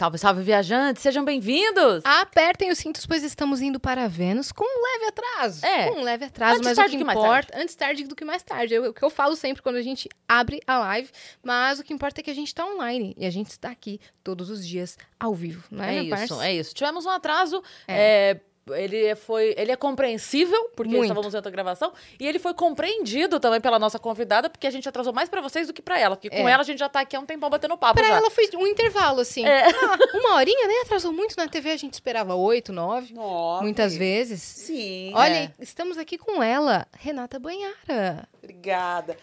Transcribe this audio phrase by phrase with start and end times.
[0.00, 2.02] Salve, salve, viajantes, sejam bem-vindos!
[2.06, 5.66] Apertem os cintos, pois estamos indo para Vênus com um leve atraso.
[5.66, 5.90] É.
[5.90, 7.60] Com um leve atraso, Antes mas tarde o que que importa...
[7.60, 8.74] Antes tarde do que mais tarde.
[8.76, 11.10] É o que eu falo sempre quando a gente abre a live.
[11.42, 13.14] Mas o que importa é que a gente está online.
[13.18, 16.54] E a gente está aqui todos os dias ao vivo, não é, É isso, é
[16.54, 16.74] isso.
[16.74, 17.62] Tivemos um atraso.
[17.86, 21.04] é, ele foi, ele é compreensível, porque Muito.
[21.04, 24.88] estávamos em outra gravação, e ele foi compreendido também pela nossa convidada, porque a gente
[24.88, 26.52] atrasou mais pra vocês do que pra ela, porque com É.
[26.52, 28.14] ela a gente já tá aqui há um tempão batendo papo Pra já.
[28.16, 29.44] ela foi um intervalo, assim.
[29.46, 29.66] É.
[29.68, 31.36] Ah, uma horinha, nem atrasou muito.
[31.36, 33.12] Na TV a gente esperava oito, nove.
[33.14, 33.62] Nove.
[33.62, 34.42] Muitas vezes.
[34.42, 35.12] Sim.
[35.14, 35.50] Olha, É.
[35.58, 38.28] estamos aqui com ela, Renata Banhara.
[38.42, 39.16] Obrigada.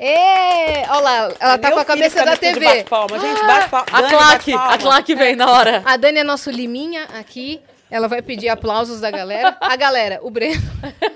[0.00, 0.86] Ê!
[0.88, 2.64] Olha lá, ela tá Meu com a cabeça fica da TV.
[2.64, 3.18] Bate palma.
[3.18, 3.86] Gente, bate palma.
[3.90, 4.74] A Dani, claque, bate palma.
[4.74, 5.82] a claque vem na hora.
[5.84, 7.60] A Dani é nosso liminha aqui.
[7.90, 9.56] Ela vai pedir aplausos da galera.
[9.60, 10.60] A galera, o Breno,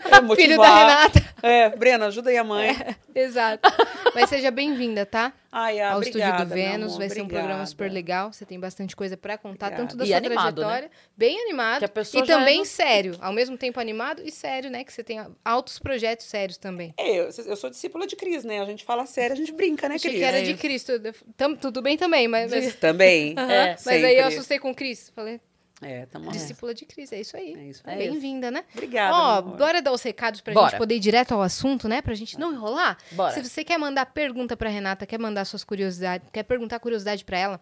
[0.09, 0.79] Pra filho da.
[0.79, 1.23] Renata.
[1.43, 2.75] É, Brena, ajuda aí a mãe.
[3.15, 3.69] Exato.
[4.15, 5.33] Mas seja bem-vinda, tá?
[5.51, 6.87] Ai, ah, Ao obrigada, estúdio do Vênus.
[6.93, 7.67] amor, Vai ser um programa obrigada.
[7.67, 8.33] super legal.
[8.33, 9.83] Você tem bastante coisa pra contar, Obrigada.
[9.89, 10.67] tanto da E sua animado, né?
[10.69, 13.17] trajetória, bem animado, Que a pessoa e também é do- sério.
[13.21, 14.83] Ao mesmo tempo animado e sério, né?
[14.85, 16.95] Que você tem altos projetos sérios também.
[16.97, 18.61] É, eu, eu sou discípula de Cris, né?
[18.61, 20.23] A gente fala sério, a gente brinca, né, Achei Cris?
[20.23, 20.61] que era É de isso.
[20.61, 20.93] Cristo.
[21.37, 22.51] Tam- tudo bem também, mas...
[22.51, 22.75] mas...
[22.77, 23.35] Também.
[23.53, 24.35] É, Mas aí eu sempre.
[24.35, 25.13] assustei com o Cris.
[25.15, 25.39] Falei,
[25.83, 27.55] É, tamo discípula de Cris, é isso aí.
[27.55, 28.65] É isso É Bem-vinda, né?
[28.73, 30.71] Obrigada, Ó, bora dar os recados pra Bora.
[30.71, 32.01] gente poder ir direto ao assunto, né?
[32.01, 32.97] Pra gente não enrolar.
[33.13, 33.33] Bora.
[33.35, 37.37] Se você quer mandar pergunta pra Renata, quer mandar suas curiosidades, quer perguntar curiosidade pra
[37.39, 37.61] ela,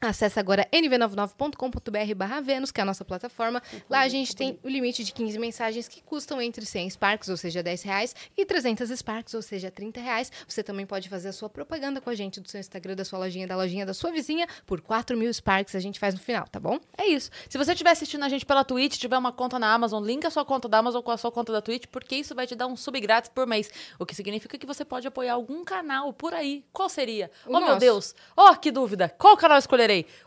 [0.00, 3.62] acesse agora nv99.com.br barra Vênus, que é a nossa plataforma.
[3.88, 7.36] Lá a gente tem o limite de 15 mensagens que custam entre 100 Sparks, ou
[7.36, 10.30] seja, 10 reais, e 300 Sparks, ou seja, 30 reais.
[10.46, 13.18] Você também pode fazer a sua propaganda com a gente do seu Instagram, da sua
[13.18, 16.46] lojinha, da lojinha da sua vizinha, por 4 mil Sparks a gente faz no final,
[16.48, 16.78] tá bom?
[16.96, 17.30] É isso.
[17.48, 20.30] Se você estiver assistindo a gente pela Twitch, tiver uma conta na Amazon, linka a
[20.30, 22.66] sua conta da Amazon com a sua conta da Twitch, porque isso vai te dar
[22.66, 23.70] um sub grátis por mês.
[23.98, 26.64] O que significa que você pode apoiar algum canal por aí.
[26.72, 27.30] Qual seria?
[27.46, 27.80] O oh, meu nosso.
[27.80, 28.14] Deus.
[28.36, 29.08] Oh, que dúvida.
[29.18, 29.60] Qual canal eu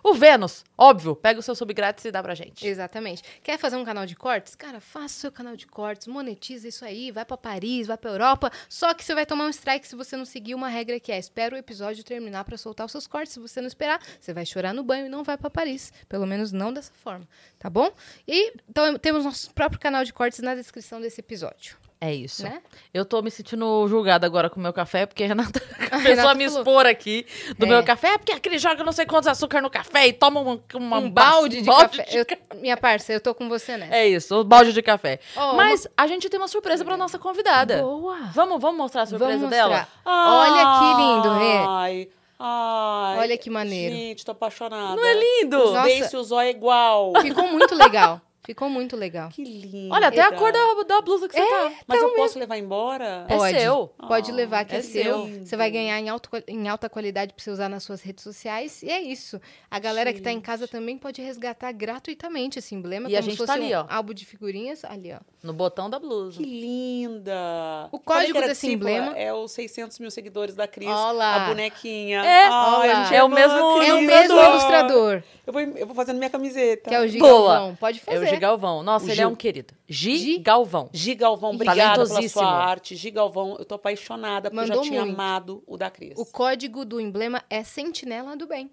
[0.03, 0.63] O Vênus.
[0.77, 1.15] Óbvio.
[1.15, 2.65] Pega o seu sub grátis e dá pra gente.
[2.65, 3.23] Exatamente.
[3.43, 4.55] Quer fazer um canal de cortes?
[4.55, 8.11] Cara, faça o seu canal de cortes, monetiza isso aí, vai pra Paris, vai pra
[8.11, 8.51] Europa.
[8.67, 11.17] Só que você vai tomar um strike se você não seguir uma regra que é
[11.17, 13.33] espera o episódio terminar pra soltar os seus cortes.
[13.33, 15.91] Se você não esperar, você vai chorar no banho e não vai pra Paris.
[16.07, 17.27] Pelo menos não dessa forma,
[17.57, 17.91] tá bom?
[18.27, 22.43] E então temos nosso próprio canal de cortes na descrição desse episódio, É isso.
[22.43, 22.61] né?
[22.93, 25.59] Eu tô me sentindo julgada agora com o meu café, porque a Renata
[25.91, 26.59] começou a me falou.
[26.61, 27.25] expor aqui
[27.57, 27.69] do É.
[27.69, 28.13] meu café.
[28.13, 31.09] É porque aquele joga não sei quantos açúcar no café e toma uma, uma um
[31.11, 32.09] balde de balde café.
[32.09, 33.93] de Eu- minha parça, eu tô com você nessa.
[33.93, 35.19] É isso, o balde de café.
[35.35, 37.81] Ó, Mas a gente tem uma surpresa pra nossa convidada.
[37.81, 38.17] Boa!
[38.33, 39.69] Vamos, vamos mostrar a surpresa Vamos dela?
[40.05, 40.29] mostrar.
[40.31, 41.57] Olha que lindo, Rê.
[41.67, 42.09] Ai,
[42.39, 43.17] ai.
[43.19, 43.93] Olha que maneiro.
[43.93, 44.95] Gente, tô apaixonada.
[44.95, 45.57] Não é lindo?
[45.57, 45.83] Os Nossa.
[45.83, 47.11] beiços, o zóio é igual.
[47.21, 48.21] Ficou muito legal.
[48.49, 49.29] Ficou muito legal.
[49.29, 49.93] Que lindo.
[49.93, 51.71] Olha, até a cor da, da blusa que você tá.
[51.85, 53.25] Mas eu posso levar embora?
[53.29, 53.59] É Pode.
[53.59, 53.91] seu.
[54.07, 55.03] Pode Ah, levar que é, é seu.
[55.27, 55.45] seu.
[55.45, 58.81] Você vai ganhar em, alto, em alta qualidade pra você usar nas suas redes sociais.
[58.81, 59.39] E é isso.
[59.69, 63.07] A galera que tá em casa também pode resgatar gratuitamente esse emblema.
[63.07, 63.85] E a como gente se tá fosse ali, um ó.
[63.87, 64.83] álbum de figurinhas.
[64.83, 65.19] Ali, ó.
[65.43, 66.37] No botão da blusa.
[66.41, 67.87] Que linda.
[67.91, 70.89] O código desse emblema- É os 600 mil seguidores da Cris.
[70.89, 71.45] Ó lá.
[71.45, 72.23] A bonequinha.
[72.23, 72.47] É.
[72.47, 73.89] Ai, gente É o mesmo Cris.
[73.89, 74.35] É o ilustrador.
[74.35, 76.89] mesmo ilustrador, Eu vou, eu vou fazendo minha camiseta.
[76.89, 77.75] que é o Gi Boa.
[77.79, 78.38] Pode É fazer.
[78.39, 78.81] Galvão.
[78.83, 79.73] Nossa, O ele Gi- é um querido.
[79.87, 80.89] Gi, Gi- Galvão.
[80.93, 82.95] Gi Galvão, obrigada pela sua arte.
[82.95, 85.13] Gi Galvão, eu tô apaixonada, porque eu Mandou já tinha muito.
[85.15, 86.13] amado o da Cris.
[86.17, 88.69] O código do emblema é Sentinela do Bem.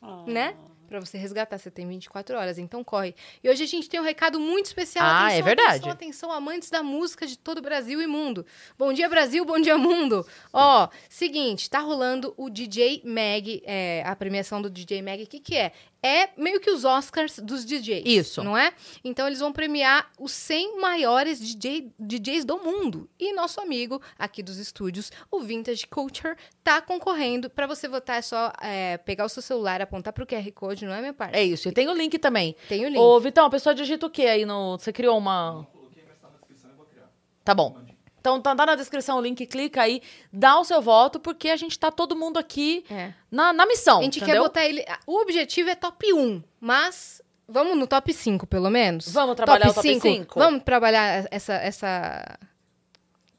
[0.00, 0.22] Ah.
[0.26, 0.54] né?
[0.88, 3.14] Pra você resgatar, você tem 24 horas, então corre.
[3.44, 5.04] E hoje a gente tem um recado muito especial.
[5.04, 5.68] Ah, atenção, é verdade.
[5.70, 8.46] Atenção, atenção, amantes da música de todo o Brasil e mundo.
[8.78, 10.24] Bom dia, Brasil, bom dia, mundo.
[10.50, 15.40] Ó, seguinte, tá rolando o DJ Mag, é, a premiação do DJ Mag, o que
[15.40, 15.72] que é?
[16.02, 18.04] É meio que os Oscars dos DJs.
[18.06, 18.44] Isso.
[18.44, 18.72] Não é?
[19.02, 23.08] Então eles vão premiar os 100 maiores DJ, DJs do mundo.
[23.18, 27.50] E nosso amigo aqui dos estúdios, o Vintage Culture, tá concorrendo.
[27.50, 30.94] Pra você votar é só é, pegar o seu celular, apontar pro QR Code, não
[30.94, 31.36] é, minha parte?
[31.36, 31.68] É isso.
[31.68, 32.54] E tem o link também.
[32.68, 32.98] Tem o link.
[32.98, 34.78] Ô, Vitão, a pessoa digita o que aí no.
[34.78, 35.66] Você criou uma.
[37.44, 37.87] Tá bom.
[38.36, 40.02] Então tá, tá na descrição o link, clica aí,
[40.32, 43.12] dá o seu voto, porque a gente tá todo mundo aqui É.
[43.30, 44.00] na, na missão.
[44.00, 44.34] A gente entendeu?
[44.36, 44.84] quer botar ele.
[45.06, 49.10] O objetivo é top 1, mas vamos no top 5, pelo menos?
[49.12, 50.38] Vamos trabalhar o top 5?
[50.38, 52.38] Vamos trabalhar essa, essa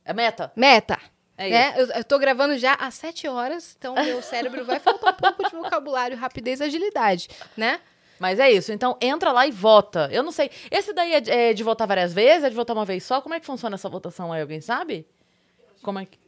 [0.03, 0.51] É meta?
[0.55, 0.99] meta.
[1.37, 1.73] É né?
[1.77, 5.49] Eu, eu tô gravando já às 7 horas, então meu cérebro vai faltar um pouco
[5.49, 7.79] de vocabulário, rapidez e agilidade, né?
[8.19, 8.71] Mas é isso.
[8.71, 10.09] Então entra lá e vota.
[10.11, 10.51] Eu não sei.
[10.69, 12.43] Esse daí é de, é de votar várias vezes?
[12.43, 13.21] É de votar uma vez só?
[13.21, 14.41] Como é que funciona essa votação aí?
[14.41, 15.07] Alguém sabe?
[15.81, 16.19] Como é que.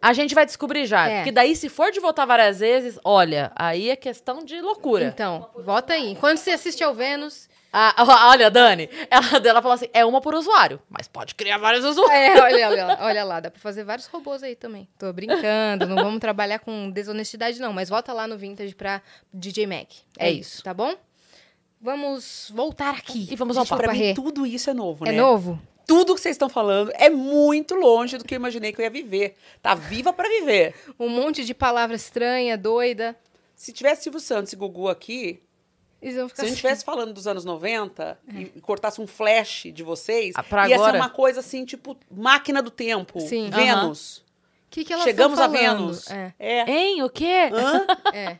[0.00, 1.08] A gente vai descobrir já.
[1.08, 1.16] É.
[1.16, 5.04] Porque daí, se for de votar várias vezes, olha, aí é questão de loucura.
[5.04, 6.16] Então, vota aí.
[6.20, 7.94] Quando você assiste ao Vênus, Ah,
[8.30, 12.16] olha, Dani, ela, ela falou assim: é uma por usuário, mas pode criar vários usuários.
[12.16, 14.88] É, olha, olha, olha lá, dá pra fazer vários robôs aí também.
[14.98, 19.02] Tô brincando, não vamos trabalhar com desonestidade, não, mas volta lá no Vintage pra
[19.32, 19.90] DJ Mac.
[20.18, 20.94] É, É isso, tá bom?
[21.80, 23.28] Vamos voltar aqui.
[23.30, 25.18] E vamos ao Pra mim, tudo isso é novo, É né?
[25.18, 25.60] novo?
[25.86, 28.90] Tudo que vocês estão falando é muito longe do que eu imaginei que eu ia
[28.90, 29.36] viver.
[29.62, 30.74] Tá viva pra viver.
[30.98, 33.14] Um monte de palavra estranha, doida.
[33.54, 35.40] Se tivesse Silvio Santos e Gugu aqui,
[36.06, 36.66] Eles vão ficar se a gente assim.
[36.66, 40.92] estivesse falando dos anos 90 e cortasse um flash de vocês, Ah, pra ia agora?
[40.92, 43.20] ser uma coisa assim, tipo, máquina do tempo.
[43.20, 43.50] Sim.
[43.50, 44.18] Vênus.
[44.18, 44.22] O
[44.70, 45.46] que, que elas Chegamos a?
[45.46, 46.10] Vênus.
[46.10, 46.32] É.
[46.38, 46.70] É.
[46.70, 47.02] Hein?
[47.02, 47.50] O quê?
[47.52, 47.86] Hã?
[48.14, 48.38] é.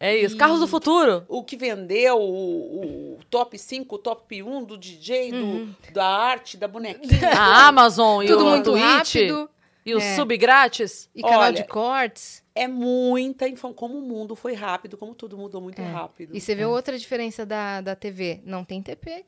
[0.00, 0.36] É isso.
[0.36, 1.24] Carros do futuro.
[1.28, 5.74] o que vendeu o, o top 5, o top 1 do DJ, do, Uhum.
[5.92, 7.30] da arte, da bonequinha.
[7.30, 8.84] A Amazon e Tudo o muito Twitch.
[8.84, 9.48] rápido.
[9.86, 10.16] E o É.
[10.16, 11.08] sub grátis.
[11.14, 12.42] E canal Olha, de cortes.
[12.54, 13.74] É muita informação.
[13.76, 15.84] Como o mundo foi rápido, como tudo mudou muito É.
[15.90, 16.36] rápido.
[16.36, 18.40] E você vê outra diferença da, da TV.
[18.44, 19.24] Não tem TP.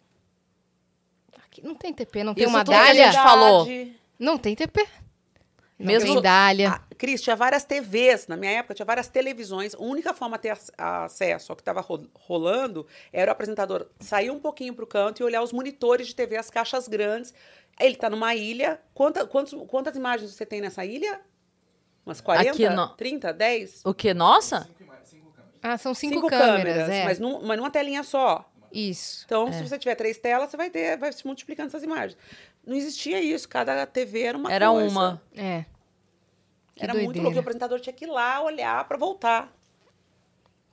[1.44, 3.06] Aqui não tem TP, não tem Isso uma a dália.
[3.12, 3.67] gente falou.
[4.19, 4.87] Não tem TP.
[5.78, 6.70] Não Mesmo- tem dália.
[6.70, 8.26] Ah, Cris, tinha várias TVs.
[8.28, 9.75] Na minha época, tinha várias televisões.
[9.75, 11.84] A única forma de ter ac- acesso ao que estava
[12.14, 16.14] rolando era o apresentador sair um pouquinho para o canto e olhar os monitores de
[16.14, 17.34] TV, as caixas grandes.
[17.78, 18.81] Ele está numa ilha.
[18.94, 21.20] Quanta, quantos, quantas imagens você tem nessa ilha?
[22.06, 22.50] Umas 40?
[22.53, 23.32] Aqui no- 30?
[23.32, 23.82] 10?
[23.85, 24.14] O quê?
[24.14, 24.69] Nossa?
[25.62, 27.05] Ah, são cinco, câmeras, é.
[27.05, 28.49] mas, num, mas numa telinha só.
[28.73, 29.25] Isso.
[29.26, 29.53] Então, É.
[29.53, 32.17] se você tiver três telas, você vai ter, vai se multiplicando essas imagens.
[32.64, 34.88] Não existia isso, cada TV era uma Era coisa.
[34.88, 35.23] uma.
[35.35, 35.64] É.
[36.76, 37.23] Que Era muito doideira.
[37.25, 37.37] louco.
[37.37, 39.52] E o apresentador tinha que ir lá olhar para voltar.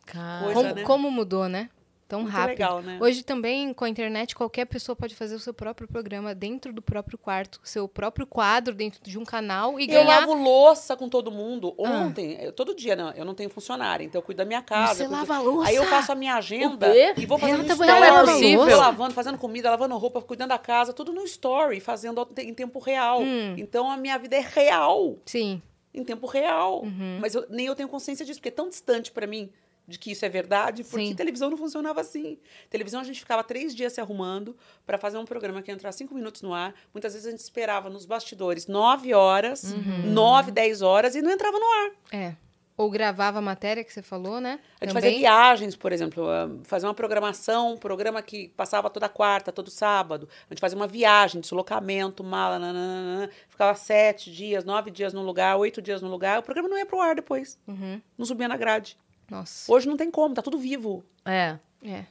[0.05, 0.43] Cara.
[0.43, 0.83] Coisa, Como, né?
[0.83, 1.69] como mudou, né?
[2.13, 2.49] Tão Muito rápido.
[2.49, 2.99] legal, né?
[3.01, 6.79] Hoje também, com a internet, qualquer pessoa pode fazer o seu próprio programa dentro do
[6.79, 10.19] próprio quarto, o seu próprio quadro dentro de um canal e Eu ganhar.
[10.19, 11.73] lavo louça com todo mundo.
[11.83, 11.89] Ah.
[11.89, 14.93] Ontem, eu- todo dia, não, eu não tenho funcionário, então eu cuido da minha casa.
[14.93, 15.69] Você eu cuido- lava a louça?
[15.69, 16.87] Aí eu faço a minha agenda
[17.17, 17.99] e vou fazendo Renata um story.
[17.99, 18.57] lavar louça?
[18.69, 22.77] Vou lavando, fazendo comida, lavando roupa, cuidando da casa, tudo no story, fazendo em tempo
[22.77, 23.21] real.
[23.23, 23.55] Hum.
[23.57, 25.59] Então a minha vida é real, Sim.
[25.91, 26.83] em tempo real.
[26.83, 27.17] Uhum.
[27.19, 29.49] Mas eu- nem eu tenho consciência disso, porque é tão distante pra mim
[29.87, 31.15] de que isso é verdade, porque Sim.
[31.15, 32.37] televisão não funcionava assim.
[32.69, 35.91] Televisão a gente ficava três dias se arrumando pra fazer um programa que ia entrar
[35.91, 36.73] cinco minutos no ar.
[36.93, 40.11] Muitas vezes a gente esperava nos bastidores nove horas, Uhum.
[40.11, 41.91] nove, dez horas e não entrava no ar.
[42.11, 42.35] É.
[42.75, 44.59] Ou gravava a matéria que você falou, né?
[44.81, 45.03] A gente Também.
[45.11, 49.69] fazia viagens, por exemplo, ah, fazer uma programação, um programa que passava toda quarta, todo
[49.69, 50.27] sábado.
[50.49, 53.29] A gente fazia uma viagem, deslocamento, mala, nananana.
[53.47, 56.39] ficava sete dias, nove dias num lugar, oito dias num lugar.
[56.39, 57.59] O programa não ia pro ar depois.
[57.67, 58.01] Uhum.
[58.17, 58.97] Não subia na grade.
[59.29, 59.71] Nossa.
[59.71, 61.03] Hoje não tem como, tá tudo vivo.
[61.25, 61.57] É.
[61.83, 62.05] É.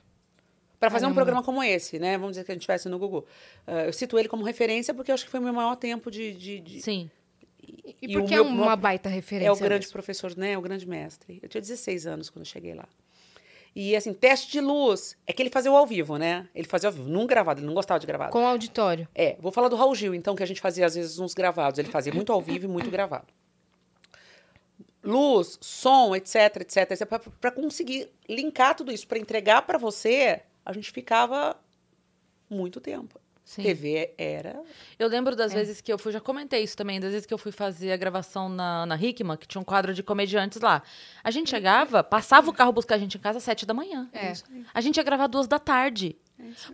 [0.81, 2.19] Para fazer um programa como esse, né?
[2.19, 3.25] Vamos dizer que a gente tivesse no Google.
[3.67, 6.11] Ah, eu cito ele como referência porque eu acho que foi o meu maior tempo
[6.11, 6.33] de.
[6.33, 7.09] de, de- Sim.
[7.63, 9.49] E, E porque o é meu- uma baita referência.
[9.49, 9.93] É o grande mesmo.
[9.93, 10.59] professor, né?
[10.59, 11.39] O grande mestre.
[11.41, 12.89] Eu tinha 16 anos quando cheguei lá.
[13.75, 15.17] E assim, teste de luz.
[15.25, 16.49] É que ele fazia o ao vivo, né?
[16.55, 18.33] Ele fazia ao vivo, não gravado, ele não gostava de gravado.
[18.33, 19.07] Com auditório.
[19.15, 21.79] É, vou falar do Raul Gil, então, que a gente fazia às vezes uns gravados.
[21.79, 23.29] Ele fazia muito ao vivo e muito gravado.
[25.05, 27.07] Luz, som, etc, etc, etc.
[27.41, 31.57] Para conseguir linkar tudo isso, para entregar para você, a gente ficava
[32.49, 33.21] muito tempo.
[33.45, 33.63] Sim.
[33.65, 34.63] TV era.
[34.97, 35.57] Eu lembro das É.
[35.57, 37.97] vezes que eu fui, já comentei isso também, das vezes que eu fui fazer a
[37.97, 40.81] gravação na, na Hickman, que tinha um quadro de comediantes lá.
[41.25, 44.09] A gente chegava, passava o carro buscar a gente em casa às sete da manhã.
[44.13, 44.33] É.
[44.73, 46.17] A gente ia gravar duas da tarde.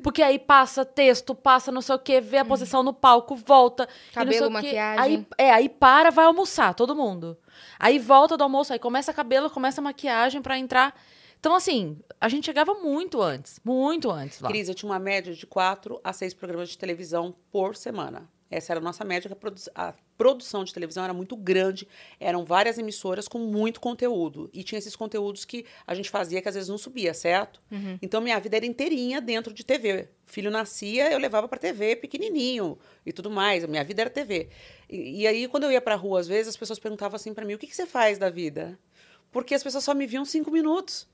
[0.02, 3.84] Porque aí passa texto, passa não sei o quê, vê a posição no palco, volta.
[3.84, 4.52] e não sei Cabelo, o quê.
[4.52, 5.02] maquiagem.
[5.04, 7.36] Aí, é, aí para, vai almoçar, todo mundo.
[7.78, 10.94] Aí volta do almoço, aí começa cabelo, começa maquiagem pra entrar.
[11.40, 14.48] Então, assim, a gente chegava muito antes, muito antes lá.
[14.48, 18.28] Cris, eu tinha uma média de quatro a seis programas de televisão por semana.
[18.50, 21.86] Essa era a nossa média, que a, produ- a produção de televisão era muito grande.
[22.18, 24.50] Eram várias emissoras com muito conteúdo.
[24.52, 27.62] E tinha esses conteúdos que a gente fazia que às vezes não subia, certo?
[28.02, 30.08] Então, minha vida era inteirinha dentro de TV.
[30.26, 33.64] Filho nascia, eu levava para TV pequenininho e tudo mais.
[33.64, 34.48] Minha vida era TV.
[34.90, 37.44] E, e aí, quando eu ia pra rua, às vezes, as pessoas perguntavam assim para
[37.44, 38.76] mim, o que, que você faz da vida?
[39.30, 41.06] Porque as pessoas só me viam cinco minutos.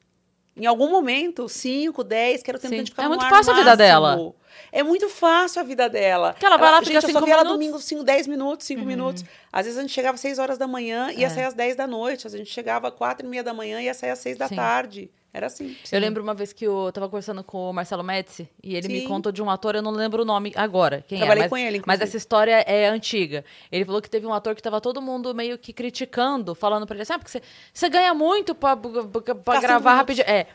[0.56, 2.76] Em algum momento, 5, 10, que era o tempo Sim.
[2.76, 4.34] que a gente ficava É muito fácil a vida dela.
[4.70, 6.34] É muito fácil a vida dela.
[6.38, 7.58] Que ela vai lá, gente, fica eu só cinco via ela minutos.
[7.66, 9.24] domingo, 5, 10 minutos, 5 minutos.
[9.52, 11.30] Às vezes a gente chegava às 6 horas da manhã e ia É.
[11.30, 12.18] sair às 10 da noite.
[12.26, 14.18] Às vezes a gente chegava às 4 e meia da manhã e ia sair às
[14.20, 14.56] 6 da Sim.
[14.56, 15.10] tarde.
[15.36, 15.76] Era assim.
[15.90, 19.00] Eu lembro uma vez que eu tava conversando com o Marcelo Médici e ele me
[19.00, 19.08] Sim.
[19.08, 21.44] contou de um ator, eu não lembro o nome agora, quem Trabalhei é.
[21.46, 22.04] Mas, com ele, mas inclusive.
[22.04, 23.44] essa história é antiga.
[23.72, 26.94] Ele falou que teve um ator que tava todo mundo meio que criticando, falando pra
[26.94, 30.24] ele assim, ah, porque você, você ganha muito pra, pra- pra- gravar rapidinho.
[30.28, 30.46] É.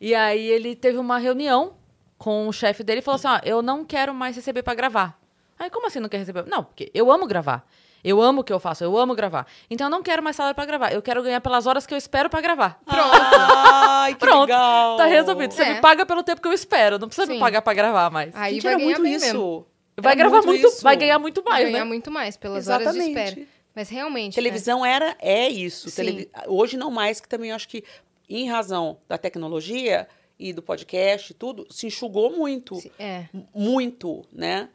[0.00, 1.74] E aí ele teve uma reunião
[2.16, 5.20] com o chefe dele e falou assim, ó, eu não quero mais receber pra gravar.
[5.58, 6.46] Aí, como assim não quer receber?
[6.46, 7.68] Não, porque eu amo gravar.
[8.04, 9.46] Eu amo o que eu faço, eu amo gravar.
[9.70, 10.92] Então eu não quero mais salário pra gravar.
[10.92, 12.80] Eu quero ganhar pelas horas que eu espero pra gravar.
[12.86, 14.96] Ai, que Pronto, legal.
[14.96, 15.52] Tá resolvido.
[15.52, 15.74] Você É.
[15.74, 16.98] me paga pelo tempo que eu espero.
[16.98, 17.34] Não precisa Sim.
[17.34, 18.34] me pagar pra gravar mais.
[18.34, 19.26] Aí Gente, vai era ganhar muito isso.
[19.26, 19.66] mesmo.
[20.00, 20.82] vai Era gravar muito, isso.
[20.82, 21.88] vai ganhar muito Vai mais, ganhar né?
[21.88, 23.28] muito mais pelas horas de Exatamente.
[23.30, 23.48] espera.
[23.74, 24.34] Mas realmente.
[24.34, 25.94] Televisão era é isso.
[25.94, 27.84] Televi- Hoje não mais, que também eu acho que,
[28.28, 30.06] em razão da tecnologia
[30.38, 32.78] e do podcast e tudo, se enxugou muito.
[32.98, 33.04] É.
[33.04, 33.28] é.
[33.54, 34.68] Muito, né?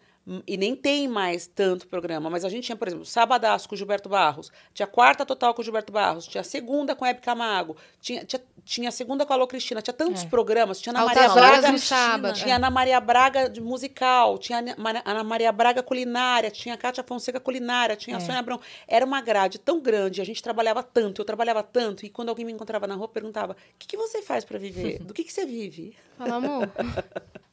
[0.45, 2.29] E nem tem mais tanto programa.
[2.29, 5.61] Mas a gente tinha, por exemplo, Sabadaço com o Gilberto Barros, tinha Quarta Total com
[5.61, 9.35] o Gilberto Barros, tinha Segunda com a Hebe Camargo, tinha, tinha, tinha Segunda com a
[9.37, 10.27] Alô Cristina, tinha tantos É.
[10.27, 11.77] programas, tinha Ana Altas Maria horas Braga.
[11.77, 12.33] sábado.
[12.37, 17.03] Tinha Ana Maria Braga de musical, tinha Ana Mari- Ana Maria Braga culinária, tinha Cátia
[17.03, 18.21] Fonseca culinária, tinha a É.
[18.21, 18.59] Sônia Abrão.
[18.85, 22.45] Era uma grade tão grande, a gente trabalhava tanto, eu trabalhava tanto, e quando alguém
[22.45, 24.99] me encontrava na rua, perguntava: o que, que você faz para viver?
[25.07, 25.95] Do que, que você vive?
[26.17, 26.69] Fala, amor.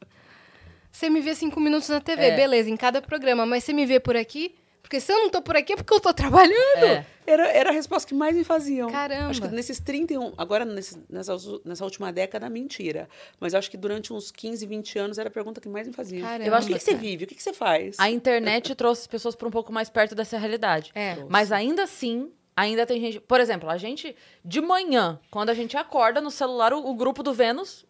[0.95, 2.35] Você me vê cinco minutos na TV, É.
[2.37, 4.55] beleza, em cada programa, mas você me vê por aqui?
[4.81, 6.85] Porque se eu não tô por aqui é porque eu tô trabalhando.
[6.85, 7.05] É.
[7.27, 8.89] Era, era a resposta que mais me faziam.
[8.89, 9.29] Caramba.
[9.29, 11.35] Acho que nesses 31, agora nesse, nessa,
[11.65, 13.09] nessa última década, mentira.
[13.41, 16.25] Mas acho que durante uns 15, 20 anos era a pergunta que mais me faziam.
[16.25, 17.03] Caramba, eu acho, o que, que você cara.
[17.03, 17.25] vive?
[17.25, 17.97] O que, que você faz?
[17.99, 20.91] A internet trouxe as pessoas para um pouco mais perto dessa realidade.
[20.95, 21.17] É.
[21.27, 23.19] Mas ainda assim, ainda tem gente.
[23.19, 27.21] Por exemplo, a gente, de manhã, quando a gente acorda no celular, o, o grupo
[27.21, 27.85] do Vênus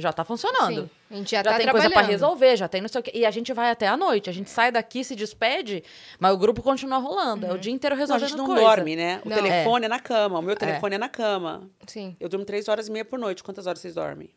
[0.00, 0.82] já tá funcionando.
[0.82, 3.04] Sim, a gente já, Já, tá tem coisa pra resolver, já tem não sei o
[3.04, 3.10] quê.
[3.14, 4.28] E a gente vai até a noite.
[4.30, 5.82] A gente sai daqui, se despede,
[6.18, 7.46] mas o grupo continua rolando.
[7.46, 8.60] É o dia inteiro Não, a resolvendo gente não coisa.
[8.62, 9.20] dorme, né?
[9.24, 9.36] O Não.
[9.36, 9.88] telefone é.
[9.88, 10.38] na cama.
[10.38, 10.98] O meu telefone é.
[10.98, 11.68] na cama.
[11.86, 12.16] Sim.
[12.20, 13.42] Eu durmo três horas e meia por noite.
[13.42, 14.30] Quantas horas vocês dormem?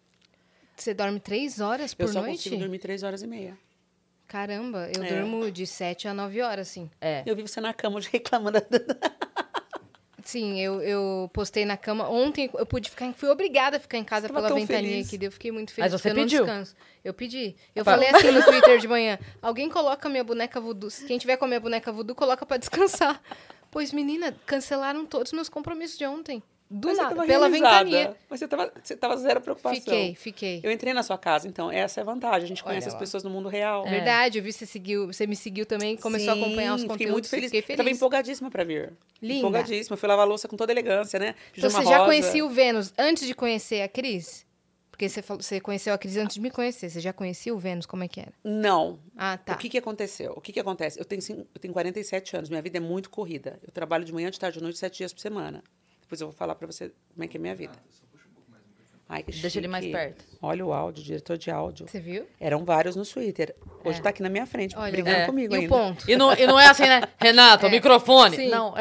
[0.76, 2.38] Você dorme três horas por eu só noite?
[2.38, 3.58] consigo dormir três horas e meia.
[4.28, 5.08] Caramba, eu É.
[5.14, 6.90] durmo de sete a nove horas, assim.
[7.02, 7.22] É.
[7.26, 8.60] Eu vivo você na cama hoje reclamando.
[10.24, 12.10] Sim, eu, eu postei na cama.
[12.10, 15.14] Ontem eu pude ficar, fui obrigada a ficar em casa pela ventania feliz.
[15.14, 15.92] aqui, eu fiquei muito feliz.
[15.92, 16.40] Mas você porque eu pediu?
[16.40, 16.76] não descanso.
[17.04, 17.56] Eu pedi.
[17.76, 17.92] Eu Opa.
[17.92, 20.90] falei assim no Twitter de manhã: alguém coloca minha boneca voodoo.
[21.08, 23.22] Quem tiver com a minha boneca voodoo, coloca pra descansar.
[23.70, 26.44] Pois, menina, cancelaram todos os meus compromissos de ontem.
[26.74, 27.84] Do Mas você nada, tava pela realizada.
[27.84, 28.18] ventania.
[28.30, 29.82] Mas você tava, você tava zero preocupação.
[29.82, 30.62] Fiquei, fiquei.
[30.64, 32.46] Eu entrei na sua casa, então essa é a vantagem.
[32.46, 33.86] A gente Olha conhece as pessoas no mundo real.
[33.86, 33.90] É.
[33.90, 36.98] Verdade, eu vi você seguiu, você me seguiu também, começou a acompanhar os Sim, conteúdos.
[36.98, 37.46] Fiquei muito feliz.
[37.48, 37.78] Fiquei Eu feliz.
[37.78, 38.94] tava empolgadíssima pra vir.
[39.22, 39.40] Linda.
[39.40, 39.98] Empolgadíssima.
[39.98, 41.36] Fui lavar a louça com toda elegância, né?
[41.58, 42.06] Então, você já rosa.
[42.06, 44.46] conhecia o Vênus antes de conhecer a Cris?
[44.90, 46.90] Porque você, falou, você conheceu a Cris antes de me conhecer.
[46.90, 47.86] Você já conhecia o Vênus?
[47.86, 48.32] Como é que era?
[48.46, 48.98] Não.
[49.18, 49.56] Ah, tá.
[49.56, 50.32] O que, que aconteceu?
[50.38, 50.98] O que, que acontece?
[51.00, 51.22] Eu tenho,
[51.54, 53.60] eu tenho 47 anos, minha vida é muito corrida.
[53.62, 55.64] Eu trabalho de manhã, de tarde, de noite, sete dias por semana.
[56.12, 57.72] Depois eu vou falar pra você como é que é a minha vida.
[59.08, 59.96] Ai, Deixa ele mais chique.
[59.96, 60.26] perto.
[60.42, 61.88] Olha o áudio, diretor de áudio.
[61.88, 62.28] Você viu?
[62.38, 63.56] Eram vários no Twitter.
[63.86, 64.02] Hoje É.
[64.02, 65.26] tá aqui na minha frente, Olha, brigando é.
[65.26, 65.74] comigo e ainda.
[65.74, 66.12] o ponto?
[66.12, 67.02] E não, e não é assim, né?
[67.18, 67.70] Renato, É.
[67.70, 68.36] o microfone.
[68.36, 68.50] Sim.
[68.50, 68.74] Não.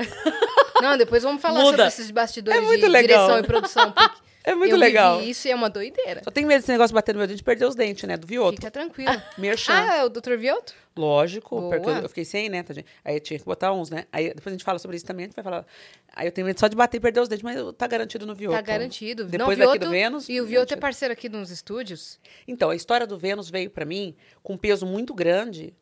[0.83, 1.71] Não, depois vamos falar Muda.
[1.71, 3.27] sobre esses bastidores É muito de legal.
[3.29, 3.93] direção e produção.
[3.93, 5.23] porque É muito eu legal.
[5.23, 6.23] Isso e é uma doideira.
[6.25, 8.16] Só tenho medo desse negócio bater no meu dente e perder os dentes, né?
[8.16, 8.56] Do Vioto.
[8.56, 9.11] Fica tranquilo.
[9.37, 9.73] Merchan.
[9.75, 10.37] ah, é o Dr.
[10.38, 10.75] Vioto?
[10.97, 11.76] Lógico, Boa.
[11.76, 12.85] porque eu, eu fiquei sem, né, tadinha?
[13.04, 14.06] Aí eu tinha que botar uns, né?
[14.11, 15.66] Aí depois a gente fala sobre isso também, a gente vai falar.
[16.14, 18.35] Aí eu tenho medo só de bater e perder os dentes, mas tá garantido no
[18.35, 18.56] Vioto.
[18.56, 19.25] Tá garantido.
[19.25, 20.28] Depois Não, daqui Vioto- do Vênus.
[20.28, 20.80] E o Vioto é garantido.
[20.80, 22.18] parceiro aqui nos estúdios.
[22.49, 25.75] Então, a história do Vênus veio pra mim com um peso muito grande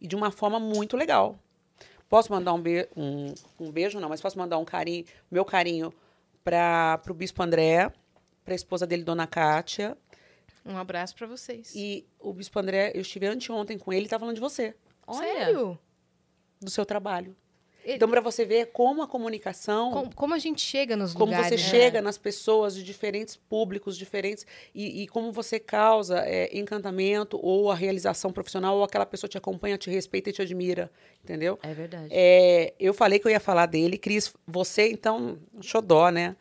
[0.00, 1.38] e de uma forma muito legal.
[2.08, 5.92] Posso mandar um, be um, um beijo, não, mas posso mandar um carinho, meu carinho
[6.48, 7.92] para o Bispo André,
[8.42, 9.96] para a esposa dele, Dona Kátia.
[10.64, 11.74] Um abraço pra vocês.
[11.74, 14.74] E o Bispo André, eu estive anteontem com ele e tá falando de você,
[15.06, 15.26] Olha.
[15.26, 15.78] Sério?
[16.58, 17.36] do seu trabalho.
[17.86, 21.48] Então, para você ver como a comunicação, Como, como a gente chega nos como lugares.
[21.48, 21.62] você né?
[21.70, 27.70] chega nas pessoas de diferentes públicos diferentes e, e como você causa é, encantamento ou
[27.70, 30.90] a realização profissional ou aquela pessoa te acompanha, te respeita e te admira,
[31.24, 31.58] entendeu?
[31.62, 32.08] É verdade.
[32.10, 36.36] É, eu falei que eu ia falar dele, Cris, você então, xodó, né?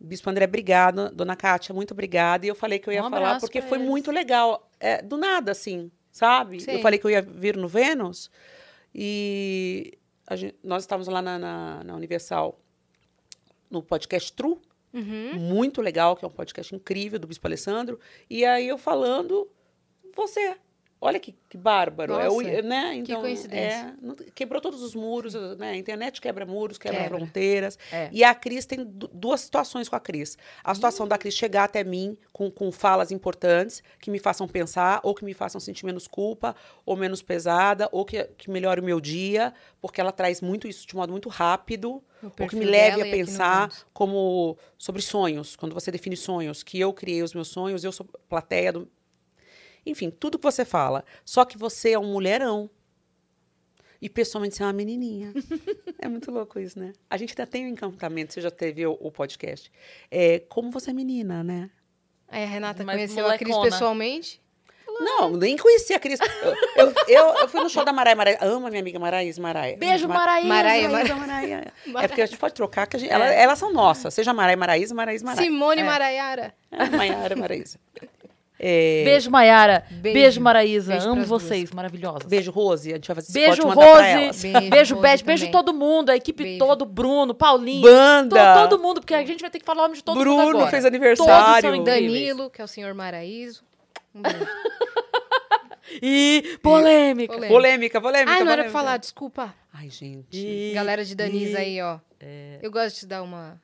[0.00, 1.10] Bispo André, obrigado.
[1.14, 2.44] Dona Kátia, muito obrigada.
[2.44, 3.88] E eu falei que eu ia Um falar porque foi eles.
[3.88, 4.68] muito legal.
[4.80, 6.60] É, do nada, assim, sabe?
[6.60, 6.74] Sei.
[6.74, 8.28] Eu falei que eu ia vir no Vênus
[8.92, 9.96] e
[10.36, 12.58] gente- nós estávamos lá na, na, na Universal
[13.70, 14.58] no podcast True,
[14.92, 15.34] Uhum.
[15.38, 17.98] muito legal, que é um podcast incrível do Bispo Alessandro.
[18.28, 19.48] E aí eu falando,
[20.14, 20.56] você.
[21.04, 22.12] Olha que, que bárbaro.
[22.14, 22.94] é o, Nossa, né?
[22.94, 23.96] então, coincidência.
[24.00, 25.70] é, quebrou todos os muros, né?
[25.72, 27.18] A internet quebra muros, quebra, Quebra.
[27.18, 27.76] fronteiras.
[27.90, 28.08] É.
[28.12, 30.38] E a Cris tem du- duas situações com a Cris.
[30.62, 35.00] A situação da Cris chegar até mim com, com falas importantes que me façam pensar,
[35.02, 36.54] ou que me façam sentir menos culpa,
[36.86, 40.86] ou menos pesada, ou que, que melhore o meu dia, porque ela traz muito isso
[40.86, 45.90] de modo muito rápido, O que me leve a pensar como sobre sonhos, quando você
[45.90, 48.88] define sonhos, que eu criei os meus sonhos, eu sou plateia do.
[49.84, 51.04] Enfim, tudo que você fala.
[51.24, 52.70] Só que você é um mulherão.
[54.00, 55.32] E pessoalmente você é uma menininha.
[56.00, 56.92] é muito louco isso, né?
[57.08, 59.70] A gente ainda tem o encantamento, você já teve o, o podcast.
[60.10, 61.70] É, como você é menina, né?
[62.28, 63.70] Aí a Renata Mas conheceu a Cris molecona.
[63.70, 64.42] pessoalmente.
[64.86, 66.18] Não, Não, nem conhecia a Cris.
[66.20, 68.14] Eu, eu, eu, eu fui no show da Maraia.
[68.16, 69.76] Maraia amo a minha amiga Maraís Maraia.
[69.76, 71.14] Beijo, Ma- Maraísa.
[71.14, 71.72] Maraia.
[72.02, 74.12] É porque a gente pode trocar, que a gente, ela- elas são nossas.
[74.14, 75.46] Seja Maraia Maraísa, Maraís Maraia.
[75.46, 76.54] Simone Maraiara.
[76.70, 77.78] É, Maiara Maraísa.
[78.64, 79.84] É, Beijo, Maiara.
[79.90, 80.14] Beijo.
[80.14, 80.92] Beijo, Maraísa.
[80.92, 81.42] Beijo Amo pras duas.
[81.42, 82.28] vocês, maravilhosas.
[82.28, 82.92] beijo, Rose.
[82.92, 83.90] A gente vai fazer Beijo, Rose.
[83.90, 84.40] elas.
[84.42, 85.26] Beijo, Beijo, Rose Beth.
[85.26, 86.58] Beijo todo mundo, a equipe Beijo.
[86.60, 87.82] toda, Bruno, Paulinho.
[87.82, 88.54] Banda.
[88.54, 90.24] to- todo mundo, porque a gente vai ter que falar o nome de todo mundo
[90.24, 91.60] Bruno fez Todos aniversário.
[91.60, 92.04] são incríveis.
[92.12, 93.64] Danilo, que é o senhor Maraíso.
[94.14, 94.38] Um beijo.
[96.00, 97.34] E polêmica.
[97.34, 97.52] Polêmica.
[97.52, 98.32] Polêmica, polêmica.
[98.32, 99.54] Ah, não era pra falar, desculpa.
[99.72, 100.26] Ai, gente.
[100.38, 101.98] E- Galera de Danisa e- aí, ó.
[102.62, 103.60] Eu gosto de te dar uma.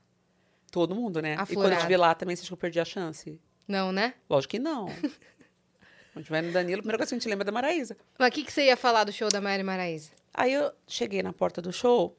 [0.70, 1.32] Todo mundo, né?
[1.32, 1.80] E quando eu Aflorada.
[1.82, 3.40] te vi lá também, você acha que eu perdi a chance?
[3.68, 4.14] Não, né?
[4.28, 4.86] Lógico que não.
[6.12, 7.96] Quando tiver no Danilo, a primeira coisa que a gente lembra é da Maraísa.
[8.18, 10.10] Mas o que, que você ia falar do show da Mari Maraísa?
[10.34, 12.16] Aí eu cheguei na porta do show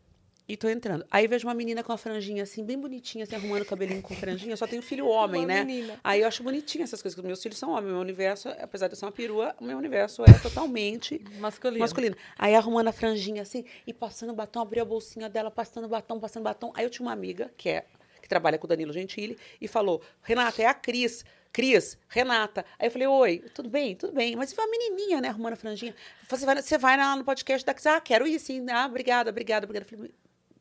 [0.48, 1.06] e tô entrando.
[1.12, 4.16] Aí vejo uma menina com uma franjinha assim, bem bonitinha, assim, arrumando o cabelinho com
[4.16, 4.54] franjinha.
[4.54, 5.64] Eu só tenho filho homem, Uma né?
[5.66, 6.00] menina.
[6.04, 7.92] Aí eu acho bonitinha essas coisas, porque meus filhos são homens.
[7.92, 11.80] Meu universo, apesar de eu ser uma perua, o meu universo é totalmente Masculino.
[11.82, 12.16] masculino.
[12.38, 16.44] Aí arrumando a franjinha assim e passando batom, abriu a bolsinha dela, passando batom, passando
[16.44, 16.72] batom.
[16.76, 17.86] Aí eu tinha uma amiga que é
[18.22, 21.24] que trabalha com o Danilo Gentili e falou: "Renata, é a Cris.
[21.52, 22.66] Cris, Renata.
[22.78, 23.96] Aí eu falei, oi, tudo bem?
[23.96, 24.36] Tudo bem.
[24.36, 25.96] Mas você vai uma menininha, né, arrumando a franjinha.
[26.28, 27.86] Você vai, você vai lá no podcast da Cris?
[27.88, 28.66] Ah, quero ir, sim.
[28.70, 29.86] Ah, obrigada, obrigada, obrigada.
[29.92, 30.14] Eu falei,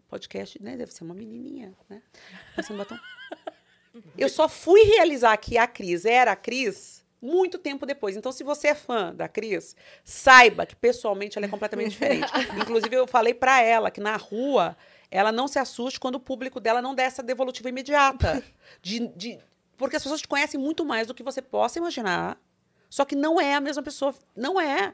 [0.09, 2.03] podcast, né, deve ser uma menininha, né?
[2.57, 2.97] Passando batom.
[4.17, 8.17] Eu só fui realizar que a Cris era a Cris muito tempo depois.
[8.17, 12.31] Então, se você é fã da Cris, saiba que pessoalmente ela é completamente diferente.
[12.61, 14.77] Inclusive, eu falei pra ela que na rua
[15.11, 18.43] ela não se assuste quando o público dela não der essa devolutiva imediata.
[18.81, 19.39] De, de-
[19.79, 22.37] porque as pessoas te conhecem muito mais do que você possa imaginar.
[22.91, 24.15] Só que não é a mesma pessoa.
[24.37, 24.93] Não é.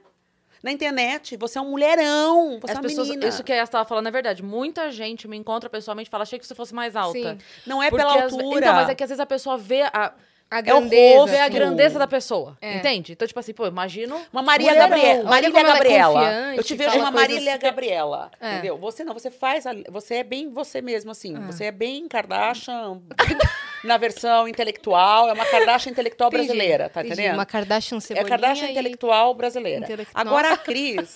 [0.63, 2.59] Na internet, você é um mulherão.
[2.61, 3.29] Você As é uma pessoas, menina.
[3.29, 4.43] isso que a Yas estava falando é verdade.
[4.43, 7.13] Muita gente me encontra pessoalmente e fala, achei que você fosse mais alta.
[7.19, 7.39] Sim.
[7.67, 8.59] Não é Porque pela ve- altura.
[8.61, 10.13] Então, mas é que às vezes a pessoa vê a,
[10.51, 11.17] A É o grandeza.
[11.19, 11.31] rosto.
[11.33, 11.53] vê a assim.
[11.55, 12.57] grandeza da pessoa.
[12.63, 12.77] É.
[12.77, 13.13] Entende?
[13.13, 14.21] Então, tipo assim, pô, imagino.
[14.33, 14.89] Uma Maria mulherão.
[14.91, 15.31] Gabriela.
[15.31, 16.15] Marília ela é Gabriela.
[16.21, 18.31] confiante, eu te vejo uma Marília Gabriela.
[18.41, 18.53] É.
[18.53, 18.79] Entendeu?
[18.79, 19.67] Você não, você faz.
[19.67, 21.35] a- você é bem você mesmo, assim.
[21.37, 21.41] Ah.
[21.41, 23.01] Você é bem Kardashian
[23.85, 25.29] na versão intelectual.
[25.29, 27.15] É uma Kardashian intelectual Entendi, brasileira, tá entendi.
[27.15, 27.35] entendendo?
[27.35, 29.85] Uma Kardashian É cebolinha Kardashian e- intelectual brasileira.
[29.85, 31.13] Intele- Agora a Cris,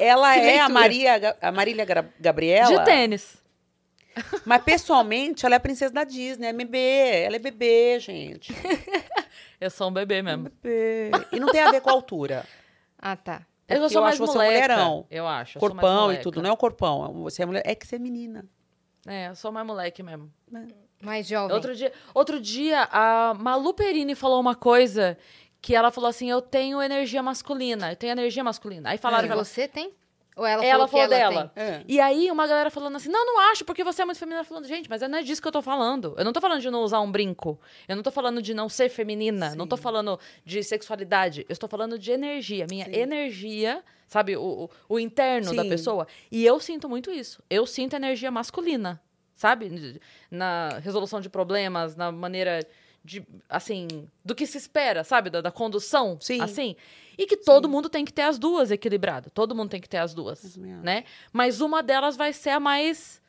[0.00, 0.68] ela Que é a.
[0.68, 1.86] Maria, a Marília
[2.18, 2.78] Gabriela.
[2.78, 3.36] De tênis.
[4.46, 7.22] Mas pessoalmente, ela é a princesa da Disney, é bebê.
[7.24, 8.52] Ela é bebê, gente.
[9.60, 10.44] Eu sou um bebê mesmo.
[10.62, 11.10] Bebê.
[11.32, 12.44] E não tem a ver com a altura.
[12.98, 13.42] Ah, tá.
[13.68, 14.52] Eu, Porque sou eu mais acho você um moleca.
[14.76, 15.06] mulherão.
[15.10, 15.58] Eu acho.
[15.58, 16.40] eu sou mais Corpão e tudo.
[16.42, 17.22] Não é o corpão.
[17.24, 17.62] Você é mulher.
[17.66, 18.44] É que você é menina.
[19.06, 20.30] É, eu sou mais moleque mesmo.
[21.00, 21.54] Mais jovem.
[21.54, 25.16] Outro dia, outro dia, a Malu Perini falou uma coisa
[25.60, 28.90] que ela falou assim: eu tenho energia masculina, eu tenho energia masculina.
[28.90, 29.92] Aí falaram E que ela, você tem?
[30.36, 31.52] Ou ela, ela falou, falou que ela dela.
[31.54, 31.64] tem?
[31.64, 31.84] É.
[31.88, 34.44] E aí uma galera falando assim: não, não acho, porque você é muito feminina.
[34.44, 36.14] Falando, gente, mas não é disso que eu tô falando.
[36.18, 37.58] Eu não tô falando de não usar um brinco.
[37.88, 39.54] Eu não tô falando de não ser feminina.
[39.54, 41.44] Não tô falando de sexualidade.
[41.48, 42.66] Eu estou falando de energia.
[42.70, 45.68] Minha energia, sabe, o, o, o interno da Sim.
[45.68, 46.06] pessoa.
[46.30, 47.42] E eu sinto muito isso.
[47.48, 49.00] Eu sinto energia masculina,
[49.36, 50.00] sabe?
[50.30, 52.66] Na resolução de problemas, na maneira
[53.04, 53.86] de, assim,
[54.24, 55.30] do que se espera, sabe?
[55.30, 56.40] Da, da condução, Sim.
[56.40, 56.74] assim.
[57.16, 59.30] E que todo mundo tem que ter as duas equilibrado.
[59.30, 61.04] Todo mundo tem que ter as duas, né?
[61.32, 63.22] Mas uma delas vai ser a mais...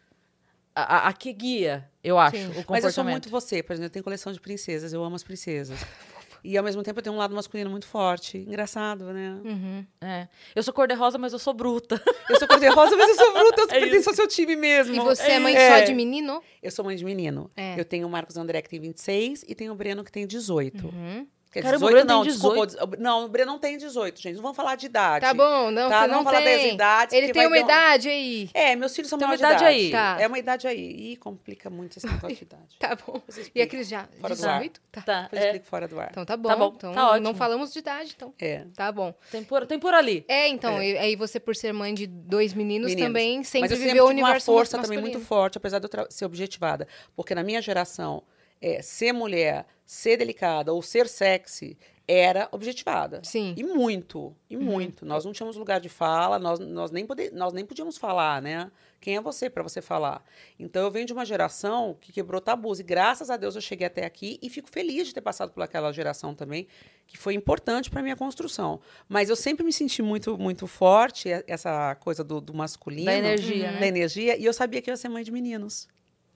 [0.76, 2.44] A, a- a que guia, eu acho, Sim.
[2.46, 2.70] o comportamento.
[2.72, 5.24] Mas eu sou muito você, por exemplo, eu tenho coleção de princesas, eu amo as
[5.24, 5.80] princesas.
[6.44, 8.38] E ao mesmo tempo eu tenho um lado masculino muito forte.
[8.38, 9.40] Engraçado, né?
[9.44, 9.86] Uhum.
[10.02, 10.28] É.
[10.56, 12.02] Eu sou cor-de-rosa, mas eu sou bruta.
[12.30, 14.96] Eu sou cor-de-rosa, mas eu sou bruta, eu É pertenço ao seu time mesmo.
[14.96, 15.80] E você é mãe É.
[15.80, 16.42] só de menino?
[16.62, 17.50] Eu sou mãe de menino.
[17.56, 17.80] É.
[17.80, 20.86] Eu tenho o Marcos André, que tem 26, e tenho o Breno, que tem 18.
[20.88, 21.28] Uhum.
[21.62, 22.98] Quer Caramba, o 18 Breno não, tem desculpa.
[22.98, 24.36] Não, o Breno não tem 18, gente.
[24.36, 25.26] Não vamos falar de idade.
[25.26, 26.74] Tá bom, não, Tá, você não não fala das tem.
[26.74, 28.50] idades, Ele tem vai uma dar um- idade aí.
[28.54, 29.66] É, meus filhos são Tem uma idade idade.
[29.66, 29.92] aí.
[29.92, 30.18] Tá.
[30.20, 31.12] É uma idade aí.
[31.12, 32.76] Ih, complica muito esse negócio de idade.
[32.80, 33.22] Tá bom.
[33.28, 33.70] E a explico.
[33.70, 34.08] Cris já?
[34.22, 34.60] Fora do ar.
[34.60, 34.82] 18?
[34.92, 35.02] Tá.
[35.02, 35.46] Tá, é.
[35.46, 36.10] explico fora do ar.
[36.12, 36.50] Então tá bom.
[36.50, 37.24] Tá bom, Então tá ótimo.
[37.24, 38.34] não falamos de idade, então.
[38.40, 38.66] É.
[38.76, 39.14] Tá bom.
[39.32, 40.24] Tem por, tem por ali.
[40.28, 43.08] É, então, e- aí você, por ser mãe de dois meninos, Meninos.
[43.10, 45.80] também sempre Mas eu viveu sempre o tive uma universo força também muito forte, apesar
[45.80, 46.88] de eu ser objetivada.
[47.16, 48.22] Porque na minha geração,
[48.62, 53.20] é, ser mulher, ser delicada ou ser sexy era objetivada.
[53.24, 53.54] Sim.
[53.58, 55.06] E muito, e muito.
[55.06, 58.72] Nós não tínhamos lugar de fala, nós, nós, nem, pode, nós nem podíamos falar, né?
[59.02, 60.24] Quem é você para você falar?
[60.58, 62.80] Então eu venho de uma geração que quebrou tabus.
[62.80, 65.62] E graças a Deus eu cheguei até aqui e fico feliz de ter passado por
[65.62, 66.66] aquela geração também,
[67.06, 68.80] que foi importante para minha construção.
[69.10, 73.06] Mas eu sempre me senti muito, muito forte, essa coisa do, do masculino.
[73.06, 73.80] Da energia, né?
[73.82, 74.38] Da energia.
[74.38, 75.90] E eu sabia que eu ia ser mãe de meninos.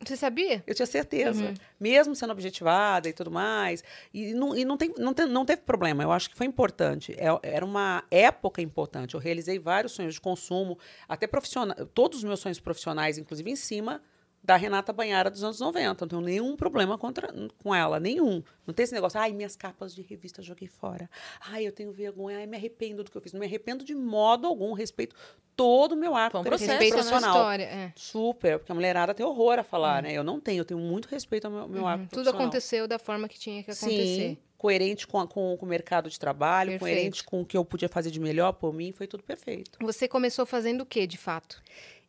[0.03, 0.63] Você sabia?
[0.65, 1.43] Eu tinha certeza.
[1.43, 1.53] Uhum.
[1.79, 3.83] Mesmo sendo objetivada e tudo mais.
[4.13, 6.01] E não, e não, tem, não, tem, não teve problema.
[6.03, 7.13] Eu acho que foi importante.
[7.17, 9.13] É- Era uma época importante.
[9.13, 11.75] Eu realizei vários sonhos de consumo, até profissional.
[11.87, 14.01] Todos os meus sonhos profissionais, inclusive em cima
[14.43, 16.03] da Renata Banhara dos anos 90.
[16.05, 17.31] Não tenho nenhum problema contra,
[17.63, 18.41] com ela, nenhum.
[18.65, 21.09] Não tem esse negócio, ai, minhas capas de revista joguei fora.
[21.49, 23.33] Ai, eu tenho vergonha, ai, me arrependo do que eu fiz.
[23.33, 25.15] Não me arrependo de modo algum, respeito
[25.55, 27.35] todo o meu arco Foi um processo, sua profissional.
[27.35, 27.63] história.
[27.65, 27.93] é.
[27.95, 30.11] Super, porque a mulherada tem horror a falar, né?
[30.13, 33.27] Eu não tenho, eu tenho muito respeito ao meu, meu arco Tudo aconteceu da forma
[33.27, 34.29] que tinha que acontecer.
[34.29, 36.79] Sim, coerente com, a- com, com o mercado de trabalho, Perfeito.
[36.97, 39.77] coerente com o que eu podia fazer de melhor por mim, foi tudo perfeito.
[39.81, 41.61] Você começou fazendo o que, de fato?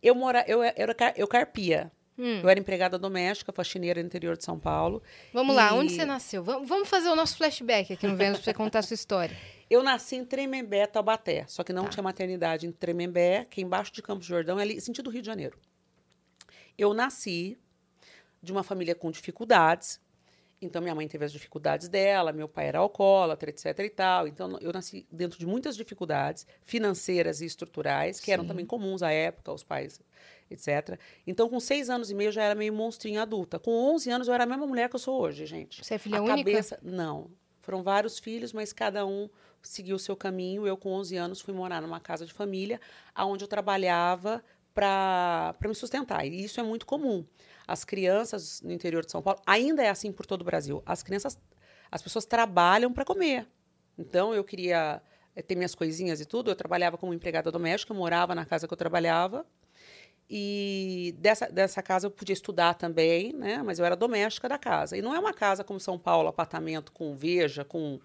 [0.02, 1.90] Eu, mora, eu, eu, era car- eu carpia.
[2.24, 2.40] Hum.
[2.42, 5.02] Eu era empregada doméstica, faxineira no interior de São Paulo.
[5.32, 6.44] Vamos lá, E- onde você nasceu?
[6.44, 9.36] Vamos, vamos fazer o nosso flashback aqui no Vênus pra você contar a sua história.
[9.68, 11.90] Eu nasci em Tremembé, Taubaté, só que não Tá.
[11.90, 15.22] tinha maternidade em Tremembé, que é embaixo de Campos do Jordão, é ali, sentido Rio
[15.22, 15.58] de Janeiro.
[16.76, 17.58] Eu nasci
[18.42, 20.00] de uma família com dificuldades,
[20.60, 24.28] então minha mãe teve as dificuldades dela, meu pai era alcoólatra, etc e tal.
[24.28, 28.48] Então eu nasci dentro de muitas dificuldades financeiras e estruturais, que eram Sim.
[28.48, 30.00] também comuns à época, os pais,
[30.52, 30.98] etc.
[31.26, 33.58] Então com seis anos e meio eu já era meio monstrinho adulta.
[33.58, 35.84] Com 11 anos eu era a mesma mulher que eu sou hoje, gente.
[35.84, 36.36] Você é filha a única?
[36.36, 37.30] cabeça, não.
[37.62, 39.30] Foram vários filhos, mas cada um
[39.62, 40.66] seguiu o seu caminho.
[40.66, 42.80] Eu, com 11 anos, fui morar numa casa de família,
[43.16, 44.42] onde eu trabalhava
[44.74, 46.26] para me sustentar.
[46.26, 47.24] E isso é muito comum.
[47.66, 51.02] As crianças no interior de São Paulo, ainda é assim por todo o Brasil, as
[51.02, 51.38] crianças,
[51.90, 53.46] as pessoas trabalham para comer.
[53.96, 55.00] Então, eu queria
[55.36, 56.50] eh, ter minhas coisinhas e tudo.
[56.50, 59.46] Eu trabalhava como empregada doméstica, eu morava na casa que eu trabalhava.
[60.34, 63.62] E dessa, dessa casa eu podia estudar também, né?
[63.62, 64.96] Mas eu era doméstica da casa.
[64.96, 68.00] E não é uma casa como São Paulo, apartamento com veja, com.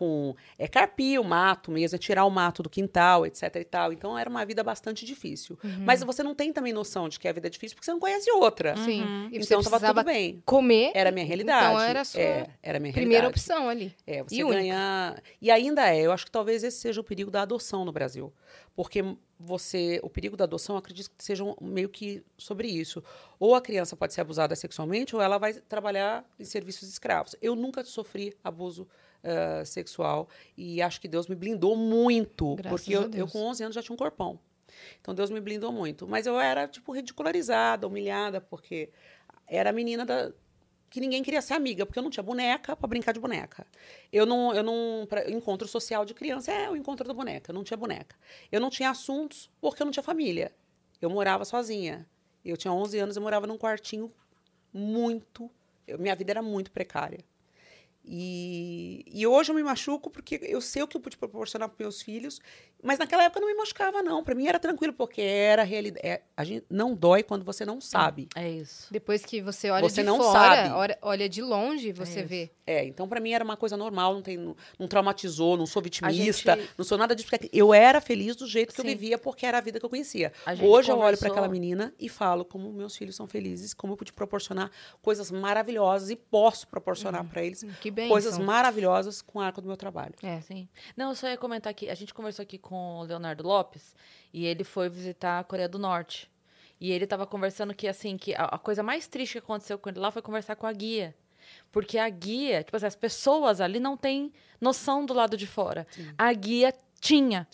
[0.00, 3.92] Com é carpir o mato mesmo, é tirar o mato do quintal, etc e tal.
[3.92, 5.58] Então era uma vida bastante difícil.
[5.62, 5.84] Uhum.
[5.84, 8.00] Mas você não tem também noção de que a vida é difícil porque você não
[8.00, 8.74] conhece outra.
[8.78, 9.28] Sim.
[9.30, 10.42] E você Então estava tudo bem.
[10.46, 10.90] comer.
[10.94, 11.66] Era a minha realidade.
[11.66, 13.26] Então era a sua É, era a minha primeira realidade.
[13.50, 13.94] opção ali.
[14.06, 14.58] É, você E única.
[14.60, 15.22] ganhar.
[15.40, 18.32] E ainda é, eu acho que talvez esse seja o perigo da adoção no Brasil.
[18.74, 19.04] Porque
[19.38, 20.00] você.
[20.02, 23.02] O perigo da adoção, eu acredito que seja um- meio que sobre isso.
[23.38, 27.34] Ou a criança pode ser abusada sexualmente, ou ela vai trabalhar em serviços escravos.
[27.42, 28.86] Eu nunca sofri abuso
[29.22, 32.56] ah, sexual e acho que Deus me blindou muito.
[32.56, 34.38] Graças porque eu, eu, com 11 anos, já tinha um corpão.
[35.00, 36.06] Então Deus me blindou muito.
[36.06, 38.90] Mas eu era, tipo, ridicularizada, humilhada, porque
[39.46, 40.32] era a menina da,
[40.88, 43.66] que ninguém queria ser amiga, porque eu não tinha boneca para brincar de boneca.
[44.12, 47.54] Eu não, eu não, pra, encontro social de criança é o encontro da boneca, eu
[47.54, 48.16] não tinha boneca.
[48.50, 50.52] Eu não tinha assuntos porque eu não tinha família.
[51.00, 52.08] Eu morava sozinha.
[52.44, 54.10] Eu tinha 11 anos, eu morava num quartinho
[54.72, 55.50] muito,
[55.86, 57.18] eu- minha vida era muito precária.
[58.04, 61.76] E, e hoje eu me machuco porque eu sei o que eu pude proporcionar para
[61.84, 62.40] meus filhos,
[62.82, 64.24] mas naquela época não me machucava não.
[64.24, 66.06] Para mim era tranquilo porque era a realidade.
[66.06, 68.28] É, a gente não dói quando você não sabe.
[68.34, 68.86] É isso.
[68.90, 70.70] Depois que você olha Você de não fora, sabe.
[70.74, 72.28] olha, olha de longe, você isso.
[72.28, 72.50] vê.
[72.66, 75.82] É, então para mim era uma coisa normal, não, tem, não, não traumatizou, não sou
[75.82, 77.28] vitimista, gente- não sou nada disso.
[77.28, 78.86] porque Eu era feliz do jeito que Sim.
[78.88, 80.32] eu vivia, porque era a vida que eu conhecia.
[80.46, 83.92] Hoje eu olho conversou- para aquela menina e falo como meus filhos são felizes, como
[83.92, 84.70] eu pude proporcionar
[85.02, 88.08] coisas maravilhosas e posso proporcionar para eles Que bem.
[88.08, 90.14] coisas maravilhosas com o arco do meu trabalho.
[90.22, 90.40] É.
[90.40, 90.68] Sim.
[90.96, 91.88] Não, eu só ia comentar aqui.
[91.88, 93.94] A gente conversou aqui com o Leonardo Lopes
[94.32, 96.30] e ele foi visitar a Coreia do Norte.
[96.80, 99.90] E ele tava conversando que, assim, que a, a coisa mais triste que aconteceu com
[99.90, 101.14] ele lá foi conversar com a guia.
[101.70, 105.86] Porque a guia, tipo assim, as pessoas ali não têm noção do lado de fora.
[106.16, 107.46] A guia tinha.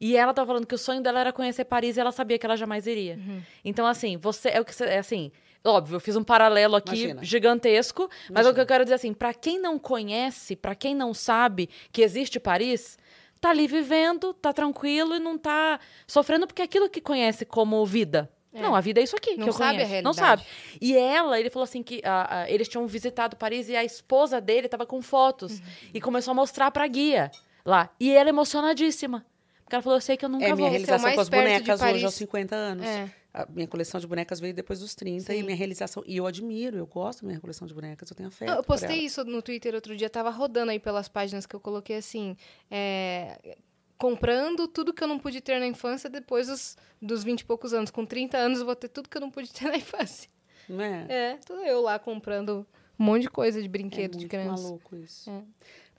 [0.00, 2.46] E ela tava falando que o sonho dela era conhecer Paris e ela sabia que
[2.46, 3.18] ela jamais iria.
[3.64, 4.50] Então, assim, você.
[4.50, 4.84] É o que você.
[4.84, 5.30] É assim.
[5.64, 7.24] Óbvio, eu fiz um paralelo aqui Imagina.
[7.24, 11.14] gigantesco, mas o que eu quero dizer assim, pra quem não conhece, pra quem não
[11.14, 12.98] sabe que existe Paris,
[13.40, 17.84] tá ali vivendo, tá tranquilo e não tá sofrendo porque é aquilo que conhece como
[17.86, 18.28] vida.
[18.52, 20.02] Não, a vida é isso aqui Não que eu sabe a conheço.
[20.02, 20.42] Não realidade.
[20.42, 20.78] sabe.
[20.80, 22.02] E ela, ele falou assim que
[22.48, 25.64] eles tinham visitado Paris e a esposa dele tava com fotos Uhum.
[25.94, 27.30] e começou a mostrar pra guia
[27.64, 27.88] lá.
[27.98, 29.24] E ela emocionadíssima.
[29.64, 30.56] Porque ela falou, eu sei que eu nunca É, vou.
[30.58, 32.04] minha realização mais com as perto de bonecas hoje Paris.
[32.04, 32.84] aos 50 anos.
[32.86, 33.10] É.
[33.34, 35.38] A minha coleção de bonecas veio depois dos 30 Sim.
[35.38, 36.02] e minha realização.
[36.06, 38.50] E eu admiro, eu gosto da minha coleção de bonecas, eu tenho afeto.
[38.50, 41.96] Eu postei isso no Twitter outro dia, tava rodando aí pelas páginas que eu coloquei
[41.96, 42.36] assim.
[42.70, 43.56] é,
[43.96, 47.72] comprando tudo que eu não pude ter na infância depois dos, dos 20 e poucos
[47.72, 47.88] anos.
[47.90, 50.28] Com 30 anos eu vou ter tudo que eu não pude ter na infância.
[50.68, 51.06] Não é?
[51.08, 52.66] É, tô eu lá comprando
[52.98, 54.62] um monte de coisa de É brinquedo de muito criança.
[54.62, 55.30] maluco isso.
[55.30, 55.42] É.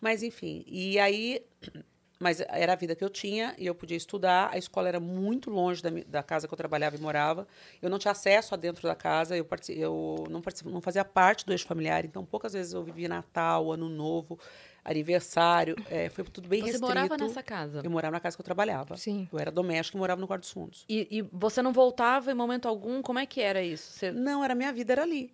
[0.01, 1.41] Mas enfim, e aí.
[2.23, 4.49] Mas era a vida que eu tinha e eu podia estudar.
[4.51, 7.45] A escola era muito longe da, da casa que eu trabalhava e morava.
[7.81, 9.35] Eu não tinha acesso a dentro da casa.
[9.35, 12.05] Eu, eu não, não fazia parte do eixo familiar.
[12.05, 14.39] Então, poucas vezes eu vivia Natal, Ano Novo,
[14.83, 15.75] aniversário.
[15.89, 16.87] é, foi tudo bem Você restrito.
[16.87, 17.81] morava nessa casa.
[17.83, 18.95] Eu morava na casa que eu trabalhava.
[18.97, 19.27] Sim.
[19.31, 20.85] Eu era doméstica e morava no quarto dos fundos.
[20.87, 23.01] E, e você não voltava em momento algum?
[23.01, 23.91] Como é que era isso?
[23.91, 24.11] Você...
[24.11, 25.33] Não, era minha vida, era ali.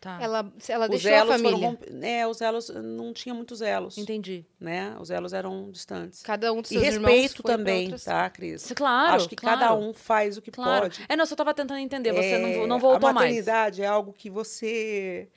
[0.00, 0.18] Tá.
[0.20, 1.56] Ela, ela deixou a família.
[1.68, 4.44] romp- É, os elos não tinha muitos elos, Entendi.
[4.60, 4.94] né?
[5.00, 6.22] Os elos eram distantes.
[6.22, 8.72] Cada um dos E seus irmãos respeito também, outras- tá, Cris?
[8.76, 9.16] Claro.
[9.16, 10.82] Acho que claro, cada um faz o que Claro.
[10.82, 11.04] pode.
[11.08, 12.12] É, não, eu só tava tentando entender.
[12.12, 13.26] Você não, É, não voltou a mais.
[13.30, 15.28] maternidade é algo que você.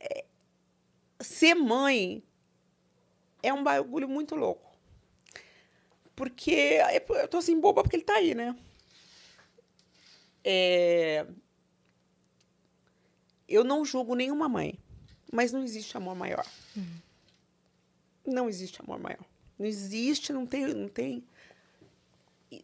[0.00, 0.24] é,
[1.18, 2.22] Ser mãe
[3.42, 4.70] é um bagulho muito louco.
[6.14, 6.52] Porque.
[6.52, 8.54] é, Eu tô assim, boba porque ele tá aí, né?
[10.44, 11.26] É,
[13.48, 14.78] Eu não julgo nenhuma mãe,
[15.32, 16.44] mas não existe amor maior.
[18.24, 19.24] Não existe amor maior.
[19.58, 20.66] Não existe, não tem.
[20.66, 21.24] Não tem...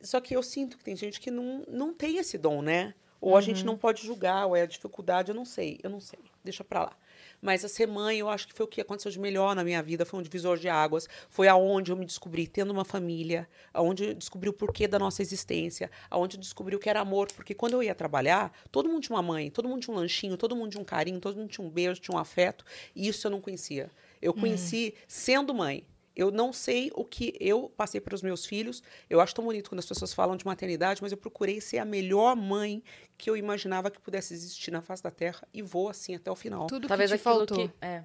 [0.00, 2.94] Só que eu sinto que tem gente que não, não tem esse dom, né?
[3.20, 6.00] Ou a gente não pode julgar, ou é a dificuldade, eu não sei, eu não
[6.00, 6.18] sei.
[6.42, 6.96] Deixa pra lá.
[7.42, 9.82] Mas a ser mãe, eu acho que foi o que aconteceu de melhor na minha
[9.82, 14.04] vida, foi um divisor de águas, foi aonde eu me descobri tendo uma família, aonde
[14.04, 17.52] eu descobri o porquê da nossa existência, aonde eu descobri o que era amor, porque
[17.52, 20.54] quando eu ia trabalhar, todo mundo tinha uma mãe, todo mundo tinha um lanchinho, todo
[20.54, 23.30] mundo tinha um carinho, todo mundo tinha um beijo, tinha um afeto, e isso eu
[23.32, 23.90] não conhecia.
[24.20, 25.84] Eu conheci sendo mãe.
[26.14, 28.82] Eu não sei o que eu passei para os meus filhos.
[29.08, 31.84] Eu acho tão bonito quando as pessoas falam de maternidade, mas eu procurei ser a
[31.84, 32.82] melhor mãe
[33.16, 36.36] que eu imaginava que pudesse existir na face da Terra e vou assim até o
[36.36, 36.66] final.
[36.66, 37.56] Tudo Talvez que te faltou.
[37.68, 37.70] que.
[37.80, 38.02] É.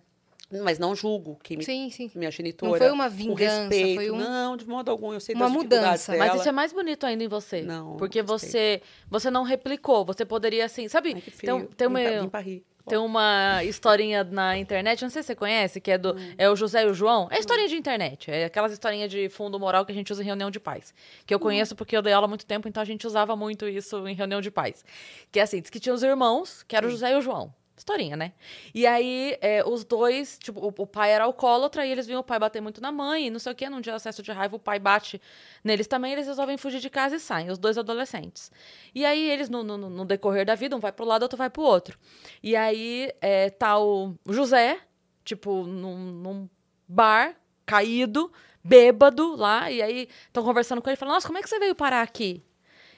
[0.63, 2.09] Mas não julgo quem me, Sim, sim.
[2.15, 2.71] minha genitora.
[2.71, 3.95] Não foi uma com vingança, respeito.
[3.95, 5.11] foi um- Não, de modo algum.
[5.11, 6.13] Eu sei uma mudança.
[6.13, 6.25] dela.
[6.25, 7.63] Mas isso é mais bonito ainda em você.
[7.63, 10.05] Não, Porque você, você não replicou.
[10.05, 11.11] Você poderia, assim, sabe?
[11.15, 12.63] Ai, que tem, tem Vim uma, pra- vim pra rir.
[12.87, 16.33] Tem uma historinha na internet, não sei se você conhece, que é do Hum.
[16.37, 17.27] é o José e o João.
[17.31, 18.31] É historinha de internet.
[18.31, 20.93] É aquelas historinhas de fundo moral que a gente usa em reunião de pais.
[21.25, 21.35] Que Hum.
[21.35, 24.07] eu conheço porque eu dei aula há muito tempo, então a gente usava muito isso
[24.07, 24.83] em reunião de pais.
[25.31, 27.53] Que é assim, diz que tinha os irmãos, que era o José e o João.
[27.77, 28.33] Historinha, né?
[28.73, 32.23] E aí, é, os dois, tipo, o, o pai era alcoólatra e eles viam o
[32.23, 34.31] pai bater muito na mãe, e não sei o quê, num dia de acesso de
[34.31, 35.21] raiva, o pai bate
[35.63, 38.51] neles também, eles resolvem fugir de casa e saem, os dois adolescentes.
[38.95, 41.51] E aí, eles, no, no, no decorrer da vida, um vai pro lado, outro vai
[41.51, 41.99] pro outro.
[42.41, 44.79] E aí, é, tá o José,
[45.23, 46.49] tipo, num, num
[46.87, 48.31] bar, caído,
[48.63, 51.75] bêbado lá, e aí estão conversando com ele, falando, nossa, como é que você veio
[51.75, 52.43] parar aqui?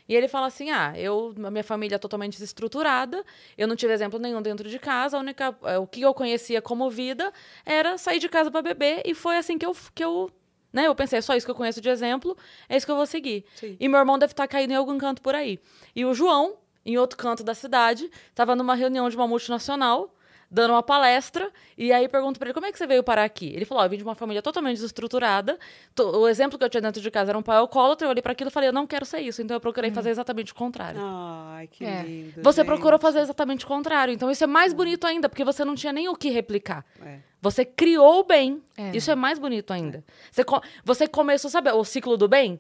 [0.10, 3.24] E ele fala assim: ah, eu, a minha família é totalmente desestruturada,
[3.56, 6.62] eu não tive exemplo nenhum dentro de casa, a única, é, o que eu conhecia
[6.62, 7.32] como vida
[7.64, 10.32] era sair de casa para beber, e foi assim que eu, que eu
[10.74, 12.36] né, eu pensei, é só isso que eu conheço de exemplo,
[12.68, 13.46] é isso que eu vou seguir.
[13.56, 13.78] Sim.
[13.80, 15.60] E meu irmão deve estar caído em algum canto por aí.
[15.96, 20.14] E o João, em outro canto da cidade, estava numa reunião de uma multinacional,
[20.52, 23.48] dando uma palestra, e aí pergunto pra ele, como é que você veio parar aqui?
[23.56, 25.60] Ele falou, ó, eu vim de uma família totalmente desestruturada,
[25.94, 28.22] to- o exemplo que eu tinha dentro de casa era um pai alcoólatra, eu olhei
[28.22, 30.56] para aquilo e falei, eu não quero ser isso, então eu procurei fazer exatamente o
[30.56, 31.00] contrário.
[31.04, 32.02] Ai, que É.
[32.02, 32.42] lindo.
[32.42, 32.66] Você gente.
[32.68, 35.94] procurou fazer exatamente o contrário, então isso é mais bonito ainda, porque você não tinha
[35.94, 36.84] nem o que replicar.
[37.06, 37.20] É.
[37.42, 38.62] Você criou o bem.
[38.76, 38.90] É.
[38.98, 40.04] Isso é mais bonito ainda.
[40.32, 42.60] Você, co- você começou, sabe, o ciclo do bem?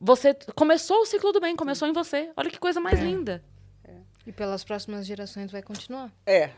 [0.00, 2.30] Você começou o ciclo do bem, começou em você.
[2.36, 2.82] Olha que coisa É.
[2.82, 3.42] mais linda.
[4.26, 6.10] E pelas próximas gerações vai continuar.
[6.26, 6.50] É.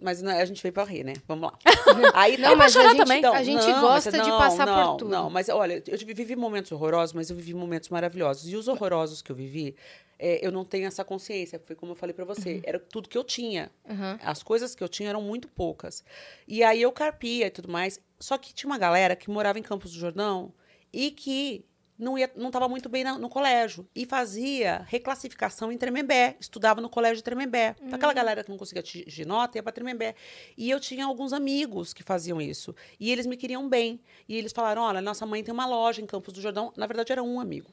[0.00, 1.14] Mas não, a gente veio pra rir, né?
[1.26, 1.58] Vamos lá.
[2.14, 3.24] Aí, Não, mas chorar a gente, também.
[3.24, 5.10] a gente não, gosta mas de passar por tudo.
[5.10, 8.48] Não, mas olha, eu vivi momentos horrorosos, mas eu vivi momentos maravilhosos.
[8.48, 9.74] E os horrorosos que eu vivi,
[10.18, 11.60] é, eu não tenho essa consciência.
[11.64, 12.60] Foi como eu falei pra você.
[12.64, 13.70] Era tudo que eu tinha.
[13.88, 14.18] Aham.
[14.22, 16.04] As coisas que eu tinha eram muito poucas.
[16.46, 18.00] E aí eu carpia e tudo mais.
[18.20, 20.52] Só que tinha uma galera que morava em Campos do Jordão
[20.92, 21.64] e que
[21.98, 26.80] não ia, não estava muito bem na- no colégio e fazia reclassificação em Tremembé, estudava
[26.80, 27.74] no colégio de Tremembé.
[27.82, 30.14] Então, Aquela galera que não conseguia atingir nota ia para Tremembé.
[30.56, 34.00] E eu tinha alguns amigos que faziam isso e eles me queriam bem.
[34.28, 36.72] E eles falaram: "Olha, nossa mãe tem uma loja em Campos do Jordão".
[36.76, 37.70] Na verdade era um amigo.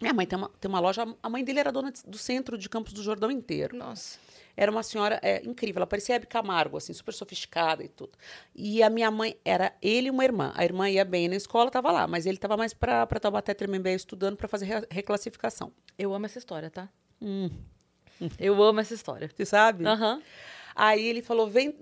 [0.00, 2.68] Minha mãe tem uma, tem uma loja, a mãe dele era dona do centro de
[2.68, 3.76] Campos do Jordão inteiro.
[3.76, 4.18] Nossa.
[4.56, 8.12] Era uma senhora é, incrível, ela parecia Hebe Camargo, assim, super sofisticada e tudo.
[8.54, 10.52] E a minha mãe, era ele e uma irmã.
[10.54, 13.94] A irmã ia bem na escola, estava lá, mas ele estava mais para Taubaté Tremembé
[13.94, 15.72] estudando para fazer re- reclassificação.
[15.98, 16.88] Eu amo essa história, tá?
[17.20, 17.50] Hum.
[18.38, 19.28] Eu amo essa história.
[19.34, 19.86] Você sabe?
[19.86, 20.22] Aham.
[20.74, 21.74] Aí ele falou: vem,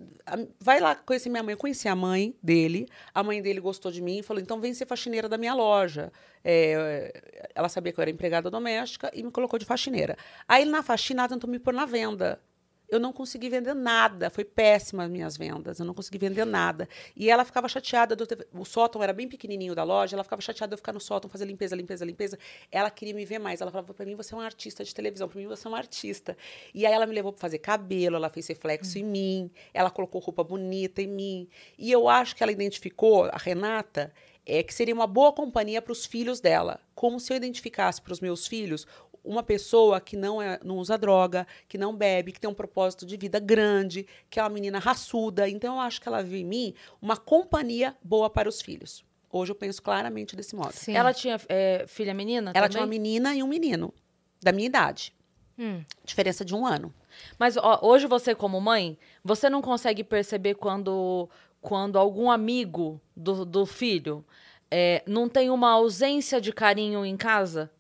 [0.59, 1.53] vai lá conhecer minha mãe.
[1.53, 4.75] Eu conheci a mãe dele, a mãe dele gostou de mim e falou: então vem
[4.75, 6.13] ser faxineira da minha loja.
[6.43, 7.13] É,
[7.55, 10.17] ela sabia que eu era empregada doméstica e me colocou de faxineira.
[10.49, 12.41] Aí na faxina tentou me pôr na venda.
[12.91, 16.89] Eu não consegui vender nada, foi péssima as minhas vendas, eu não consegui vender nada.
[17.15, 20.71] E ela ficava chateada, ter- o sótão era bem pequenininho da loja, ela ficava chateada
[20.71, 22.37] de eu ficar no sótão, fazer limpeza, limpeza, limpeza.
[22.71, 25.29] Ela queria me ver mais, ela falava para mim, você é um artista de televisão,
[25.29, 26.37] para mim você é um artista.
[26.75, 30.21] E aí ela me levou para fazer cabelo, ela fez reflexo em mim, ela colocou
[30.21, 31.49] roupa bonita em mim.
[31.79, 34.13] E eu acho que ela identificou, a Renata,
[34.45, 36.81] é, que seria uma boa companhia para os filhos dela.
[36.95, 38.85] Como se eu identificasse para os meus filhos
[39.25, 43.05] uma pessoa que não, é, não usa droga, que não bebe, que tem um propósito
[43.07, 45.49] de vida grande, que é uma menina raçuda.
[45.49, 49.05] Então, eu acho que ela viu em mim uma companhia boa para os filhos.
[49.33, 50.73] Hoje eu penso claramente desse modo.
[50.73, 50.97] Sim.
[50.97, 52.71] Ela tinha é, filha menina Ela também?
[52.71, 53.95] tinha uma menina e um menino,
[54.43, 55.15] da minha idade.
[55.59, 55.85] Hum.
[56.05, 56.93] Diferença de um ano.
[57.39, 61.29] Mas ó, hoje você, como mãe, você não consegue perceber quando,
[61.61, 64.25] quando algum amigo do, do filho
[64.71, 67.71] é, não tem uma ausência de carinho em casa?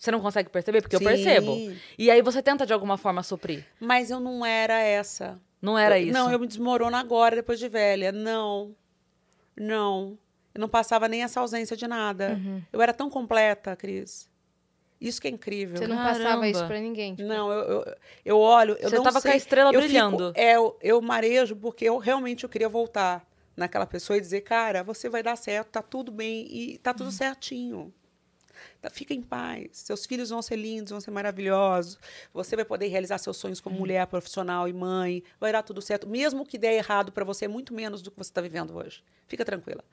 [0.00, 0.80] Você não consegue perceber?
[0.80, 1.04] Porque Sim.
[1.04, 1.76] eu percebo.
[1.98, 3.66] E aí você tenta de alguma forma suprir.
[3.78, 5.38] Mas eu não era essa.
[5.60, 6.12] Não era Eu- isso.
[6.14, 8.10] Não, eu me desmorono agora, depois de velha.
[8.10, 8.74] Não.
[9.54, 10.18] Não.
[10.54, 12.30] Eu não passava nem essa ausência de nada.
[12.30, 12.62] Uhum.
[12.72, 14.28] Eu era tão completa, Cris.
[14.98, 15.76] Isso que é incrível.
[15.76, 16.18] Você não Caramba.
[16.18, 17.14] passava isso pra ninguém.
[17.14, 18.76] tipo, Não, eu, eu, eu olho.
[18.80, 20.28] Eu Você não tava com a sei, estrela eu brilhando.
[20.28, 23.22] Fico, é, eu, eu marejo porque eu realmente eu queria voltar
[23.56, 26.96] naquela pessoa e dizer, cara, você vai dar certo, tá tudo bem e tá Uhum.
[26.96, 27.92] tudo certinho.
[28.80, 29.68] Tá, fica em paz.
[29.72, 31.98] Seus filhos vão ser lindos, vão ser maravilhosos.
[32.32, 33.64] Você vai poder realizar seus sonhos Uhum.
[33.64, 35.22] como mulher profissional e mãe.
[35.38, 36.08] Vai dar tudo certo.
[36.08, 39.02] Mesmo que der errado para você, é muito menos do que você está vivendo hoje.
[39.26, 39.84] Fica tranquila.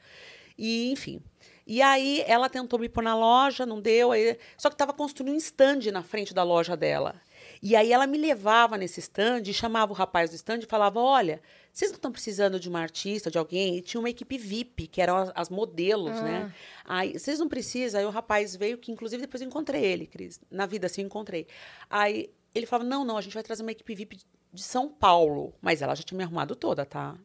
[0.57, 1.21] E, enfim.
[1.67, 4.11] E aí ela tentou me pôr na loja, não deu.
[4.11, 7.21] Aí, só que estava construindo um stand na frente da loja dela.
[7.61, 10.99] E aí ela me levava nesse stand e chamava o rapaz do stand e falava:
[10.99, 11.41] Olha,
[11.71, 13.77] vocês não estão precisando de uma artista, de alguém?
[13.77, 16.53] E tinha uma equipe VIP, que eram as, as modelos, né?
[16.85, 17.99] Aí, vocês não precisam.
[17.99, 20.39] Aí o rapaz veio, que inclusive depois eu encontrei ele, Cris.
[20.49, 21.47] Na vida, assim, eu encontrei.
[21.89, 24.19] Aí ele falava: Não, não, a gente vai trazer uma equipe VIP
[24.53, 25.53] de São Paulo.
[25.61, 27.15] Mas ela já tinha me arrumado toda, tá?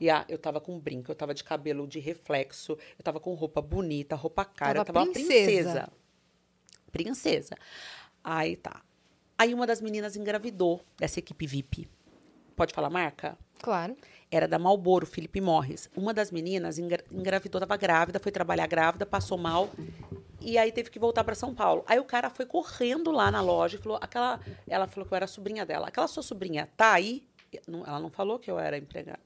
[0.00, 3.32] E ah, eu tava com brinco, eu tava de cabelo de reflexo, eu tava com
[3.34, 5.32] roupa bonita, roupa cara, eu Tava tava uma princesa.
[5.44, 5.92] princesa.
[6.90, 7.56] Princesa.
[8.22, 8.82] Aí tá.
[9.38, 11.88] Aí uma das meninas engravidou dessa equipe VIP.
[12.56, 13.36] Pode falar marca?
[13.60, 13.96] Claro.
[14.30, 15.88] Era da Malboro, Felipe Morris.
[15.96, 19.70] Uma das meninas engra- engravidou, tava grávida, foi trabalhar grávida, passou mal
[20.40, 21.84] e aí teve que voltar para São Paulo.
[21.86, 24.40] Aí o cara foi correndo lá na loja e falou: aquela.
[24.68, 25.88] Ela falou que eu era sobrinha dela.
[25.88, 27.26] Aquela sua sobrinha tá aí?
[27.86, 29.20] Ela não falou que eu era empregada.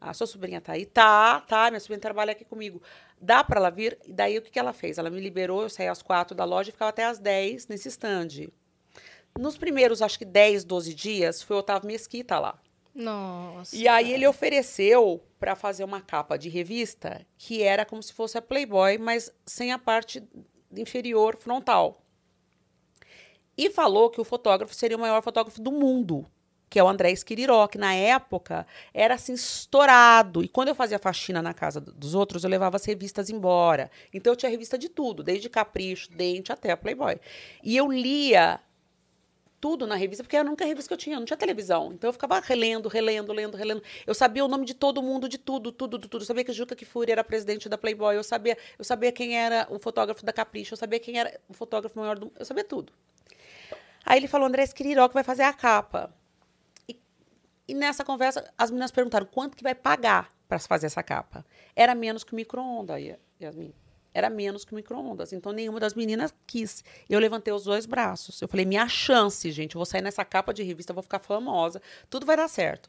[0.00, 0.84] A sua sobrinha tá aí?
[0.84, 1.70] Tá, tá.
[1.70, 2.82] Minha sobrinha trabalha aqui comigo.
[3.20, 3.98] Dá para ela vir?
[4.06, 4.98] E daí o que, que ela fez?
[4.98, 7.88] Ela me liberou, eu saí às quatro da loja e ficava até às 10 nesse
[7.88, 8.48] stand.
[9.38, 12.58] Nos primeiros, acho que 10, 12 dias, foi o Otávio Mesquita lá.
[12.94, 13.74] Nossa.
[13.74, 18.38] E aí ele ofereceu para fazer uma capa de revista que era como se fosse
[18.38, 20.22] a Playboy, mas sem a parte
[20.76, 22.00] inferior frontal.
[23.58, 26.24] E falou que o fotógrafo seria o maior fotógrafo do mundo,
[26.70, 30.42] que é o André Esquiriró, que na época era assim estourado.
[30.44, 33.90] E quando eu fazia faxina na casa do- dos outros, eu levava as revistas embora.
[34.12, 37.18] Então eu tinha revista de tudo, desde Capricho, Dente até a Playboy.
[37.62, 38.60] E eu lia
[39.64, 41.90] tudo na revista, porque era a única revista que eu tinha, não tinha televisão.
[41.94, 43.82] Então eu ficava relendo, relendo, lendo, relendo.
[44.06, 46.20] Eu sabia o nome de todo mundo, de tudo, tudo, tudo.
[46.20, 49.66] Eu sabia que Juca Kifuri era presidente da Playboy, eu sabia, eu sabia quem era
[49.70, 52.92] o fotógrafo da Capricho, eu sabia quem era o fotógrafo maior do eu sabia tudo.
[54.04, 56.14] Aí ele falou, André Esquiriró, que vai fazer a capa.
[56.86, 57.00] E,
[57.66, 61.42] e nessa conversa, as meninas perguntaram quanto que vai pagar para fazer essa capa.
[61.74, 63.00] Era menos que o micro-ondas,
[63.40, 63.72] Yasmin.
[64.14, 65.32] Era menos que o micro-ondas.
[65.32, 66.84] Então, nenhuma das meninas quis.
[67.10, 68.40] Eu levantei os dois braços.
[68.40, 69.74] Eu falei, minha chance, gente.
[69.74, 71.82] Eu vou sair nessa capa de revista, vou ficar famosa.
[72.08, 72.88] Tudo vai dar certo.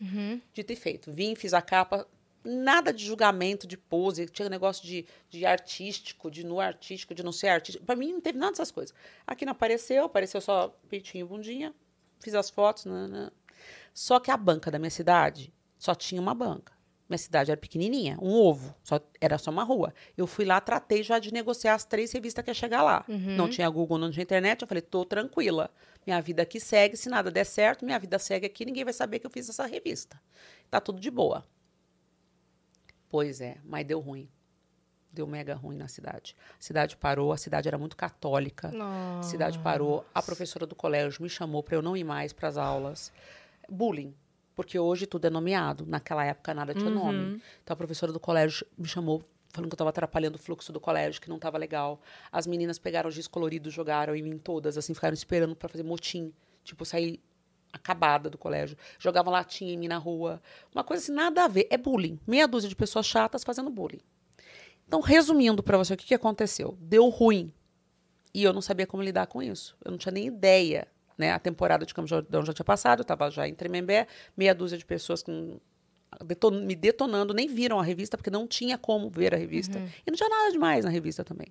[0.54, 1.12] Dito e feito.
[1.12, 2.08] Vim, fiz a capa.
[2.44, 4.28] Nada de julgamento, de pose.
[4.28, 7.84] Tinha negócio de, de artístico, de nu artístico, de não ser artístico.
[7.84, 8.94] Pra mim, não teve nada dessas coisas.
[9.26, 10.06] Aqui não apareceu.
[10.06, 11.74] Apareceu só peitinho e bundinha.
[12.20, 12.86] Fiz as fotos.
[13.96, 16.75] Só que a banca da minha cidade só tinha uma banca.
[17.08, 19.94] Minha cidade era pequenininha, um ovo, só, era só uma rua.
[20.18, 23.06] Eu fui lá, tratei já de negociar as três revistas que ia chegar lá.
[23.08, 24.64] Não tinha Google, não tinha internet.
[24.64, 25.70] Eu falei, tô tranquila.
[26.06, 26.98] Minha vida aqui segue.
[26.98, 28.66] Se nada der certo, minha vida segue aqui.
[28.66, 30.20] Ninguém vai saber que eu fiz essa revista.
[30.70, 31.46] Tá tudo de boa.
[33.08, 34.28] Pois é, mas deu ruim.
[35.12, 36.36] Deu mega ruim na cidade.
[36.60, 38.70] A cidade parou, a cidade era muito católica.
[38.70, 39.30] A Nossa.
[39.30, 40.04] cidade parou.
[40.14, 43.14] A professora do colégio me chamou para eu não ir mais para as aulas.
[43.70, 44.14] Bullying.
[44.56, 45.86] Porque hoje tudo é nomeado.
[45.86, 47.42] Naquela época nada tinha nome.
[47.64, 50.80] Então a professora do colégio me chamou falando que eu estava atrapalhando o fluxo do
[50.80, 52.02] colégio, que não estava legal.
[52.32, 56.34] As meninas pegaram giz colorido, jogaram em mim todas, assim, ficaram esperando para fazer motim.
[56.64, 57.22] Tipo, sair
[57.72, 58.78] acabada do colégio.
[58.98, 60.42] Jogavam latinha em mim na rua.
[60.74, 61.68] Uma coisa assim, nada a ver.
[61.70, 62.20] É bullying.
[62.26, 64.02] Meia dúzia de pessoas chatas fazendo bullying.
[64.88, 66.78] Então, resumindo para você, o que, que aconteceu?
[66.80, 67.54] Deu ruim.
[68.34, 69.78] E eu não sabia como lidar com isso.
[69.84, 70.88] Eu não tinha nem ideia.
[71.18, 71.32] Né?
[71.32, 74.54] A temporada de Campos do Jordão já tinha passado, eu estava já em Tremembé, meia
[74.54, 75.60] dúzia de pessoas com-
[76.26, 79.80] deton- me detonando, nem viram a revista, porque não tinha como ver a revista.
[80.06, 81.48] E não tinha nada demais na revista também.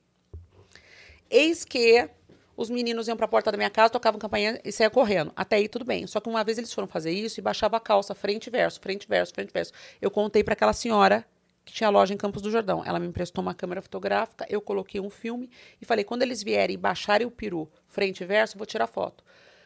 [1.30, 2.08] Eis que
[2.56, 5.32] os meninos iam para a porta da minha casa, tocavam campainha e saia correndo.
[5.34, 6.06] Até aí tudo bem.
[6.06, 8.80] Só que uma vez eles foram fazer isso e baixava a calça frente e verso,
[8.80, 9.72] frente e verso, frente e verso.
[10.00, 11.26] Eu contei para aquela senhora
[11.64, 12.84] que tinha loja em Campos do Jordão.
[12.84, 15.50] Ela me emprestou uma câmera fotográfica, eu coloquei um filme
[15.80, 18.86] e falei: quando eles vierem e baixarem o peru frente e verso, eu vou tirar
[18.86, 19.24] foto.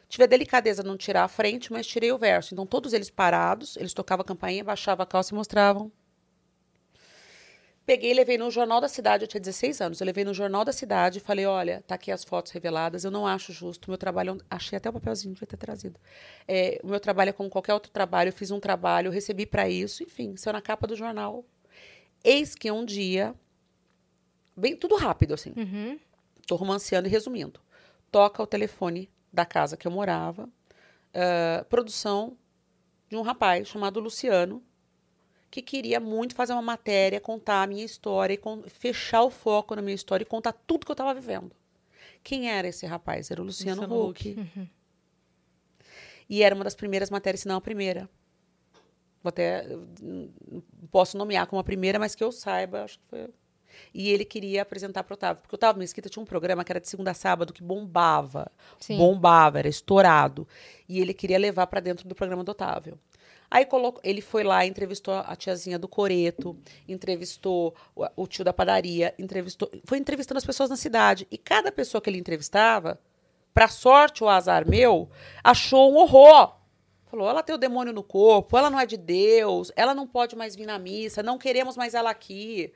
[0.08, 2.54] Tive a delicadeza de não tirar a frente, mas tirei o verso.
[2.54, 5.92] Então, todos eles parados, eles tocavam a campainha, baixavam a calça e mostravam.
[7.84, 10.00] Peguei e levei no Jornal da Cidade, eu tinha 16 anos.
[10.00, 13.10] Eu levei no Jornal da Cidade e falei: olha, tá aqui as fotos reveladas, eu
[13.10, 13.90] não acho justo.
[13.90, 15.98] Meu trabalho, é achei até o papelzinho, devia ter trazido.
[16.46, 19.46] É, o meu trabalho é como qualquer outro trabalho, eu fiz um trabalho, eu recebi
[19.46, 21.44] para isso, enfim, saiu na capa do jornal.
[22.22, 23.34] Eis que um dia,
[24.54, 25.98] bem tudo rápido, assim, Uhum.
[26.46, 27.58] tô romanceando e resumindo.
[28.12, 30.48] Toca o telefone da casa que eu morava,
[31.14, 32.36] ah, produção
[33.08, 34.62] de um rapaz chamado Luciano,
[35.50, 39.80] que queria muito fazer uma matéria, contar a minha história, e fechar o foco na
[39.80, 41.52] minha história e contar tudo que eu estava vivendo.
[42.22, 43.30] Quem era esse rapaz?
[43.30, 44.68] Era o Luciano, Luciano Huck.
[46.28, 48.10] E era uma das primeiras matérias, se não a primeira.
[49.22, 49.66] Vou até.
[50.02, 50.30] hum,
[50.90, 53.28] Posso nomear como a primeira, mas que eu saiba, acho que foi.
[53.92, 55.42] E ele queria apresentar para o Otávio.
[55.42, 58.50] Porque o Otávio Mesquita tinha um programa que era de segunda a sábado que bombava.
[58.78, 58.96] Sim.
[58.96, 60.46] Bombava, era estourado.
[60.88, 62.98] E ele queria levar para dentro do programa do Otávio.
[63.50, 66.56] Aí colocou, ele foi lá, entrevistou a tiazinha do Coreto,
[66.86, 71.26] entrevistou o, o tio da padaria, entrevistou, foi entrevistando as pessoas na cidade.
[71.30, 73.00] E cada pessoa que ele entrevistava,
[73.54, 75.10] para sorte ou azar meu,
[75.42, 76.56] achou um horror.
[77.06, 80.36] Falou, ela tem o demônio no corpo, ela não é de Deus, ela não pode
[80.36, 82.70] mais vir na missa, não queremos mais ela aqui,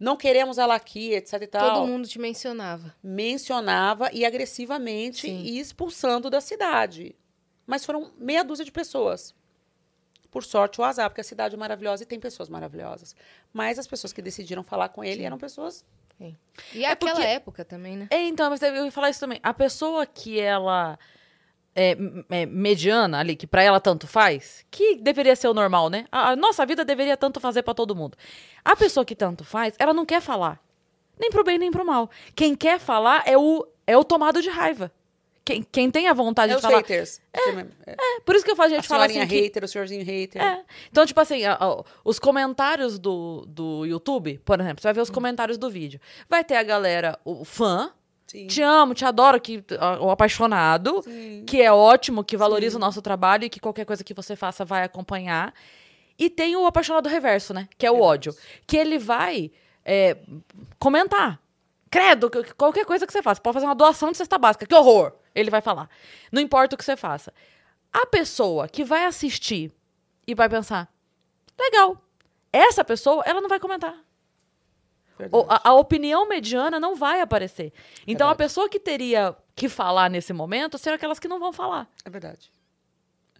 [0.00, 2.94] não queremos ela aqui, etc e tal Todo mundo te mencionava.
[3.02, 5.42] mencionava e agressivamente Sim.
[5.42, 7.14] e expulsando da cidade.
[7.66, 9.34] Mas foram meia dúzia de pessoas.
[10.30, 13.14] Por sorte ou azar, porque a cidade é maravilhosa e tem pessoas maravilhosas.
[13.52, 15.84] Mas as pessoas que decidiram falar com ele eram pessoas.
[16.16, 16.36] Sim.
[16.72, 18.08] E É aquela porque- época também, né?
[18.10, 19.40] É, então, mas eu ia falar isso também.
[19.42, 20.98] A pessoa que ela
[21.74, 21.96] é,
[22.30, 26.06] é mediana ali, que pra ela tanto faz, que deveria ser o normal, né?
[26.10, 28.16] A, a nossa vida deveria tanto fazer pra todo mundo.
[28.64, 30.60] A pessoa que tanto faz, ela não quer falar.
[31.18, 32.10] Nem pro bem, nem pro mal.
[32.34, 34.90] Quem quer falar é o, é o tomado de raiva.
[35.44, 36.78] Quem, quem tem a vontade É de os falar.
[36.78, 37.20] haters.
[37.32, 37.50] É.
[37.92, 39.34] É, por isso que eu falo, a A gente fala senhorinha assim.
[39.36, 40.40] que- hater, o senhorzinho hater.
[40.42, 40.62] É.
[40.90, 45.00] Então, tipo assim, a- a- os comentários do, do YouTube, por exemplo, você vai ver
[45.00, 45.04] Hum.
[45.04, 45.98] os comentários do vídeo.
[46.28, 47.90] Vai ter a galera, o fã,
[48.30, 48.46] Sim.
[48.46, 49.64] te amo, te adoro, que,
[50.00, 51.44] o apaixonado, Sim.
[51.44, 54.64] que é ótimo, que valoriza o nosso trabalho e que qualquer coisa que você faça
[54.64, 55.52] vai acompanhar.
[56.16, 57.68] E tem o apaixonado reverso, né?
[57.76, 58.32] Que é o ódio.
[58.68, 59.50] Que ele vai
[59.84, 60.16] é,
[60.78, 61.40] comentar.
[61.90, 63.40] Credo, que- que qualquer coisa que você faça.
[63.40, 64.64] Pode fazer uma doação de cesta básica.
[64.64, 65.12] Que horror!
[65.34, 65.88] Ele vai falar.
[66.30, 67.32] Não importa o que você faça.
[67.92, 69.72] A pessoa que vai assistir
[70.24, 70.88] e vai pensar,
[71.58, 72.00] legal.
[72.52, 73.96] Essa pessoa, ela não vai comentar.
[75.32, 77.72] O- a, a opinião mediana não vai aparecer.
[78.06, 78.48] Então, a Verdade.
[78.48, 81.88] pessoa que teria que falar nesse momento serão aquelas que não vão falar.
[82.04, 82.50] É verdade.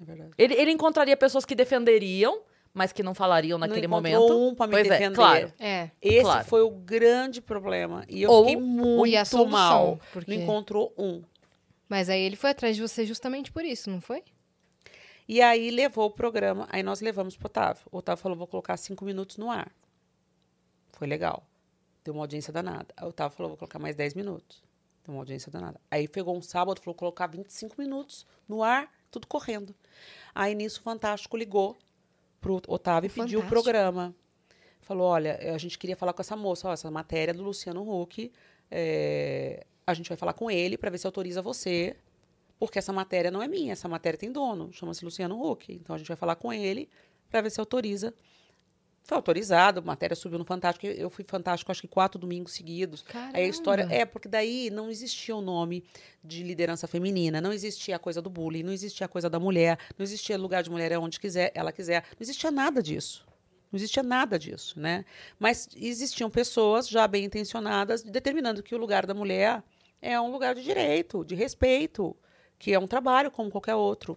[0.00, 0.30] É verdade.
[0.38, 2.40] Ele, ele encontraria pessoas que defenderiam,
[2.72, 4.52] mas que não falariam naquele não encontrou momento.
[4.52, 5.14] um pra me Pois é, defender.
[5.16, 5.52] claro.
[5.58, 5.90] É.
[6.00, 6.44] Esse Claro.
[6.46, 8.04] foi o grande problema.
[8.08, 10.00] E eu Ou- fiquei muito a solução, mal.
[10.12, 11.22] porque- Não encontrou um.
[11.88, 14.22] Mas aí ele foi atrás de você justamente por isso, não foi?
[15.28, 17.82] E aí levou o programa, aí nós levamos pro Otávio.
[17.90, 19.70] O Otávio falou, vou colocar cinco minutos no ar.
[20.92, 21.44] Foi legal.
[22.04, 22.86] Deu uma audiência danada.
[22.96, 24.62] Aí o Otávio falou, vou colocar mais 10 minutos.
[25.04, 25.80] Deu uma audiência danada.
[25.90, 29.74] Aí pegou um sábado, falou, colocar 25 minutos no ar, tudo correndo.
[30.34, 31.76] Aí nisso o Fantástico ligou
[32.40, 34.14] pro Otávio e pediu o programa.
[34.80, 38.32] Falou, olha, a gente queria falar com essa moça, ó, essa matéria do Luciano Huck.
[38.70, 41.96] é, a gente vai falar com ele para ver se autoriza você
[42.60, 45.72] porque essa matéria não é minha, essa matéria tem dono, chama-se Luciano Huck.
[45.72, 46.90] Então a gente vai falar com ele
[47.30, 48.12] para ver se autoriza.
[49.10, 50.86] Foi autorizado, a matéria subiu no Fantástico.
[50.86, 53.04] Eu fui Fantástico acho que quatro domingos seguidos.
[53.34, 53.82] Aí a história.
[53.82, 54.02] Caramba.
[54.02, 55.82] É, porque daí não existia o nome
[56.22, 59.80] de liderança feminina, não existia a coisa do bullying, não existia a coisa da mulher,
[59.98, 62.04] não existia lugar de mulher é onde quiser, ela quiser.
[62.12, 63.26] Não existia nada disso.
[63.72, 65.04] Não existia nada disso, né?
[65.40, 69.60] Mas existiam pessoas já bem intencionadas determinando que o lugar da mulher
[70.00, 72.16] é um lugar de direito, de respeito,
[72.60, 74.16] que é um trabalho como qualquer outro.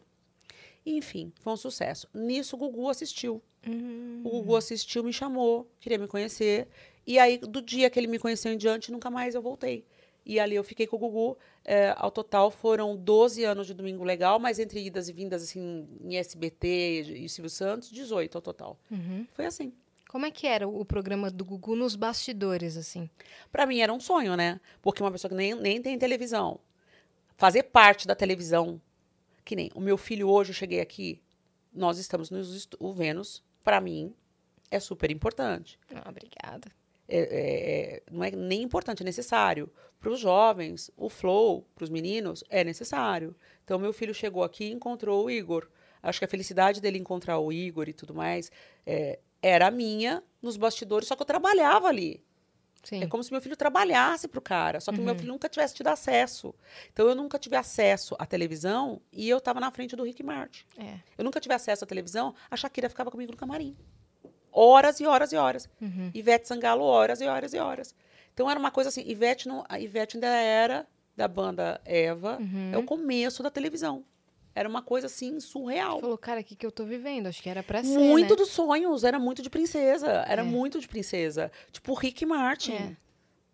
[0.86, 2.08] Enfim, foi um sucesso.
[2.14, 3.42] Nisso, o Gugu assistiu.
[3.68, 4.22] Hum.
[4.24, 6.68] O Gugu assistiu, me chamou, queria me conhecer.
[7.06, 9.86] E aí, do dia que ele me conheceu em diante, nunca mais eu voltei.
[10.26, 11.38] E ali eu fiquei com o Gugu.
[11.66, 15.88] É, ao total foram 12 anos de Domingo Legal, mas entre idas e vindas, assim,
[16.02, 18.80] em SBT e Silvio Santos, 18 ao total.
[18.90, 19.26] Uhum.
[19.34, 19.74] Foi assim.
[20.10, 23.10] Como é que era o programa do Gugu nos bastidores, assim?
[23.52, 24.62] Pra mim era um sonho, né?
[24.82, 26.60] Porque uma pessoa que nem, nem tem televisão,
[27.36, 28.80] fazer parte da televisão,
[29.44, 31.20] que nem o meu filho hoje, eu cheguei aqui,
[31.74, 32.40] nós estamos no
[32.80, 34.14] o Vênus, pra mim,
[34.70, 35.80] é super importante.
[35.94, 36.72] Ah, obrigada.
[37.08, 39.70] É- é- é- não é nem importante, é necessário.
[40.00, 43.36] Para os jovens, o flow, para os meninos, é necessário.
[43.64, 45.68] Então, meu filho chegou aqui e encontrou o Igor.
[46.02, 48.52] Acho que a felicidade dele encontrar o Igor e tudo mais
[48.86, 52.22] é, era minha nos bastidores, só que eu trabalhava ali.
[52.84, 53.02] Sim.
[53.04, 55.88] É como se meu filho trabalhasse pro cara, só que meu filho nunca tivesse tido
[55.88, 56.54] acesso.
[56.92, 60.66] Então eu nunca tive acesso à televisão e eu tava na frente do Rick Martin.
[60.78, 61.00] É.
[61.18, 63.76] Eu nunca tive acesso à televisão, a Shakira ficava comigo no camarim.
[64.52, 65.68] horas e horas e horas.
[65.82, 66.12] Uhum.
[66.14, 67.96] Ivete Sangalo, horas e horas e horas.
[68.34, 72.72] Então era uma coisa assim, Ivete não, a Ivete ainda era da banda Eva, Uhum.
[72.74, 74.04] é o começo da televisão.
[74.56, 76.00] Era uma coisa assim surreal.
[76.00, 77.28] Falou, cara, o que, que eu tô vivendo?
[77.28, 78.36] Acho que era pra ser, Muito né?
[78.36, 80.08] dos sonhos, era muito de princesa.
[80.28, 80.46] Era É.
[80.46, 81.52] muito de princesa.
[81.72, 82.74] Tipo o Rick Martin.
[82.74, 82.96] É.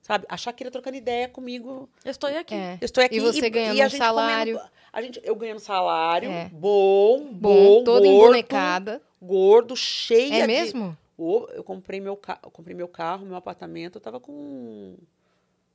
[0.02, 0.26] Sabe?
[0.28, 1.88] A Shakira trocando ideia comigo.
[2.04, 2.54] Eu estou aqui.
[2.56, 2.78] É.
[2.82, 3.16] Eu estou aqui.
[3.16, 4.56] E você ganhando a um gente salário.
[4.58, 6.30] comendo- a gente, eu ganhando salário.
[6.32, 6.50] É.
[6.50, 9.02] Bom, Bom, bom, toda gordo, embonecada.
[9.22, 10.47] Gordo, cheia É de...
[10.47, 10.97] mesmo?
[11.18, 12.39] Ô, eu comprei meu, ca...
[12.43, 13.97] eu comprei meu carro, meu apartamento.
[13.97, 14.95] Eu tava com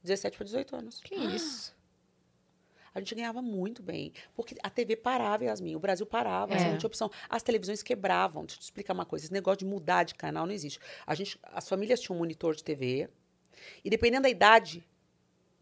[0.03, 1.01] 17 para 18 anos.
[1.01, 1.74] Que isso?
[2.95, 4.13] A gente ganhava muito bem.
[4.37, 5.75] Porque a TV parava, Yasmin.
[5.75, 6.55] O Brasil parava.
[6.55, 6.71] É.
[6.71, 7.11] Não tinha opção.
[7.29, 8.45] As televisões quebravam.
[8.45, 9.25] Deixa eu te explicar uma coisa.
[9.25, 10.79] Esse negócio de mudar de canal não existe.
[11.05, 13.09] A gente, as famílias tinham um monitor de TV.
[13.85, 14.87] E dependendo da idade,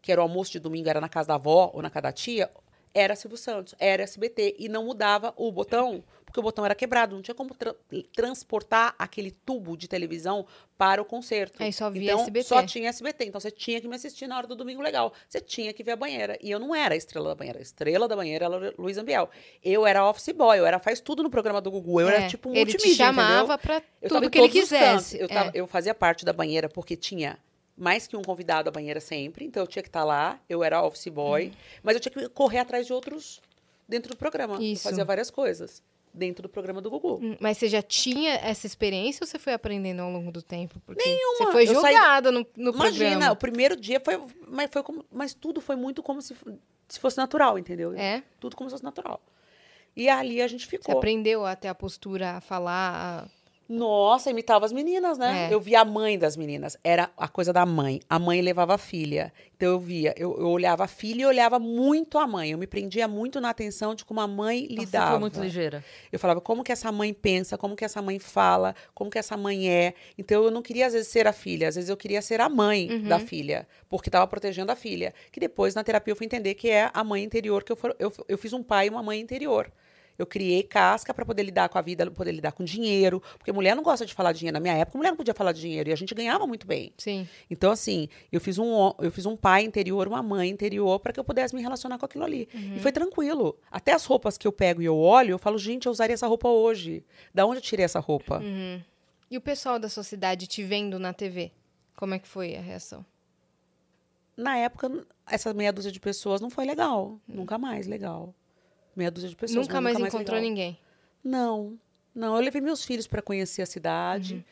[0.01, 2.11] que era o almoço de domingo, era na casa da avó ou na casa da
[2.11, 2.51] tia,
[2.93, 4.57] era Silvio Santos, era SBT.
[4.59, 6.03] E não mudava o botão,
[6.33, 7.13] porque o botão era quebrado.
[7.15, 7.75] Não tinha como tra-
[8.15, 11.61] transportar aquele tubo de televisão para o concerto.
[11.61, 12.47] Aí só via então, SBT.
[12.47, 13.25] Só tinha SBT.
[13.25, 15.13] Então você tinha que me assistir na hora do domingo legal.
[15.29, 16.35] Você tinha que ver a banheira.
[16.41, 17.59] E eu não era a estrela da banheira.
[17.59, 19.29] A estrela da banheira era Luiz Ambiel.
[19.63, 22.01] Eu era office boy, eu era faz tudo no programa do Gugu.
[22.01, 23.81] Eu É, era tipo um Ele te multimídia, chamava Eu tava
[24.21, 25.19] tudo que ele quisesse.
[25.21, 25.51] Eu, tava- É.
[25.53, 27.37] eu fazia parte da banheira porque tinha
[27.77, 30.81] mais que um convidado à banheira sempre, então eu tinha que estar lá, eu era
[30.83, 33.41] office boy, mas eu tinha que correr atrás de outros
[33.89, 34.55] dentro do programa.
[34.55, 34.63] Eu Hum.
[34.63, 34.83] Isso.
[34.83, 35.81] fazia várias coisas
[36.13, 37.19] dentro do programa do Gugu.
[37.21, 40.79] Hum, Mas você já tinha essa experiência ou você foi aprendendo ao longo do tempo?
[40.85, 41.51] Porque Você Nenhuma.
[41.51, 43.31] foi Eu saí- jogada no, no Imagina, programa.
[43.31, 46.35] o primeiro dia foi, mas foi como, mas tudo foi muito como se,
[46.87, 47.93] se fosse natural, entendeu?
[47.95, 48.21] É?
[48.39, 49.19] Tudo como se fosse natural.
[49.95, 50.97] E ali a gente Você ficou.
[50.97, 53.25] aprendeu a ter a postura, a falar.
[53.25, 55.47] a- Nossa, imitava as meninas, né?
[55.49, 55.53] É.
[55.53, 56.77] Eu via a mãe das meninas.
[56.83, 58.01] Era a coisa da mãe.
[58.09, 59.31] A mãe levava a filha.
[59.55, 62.51] Então eu via, eu, eu olhava a filha e olhava muito a mãe.
[62.51, 65.11] Eu me prendia muito na atenção de como a mãe Nossa, Você lidava.
[65.11, 65.83] foi muito ligeira.
[66.11, 69.37] Eu falava como que essa mãe pensa, como que essa mãe fala, como que essa
[69.37, 69.93] mãe é.
[70.17, 72.49] Então eu não queria às vezes ser a filha, às vezes eu queria ser a
[72.49, 73.07] mãe Uhum.
[73.07, 75.13] da filha, porque estava protegendo a filha.
[75.31, 77.95] Que depois na terapia eu fui entender que é a mãe interior que eu for,
[77.97, 79.71] eu, eu fiz um pai e uma mãe interior.
[80.17, 83.75] Eu criei casca para poder lidar com a vida, poder lidar com dinheiro, porque mulher
[83.75, 84.53] não gosta de falar de dinheiro.
[84.53, 86.93] Na minha época, mulher não podia falar de dinheiro e a gente ganhava muito bem.
[86.97, 87.27] Sim.
[87.49, 91.19] Então, assim, eu fiz um, eu fiz um pai interior, uma mãe interior, para que
[91.19, 92.47] eu pudesse me relacionar com aquilo ali.
[92.53, 92.75] Uhum.
[92.75, 93.57] E foi tranquilo.
[93.71, 96.27] Até as roupas que eu pego e eu olho, eu falo, gente, eu usaria essa
[96.27, 97.03] roupa hoje.
[97.33, 98.39] Da onde eu tirei essa roupa?
[98.39, 98.81] Uhum.
[99.29, 101.51] E o pessoal da sua cidade te vendo na TV?
[101.95, 103.05] Como é que foi a reação?
[104.35, 107.19] Na época, essa meia dúzia de pessoas não foi legal.
[107.27, 108.33] Nunca mais legal.
[108.95, 109.67] Meia dúzia de pessoas.
[109.67, 110.49] Nunca mas mais encontrou legal.
[110.49, 110.79] ninguém.
[111.23, 111.77] Não,
[112.13, 112.35] não.
[112.35, 114.35] Eu levei meus filhos para conhecer a cidade.
[114.35, 114.43] Uhum.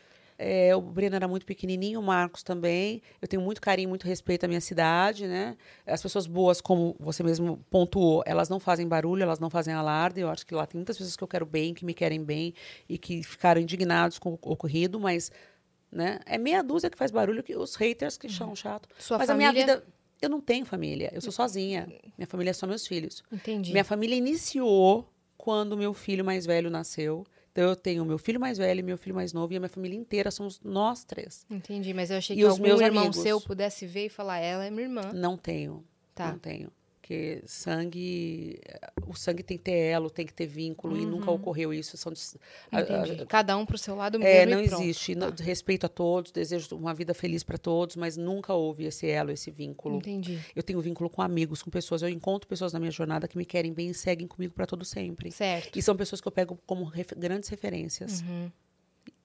[0.44, 3.00] É, o Breno era muito pequenininho, o Marcos também.
[3.22, 5.56] Eu tenho muito carinho, muito respeito à minha cidade, né?
[5.86, 10.20] As pessoas boas, como você mesmo pontuou, elas não fazem barulho, elas não fazem alarde.
[10.20, 12.56] Eu acho que lá tem muitas pessoas que eu quero bem, que me querem bem
[12.90, 15.32] e que ficaram indignados com o ocorrido, mas
[15.92, 18.90] né, é meia dúzia que faz barulho, que os haters que são chato.
[18.98, 19.50] Sua mas família...
[19.50, 19.84] a minha vida,
[20.22, 21.88] eu não tenho família, eu sou sozinha.
[22.18, 23.24] Minha família é só meus filhos.
[23.32, 23.72] Entendi.
[23.72, 27.26] Minha família iniciou quando meu filho mais velho nasceu.
[27.52, 29.98] Então eu tenho meu filho mais velho meu filho mais novo e a minha família
[29.98, 31.46] inteira somos nós três.
[31.50, 33.22] Entendi, mas eu achei E que algum meus irmão amigos?
[33.22, 35.12] seu pudesse ver e falar, ela é minha irmã.
[35.14, 35.84] Não tenho,
[36.16, 36.32] Tá.
[36.32, 36.72] não tenho.
[37.02, 38.60] Porque sangue,
[39.08, 41.98] o sangue tem que ter elo, tem que ter vínculo e nunca ocorreu isso.
[41.98, 42.14] São
[42.72, 43.26] a- a-.
[43.26, 45.16] Cada um pro seu lado mesmo é, não existe.
[45.16, 49.32] No- Respeito a todos, desejo uma vida feliz para todos, mas nunca houve esse elo,
[49.32, 49.98] esse vínculo.
[49.98, 50.40] Entendi.
[50.56, 52.04] Eu tenho vínculo com amigos, com pessoas.
[52.04, 54.86] Eu encontro pessoas na minha jornada que me querem bem e seguem comigo para todo
[54.86, 55.32] sempre.
[55.32, 55.78] Certo.
[55.78, 58.22] E são pessoas que eu pego como ref- grandes referências.
[58.22, 58.52] Uhum.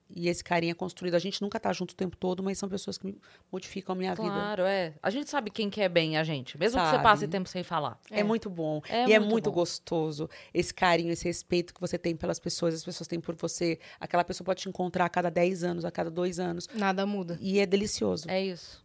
[0.09, 1.16] E esse carinho é construído.
[1.16, 3.18] A gente nunca tá junto o tempo todo, mas são pessoas que me-
[3.50, 4.28] modificam a minha vida.
[4.28, 4.94] Claro, é.
[5.02, 7.02] A gente sabe quem quer bem a gente, mesmo que você Sabe.
[7.02, 7.98] passe tempo sem falar.
[8.11, 8.22] É.
[8.22, 8.80] muito bom.
[8.88, 9.57] É e é muito muito bom.
[9.57, 13.80] gostoso esse carinho, esse respeito que você tem pelas pessoas, as pessoas têm por você.
[13.98, 16.68] Aquela pessoa pode te encontrar a cada 10 anos, a cada dois anos.
[16.72, 17.36] Nada muda.
[17.40, 18.30] E é delicioso.
[18.30, 18.84] É isso.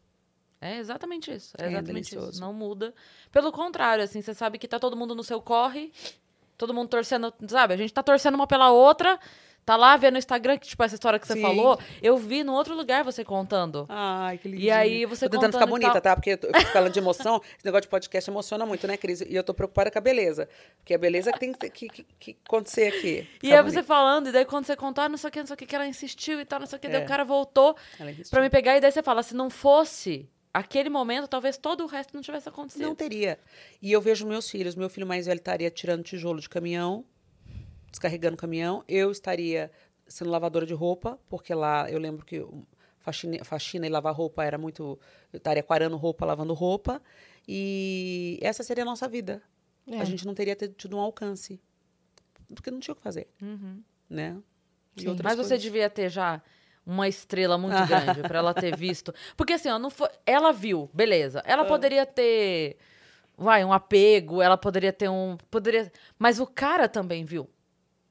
[0.59, 1.53] É exatamente isso.
[1.57, 2.15] É É exatamente isso.
[2.15, 2.41] delicioso.
[2.41, 2.93] Não muda.
[3.31, 5.91] Pelo contrário, assim, você sabe que tá todo mundo no seu corre,
[6.57, 7.75] todo mundo torcendo, sabe?
[7.75, 9.19] A gente tá torcendo uma pela outra.
[9.63, 11.41] Tá lá vendo no Instagram, que, tipo, essa história que você Sim.
[11.41, 13.85] falou, eu vi no outro lugar você contando.
[13.87, 14.61] Ai, que lindo.
[14.61, 16.15] E aí você Tô tentando ficar bonita, tá?
[16.15, 17.39] Porque eu tô fico falando de emoção.
[17.55, 19.21] Esse negócio de podcast emociona muito, né, Cris?
[19.21, 20.49] E eu tô preocupada com a beleza.
[20.77, 23.27] Porque a beleza que tem que, que, que- que acontecer aqui.
[23.43, 23.83] E aí você bonita.
[23.83, 25.75] falando, e daí quando você contar, não sei o que, não sei o que, que
[25.75, 27.05] ela insistiu e tal, não sei o que, daí É.
[27.05, 27.75] o cara voltou
[28.31, 31.87] pra me pegar, e daí você fala, se não fosse aquele momento, talvez todo o
[31.87, 32.81] resto não tivesse acontecido.
[32.81, 33.39] Não teria.
[33.81, 34.75] E eu vejo meus filhos.
[34.75, 37.05] Meu filho mais velho estaria tirando tijolo de caminhão,
[37.91, 38.83] descarregando caminhão.
[38.87, 39.69] Eu estaria
[40.07, 42.65] sendo lavadora de roupa, porque lá eu lembro que o
[42.99, 44.97] faxina, faxina e lavar roupa era muito.
[45.31, 47.01] Eu estaria quarando roupa, lavando roupa.
[47.47, 49.41] E essa seria a nossa vida.
[49.87, 49.99] É.
[49.99, 51.59] A gente não teria ter- tido um alcance.
[52.53, 53.81] Porque não tinha o que fazer, Uhum.
[54.09, 54.37] né?
[55.23, 55.61] Mas você coisas.
[55.61, 56.41] devia ter já
[56.85, 57.85] uma estrela muito Ah.
[58.17, 59.13] grande pra ela ter visto.
[59.37, 61.41] Porque assim, ó, não foi, ela viu, beleza.
[61.45, 62.77] Ela poderia ter
[63.37, 67.49] vai, um apego, ela poderia ter um, poderia, mas o cara também viu.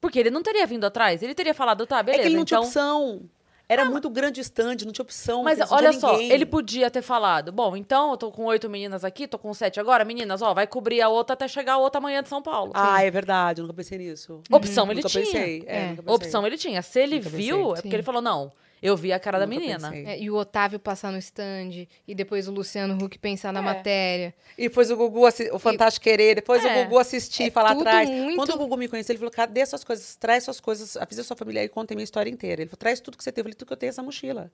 [0.00, 2.42] Porque ele não teria vindo atrás, ele teria falado, tá, é beleza, que ele não
[2.42, 3.22] então tinha opção.
[3.68, 5.44] Era muito grande o stand, não tinha opção.
[5.44, 6.32] Mas olha só, ninguém.
[6.32, 9.78] ele podia ter falado: bom, então eu tô com oito meninas aqui, tô com sete
[9.78, 12.72] agora, meninas, ó, vai cobrir a outra até chegar a outra manhã de São Paulo.
[12.74, 14.40] Ah, é verdade, eu nunca pensei nisso.
[14.50, 15.24] Opção ele nunca tinha.
[15.24, 15.64] Pensei.
[15.68, 15.86] É, É.
[15.90, 16.14] nunca pensei.
[16.16, 16.82] Opção ele tinha.
[16.82, 17.70] Se ele Nunca viu, pensei.
[17.70, 17.94] é porque Sim.
[17.94, 18.50] ele falou: não,
[18.82, 19.94] eu vi a cara da menina.
[19.94, 23.62] É, e o Otávio passar no stand, e depois o Luciano Huck pensar na É.
[23.62, 24.34] matéria.
[24.56, 26.82] E depois o Gugu, o Fantástico Querer, depois É.
[26.82, 28.08] o Gugu assistir É e falar tudo atrás.
[28.08, 30.16] muito- Quando o Gugu me conheceu, ele falou: cadê suas coisas?
[30.16, 32.62] Traz suas coisas, avisa sua família aí, conta a minha história inteira.
[32.62, 33.40] Ele falou: traz tudo que você teve.
[33.40, 34.50] Eu falei: tudo que eu tenho é essa mochila.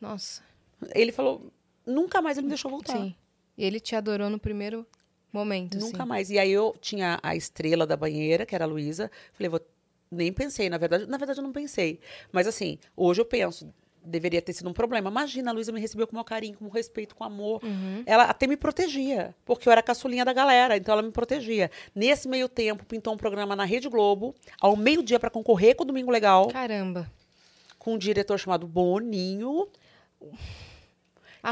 [0.00, 0.42] Nossa,
[0.94, 1.52] Ele falou:
[1.86, 2.96] nunca mais ele me deixou voltar.
[2.96, 3.14] sim.
[3.58, 4.86] E ele te adorou no primeiro
[5.32, 6.08] momento, Nunca assim.
[6.08, 6.30] mais.
[6.30, 9.10] E aí eu tinha a estrela da banheira, que era a Luísa.
[9.34, 9.60] Falei, vou.
[10.10, 11.06] Nem pensei, na verdade.
[11.06, 12.00] Na verdade, eu não pensei.
[12.32, 13.72] Mas assim, hoje eu penso,
[14.04, 15.10] deveria ter sido um problema.
[15.10, 17.62] Imagina, a Luísa me recebeu com o maior carinho, com respeito, com amor.
[17.62, 18.02] Uhum.
[18.06, 21.70] Ela até me protegia, porque eu era a caçulinha da galera, então ela me protegia.
[21.94, 25.86] Nesse meio tempo, pintou um programa na Rede Globo, ao meio-dia, para concorrer com o
[25.86, 27.10] Domingo Legal, Caramba.
[27.78, 29.68] com um diretor chamado Boninho,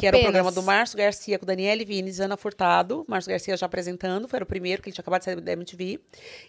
[0.01, 0.23] que era o Apenas.
[0.23, 3.05] programa do Márcio Garcia com Daniele Vines, Ana Furtado.
[3.09, 6.01] Márcio Garcia já apresentando, foi o primeiro, que ele tinha acabado de sair da MTV.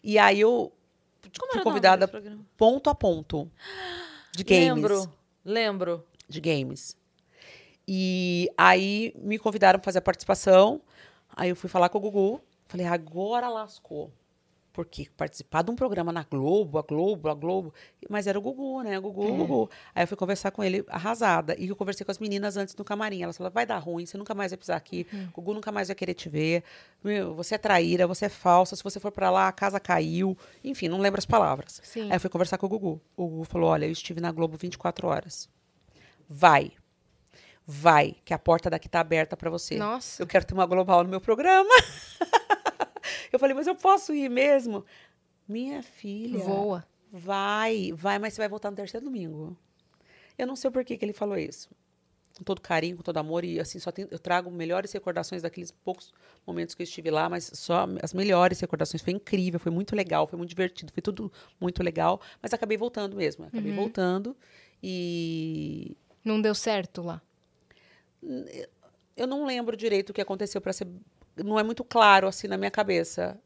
[0.03, 0.73] E aí eu
[1.39, 2.09] Como fui convidada
[2.57, 3.49] ponto a ponto
[4.31, 4.67] de games.
[4.67, 5.13] Lembro,
[5.43, 6.05] lembro.
[6.27, 6.97] De games.
[7.87, 10.81] E aí me convidaram para fazer a participação.
[11.35, 12.41] Aí eu fui falar com o Gugu.
[12.67, 14.11] Falei, agora lascou.
[14.79, 17.73] Porque participar de um programa na Globo, a Globo, a Globo.
[18.09, 18.97] Mas era o Gugu, né?
[18.97, 19.69] O Gugu, o Gugu.
[19.93, 21.53] Aí eu fui conversar com ele arrasada.
[21.59, 23.21] E eu conversei com as meninas antes no camarim.
[23.21, 25.05] Elas falaram, vai dar ruim, você nunca mais vai pisar aqui.
[25.33, 26.63] O Gugu nunca mais vai querer te ver.
[27.03, 28.73] Meu, você é traíra, você é falsa.
[28.73, 30.37] Se você for para lá, a casa caiu.
[30.63, 31.81] Enfim, não lembro as palavras.
[31.83, 32.03] Sim.
[32.03, 33.01] Aí eu fui conversar com o Gugu.
[33.17, 35.49] O Gugu falou, olha, eu estive na Globo 24 horas.
[36.29, 36.71] Vai.
[37.67, 39.75] Vai, que a porta daqui tá aberta para você.
[39.75, 40.23] Nossa.
[40.23, 41.69] Eu quero ter uma global no meu programa.
[43.31, 44.85] eu falei, mas eu posso ir mesmo?
[45.47, 46.39] Minha filha.
[46.39, 46.85] Voa.
[47.11, 49.57] Vai, vai, mas você vai voltar no terceiro domingo.
[50.37, 51.69] Eu não sei por que, que ele falou isso.
[52.37, 53.43] Com todo carinho, com todo amor.
[53.43, 56.13] E assim, só tem- eu trago melhores recordações daqueles poucos
[56.47, 59.01] momentos que eu estive lá, mas só as melhores recordações.
[59.01, 62.21] Foi incrível, foi muito legal, foi muito divertido, foi tudo muito legal.
[62.41, 63.43] Mas acabei voltando mesmo.
[63.45, 64.37] Acabei voltando.
[64.81, 67.21] E Não deu certo lá.
[69.17, 70.87] eu não lembro direito o que aconteceu para ser.
[71.43, 73.39] Não é muito claro assim na minha cabeça.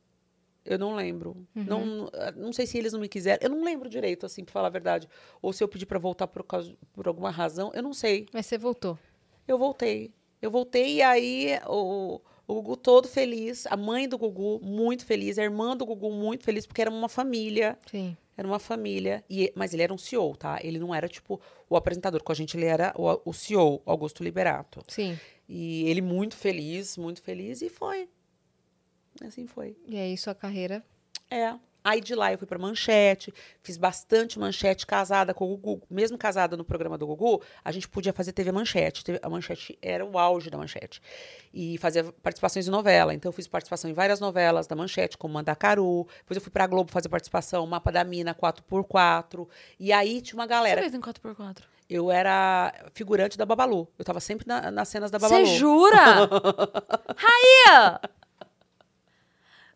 [0.66, 1.46] Eu não lembro.
[1.54, 3.39] Não, não sei se eles não me quiseram.
[3.41, 5.10] Eu não lembro direito, assim, pra falar a verdade.
[5.41, 7.72] Ou se eu pedi para voltar por, causa, por alguma razão.
[7.74, 8.28] Eu não sei.
[8.32, 8.98] Mas você voltou.
[9.46, 10.14] Eu voltei.
[10.41, 15.38] Eu voltei e aí o, o Gugu todo feliz, a mãe do Gugu muito feliz,
[15.38, 17.78] a irmã do Gugu muito feliz, porque era uma família.
[17.89, 18.18] Sim.
[18.36, 19.23] Era uma família.
[19.29, 20.59] E, mas ele era um CEO, tá?
[20.61, 22.23] Ele não era, tipo, o apresentador.
[22.23, 24.84] Com a gente, ele era o, o CEO, Augusto Liberato.
[24.88, 25.19] Sim.
[25.47, 28.09] E ele muito feliz, muito feliz, e foi.
[29.21, 29.77] Assim foi.
[29.88, 30.84] E aí sua carreira.
[31.29, 31.53] É.
[31.84, 35.86] Aí de lá eu fui pra Manchete, fiz bastante manchete casada com o Gugu.
[35.89, 39.03] Mesmo casada no programa do Gugu, a gente podia fazer TV Manchete.
[39.21, 41.01] A Manchete era o auge da Manchete.
[41.53, 43.13] E fazia participações em novela.
[43.13, 46.07] Então eu fiz participação em várias novelas da Manchete, como Mandacaru.
[46.19, 49.47] Depois eu fui pra Globo fazer participação, Mapa da Mina 4x4.
[49.79, 50.81] E aí tinha uma Você galera.
[50.81, 51.63] fez em 4x4?
[51.89, 53.88] Eu era figurante da Babalu.
[53.99, 55.45] Eu tava sempre na- nas cenas da Babalu.
[55.45, 56.29] Você jura?
[57.15, 57.99] Raia!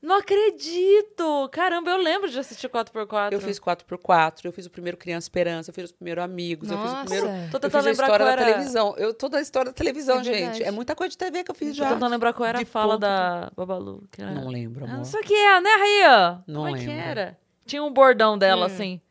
[0.02, 1.50] Não acredito!
[1.52, 3.32] Caramba, eu lembro de assistir 4x4.
[3.34, 6.78] Eu fiz 4x4, eu fiz o primeiro Criança Esperança, eu fiz os primeiros Amigos, eu
[6.78, 7.06] fiz o Nossa.
[7.06, 7.28] primeiro.
[7.50, 8.96] Tô eu tentando fiz a lembrar história da era- televisão.
[8.98, 10.64] Eu toda a história da televisão, É gente.
[10.64, 11.90] É muita coisa de TV que eu fiz Tô já.
[11.94, 13.02] tentando lembrar qual era a De fala pouco.
[13.02, 14.04] da Babalu.
[14.12, 14.98] que era- Não lembro, Ah, amor.
[15.00, 16.44] não sei o que é, né, Raia?
[16.48, 17.02] Não Como é que lembro.
[17.04, 17.38] era?
[17.66, 18.66] Tinha um bordão dela, Hum.
[18.68, 19.02] assim.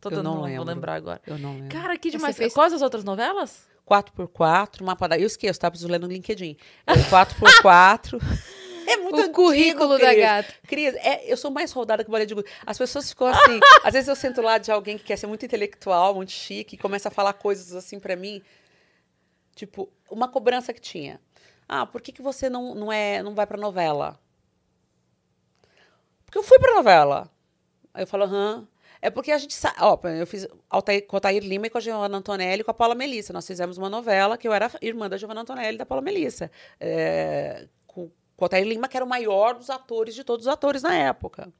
[0.00, 0.64] Tô Eu tentando, não não vou lembro.
[0.64, 1.20] lembrar agora.
[1.26, 1.68] Eu não lembro.
[1.70, 2.36] Cara, que Você demais.
[2.36, 3.66] fez- Quais as outras novelas?
[3.84, 5.18] 4x4, mapa da.
[5.18, 5.70] Eu esqueço, tá?
[5.70, 6.56] Preciso ler no LinkedIn.
[6.86, 8.18] É 4x4.
[8.86, 10.54] É muito O antigo, currículo da gata.
[10.66, 12.48] Cris, é, eu sou mais rodada que bolinha de gude.
[12.64, 13.60] As pessoas ficam assim.
[13.82, 16.78] às vezes eu sento lá de alguém que quer ser muito intelectual, muito chique, e
[16.78, 18.42] começa a falar coisas assim pra mim.
[19.54, 21.20] Tipo, uma cobrança que tinha.
[21.68, 24.20] Ah, por que, que você não, não, é, não vai pra novela?
[26.24, 27.30] Porque eu fui pra novela.
[27.92, 28.68] Aí eu falo, aham.
[29.00, 29.76] É porque a gente sabe.
[29.80, 32.70] Ó, eu fiz Altair, com o Altair Lima e com a Giovanna Antonelli e com
[32.70, 33.32] a Paula Melissa.
[33.32, 36.50] Nós fizemos uma novela que eu era irmã da Giovanna Antonelli e da Paula Melissa.
[36.80, 37.68] É,
[38.36, 40.94] com, o Altair Lima, que era o maior dos atores de todos os atores na
[40.94, 41.52] época.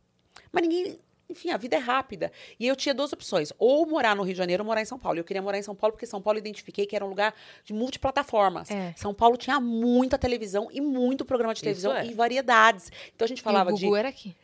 [0.53, 0.99] Mas ninguém.
[1.29, 2.31] Enfim, a vida é rápida.
[2.59, 4.99] E eu tinha duas opções: ou morar no Rio de Janeiro ou morar em São
[4.99, 5.19] Paulo.
[5.19, 7.35] Eu queria morar em São Paulo porque São Paulo eu identifiquei que era um lugar
[7.65, 8.71] de multiplataformas.
[8.71, 8.95] É.
[8.97, 12.07] São Paulo tinha muita televisão e muito programa de televisão é.
[12.07, 12.93] e variedades.
[13.15, 14.37] Então a gente falava e o de Gugu era aqui.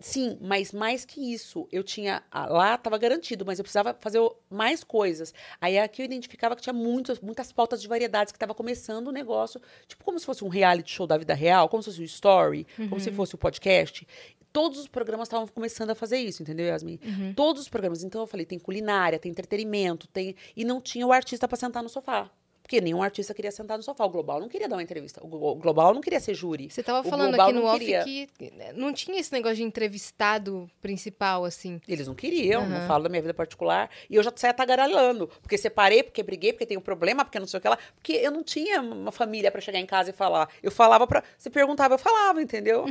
[0.00, 2.22] Sim, mas mais que isso, eu tinha.
[2.30, 5.34] ah, Lá estava garantido, mas eu precisava fazer mais coisas.
[5.60, 9.12] Aí aqui eu identificava que tinha muitas, muitas pautas de variedades, que estava começando o
[9.12, 12.04] negócio, tipo como se fosse um reality show da vida real, como se fosse um
[12.04, 14.06] story, como se fosse o podcast.
[14.52, 16.98] Todos os programas estavam começando a fazer isso, entendeu, Yasmin?
[17.34, 18.02] Todos os programas.
[18.04, 20.34] Então eu falei, tem culinária, tem entretenimento, tem.
[20.56, 22.30] E não tinha o artista para sentar no sofá.
[22.68, 24.04] Porque nenhum artista queria sentar no sofá.
[24.04, 25.24] O Global não queria dar uma entrevista.
[25.24, 26.68] O Glo- o Global não queria ser júri.
[26.70, 28.04] Você tava falando Global aqui no não off queria.
[28.04, 28.28] que
[28.74, 31.80] não tinha esse negócio de entrevistado principal, assim.
[31.88, 32.86] Eles não queriam, não Aham.
[32.86, 33.88] falo da minha vida particular.
[34.10, 35.28] E eu já saia tagarelando.
[35.40, 37.78] Porque separei, porque briguei, porque tenho problema, porque não sei o que lá.
[37.94, 40.50] Porque eu não tinha uma família pra chegar em casa e falar.
[40.62, 41.22] Eu falava pra.
[41.38, 42.84] Você perguntava, eu falava, entendeu?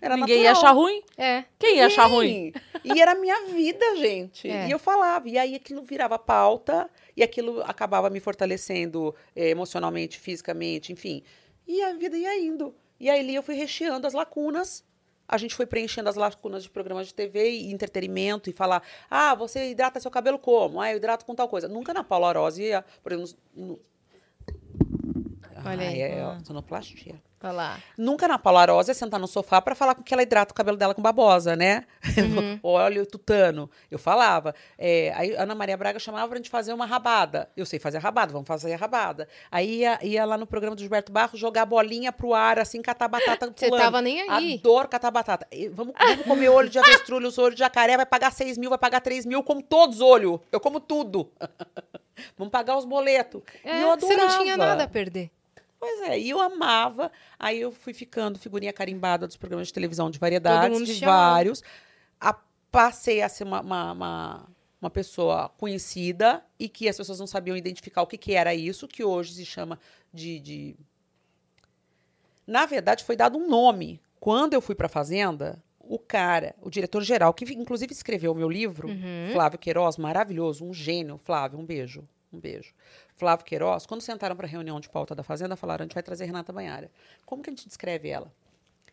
[0.00, 0.70] Era Ninguém ia natural.
[0.70, 1.02] achar ruim?
[1.16, 1.44] É.
[1.58, 2.52] Quem ia achar ruim?
[2.84, 4.46] E era a minha vida, gente.
[4.52, 4.68] É.
[4.68, 5.26] E eu falava.
[5.26, 6.90] E aí aquilo virava pauta.
[7.16, 11.22] E aquilo acabava me fortalecendo eh, emocionalmente, fisicamente, enfim.
[11.66, 12.74] E a vida ia indo.
[12.98, 14.84] E aí ali eu fui recheando as lacunas.
[15.28, 19.34] A gente foi preenchendo as lacunas de programas de TV e entretenimento e falar: ah,
[19.34, 20.80] você hidrata seu cabelo como?
[20.80, 21.68] Ah, eu hidrato com tal coisa.
[21.68, 23.80] Nunca na Paula Rose, ia, por exemplo, no...
[25.64, 26.00] Olha Ah, aí.
[26.00, 27.22] É, ó, sonoplastia.
[27.42, 27.78] Olha lá.
[27.98, 30.54] Nunca na Paula Rosa ia sentar no sofá pra falar com que ela hidrata o
[30.54, 31.84] cabelo dela com babosa, né?
[32.16, 32.60] Uhum.
[32.62, 33.68] Óleo tutano.
[33.90, 34.54] Eu falava.
[34.78, 37.50] É, aí a Ana Maria Braga chamava pra gente fazer uma rabada.
[37.56, 39.28] Eu sei fazer rabada, vamos fazer a rabada.
[39.50, 43.08] Aí ia, ia lá no programa do Gilberto Barros jogar bolinha pro ar, assim, catar
[43.08, 44.54] batata Você tava nem aí.
[44.54, 45.46] Adoro catar batata.
[45.50, 48.78] E Vamos, vamos comer olho de avestrulho, olho de jacaré, vai pagar 6 mil, vai
[48.78, 50.38] pagar 3 mil, eu como todos os olhos.
[50.50, 51.30] Eu como tudo.
[52.36, 53.42] vamos pagar os boletos.
[53.64, 54.70] É, e eu você não tinha adorava.
[54.76, 55.30] nada a perder.
[55.84, 57.10] Pois é, e eu amava.
[57.36, 61.34] Aí eu fui ficando figurinha carimbada dos programas de televisão de variedades, de chamava.
[61.34, 61.60] vários.
[62.20, 62.38] A-
[62.70, 64.48] passei a ser uma, uma, uma,
[64.80, 68.86] uma pessoa conhecida e que as pessoas não sabiam identificar o que, que era isso,
[68.86, 69.76] que hoje se chama
[70.14, 70.76] de, de.
[72.46, 74.00] Na verdade, foi dado um nome.
[74.20, 78.48] Quando eu fui para a Fazenda, o cara, o diretor-geral, que inclusive escreveu o meu
[78.48, 78.88] livro,
[79.32, 81.18] Flávio Queiroz, maravilhoso, um gênio.
[81.18, 82.06] Flávio, um beijo.
[82.32, 82.72] Um beijo.
[83.22, 86.02] Flávio Queiroz, quando sentaram para a reunião de pauta da Fazenda, falaram: a gente vai
[86.02, 86.90] trazer Renata Banhara.
[87.24, 88.32] Como que a gente descreve ela?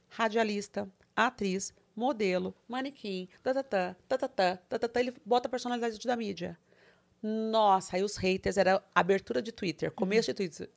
[0.07, 4.99] Radialista, atriz, modelo, manequim, tatatá, tatatá, tatatá.
[4.99, 6.55] Ele bota a personalidade da mídia.
[7.23, 10.69] Nossa, aí os haters, era abertura de Twitter, começo de Twitter.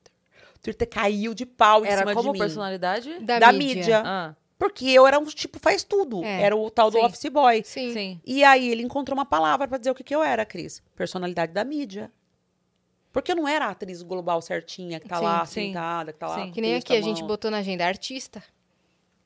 [0.63, 2.39] Twitter caiu de pau em Era cima como de mim.
[2.39, 3.19] personalidade?
[3.21, 3.75] Da, Da mídia.
[3.77, 4.03] mídia.
[4.05, 6.25] Ah, Porque eu era um tipo faz tudo.
[6.25, 7.05] É, Era o tal do sim.
[7.05, 7.63] office boy.
[7.65, 7.93] Sim.
[7.93, 8.21] sim.
[8.25, 10.83] E aí ele encontrou uma palavra pra dizer o que, que eu era, Cris.
[10.97, 12.11] Personalidade da mídia.
[13.13, 15.67] Porque eu não era a atriz global certinha, que tá Sim, lá, sim.
[15.69, 16.37] sentada, que tá lá.
[16.37, 16.47] Sim.
[16.47, 18.43] com Que nem aqui, a gente botou na agenda artista.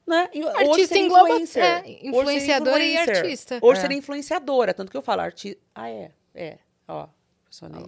[0.07, 0.29] Né?
[0.33, 1.65] E Artista engloba- influencer.
[1.65, 3.59] é, influenciadora e artista.
[3.61, 3.83] Hoje É.
[3.83, 4.73] seria influenciadora.
[4.75, 5.61] Tanto que eu falo artista.
[5.75, 6.11] Ah, é.
[6.35, 6.59] É.
[6.89, 7.09] Ó.
[7.45, 7.87] personal-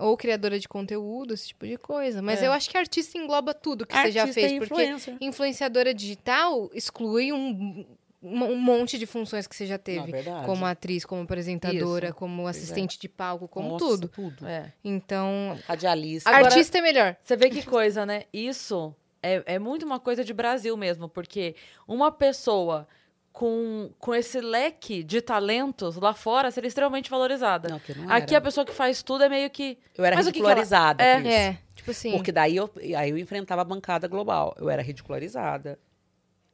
[0.00, 2.20] Ou criadora de conteúdo, esse tipo de coisa.
[2.20, 2.46] Mas É.
[2.46, 4.58] eu acho que artista engloba tudo que você já Artista fez.
[4.68, 7.86] Porque influenciadora digital exclui um,
[8.22, 10.10] um monte de funções que você já teve.
[10.10, 10.44] verdade.
[10.44, 12.14] como atriz, como apresentadora, Isso.
[12.16, 14.08] como assistente de palco, como Nossa, tudo.
[14.08, 14.46] tudo.
[14.46, 14.72] É.
[14.82, 16.28] Então, Radialista.
[16.28, 17.16] Agora- artista é melhor.
[17.22, 18.24] Você vê que coisa, né?
[18.32, 21.54] Isso é, é muito uma coisa de Brasil mesmo, porque
[21.86, 22.88] uma pessoa
[23.32, 27.68] com, com esse leque de talentos lá fora seria extremamente valorizada.
[27.68, 28.38] Não, que não Aqui era.
[28.38, 29.78] a pessoa que faz tudo é meio que.
[29.96, 31.04] Eu era Mas o que que ela- ridicularizada.
[31.04, 31.32] É.
[31.50, 32.10] É, tipo assim.
[32.12, 34.56] Porque daí eu, aí eu enfrentava a bancada global.
[34.58, 35.78] Eu era ridicularizada.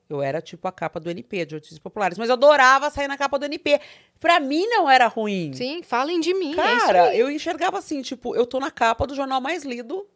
[0.08, 2.18] Eu era tipo a capa do NP, de Notícias Populares.
[2.18, 3.80] Mas eu adorava sair na capa do NP.
[4.20, 5.52] Pra mim não era ruim.
[5.54, 6.52] Sim, falem de mim.
[6.52, 7.18] é Cara, aí.
[7.18, 10.06] eu enxergava assim, tipo, eu tô na capa do jornal mais lido.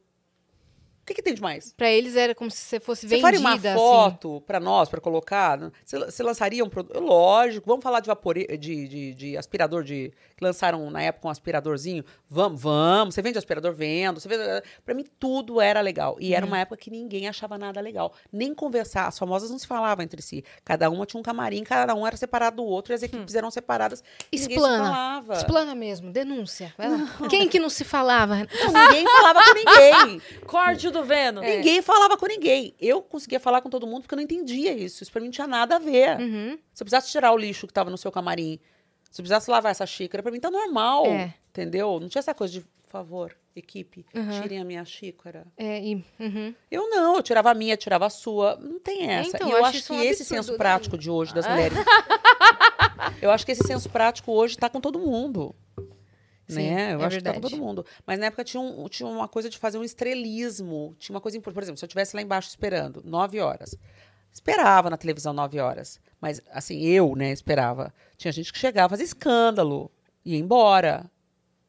[1.08, 1.72] O que, que tem de mais?
[1.72, 3.72] Pra eles era como se você fosse Você vendida, faria uma assim.
[3.74, 5.58] foto pra nós, pra colocar?
[5.84, 7.00] Você, você lançaria um produto?
[7.00, 8.46] Lógico, vamos falar de vapore...
[8.58, 10.12] de, de, de aspirador de.
[10.36, 12.04] Que lançaram na época um aspiradorzinho.
[12.28, 13.14] Vamos, vamos.
[13.14, 13.72] Você vende aspirador?
[13.72, 14.20] Vendo.
[14.20, 14.42] Você vende...
[14.84, 16.16] Pra mim, tudo era legal.
[16.20, 16.36] E Uhum.
[16.36, 18.12] era uma época que ninguém achava nada legal.
[18.30, 19.06] Nem conversar.
[19.06, 20.44] As famosas não se falavam entre si.
[20.64, 23.50] Cada uma tinha um camarim, cada um era separado do outro, e as equipes eram
[23.50, 24.04] separadas.
[24.30, 24.84] e ninguém se Explana.
[24.84, 25.34] falava.
[25.34, 26.74] Explana mesmo, denúncia.
[27.30, 28.36] Quem que não se falava?
[28.36, 30.22] Não, ninguém falava com ninguém.
[30.46, 31.44] Corte do Vênus.
[31.44, 31.56] É.
[31.56, 32.74] Ninguém falava com ninguém.
[32.80, 35.02] Eu conseguia falar com todo mundo porque eu não entendia isso.
[35.02, 36.18] Isso pra mim não tinha nada a ver.
[36.18, 36.58] Uhum.
[36.72, 38.58] Se eu precisasse tirar o lixo que tava no seu camarim,
[39.10, 41.06] se eu precisasse lavar essa xícara, pra mim tá normal.
[41.06, 41.34] É.
[41.50, 41.98] Entendeu?
[42.00, 44.40] Não tinha essa coisa de, por favor, equipe, Uhum.
[44.42, 45.46] tirem a minha xícara.
[45.56, 46.54] É, e, uhum.
[46.70, 48.56] Eu não, eu tirava a minha, tirava a sua.
[48.56, 49.36] Não tem essa.
[49.36, 50.58] Então, e eu acho acho que um esse senso né?
[50.58, 51.76] prático de hoje das mulheres.
[53.20, 55.54] eu acho que esse senso prático hoje tá com todo mundo.
[56.48, 56.94] Sim, né?
[56.94, 57.34] Eu é acho que tá verdade.
[57.34, 57.84] com todo mundo.
[58.06, 60.94] Mas na época tinha, um- tinha uma coisa de fazer um estrelismo.
[60.98, 61.54] Tinha uma coisa importante.
[61.54, 63.76] Por exemplo, se eu estivesse lá embaixo esperando, nove horas.
[64.32, 66.00] Esperava na televisão nove horas.
[66.20, 67.92] Mas, assim, eu, né, esperava.
[68.16, 69.90] Tinha gente que chegava, fazia escândalo,
[70.24, 71.10] ia embora.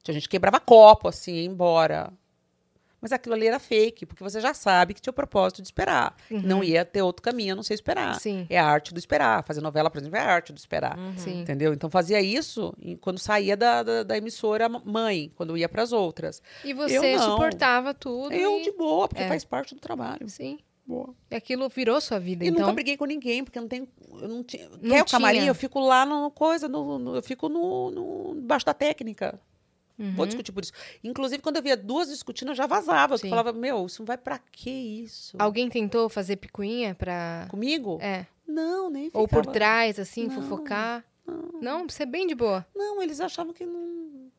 [0.03, 2.11] Tinha gente que quebrava copo, assim, ia embora.
[3.01, 6.15] Mas aquilo ali era fake, porque você já sabe que tinha o propósito de esperar.
[6.29, 6.41] Uhum.
[6.41, 8.19] Não ia ter outro caminho a não ser esperar.
[8.19, 8.45] Sim.
[8.49, 9.43] É a arte do esperar.
[9.43, 10.97] Fazer novela, por exemplo, é a arte do esperar.
[11.17, 11.41] Sim.
[11.41, 11.73] Entendeu?
[11.73, 16.41] Então fazia isso quando saía da, da, da emissora mãe, quando ia para as outras.
[16.65, 18.33] E você suportava tudo.
[18.33, 18.63] Eu e...
[18.63, 19.27] de boa, porque É.
[19.27, 20.27] faz parte do trabalho.
[20.27, 20.59] Sim.
[20.85, 21.13] Boa.
[21.29, 22.61] E aquilo virou sua vida, E então.
[22.61, 23.87] nunca briguei com ninguém, porque não tenho.
[24.19, 24.67] Eu não tinha.
[24.81, 25.37] Não Quer o camarim?
[25.39, 25.49] tinha.
[25.51, 29.39] Eu fico lá no coisa, no, no- eu fico no, no embaixo da técnica.
[29.99, 30.15] Uhum.
[30.15, 30.71] Vou discutir por isso.
[31.03, 33.17] Inclusive, quando eu via duas discutindo, eu já vazava.
[33.17, 33.27] Sim.
[33.27, 35.35] Eu falava, meu, isso não vai pra que isso?
[35.37, 37.47] Alguém tentou fazer picuinha pra.
[37.49, 37.97] Comigo?
[38.01, 38.25] É.
[38.47, 41.03] Não, nem Ou por ficava- trás, assim, Não, fofocar.
[41.61, 42.65] Não, você é bem de boa.
[42.75, 44.31] Não, eles achavam que não.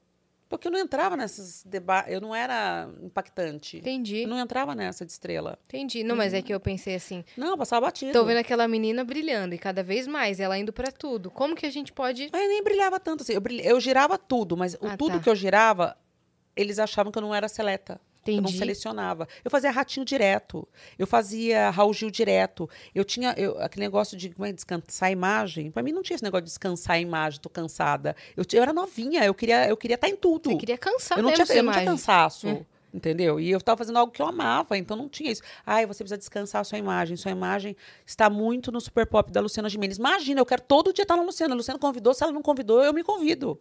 [0.50, 2.12] Porque eu não entrava nesses debates.
[2.12, 3.78] Eu não era impactante.
[3.78, 4.22] Entendi.
[4.22, 5.56] Eu não entrava nessa de estrela.
[5.66, 6.02] Entendi.
[6.02, 7.24] Não, mas é que eu pensei assim.
[7.36, 8.12] Não, eu passava batido.
[8.12, 11.30] Tô vendo aquela menina brilhando e cada vez mais, ela indo pra tudo.
[11.30, 12.28] Como que a gente pode.
[12.32, 13.32] Mas eu nem brilhava tanto assim.
[13.32, 15.20] Eu, brilha- eu girava tudo, mas o Ah, tudo tá.
[15.22, 15.96] que eu girava,
[16.56, 18.00] eles achavam que eu não era seleta.
[18.26, 18.58] Eu não Entendi.
[18.58, 19.26] selecionava.
[19.44, 20.68] Eu fazia ratinho direto.
[20.98, 22.68] Eu fazia Raul Gil direto.
[22.94, 25.70] Eu tinha eu- aquele negócio de como é, descansar a imagem.
[25.70, 28.14] Pra mim não tinha esse negócio de descansar a imagem, tô cansada.
[28.36, 30.50] Eu, eu era novinha, eu queria eu queria estar em tudo.
[30.50, 32.46] Você queria cansar eu não mesmo tinha, eu não tinha cansaço.
[32.48, 32.64] É.
[32.92, 33.38] Entendeu?
[33.38, 35.42] E eu estava fazendo algo que eu amava, então não tinha isso.
[35.64, 37.16] Ai, você precisa descansar a sua imagem.
[37.16, 39.96] Sua imagem está muito no super pop da Luciana Gimenez.
[39.96, 41.54] Imagina, eu quero todo dia estar na Luciana.
[41.54, 43.60] A Luciana convidou, se ela não convidou, eu me convido.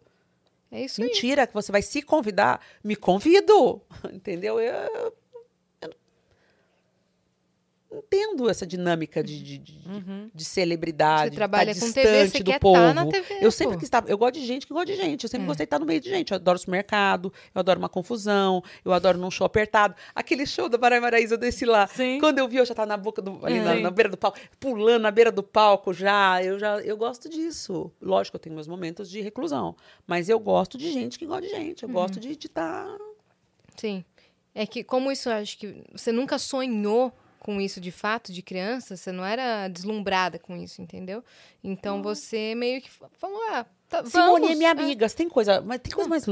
[0.70, 1.08] É isso aí.
[1.08, 2.60] Mentira, que você vai se convidar.
[2.82, 3.82] Me convido.
[4.12, 4.60] Entendeu?
[4.60, 5.12] Eu,
[7.92, 9.80] entendo essa dinâmica de, de, de,
[10.34, 11.30] de celebridade.
[11.30, 12.78] Você trabalha tá com distante TV, você do quer povo.
[12.80, 13.78] tá na TV, eu sempre pô.
[13.80, 14.04] quis estar.
[14.08, 15.24] Eu gosto de gente que gosta de gente.
[15.24, 15.46] Eu sempre É.
[15.46, 16.30] gostei de estar no meio de gente.
[16.30, 19.94] Eu adoro esse mercado, eu adoro uma confusão, eu adoro num show apertado.
[20.14, 21.86] Aquele show da Marai Maraíza, eu desci lá.
[21.88, 22.18] Sim.
[22.20, 23.82] Quando eu vi, eu já estava na boca do, ali na, Sim.
[23.82, 26.42] na beira do palco, pulando na beira do palco já.
[26.44, 27.90] Eu já eu gosto disso.
[28.00, 29.74] Lógico, eu tenho meus momentos de reclusão.
[30.06, 31.82] Mas eu gosto de gente que gosta de gente.
[31.82, 31.94] Eu Uhum.
[31.94, 32.86] gosto de estar.
[33.76, 34.04] Sim.
[34.54, 38.96] É que, como isso, acho que você nunca sonhou com isso de fato, de criança,
[38.96, 41.24] você não era deslumbrada com isso, entendeu?
[41.64, 44.72] Então você meio que fa- falou, ah, tá, Simone vamos, é minha é.
[44.72, 45.08] amiga.
[45.10, 46.24] Tem coisa, mas tem coisa mais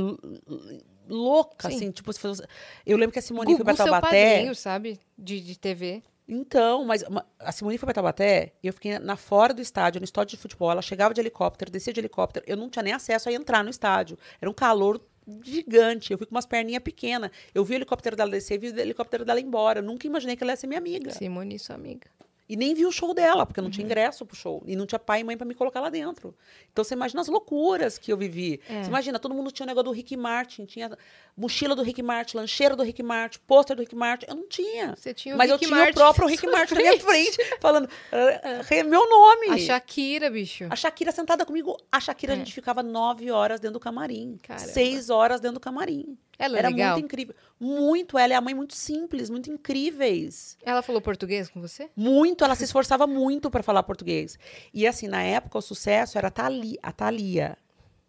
[1.09, 1.77] louca, Sim.
[1.77, 1.91] assim.
[1.91, 2.43] Tipo, se fosse-
[2.87, 4.33] eu lembro que a Simone foi Gugu, pra seu Taubaté.
[4.35, 5.01] padrinho, sabe?
[5.17, 6.03] De, de TV.
[6.31, 9.99] Então, mas ma- a Simone foi pra Taubaté e eu fiquei na fora do estádio,
[10.01, 10.71] no estádio de futebol.
[10.71, 12.45] Ela chegava de helicóptero, descia de helicóptero.
[12.47, 14.19] Eu não tinha nem acesso a entrar no estádio.
[14.41, 15.01] Era um calor
[15.43, 16.13] gigante.
[16.13, 17.31] Eu fui com umas perninhas pequenas.
[17.55, 19.81] Eu vi o helicóptero dela descer, vi o helicóptero dela ir embora.
[19.81, 21.11] Eu nunca imaginei que ela ia ser minha amiga.
[21.11, 22.09] Simone, sua amiga.
[22.49, 23.91] E nem vi o show dela, porque não tinha Uhum.
[23.91, 24.63] ingresso pro show.
[24.67, 26.35] E não tinha pai e mãe pra me colocar lá dentro.
[26.73, 28.59] Então você imagina as loucuras que eu vivi.
[28.69, 28.83] É.
[28.85, 30.91] Você imagina, todo mundo tinha o negócio do Rick Martin, tinha
[31.37, 34.27] mochila do Rick Martin, lancheira do Rick Martin, pôster do Rick Martin.
[34.29, 34.97] Eu não tinha.
[34.97, 37.37] Você tinha o Mas Rick eu tinha Martin o próprio Rick Martin na minha frente,
[37.61, 39.49] falando "Ah, ah, meu nome.
[39.51, 40.67] A Shakira, bicho.
[40.71, 41.77] A Shakira sentada comigo.
[41.93, 42.37] A Shakira, É.
[42.37, 44.39] a gente ficava nove horas dentro do camarim.
[44.43, 44.67] Caramba.
[44.67, 46.17] Seis horas dentro do camarim.
[46.39, 46.93] Ela é Era legal.
[46.93, 47.35] muito incrível.
[47.59, 48.17] Muito.
[48.17, 50.57] Ela e a mãe muito simples, muito incríveis.
[50.63, 51.91] Ela falou português com você?
[51.97, 54.39] Muito, ela se esforçava muito para falar português.
[54.73, 57.59] E assim, na época, o sucesso era a, Thali, a Thalia,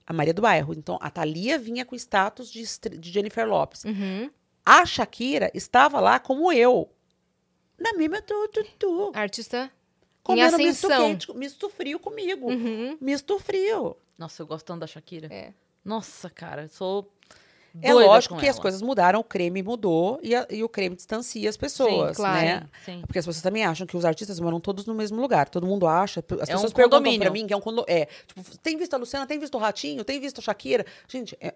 [0.05, 0.73] a Maria do Bairro.
[0.73, 2.63] Então, a Thalia vinha com status de,
[2.97, 3.83] de Jennifer Lopes.
[3.85, 4.29] Uhum.
[4.63, 6.91] A Shakira estava lá como eu.
[7.79, 9.11] Na mesma tu, tu, tu.
[9.15, 9.71] Artista
[10.21, 11.07] Comendo em misto ascensão.
[11.07, 12.51] quente, misto frio comigo.
[12.51, 12.97] Uhum.
[13.01, 13.97] Misto frio.
[14.15, 15.27] Nossa, eu gosto tanto da Shakira.
[15.33, 15.53] É.
[15.83, 17.11] Nossa, cara, eu sou.
[17.81, 18.61] É lógico que as ela.
[18.61, 22.41] coisas mudaram, o creme mudou e, a- e o creme distancia as pessoas, claro.
[22.45, 22.63] né?
[22.85, 23.01] Sim.
[23.05, 25.47] Porque as pessoas também acham que os artistas moram todos no mesmo lugar.
[25.49, 26.19] Todo mundo acha.
[26.19, 27.19] As É um pessoas perguntam condomínio.
[27.21, 27.85] pra mim que é um condomínio.
[28.01, 29.25] É, tipo, tem visto a Luciana?
[29.25, 30.03] Tem visto o Ratinho?
[30.03, 30.85] Tem visto a Shakira?
[31.07, 31.53] Gente, é-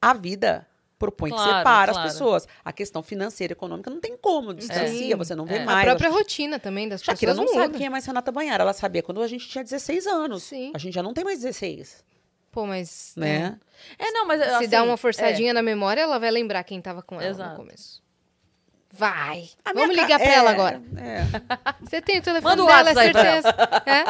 [0.00, 0.66] a vida
[0.98, 2.06] propõe que Claro, separa claro.
[2.08, 2.48] as pessoas.
[2.62, 4.52] A questão financeira, econômica, não tem como.
[4.52, 5.14] Distancia, Sim.
[5.16, 5.64] você não vê É.
[5.64, 5.78] Mais.
[5.78, 7.64] A própria rotina também das Shakira pessoas não muda.
[7.66, 8.62] sabe quem é mais Renata Banhara.
[8.62, 10.42] Ela sabia quando a gente tinha 16 anos.
[10.42, 10.72] Sim.
[10.74, 12.04] A gente já não tem mais 16,
[12.50, 13.12] Pô, mas...
[13.16, 13.58] né?
[13.98, 14.40] É, não, mas.
[14.40, 14.44] é.
[14.48, 17.50] Se assim, dá uma forçadinha na memória, ela vai lembrar quem tava com ela Exato.
[17.50, 18.00] no começo.
[18.92, 19.48] Vai.
[19.64, 20.82] A Vamos ca- ligar pra é, ela agora.
[20.96, 21.20] É.
[21.80, 23.48] Você tem o telefone Manda o dela, é certeza.
[23.86, 24.04] É?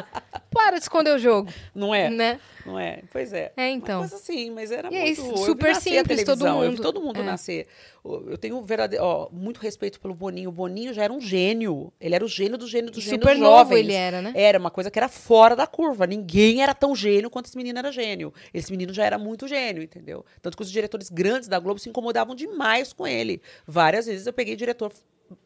[0.51, 2.09] Para de esconder o jogo, Não é?
[2.09, 2.41] né?
[2.64, 3.03] Não é?
[3.12, 3.53] Pois é.
[3.59, 4.01] É, então.
[4.01, 5.22] Coisa assim, mas era E é muito...
[5.22, 6.82] vi super simples, todo televisão, Eu vi mundo.
[6.82, 7.22] todo mundo É.
[7.22, 7.66] nascer.
[8.05, 10.49] Eu tenho verdadeiro, ó, muito respeito pelo Boninho.
[10.49, 11.93] O Boninho já era um gênio.
[12.01, 14.33] Ele era o gênio do gênio do gênio Super dos novo ele era, né?
[14.35, 16.07] Era uma coisa que era fora da curva.
[16.07, 18.33] Ninguém era tão gênio quanto esse menino era gênio.
[18.55, 20.25] Esse menino já era muito gênio, entendeu?
[20.41, 23.43] Tanto que os diretores grandes da Globo se incomodavam demais com ele.
[23.67, 24.93] Várias vezes eu peguei diretor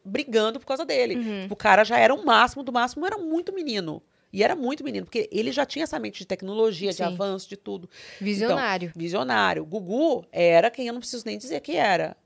[0.03, 1.15] brigando por causa dele.
[1.15, 1.41] Uhum.
[1.41, 4.01] Tipo, o cara já era o máximo do máximo, era muito menino.
[4.31, 7.03] E era muito menino, porque ele já tinha essa mente de tecnologia, de Sim.
[7.03, 7.89] avanço, de tudo.
[8.19, 8.89] Visionário.
[8.89, 9.65] Então, visionário.
[9.65, 12.17] Gugu era quem eu não preciso nem dizer que era,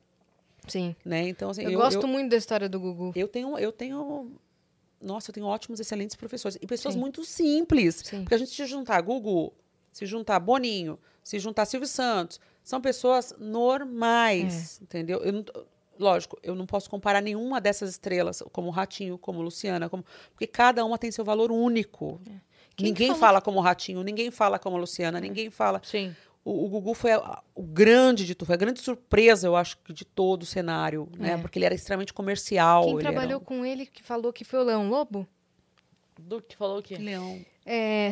[0.70, 0.95] Sim.
[1.03, 1.28] né?
[1.28, 3.11] Então, assim, Eu, eu, gosto eu, muito da história do Gugu.
[3.15, 4.32] eu tenho, eu tenho,
[5.01, 6.99] nossa, eu tenho ótimos, excelentes professores e pessoas Sim.
[6.99, 8.01] muito simples.
[8.05, 8.22] Sim.
[8.22, 9.53] Porque a gente se juntar Gugu,
[9.91, 14.84] se juntar Boninho, se juntar Silvio Santos, são pessoas normais, É.
[14.84, 15.20] entendeu?
[15.24, 15.45] Eu não
[15.99, 20.47] lógico, eu não posso comparar nenhuma dessas estrelas, como o Ratinho, como Luciana, como, porque
[20.47, 22.22] cada uma tem seu valor único.
[22.74, 25.82] Que ninguém fala como o Ratinho, ninguém fala como a Luciana, ninguém fala.
[25.84, 26.15] Sim.
[26.46, 29.78] O, o Gugu foi a- o grande de tudo, foi a grande surpresa, eu acho,
[29.80, 31.34] que de todo o cenário, né?
[31.34, 31.38] É.
[31.38, 32.84] Porque ele era extremamente comercial.
[32.86, 35.28] Quem ele era trabalhou com ele que falou que foi o Leão Lobo?
[36.18, 36.98] Do que falou o quê?
[36.98, 37.40] leão.
[37.72, 38.09] É,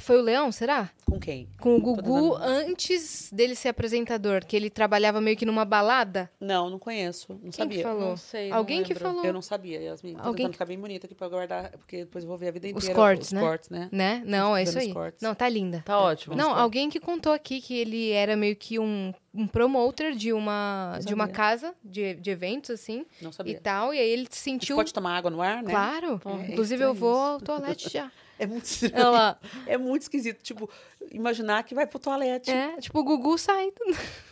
[0.00, 0.88] foi o Leão, será?
[1.04, 1.46] Com quem?
[1.60, 6.30] Com o Gugu antes dele ser apresentador, que ele trabalhava meio que numa balada.
[6.40, 7.76] Não, não conheço, não Quem sabia.
[7.78, 8.08] que falou?
[8.10, 9.04] Não sei, não Alguém que lembro.
[9.08, 10.14] falou, Eu não sabia, Yasmin.
[10.14, 12.52] Tô Alguém que- ficar bem bonita aqui pra guardar, porque depois eu vou ver a
[12.52, 12.94] vida Os inteira.
[12.94, 13.40] cortes, os né?
[13.42, 13.88] cortes, né?
[13.92, 14.22] né?
[14.24, 14.92] Não, é isso os aí.
[14.94, 15.20] cortes.
[15.20, 15.82] Não, tá linda.
[15.84, 16.34] Tá ótimo.
[16.34, 20.92] Não, alguém que contou aqui que ele era meio que um, um promoter de uma,
[20.94, 23.60] Não de uma casa de, de eventos, assim, Não e sabia.
[23.62, 23.92] tal.
[23.92, 24.76] E aí ele Você sentiu.
[24.76, 25.70] pode tomar água no ar, né?
[25.70, 26.18] Claro.
[26.24, 28.10] É Inclusive, eu estranho vou ao toalete já.
[28.38, 28.96] É muito estranho.
[28.96, 29.38] Ela.
[29.66, 30.42] É muito esquisito.
[30.42, 30.68] Tipo,
[31.10, 32.50] imaginar que vai pro toalete.
[32.50, 33.74] É, tipo, o Gugu saindo.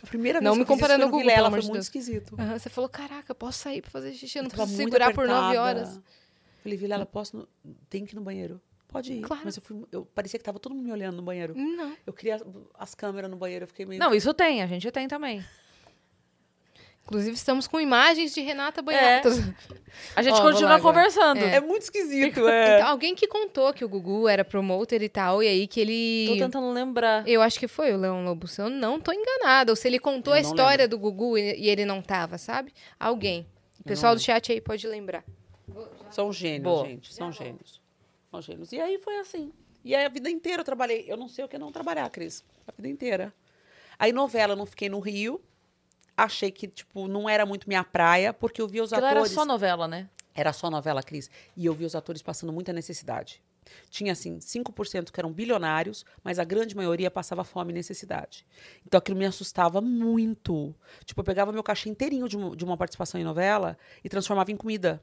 [0.03, 1.85] A primeira vez Não que me comparando ao no Gugu, Vilela, foi de muito Deus.
[1.85, 2.35] esquisito.
[2.39, 5.27] Aham, Você falou, caraca, posso sair pra fazer xixi, eu não Eu preciso segurar por
[5.27, 5.61] nove apertada.
[5.61, 6.01] horas.
[6.61, 7.37] Falei, Vilela, posso...
[7.37, 7.47] no-
[7.89, 8.61] Tem que ir no banheiro.
[8.89, 9.21] Pode ir.
[9.21, 9.41] Claro.
[9.45, 9.83] Mas eu fui...
[9.91, 11.55] Eu parecia que tava todo mundo me olhando no banheiro.
[11.57, 11.95] Não.
[12.05, 12.39] Eu queria
[12.77, 13.99] as câmeras no banheiro, eu fiquei meio...
[13.99, 15.43] Não, isso tem, a gente tem também.
[17.05, 19.37] Inclusive, estamos com imagens de Renata Banhatos.
[20.15, 21.39] A gente lá continua conversando.
[21.39, 22.77] É muito esquisito, é.
[22.77, 25.91] Então, alguém que contou que o Gugu era promoter e tal, e aí que Tô
[25.91, 26.39] ele.
[26.39, 27.27] tentando lembrar.
[27.27, 29.71] Eu acho que foi o Leão Lobo, se eu não tô enganada.
[29.71, 32.73] Ou se ele contou Eu a história do Gugu e, e ele não tava, sabe?
[32.99, 33.45] Alguém.
[33.79, 35.25] O pessoal do chat aí pode lembrar.
[36.09, 36.85] São gênios, Boa.
[36.85, 37.13] gente.
[37.13, 37.81] São gênios.
[38.31, 38.71] São gênios.
[38.71, 39.51] E aí foi assim.
[39.83, 41.05] E aí a vida inteira eu trabalhei.
[41.07, 42.45] Eu não sei o que é não trabalhar, Cris.
[42.65, 43.33] A vida inteira.
[43.99, 45.41] Aí novela, eu não fiquei no Rio.
[46.15, 49.31] Achei que, tipo, não era muito minha praia, porque eu via os era atores.
[49.31, 50.09] só novela, né?
[50.35, 51.29] Era só novela, Cris.
[51.55, 53.41] E eu vi os atores passando muita necessidade.
[53.89, 58.45] Tinha, assim, 5% que eram bilionários, mas a grande maioria passava fome e necessidade.
[58.85, 60.75] Então aquilo me assustava muito.
[61.05, 65.01] Tipo, eu pegava meu cachê inteirinho de uma participação em novela e transformava em comida.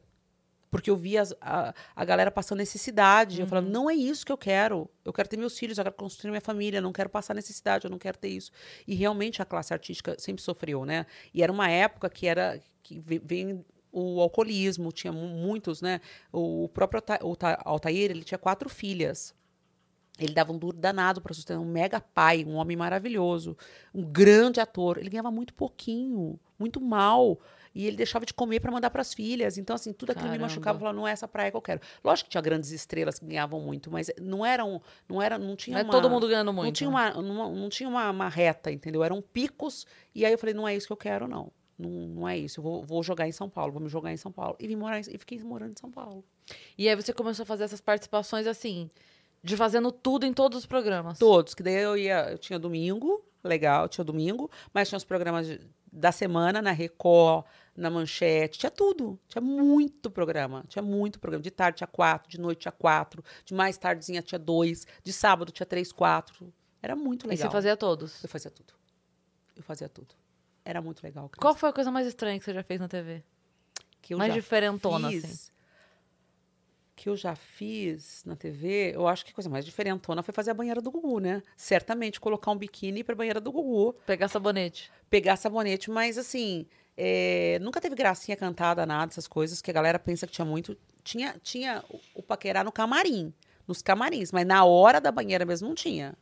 [0.71, 3.41] Porque eu via as- a, a galera passando necessidade.
[3.41, 4.89] Eu falava, não é isso que eu quero.
[5.05, 7.85] Eu quero ter meus filhos, eu quero construir minha família, eu não quero passar necessidade,
[7.87, 8.51] eu não quero ter isso.
[8.87, 11.07] E realmente a classe artística sempre sofreu, né?
[11.35, 16.01] E era uma época que era que ve- vem o alcoolismo, tinha mu- muitos, né?
[16.33, 17.03] O próprio
[17.65, 19.35] Altair, ele tinha quatro filhas.
[20.19, 23.57] Ele dava um duro danado para sustentar um mega pai, um homem maravilhoso,
[23.95, 24.99] um grande ator.
[24.99, 27.41] Ele ganhava muito pouquinho, muito mal.
[27.75, 29.57] E ele deixava de comer para mandar para as filhas.
[29.57, 30.47] Então, assim, tudo aquilo me Caramba.
[30.49, 30.77] machucava.
[30.77, 31.81] Eu falava, não é essa praia que eu quero.
[32.03, 34.83] Lógico que tinha grandes estrelas que ganhavam muito, mas não eram.
[35.09, 36.67] Não, era, não tinha Não é uma, todo mundo ganhando muito.
[36.67, 39.05] Não tinha, uma, uma- não tinha uma, uma reta, entendeu?
[39.05, 39.87] Eram picos.
[40.15, 41.53] E aí eu falei, não é isso que eu quero, não.
[41.79, 42.59] Não, não é isso.
[42.61, 44.57] Eu vou, vou jogar em São Paulo, vou me jogar em São Paulo.
[44.59, 46.25] E vim morar em- e fiquei morando em São Paulo.
[46.77, 48.91] E aí você começou a fazer essas participações assim,
[49.43, 51.19] de fazendo tudo em todos os programas.
[51.19, 55.47] Todos, que daí eu ia, eu tinha domingo, legal, tinha domingo, mas tinha os programas
[55.47, 55.61] de-
[55.93, 57.45] da semana na Record,
[57.77, 61.43] na Manchete, tinha tudo, tinha muito programa, tinha muito programa.
[61.43, 65.51] De tarde tinha quatro, de noite tinha quatro, de mais tardezinha tinha dois, de sábado
[65.53, 66.53] tinha três, quatro.
[66.83, 67.49] Era muito E legal.
[67.49, 68.23] você fazia todos.
[68.23, 68.75] Eu fazia tudo.
[69.57, 70.15] Eu fazia tudo.
[70.65, 71.29] Era muito legal.
[71.29, 71.41] Cris.
[71.41, 73.23] Qual foi a coisa mais estranha que você já fez na TV?
[74.03, 75.51] que eu mais diferentona, fiz, assim?
[76.97, 80.51] Que eu já fiz na TV, eu acho que a coisa mais diferentona foi fazer
[80.51, 81.43] a banheira do Gugu, né?
[81.57, 83.95] Certamente colocar um biquíni pra banheira do Gugu.
[84.07, 84.91] Pegar sabonete.
[85.09, 86.67] pegar sabonete, mas assim,
[87.03, 90.77] é, nunca teve gracinha cantada, nada, essas coisas, que a galera pensa que tinha muito.
[91.03, 93.33] Tinha, tinha o, o paquerar no camarim,
[93.67, 96.15] nos camarins, mas na hora da banheira mesmo não tinha.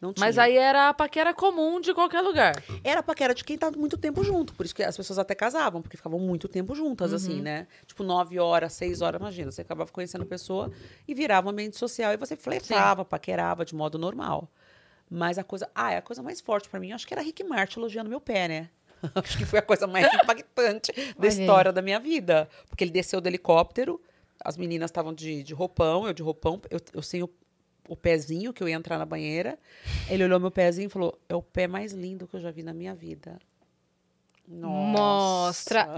[0.00, 0.24] Não tinha.
[0.24, 2.54] Mas aí era a paquera comum de qualquer lugar.
[2.84, 5.82] Era paquera de quem tá muito tempo junto, por isso que as pessoas até casavam,
[5.82, 7.66] porque ficavam muito tempo juntas, assim, né?
[7.84, 10.70] Tipo, nove horas, seis horas, imagina, você acabava conhecendo a pessoa
[11.06, 14.48] e virava um ambiente social e você flertava, paquerava de modo normal.
[15.10, 15.68] Mas a coisa.
[15.74, 18.08] Ah, é a coisa mais forte pra mim, eu acho que era Rick Martin elogiando
[18.08, 18.70] meu pé, né?
[19.14, 22.48] acho que foi a coisa mais impactante da história da minha vida.
[22.68, 24.00] Porque ele desceu do helicóptero,
[24.44, 27.30] as meninas estavam de, de roupão, eu de roupão, eu, eu sem o,
[27.88, 29.58] o pezinho, que eu ia entrar na banheira.
[30.08, 32.62] Ele olhou meu pezinho e falou: É o pé mais lindo que eu já vi
[32.62, 33.38] na minha vida.
[34.48, 35.88] Mostra.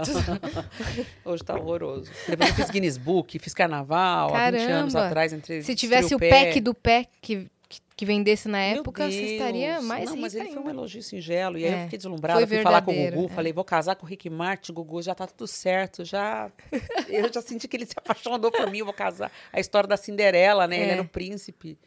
[1.25, 2.09] Hoje tá horroroso.
[2.27, 5.09] Depois eu fiz Guinness Book, fiz carnaval há 20 anos Caramba.
[5.09, 5.33] atrás.
[5.33, 7.49] Entre Se tivesse o pé pack do pé que,
[7.95, 10.71] que, vendesse na época, você estaria mais Não, mas ele foi um ainda.
[10.71, 11.57] elogio singelo.
[11.57, 12.39] E aí É, eu fiquei deslumbrada.
[12.39, 13.25] foi Fui falar com o Gugu.
[13.25, 13.29] é.
[13.29, 15.01] Falei, vou casar com o Rick Martin, Gugu.
[15.01, 16.03] Já tá tudo certo.
[16.03, 16.51] Já...
[17.09, 18.79] eu já senti que ele se apaixonou por mim.
[18.79, 19.31] Eu vou casar.
[19.53, 20.75] A história da Cinderela, né?
[20.77, 20.93] Ele É.
[20.93, 21.77] era o príncipe.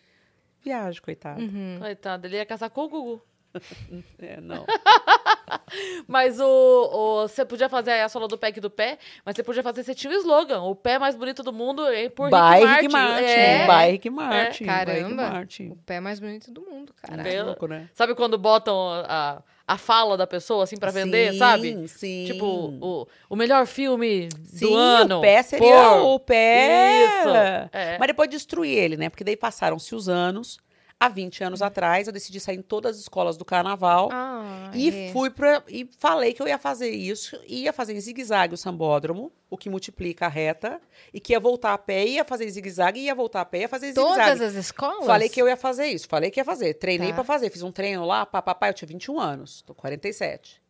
[0.64, 1.40] Viagem, coitado.
[1.40, 1.76] Uhum.
[1.80, 3.22] Coitado, ele ia casar com o Gugu.
[4.20, 4.64] É, não.
[6.06, 9.42] Mas o, o- você podia fazer a sola do pé aqui do pé, mas você
[9.42, 12.60] podia fazer, você tinha o slogan, o pé mais bonito do mundo é por By
[12.64, 13.24] Rick Rick Martin.
[13.24, 13.66] É.
[13.66, 14.64] By Rick Martin.
[14.64, 15.30] by Rick Caramba.
[15.30, 15.68] Martin.
[15.70, 17.20] O pé mais bonito do mundo, cara.
[17.20, 17.46] Entendeu?
[17.46, 17.88] Louco, né?
[17.94, 21.88] Sabe quando botam a, a fala da pessoa, assim, pra vender, Sim, sabe?
[21.88, 22.24] Sim.
[22.26, 22.46] Tipo,
[22.80, 25.18] o, o melhor filme Sim, do ano.
[25.18, 27.04] o pé seria por- o pé.
[27.20, 27.28] Isso,
[27.72, 27.98] é.
[27.98, 29.08] Mas depois destruí ele, né?
[29.10, 30.58] Porque daí passaram-se os anos.
[31.00, 34.08] Há 20 anos atrás, eu decidi sair em todas as escolas do carnaval.
[34.12, 35.12] Ah, E é.
[35.12, 35.62] fui pra.
[35.68, 39.70] E falei que eu ia fazer isso, ia fazer em zigue-zague o sambódromo, o que
[39.70, 40.80] multiplica a reta,
[41.14, 43.68] e que ia voltar a pé, ia fazer em zigue-zague, ia voltar a pé, ia
[43.68, 44.44] fazer em Todas zigue-zague.
[44.44, 45.06] as escolas?
[45.06, 46.74] Falei que eu ia fazer isso, falei que ia fazer.
[46.74, 47.14] Treinei Tá.
[47.14, 50.60] pra fazer, fiz um treino lá, papapá, eu tinha 21 anos, tô 47.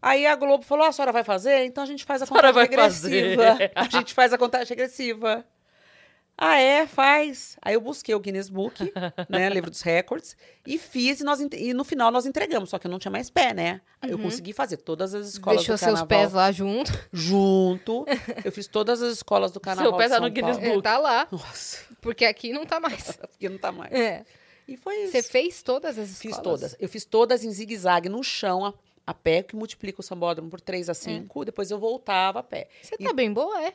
[0.00, 1.64] Aí a Globo falou: "Ah, a senhora vai fazer?
[1.64, 3.70] Então a gente faz a senhora contagem vai fazer." regressiva.
[3.76, 5.44] A gente faz a contagem regressiva.
[6.38, 6.86] Ah, é?
[6.86, 7.56] Faz.
[7.62, 8.92] Aí eu busquei o Guinness Book,
[9.28, 12.86] né, livro dos recordes, e fiz, e, nós, e no final nós entregamos, só que
[12.86, 13.80] eu não tinha mais pé, né?
[14.02, 16.92] Aí Eu consegui fazer todas as escolas Deixou do seus carnaval pés lá junto.
[17.10, 18.04] junto.
[18.44, 20.74] Eu fiz todas as escolas do carnaval Seu pé tá no Guinness Paulo.
[20.74, 20.86] Book.
[20.86, 21.26] É, tá lá.
[21.30, 23.12] Nossa, Porque aqui não tá mais.
[23.16, 23.92] porque não tá mais.
[23.92, 24.24] É.
[24.68, 25.12] E foi isso.
[25.12, 26.36] Você fez todas as escolas?
[26.36, 26.76] Fiz todas.
[26.78, 28.74] Eu fiz todas em zigue-zague no chão, a,
[29.06, 31.44] a pé, que multiplica o sambódromo por 3 a 5.
[31.46, 32.68] Depois eu voltava a pé.
[32.82, 33.72] Você tá bem boa, é?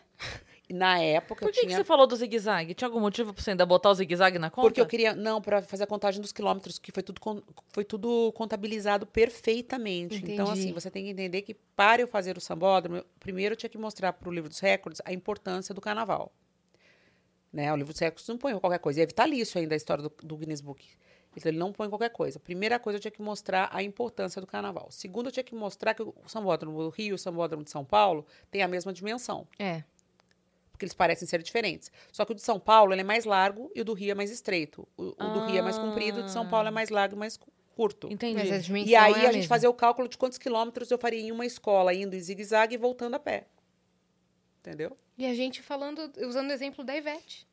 [0.72, 1.78] Na época Por que, que tinha.
[1.78, 2.74] você falou do zigue-zague?
[2.74, 4.68] Tinha algum motivo pra você ainda botar o zigue-zague na conta?
[4.68, 5.14] Porque eu queria.
[5.16, 10.16] Não, para fazer a contagem dos quilômetros, que foi tudo, con- foi tudo contabilizado perfeitamente.
[10.18, 10.52] Então, Entendi.
[10.60, 13.70] assim, você tem que entender que para eu fazer o sambódromo, eu- primeiro eu tinha
[13.70, 16.32] que mostrar para o livro dos recordes a importância do carnaval.
[17.52, 17.72] Né?
[17.72, 19.00] O livro dos recordes não põe qualquer coisa.
[19.00, 20.86] E é vitalício ainda a história do, do Guinness Book.
[21.36, 22.40] Então, ele não põe qualquer coisa.
[22.40, 24.88] Primeira coisa, eu tinha que mostrar a importância do carnaval.
[24.92, 27.86] Segundo, eu tinha que mostrar que o sambódromo do Rio e o sambódromo de São
[27.86, 29.84] Paulo têm a mesma dimensão É.
[30.82, 31.92] porque eles parecem ser diferentes.
[32.12, 34.16] Só que o de São Paulo ele é mais largo e o do Rio é
[34.16, 34.88] mais estreito.
[34.98, 37.20] O, o do Rio é mais comprido, o de São Paulo é mais largo e
[37.20, 38.08] mais cu- curto.
[38.12, 38.42] Entendi.
[38.88, 39.48] E aí é a, gente mesma.
[39.48, 42.78] fazia o cálculo de quantos quilômetros eu faria em uma escola, indo em zigue-zague e
[42.80, 43.46] voltando a pé.
[44.62, 44.96] Entendeu?
[45.18, 47.48] E a gente falando, usando o exemplo da Ivete.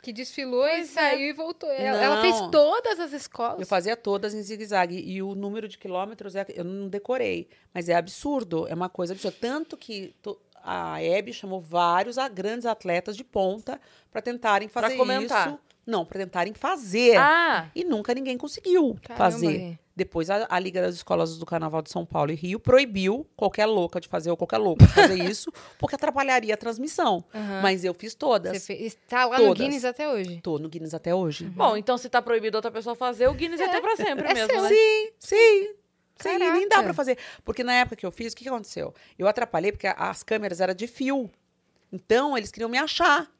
[0.00, 0.92] Que desfilou e Pois é.
[0.92, 1.68] saiu e voltou.
[1.70, 3.60] Ela, ela fez todas as escolas.
[3.60, 4.96] Eu fazia todas em zigue-zague.
[4.96, 7.48] E o número de quilômetros é, eu não decorei.
[7.74, 8.66] Mas é absurdo.
[8.68, 9.36] É uma coisa absurda.
[9.40, 14.82] Tanto que to- a Hebe chamou vários a- grandes atletas de ponta para tentarem Pra
[14.82, 15.48] fazer comentar.
[15.48, 15.58] isso.
[15.86, 17.16] Não, para tentarem fazer.
[17.16, 19.78] Ah, E nunca ninguém conseguiu Caramba, fazer.
[19.96, 23.64] Depois a, a Liga das Escolas do Carnaval de São Paulo e Rio proibiu qualquer
[23.66, 27.24] louca de fazer ou qualquer louco de fazer isso, porque atrapalharia a transmissão.
[27.34, 27.62] Aham.
[27.62, 28.52] Mas eu fiz todas.
[28.62, 29.58] Você fez, tá lá no Todas.
[29.64, 30.40] Guinness até hoje.
[30.42, 31.46] Tô no Guinness até hoje.
[31.46, 34.34] bom, então se tá proibido outra pessoa fazer, o Guinness ia ter pra sempre é
[34.34, 34.62] mesmo, seu.
[34.62, 34.68] né?
[34.68, 35.74] Sim, sim.
[36.20, 36.84] Sim, nem dá Caraca.
[36.84, 37.18] pra fazer.
[37.44, 38.94] Porque na época que eu fiz, o que, que aconteceu?
[39.18, 41.30] Eu atrapalhei porque as câmeras eram de fio.
[41.92, 43.30] Então, eles queriam me achar.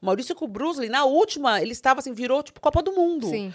[0.00, 3.28] Maurício com o Brusley, na última, ele estava assim, virou tipo Copa do Mundo.
[3.28, 3.52] Sim.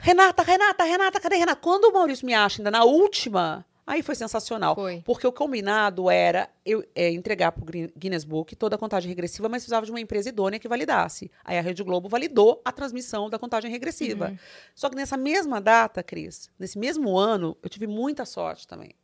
[0.00, 1.60] Renata, Renata, Renata, cadê Renata?
[1.60, 4.74] Quando o Maurício me acha ainda na última, aí foi sensacional.
[4.74, 5.02] Foi.
[5.04, 9.48] Porque o combinado era eu é, entregar pro Gui- Guinness Book toda a contagem regressiva,
[9.48, 11.30] mas precisava de uma empresa idônea que validasse.
[11.44, 14.28] Aí a Rede Globo validou a transmissão da contagem regressiva.
[14.28, 14.38] Uhum.
[14.74, 18.94] Só que nessa mesma data, Cris, nesse mesmo ano, eu tive muita sorte também.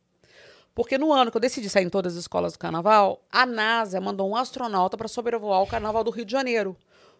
[0.73, 3.99] Porque no ano que eu decidi sair em todas as escolas do carnaval, a NASA
[3.99, 6.77] mandou um astronauta para sobrevoar o carnaval do Rio de Janeiro.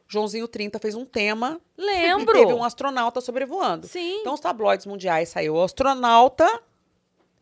[0.08, 2.36] Joãozinho 30 fez um tema Lembro.
[2.36, 3.86] e teve um astronauta sobrevoando.
[3.86, 4.22] Sim.
[4.22, 6.48] Então, os tabloides mundiais saiu o astronauta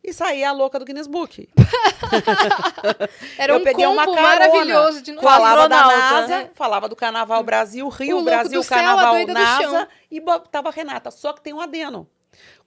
[0.04, 1.50] e saía a louca do Guinness Book.
[3.38, 5.28] Era eu um peguei uma combo carona, maravilhoso de novo.
[5.28, 5.88] Falava da.
[5.88, 11.12] NASA, falava do Carnaval Brasil, Rio O Brasil, céu, Carnaval NASA e botava a Renata.
[11.12, 12.08] Só que tem um adeno.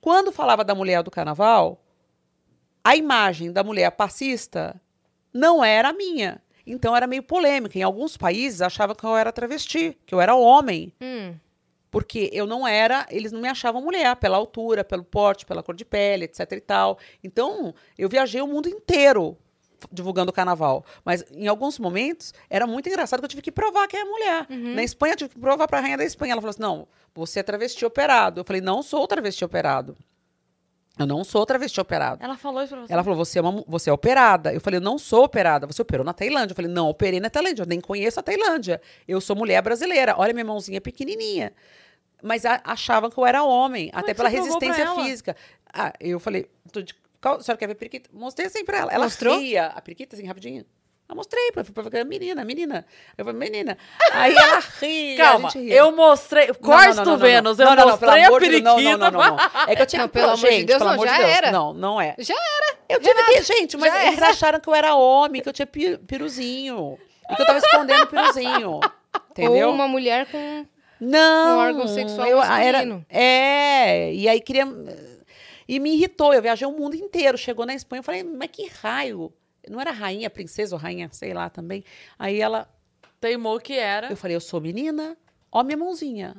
[0.00, 1.82] Quando falava da mulher do Carnaval,
[2.84, 4.80] a imagem da mulher passista
[5.32, 6.42] não era a minha.
[6.66, 7.78] Então era meio polêmica.
[7.78, 10.92] Em alguns países achavam que eu era travesti, que eu era homem.
[11.00, 11.34] Hum,
[11.90, 15.74] Porque eu não era, eles não me achavam mulher, pela altura, pelo porte, pela cor
[15.74, 16.98] de pele, etc e tal.
[17.22, 19.36] Então, eu viajei o mundo inteiro
[19.90, 20.84] divulgando o carnaval.
[21.04, 24.46] Mas em alguns momentos era muito engraçado que eu tive que provar que é mulher.
[24.74, 26.32] Na Espanha, eu tive que provar para a rainha da Espanha.
[26.32, 28.40] Ela falou assim: não, você é travesti operado.
[28.40, 29.96] Eu falei: não sou travesti operado.
[31.00, 32.22] Eu não sou travesti operado.
[32.22, 32.92] Ela falou isso pra você.
[32.92, 34.52] Ela falou, você é, uma, você é operada.
[34.52, 35.66] Eu falei, eu não sou operada.
[35.66, 36.52] Você operou na Tailândia.
[36.52, 37.62] Eu falei, não, operei na Tailândia.
[37.62, 38.80] Eu nem conheço a Tailândia.
[39.08, 40.14] Eu sou mulher brasileira.
[40.18, 41.52] Olha, minha mãozinha pequenininha.
[42.22, 44.68] Mas a- achavam que eu era homem, Como até é que pela você provou pra
[44.68, 45.04] resistência ela?
[45.04, 45.36] física.
[45.72, 48.10] Ah, eu falei, tô de- qual, a senhora quer ver periquita?
[48.12, 48.92] Mostrei assim pra ela.
[48.92, 49.38] Ela Mostrou?
[49.38, 50.64] ria, a periquita, assim, rapidinho.
[51.10, 52.86] Eu mostrei pra, pra, pra menina, menina.
[53.18, 53.76] Eu falei, menina.
[54.12, 55.16] Aí ela ria.
[55.16, 56.46] Calma, eu mostrei.
[56.54, 58.96] Corte do Vênus, eu não, mostrei a de periquita.
[58.96, 59.36] Não, não, não.
[59.66, 61.30] É que eu tinha Não, pelo amor de Deus, pelo não, amor de já Deus.
[61.30, 61.50] era.
[61.50, 62.14] Não, não é.
[62.18, 62.78] já era.
[62.88, 65.98] Eu tive que, gente, mas eles acharam que eu era homem, que eu tinha pi-
[65.98, 66.96] piruzinho.
[67.28, 68.80] E que eu tava escondendo o piruzinho.
[69.32, 69.68] Entendeu?
[69.68, 70.64] Ou uma mulher com.
[71.00, 71.56] Não.
[71.56, 74.64] um órgão sexual eu, era, É, e aí queria.
[75.66, 76.32] E me irritou.
[76.32, 77.36] Eu viajei o mundo inteiro.
[77.36, 79.32] Chegou na Espanha, eu falei, mas que raio?
[79.68, 81.84] Não era rainha, princesa ou rainha, sei lá também.
[82.18, 82.68] Aí ela.
[83.20, 84.08] Teimou que era.
[84.10, 85.16] Eu falei, eu sou menina,
[85.52, 86.36] ó minha mãozinha.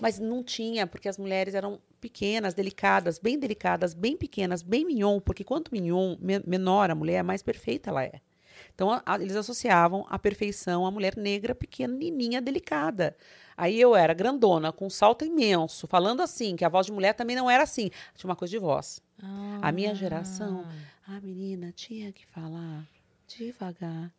[0.00, 5.18] Mas não tinha, porque as mulheres eram pequenas, delicadas, bem delicadas, bem pequenas, bem mignon,
[5.20, 8.20] porque quanto mignon, me- menor a mulher, mais perfeita ela é.
[8.72, 13.16] Então, a- a- eles associavam a perfeição à mulher negra, pequenininha, delicada.
[13.60, 17.12] Aí eu era grandona, com um salto imenso, falando assim, que a voz de mulher
[17.12, 17.90] também não era assim.
[18.14, 19.02] Tinha uma coisa de voz.
[19.60, 20.64] A minha geração,
[21.06, 22.88] a menina tinha que falar
[23.28, 24.10] devagar,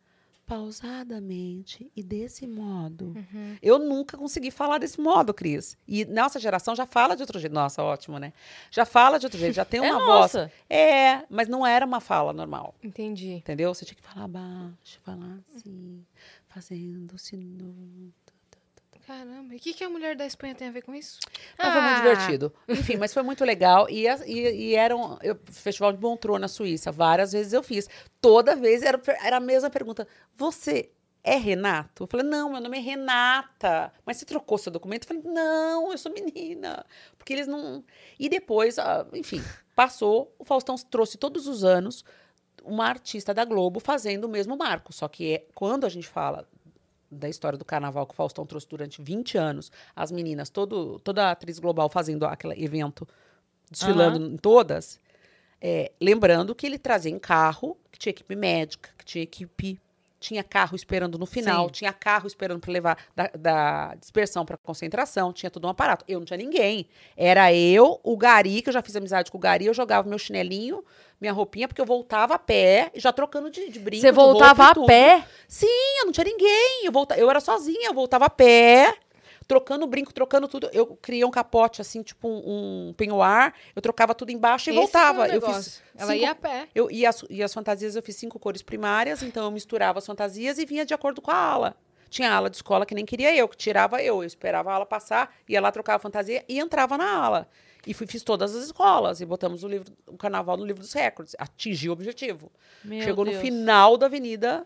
[0.46, 3.16] pausadamente e desse modo.
[3.60, 5.76] Eu nunca consegui falar desse modo, Cris.
[5.88, 7.52] E nossa geração já fala de outro jeito.
[7.52, 8.32] Nossa, ótimo, né?
[8.70, 10.40] Já fala de outro jeito, já tem É uma nossa.
[10.42, 10.52] voz.
[10.70, 12.76] É, mas não era uma fala normal.
[12.80, 13.32] Entendi.
[13.32, 13.74] Entendeu?
[13.74, 16.04] Você tinha que falar baixo, falar assim,
[16.46, 18.12] fazendo sino.
[19.12, 21.18] Caramba, e o que, que a mulher da Espanha tem a ver com isso?
[21.58, 22.54] Mas foi muito Ah, divertido.
[22.66, 23.86] Enfim, mas foi muito legal.
[23.90, 26.90] E, e, e era um eu, Festival de Montreux na Suíça.
[26.90, 27.90] Várias vezes eu fiz.
[28.22, 30.08] Toda vez era, era a mesma pergunta.
[30.34, 30.90] Você
[31.22, 32.04] é Renato?
[32.04, 33.92] Eu falei, não, meu nome é Renata.
[34.06, 35.02] Mas você trocou seu documento?
[35.04, 36.82] Eu falei, não, eu sou menina.
[37.18, 37.84] Porque eles não.
[38.18, 39.42] E depois, ah, enfim,
[39.76, 40.34] passou.
[40.38, 42.02] O Faustão trouxe todos os anos
[42.64, 44.90] uma artista da Globo fazendo o mesmo marco.
[44.90, 46.48] Só que é, quando a gente fala
[47.12, 51.28] da história do carnaval que o Faustão trouxe durante 20 anos, as meninas, todo, toda
[51.28, 53.06] a atriz global fazendo aquele evento,
[53.70, 54.98] desfilando em todas,
[55.60, 59.78] é, lembrando que ele trazia em carro, que tinha equipe médica, que tinha equipe.
[60.22, 61.72] Tinha carro esperando no final, Sim.
[61.72, 66.04] tinha carro esperando para levar da, da dispersão para concentração, tinha todo um aparato.
[66.06, 66.86] Eu não tinha ninguém.
[67.16, 70.18] Era eu, o Gari, que eu já fiz amizade com o Gari, eu jogava meu
[70.18, 70.84] chinelinho,
[71.20, 74.00] minha roupinha, porque eu voltava a pé, já trocando de, de brinco.
[74.00, 75.26] Você voltava a pé?
[75.48, 75.66] Sim,
[75.98, 76.84] eu não tinha ninguém.
[76.84, 78.94] Eu, volta, eu era sozinha, eu voltava a pé,
[79.46, 80.68] trocando brinco, trocando tudo.
[80.72, 83.54] Eu criei um capote, assim, tipo um, um penhoar.
[83.74, 85.26] Eu trocava tudo embaixo e esse voltava.
[85.26, 85.82] foi o Eu fiz.
[85.96, 86.68] Ela cinco- ia a pé.
[86.74, 90.06] eu, e, as, e as fantasias eu fiz cinco cores primárias, então eu misturava as
[90.06, 91.76] fantasias e vinha de acordo com a ala.
[92.08, 94.16] Tinha ala de escola que nem queria eu, que tirava eu.
[94.22, 97.48] Eu esperava a ala passar, ia lá, trocava a fantasia e entrava na ala.
[97.86, 100.92] E fui, fiz todas as escolas e botamos o, livro, o carnaval no livro dos
[100.92, 101.34] recordes.
[101.38, 102.52] Atingi o objetivo.
[102.84, 103.42] Meu Chegou no Deus.
[103.42, 104.64] final da avenida,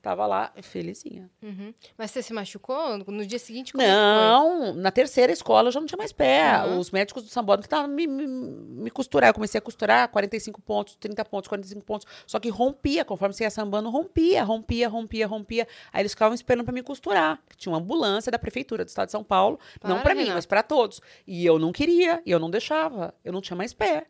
[0.00, 1.30] tava lá, felizinha.
[1.42, 1.74] Uhum.
[1.96, 2.98] Mas você se machucou?
[2.98, 6.12] No dia seguinte, como é que Não, na terceira escola eu já não tinha mais
[6.12, 6.52] pé.
[6.52, 6.78] Aham.
[6.78, 9.30] Os médicos do Sambódromo estavam me, me, me costurar.
[9.30, 12.06] Eu comecei a costurar 45 pontos, 30 pontos, 45 pontos.
[12.26, 15.68] Só que rompia, conforme você ia sambando, rompia, rompia, rompia, rompia.
[15.92, 17.40] Aí eles ficavam esperando para me costurar.
[17.56, 20.46] Tinha uma ambulância da prefeitura do estado de São Paulo, não Para, para mim, mas
[20.46, 21.00] para todos.
[21.26, 23.14] E eu não queria, e eu não deixava.
[23.24, 24.06] Eu não tinha mais pé.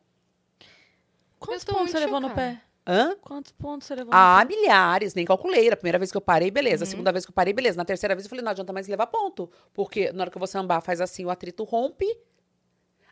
[1.38, 2.60] Quantos pontos você levou no pé?
[2.90, 3.14] Hã?
[3.20, 5.68] Quantos pontos você levou Ah, milhares, nem calculei.
[5.70, 6.84] A primeira vez que eu parei, beleza.
[6.84, 6.90] A Uhum.
[6.90, 7.76] segunda vez que eu parei, beleza.
[7.76, 9.50] Na terceira vez eu falei, não adianta mais levar ponto.
[9.74, 12.06] Porque na hora que eu vou sambar, faz assim, o atrito rompe.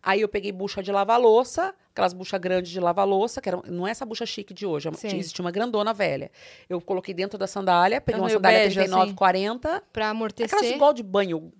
[0.03, 3.61] Aí eu peguei bucha de lavar louça, aquelas buchas grandes de lavar louça, que era,
[3.67, 5.09] não é essa bucha chique de hoje, é uma- Sim.
[5.09, 6.31] tinha- existia uma grandona velha.
[6.71, 9.15] Eu coloquei dentro da sandália, peguei É uma sandália bege, 39, assim.
[9.17, 10.75] 40, Pra aquelas amortecer.
[10.75, 11.53] igual de banho,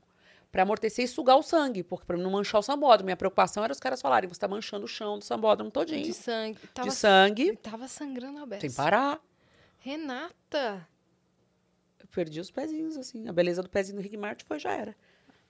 [0.53, 3.07] pra amortecer e sugar o sangue, porque pra não manchar o sambódromo.
[3.07, 6.03] Minha preocupação era os caras falarem, você tá manchando o chão do sambódromo todinho.
[6.03, 6.59] De sangue.
[6.73, 8.61] Tava, de sangue, Tava sangrando a beça.
[8.63, 9.21] sem parar.
[9.79, 10.87] Renata.
[12.01, 13.29] Eu perdi os pezinhos, assim.
[13.29, 14.97] A beleza do pezinho do Rick Martin foi, já era.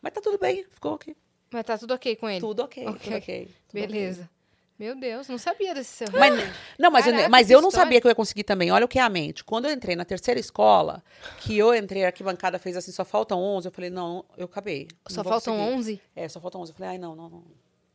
[0.03, 1.17] Mas tá tudo bem, ficou ok.
[1.51, 2.41] Mas tá tudo ok com ele?
[2.41, 2.99] Tudo ok, Ok.
[3.01, 3.45] tudo ok.
[3.69, 3.87] tudo ok.
[3.87, 4.31] Beleza.
[4.79, 6.09] Meu Deus, não sabia desse seu.
[6.13, 6.35] Mas,
[6.79, 7.87] não, mas, eu, Caraca, mas que eu não história.
[7.87, 8.71] sabia que eu ia conseguir também.
[8.71, 9.43] Olha o que é a mente.
[9.43, 11.03] Quando eu entrei na terceira escola,
[11.41, 14.89] que eu entrei, a arquibancada fez assim, só faltam 11, eu falei, não, eu acabei.
[15.09, 15.77] Só faltam conseguir.
[15.79, 16.01] 11?
[16.15, 16.73] É, só faltam 11.
[16.73, 17.45] Eu falei, ai, não, não, não.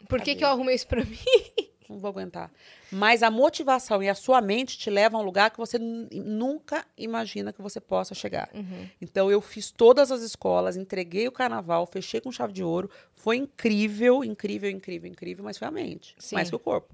[0.10, 1.18] Por que, que eu arrumei isso pra mim?
[1.92, 2.52] Não vou aguentar.
[2.92, 6.08] Mas a motivação e a sua mente te levam a um lugar que você nu-
[6.12, 8.50] nunca imagina que você possa chegar.
[8.54, 8.88] Uhum.
[9.02, 12.90] Então eu fiz todas as escolas, entreguei o carnaval, fechei com chave de ouro.
[13.14, 16.16] Foi incrível, incrível, incrível, incrível, mas foi a mente.
[16.18, 16.36] Sim.
[16.36, 16.94] Mais que o corpo.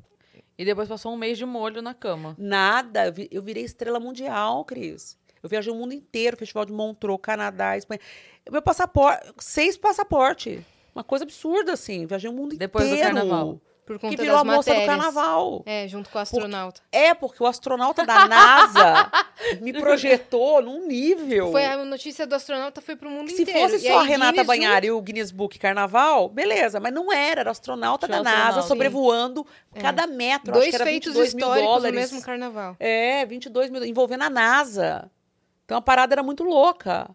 [0.58, 2.36] E depois passou um mês de molho na cama.
[2.38, 3.06] Nada.
[3.06, 5.18] Eu vi- Eu virei estrela mundial, Cris.
[5.44, 8.00] Eu viajei o mundo inteiro, Festival de Montreux, Canadá, Espanha.
[8.52, 10.62] Meu passaporte, seis passaportes.
[10.96, 12.08] Uma coisa absurda, assim.
[12.08, 13.14] Viajei o mundo Depois do inteiro.
[13.14, 13.62] carnaval.
[13.88, 15.64] Por Que conta virou a moça do carnaval.
[15.66, 16.82] É, junto com o astronauta.
[16.92, 19.10] É, porque o astronauta da NASA
[19.62, 21.52] me projetou num nível.
[21.54, 23.62] Foi a notícia do astronauta foi pro mundo Se inteiro.
[23.62, 27.14] fosse E só a Renata Guinness Banhari e o Guinness Book Carnaval, beleza, mas não
[27.14, 28.56] era, era o astronauta Tinha da astronauta.
[28.58, 29.48] NASA sobrevoando
[29.80, 32.76] cada metro, Dois que feitos 22 mil históricos no mesmo carnaval.
[32.80, 35.10] É, 22 mil, envolvendo a NASA.
[35.64, 37.10] Então a parada era muito louca.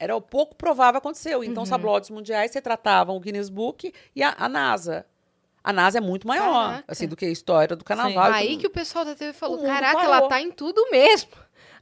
[0.00, 1.42] Era o pouco provável aconteceu.
[1.42, 1.62] Então, Uhum.
[1.64, 5.04] os tabloides mundiais se tratavam o Guinness Book e a, a NASA.
[5.68, 6.84] A NASA é muito maior, Caraca.
[6.88, 8.30] assim, do que a história do carnaval.
[8.30, 10.14] e Aí que o pessoal da TV falou: caraca, parou.
[10.14, 11.30] ela tá em tudo mesmo.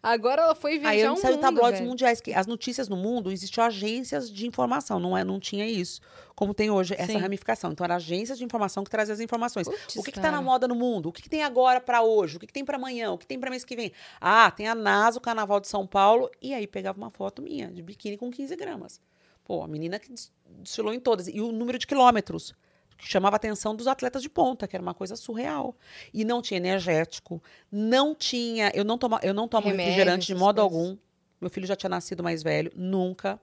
[0.03, 1.89] Agora ela foi viajar Aí um não saiu tabloides velho.
[1.91, 2.21] mundiais.
[2.21, 6.01] Que as notícias no mundo existiam agências de informação, não, é, não tinha isso.
[6.35, 7.19] Como tem hoje essa Sim.
[7.19, 7.71] ramificação.
[7.73, 9.69] Então, era agências de informação que traziam as informações.
[9.69, 11.09] Putz, o que, que tá na moda no mundo?
[11.09, 12.37] O que, que tem agora pra hoje?
[12.37, 13.11] O que, que tem pra amanhã?
[13.13, 13.91] O que tem pra mês que vem?
[14.21, 16.29] Ah, tem a NASA, o Carnaval de São Paulo.
[16.43, 19.01] E aí pegava uma foto minha, de biquíni com 15 gramas.
[19.45, 20.31] Pô, a menina que des-
[20.61, 21.29] desfilou em todas.
[21.29, 22.53] E o número de quilômetros.
[22.99, 25.77] Chamava a atenção dos atletas de ponta, que era uma coisa surreal.
[26.13, 28.71] E não tinha energético, não tinha.
[28.75, 30.79] Eu não tomo, eu não tomo Remédio, refrigerante de modo coisas.
[30.79, 30.97] algum.
[31.39, 33.39] Meu filho já tinha nascido mais velho, nunca.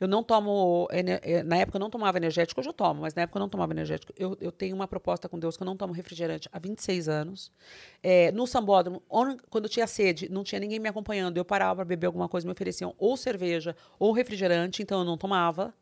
[0.00, 0.88] Eu não tomo.
[0.90, 3.48] eh, Na época eu não tomava energético, hoje eu tomo, mas na época eu não
[3.48, 4.12] tomava energético.
[4.16, 7.52] Eu, eu tenho uma proposta com Deus que eu não tomo refrigerante há 26 anos.
[8.02, 9.00] É, no sambódromo,
[9.48, 11.36] quando eu tinha sede, não tinha ninguém me acompanhando.
[11.36, 15.16] Eu parava para beber alguma coisa, me ofereciam ou cerveja ou refrigerante, então eu não
[15.16, 15.72] tomava.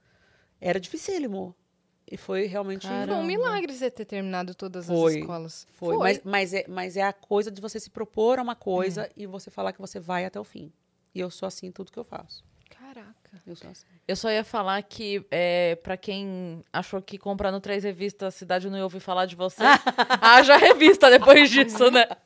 [0.60, 1.56] Era dificílimo.
[2.10, 2.86] E foi realmente.
[2.86, 3.16] Foi Caramba.
[3.16, 5.20] um milagre você ter terminado todas as Foi.
[5.20, 5.66] escolas.
[5.72, 9.10] Foi, Mas, mas, é, mas é a coisa de você se propor a uma coisa
[9.16, 10.70] e você falar que você vai até o fim.
[11.14, 12.44] E eu sou assim em tudo que eu faço.
[12.68, 13.14] Caraca.
[13.46, 13.86] Eu sou assim.
[14.06, 18.30] Eu só ia falar que, é, pra quem achou que comprar no Três Revista a
[18.30, 19.62] cidade não ia ouvir falar de você,
[20.20, 22.06] haja revista depois disso, né?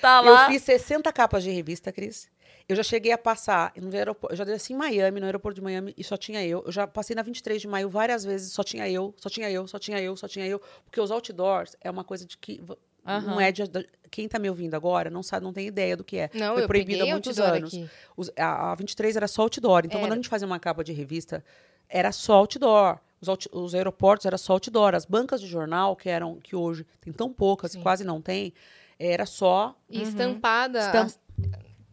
[0.00, 0.46] Tá lá.
[0.46, 2.28] Eu fiz 60 capas de revista, Cris.
[2.68, 5.60] Eu já cheguei a passar no aeroporto, eu já desci em Miami, no aeroporto de
[5.64, 6.62] Miami, e só tinha eu.
[6.64, 9.66] Eu já passei na 23 de maio várias vezes, só tinha eu, só tinha eu,
[9.66, 10.60] só tinha eu, só tinha eu.
[10.84, 12.60] Porque os outdoors é uma coisa de que.
[12.62, 13.62] vo- Não é de,
[14.10, 16.30] quem tá me ouvindo agora não sabe, não tem ideia do que é.
[16.34, 17.72] Não, Foi eu proibido há muitos anos.
[18.16, 19.82] Os- a, a 23 era só outdoor.
[19.84, 20.14] Então, quando Era.
[20.14, 21.44] a gente fazia uma capa de revista,
[21.88, 22.98] era só outdoor.
[23.20, 24.94] Os, out- os aeroportos era só outdoor.
[24.94, 27.80] As bancas de jornal, que eram que hoje tem tão poucas, Sim.
[27.80, 28.52] quase não tem,
[28.98, 30.78] era só E estampada.
[30.80, 31.18] Estam- as-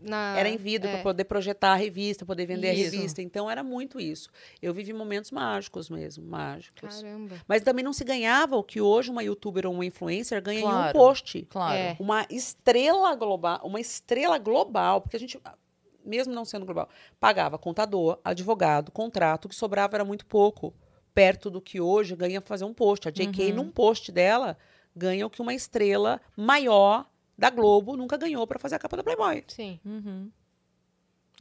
[0.01, 0.93] na, era em vidro é.
[0.93, 2.95] para poder projetar a revista, poder vender Isso.
[2.95, 3.21] a revista.
[3.21, 4.29] Então era muito isso.
[4.61, 7.01] Eu vivi momentos mágicos mesmo, mágicos.
[7.01, 7.35] Caramba.
[7.47, 10.63] Mas também não se ganhava o que hoje uma youtuber ou uma influencer ganha em
[10.63, 10.93] um Claro.
[10.97, 11.47] post.
[11.49, 11.75] Claro.
[11.77, 11.97] É.
[11.99, 15.39] Uma estrela global, uma estrela global, porque a gente
[16.05, 16.89] mesmo não sendo global,
[17.19, 20.73] pagava contador, advogado, contrato, o que sobrava era muito pouco,
[21.13, 23.07] perto do que hoje ganha fazer um post.
[23.07, 23.55] A JK Uhum.
[23.55, 24.57] num post dela
[24.95, 27.05] ganha o que uma estrela maior
[27.39, 29.43] da Globo nunca ganhou para fazer a capa da Playboy.
[29.47, 29.79] Sim.
[29.85, 30.29] Uhum.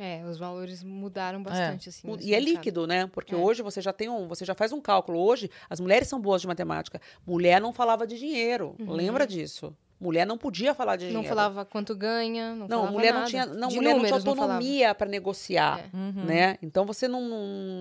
[0.01, 2.07] É, os valores mudaram bastante, assim.
[2.07, 2.55] nesse E é mercado.
[2.55, 3.09] líquido, né?
[3.09, 3.37] Porque É.
[3.37, 5.19] hoje você já tem um, você já faz um cálculo.
[5.19, 7.01] Hoje as mulheres são boas de matemática.
[7.27, 8.77] Mulher não falava de dinheiro.
[8.79, 9.77] Lembra disso?
[10.01, 11.19] Mulher não podia falar de dinheiro.
[11.19, 11.23] Uhum.
[11.25, 13.21] Não falava quanto ganha, não, Não, falava mulher nada.
[13.23, 15.97] não tinha, não, De mulher não tinha números, autonomia para negociar, É.
[15.97, 16.25] Uhum.
[16.25, 16.59] né?
[16.63, 17.21] Então você não,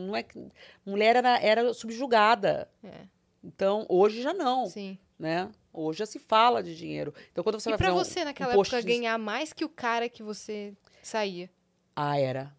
[0.08, 0.44] não, é que
[0.84, 2.68] mulher era, era subjugada.
[2.84, 3.02] É.
[3.44, 4.98] Então hoje já não, Sim.
[5.20, 5.48] né?
[5.80, 7.14] Hoje já se fala de dinheiro.
[7.32, 9.54] Então quando você e vai pra fazer um- você, naquela um época, de- ganhar mais
[9.54, 10.74] que o cara que você
[11.04, 11.50] saía?
[11.96, 12.56] ah era,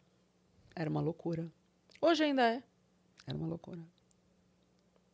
[0.74, 1.50] era uma loucura.
[2.00, 2.62] Hoje ainda é.
[3.26, 3.80] Era uma loucura.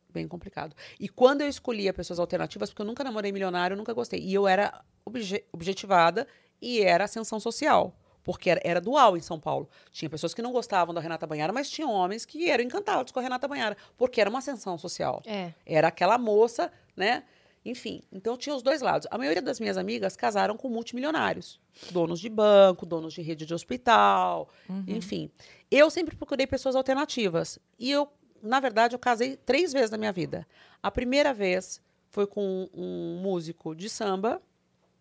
[0.09, 0.75] Bem complicado.
[0.99, 4.19] E quando eu escolhia pessoas alternativas, porque eu nunca namorei milionário, eu nunca gostei.
[4.21, 6.25] E eu era obje- objetivada
[6.61, 7.93] e era ascensão social.
[8.23, 9.69] Porque era, era dual em São Paulo.
[9.91, 13.19] Tinha pessoas que não gostavam da Renata Banhara, mas tinha homens que eram encantados com
[13.19, 13.75] a Renata Banhara.
[13.97, 15.21] Porque era uma ascensão social.
[15.25, 15.53] É.
[15.65, 17.23] Era aquela moça, né?
[17.65, 19.07] Enfim, então tinha os dois lados.
[19.09, 21.59] A maioria das minhas amigas casaram com multimilionários.
[21.89, 24.47] Donos de banco, donos de rede de hospital,
[24.87, 25.31] enfim.
[25.71, 27.57] Eu sempre procurei pessoas alternativas.
[27.79, 28.07] E eu,
[28.41, 30.47] na verdade, eu casei três vezes na minha vida.
[30.83, 31.81] A primeira vez
[32.11, 34.39] foi com um músico de samba.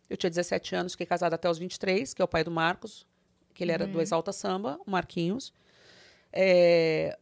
[0.09, 3.07] Eu tinha 17 anos, fiquei casada até os 23, que é o pai do Marcos,
[3.53, 5.53] que ele era do Exalta Samba, o Marquinhos.
[6.33, 7.17] É,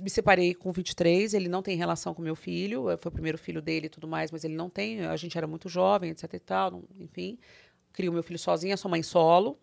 [0.00, 3.38] me separei com 23, ele não tem relação com meu filho, eh, foi o primeiro
[3.38, 6.32] filho dele e tudo mais, mas ele não tem, a gente era muito jovem, etc
[6.34, 7.38] e tal, não- enfim.
[7.92, 9.58] Crio meu filho sozinha, sou mãe solo.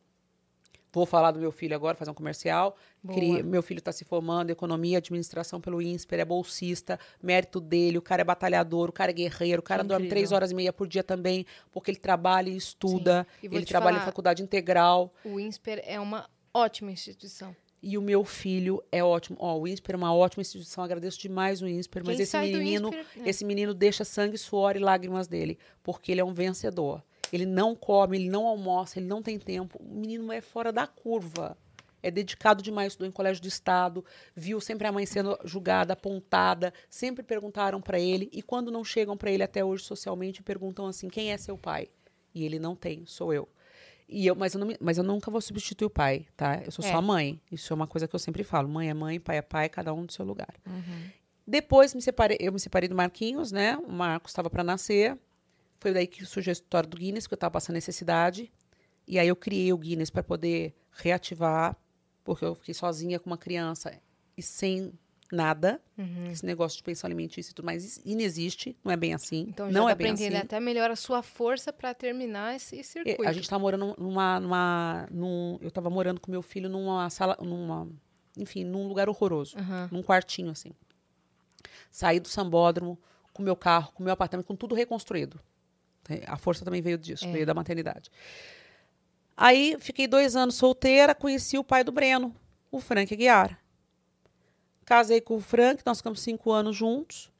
[0.91, 2.77] Vou falar do meu filho agora, fazer um comercial.
[3.03, 3.19] Boa.
[3.19, 7.97] Cri- meu filho está se formando em economia, administração pelo INSPER, é bolsista, mérito dele,
[7.97, 10.71] o cara é batalhador, o cara é guerreiro, o cara dorme três horas e meia
[10.71, 15.13] por dia também, porque ele trabalha e estuda, E ele trabalha em falar- faculdade integral.
[15.25, 17.53] O INSPER é uma ótima instituição.
[17.81, 19.38] E o meu filho é ótimo.
[19.39, 23.06] Ó, o INSPER é uma ótima instituição, agradeço demais o INSPER, mas esse menino, INSPER,
[23.23, 23.30] é.
[23.30, 27.03] esse menino deixa sangue, suor e lágrimas dele, porque ele é um vencedor.
[27.31, 29.77] Ele não come, ele não almoça, ele não tem tempo.
[29.80, 31.57] O menino é fora da curva.
[32.02, 36.72] É dedicado demais, estudou em colégio de estado, viu sempre a mãe sendo julgada, apontada,
[36.88, 41.10] sempre perguntaram para ele e quando não chegam para ele até hoje socialmente perguntam assim:
[41.10, 41.89] "Quem é seu pai?"
[42.34, 43.49] E ele não tem, sou eu.
[44.07, 46.61] E eu, mas, eu não mas eu nunca vou substituir o pai, tá?
[46.64, 46.90] Eu sou É.
[46.91, 47.41] só a mãe.
[47.52, 48.69] Isso é uma coisa que eu sempre falo.
[48.69, 50.53] Mãe é mãe, pai é pai, cada um do seu lugar.
[51.48, 53.77] Depois me separei, eu me separei do Marquinhos, né?
[53.77, 55.18] O Marcos estava para nascer.
[55.80, 58.52] Foi daí que surgiu a história do Guinness, que eu estava passando necessidade.
[59.07, 61.76] E aí eu criei o Guinness para poder reativar,
[62.23, 63.94] porque eu fiquei sozinha com uma criança
[64.36, 64.91] e sem
[65.31, 65.81] nada.
[65.97, 66.31] Uhum.
[66.31, 69.45] Esse negócio de pensão alimentícia e tudo mais inexiste, não é bem assim.
[69.49, 70.35] Então já não dá é bem assim.
[70.35, 73.27] até melhor a sua força pra terminar esse É, circuito.
[73.27, 77.38] A gente tá morando numa, numa num, eu tava morando com meu filho numa sala,
[77.41, 77.88] numa,
[78.38, 79.89] enfim, num lugar horroroso, Aham.
[79.91, 80.72] num quartinho assim.
[81.89, 82.99] Saí do sambódromo
[83.34, 85.39] com meu carro, com meu apartamento, com tudo reconstruído.
[86.27, 87.31] A força também veio disso, É.
[87.31, 88.11] veio da maternidade.
[89.35, 92.34] Aí fiquei dois anos solteira, conheci o pai do Breno,
[92.72, 93.60] o Frank Aguiar.
[94.85, 97.31] Casei com o Frank, nós ficamos cinco anos juntos.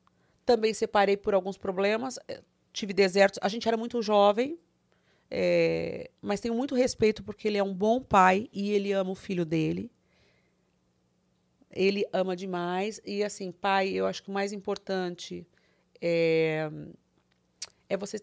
[0.46, 2.42] Também separei por alguns problemas, eh,
[2.74, 3.40] tive desertos.
[3.42, 4.60] A gente era muito jovem,
[5.30, 9.16] eh, mas tenho muito respeito porque ele é um bom pai e ele ama o
[9.16, 9.92] filho dele.
[11.72, 13.00] Ele ama demais.
[13.06, 15.46] E assim, pai, eu acho que o mais importante
[16.02, 16.70] é,
[17.90, 18.20] é você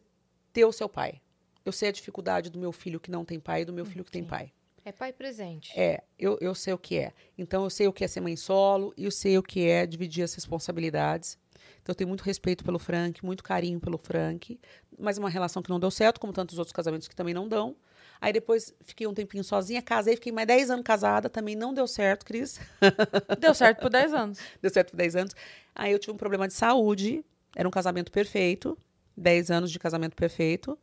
[0.52, 1.20] ter o seu pai.
[1.64, 4.04] Eu sei a dificuldade do meu filho que não tem pai e do meu filho
[4.04, 4.52] que tem pai.
[4.84, 5.72] É pai presente.
[5.78, 7.12] É, eu, eu sei o que é.
[7.38, 9.86] Então, eu sei o que é ser mãe solo e eu sei o que é
[9.86, 11.38] dividir as responsabilidades.
[11.80, 14.58] Então, eu tenho muito respeito pelo Frank, muito carinho pelo Frank,
[14.98, 17.76] mas uma relação que não deu certo, como tantos outros casamentos que também não dão.
[18.20, 21.88] Aí depois fiquei um tempinho sozinha, casei, fiquei mais 10 anos casada, também não deu
[21.88, 22.60] certo, Cris.
[23.40, 24.38] Deu certo por 10 anos.
[24.62, 25.34] deu certo por 10 anos.
[25.74, 27.24] Aí eu tive um problema de saúde,
[27.56, 28.78] era um casamento perfeito,
[29.16, 30.78] 10 anos de casamento perfeito.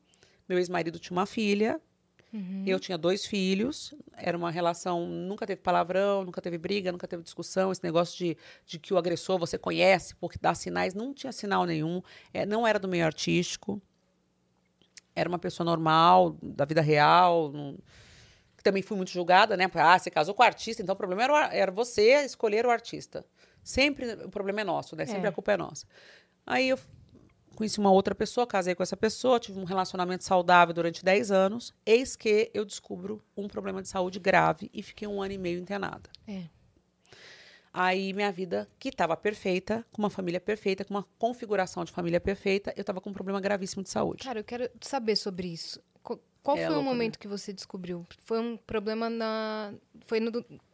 [0.49, 1.79] Meu ex-marido tinha uma filha,
[2.31, 2.63] Uhum.
[2.65, 7.23] eu tinha dois filhos, era uma relação, nunca teve palavrão, nunca teve briga, nunca teve
[7.23, 11.31] discussão, esse negócio de, de que o agressor você conhece porque dá sinais, não tinha
[11.31, 12.01] sinal nenhum,
[12.33, 13.81] é, não era do meio artístico,
[15.15, 17.77] era uma pessoa normal, da vida real, não-
[18.55, 19.69] que também fui muito julgada, né?
[19.75, 23.25] Ah, você casou com o artista, então o problema era, era você escolher o artista.
[23.63, 25.05] Sempre o problema é nosso, né?
[25.05, 25.29] Sempre É.
[25.29, 25.85] a culpa é nossa.
[26.45, 26.77] Aí eu
[27.59, 31.73] conheci uma outra pessoa, casei com essa pessoa, tive um relacionamento saudável durante 10 anos.
[31.85, 35.59] Eis que eu descubro um problema de saúde grave e fiquei um ano e meio
[35.59, 36.09] internada.
[36.25, 36.43] É.
[37.71, 42.19] Aí minha vida, que estava perfeita, com uma família perfeita, com uma configuração de família
[42.19, 44.23] perfeita, eu estava com um problema gravíssimo de saúde.
[44.23, 45.79] Cara, eu quero saber sobre isso.
[46.01, 46.83] Qu- Qual É foi o né?
[46.83, 48.07] momento que você descobriu?
[48.25, 49.73] Foi um problema na.
[50.07, 50.31] Foi no,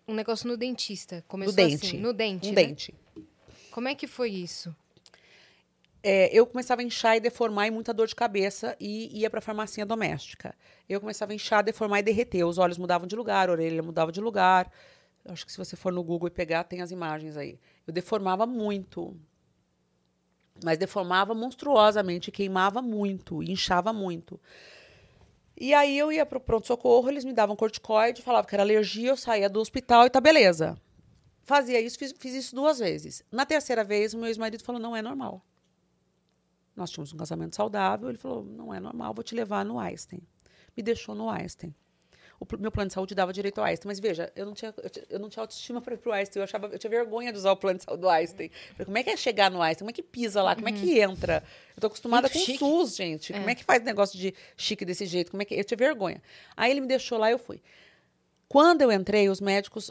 [0.08, 1.24] um negócio no dentista.
[1.28, 1.88] Começou dente.
[1.88, 1.98] assim.
[2.00, 2.48] No dente.
[2.48, 2.64] Um né?
[2.64, 2.94] dente.
[3.72, 4.74] Como é que foi isso?
[6.08, 9.40] É, eu começava a inchar e deformar e muita dor de cabeça e ia para
[9.40, 10.54] a farmacinha doméstica.
[10.88, 12.46] Eu começava a inchar, deformar e derreter.
[12.46, 14.72] Os olhos mudavam de lugar, a orelha mudava de lugar.
[15.26, 17.60] Eu acho que se você for no Google e pegar, tem as imagens aí.
[17.88, 19.20] Eu deformava muito.
[20.64, 24.40] Mas deformava monstruosamente, queimava muito, inchava muito.
[25.60, 29.10] E aí eu ia para o pronto-socorro, eles me davam corticoide, falavam que era alergia,
[29.10, 30.80] eu saía do hospital e tá beleza.
[31.42, 33.24] Fazia isso, fiz, fiz isso duas vezes.
[33.32, 35.44] Na terceira vez, o meu ex-marido falou: não é normal.
[36.76, 38.10] Nós tínhamos um casamento saudável.
[38.10, 40.22] Ele falou: não é normal, vou te levar no Einstein.
[40.76, 41.74] Me deixou no Einstein.
[42.38, 43.88] O meu plano de saúde dava direito ao Einstein.
[43.88, 46.42] Mas veja, eu não tinha, eu, ti- eu não tinha autoestima para ir pro Einstein.
[46.42, 48.50] Eu, achava, eu tinha vergonha de usar o plano de saúde do Einstein.
[48.74, 49.86] Falei, como é que é chegar no Einstein?
[49.86, 50.54] Como é que pisa lá?
[50.54, 51.42] Como é que entra?
[51.78, 52.34] Eu tô acostumada Uhum.
[52.34, 52.64] Muito com chique.
[52.66, 53.32] o SUS, gente.
[53.32, 55.32] Como é que faz negócio de chique desse jeito?
[55.32, 55.56] Como é que...
[55.56, 56.22] Eu tinha vergonha.
[56.58, 57.62] Aí ele me deixou lá e eu fui.
[58.50, 59.90] Quando eu entrei, os médicos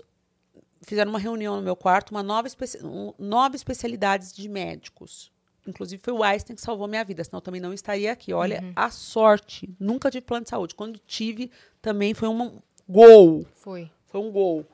[0.83, 5.33] fizeram uma reunião no meu quarto, uma nova, especi um, nove especialidades de médicos.
[5.67, 8.33] Inclusive foi o Einstein que salvou minha vida, senão eu também não estaria aqui.
[8.33, 9.75] Olha, a sorte.
[9.81, 10.75] Nunca tive plano de saúde.
[10.75, 11.51] Quando tive,
[11.81, 13.47] também foi um gol.
[13.55, 13.91] Foi.
[14.07, 14.67] Foi um gol.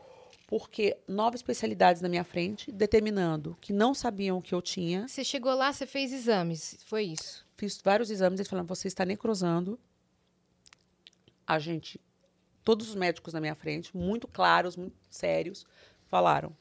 [0.47, 5.07] Porque nove especialidades na minha frente, determinando que não sabiam o que eu tinha.
[5.07, 6.77] Você chegou lá, você fez exames.
[6.87, 7.47] Foi isso.
[7.57, 9.79] Fiz vários exames, eles falaram, você está necrosando.
[11.47, 12.01] A gente,
[12.65, 15.65] todos os médicos na minha frente, muito claros, muito sérios,
[16.09, 16.57] falaram,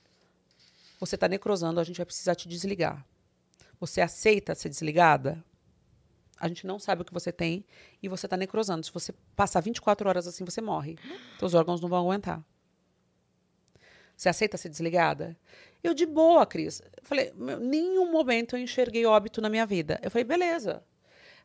[1.00, 3.04] você está necrosando, a gente vai precisar te desligar.
[3.80, 5.44] Você aceita ser desligada?
[6.40, 7.66] A gente não sabe o que você tem
[8.02, 8.86] e você está necrosando.
[8.86, 10.98] Se você passar 24 horas assim, você morre.
[11.38, 12.42] Seus órgãos não vão aguentar.
[14.16, 15.38] Você aceita ser desligada?
[15.84, 16.82] Eu, de boa, Cris.
[16.82, 20.00] Eu falei, "Meu, nenhum momento eu enxerguei óbito na minha vida.
[20.04, 20.84] Eu falei, beleza.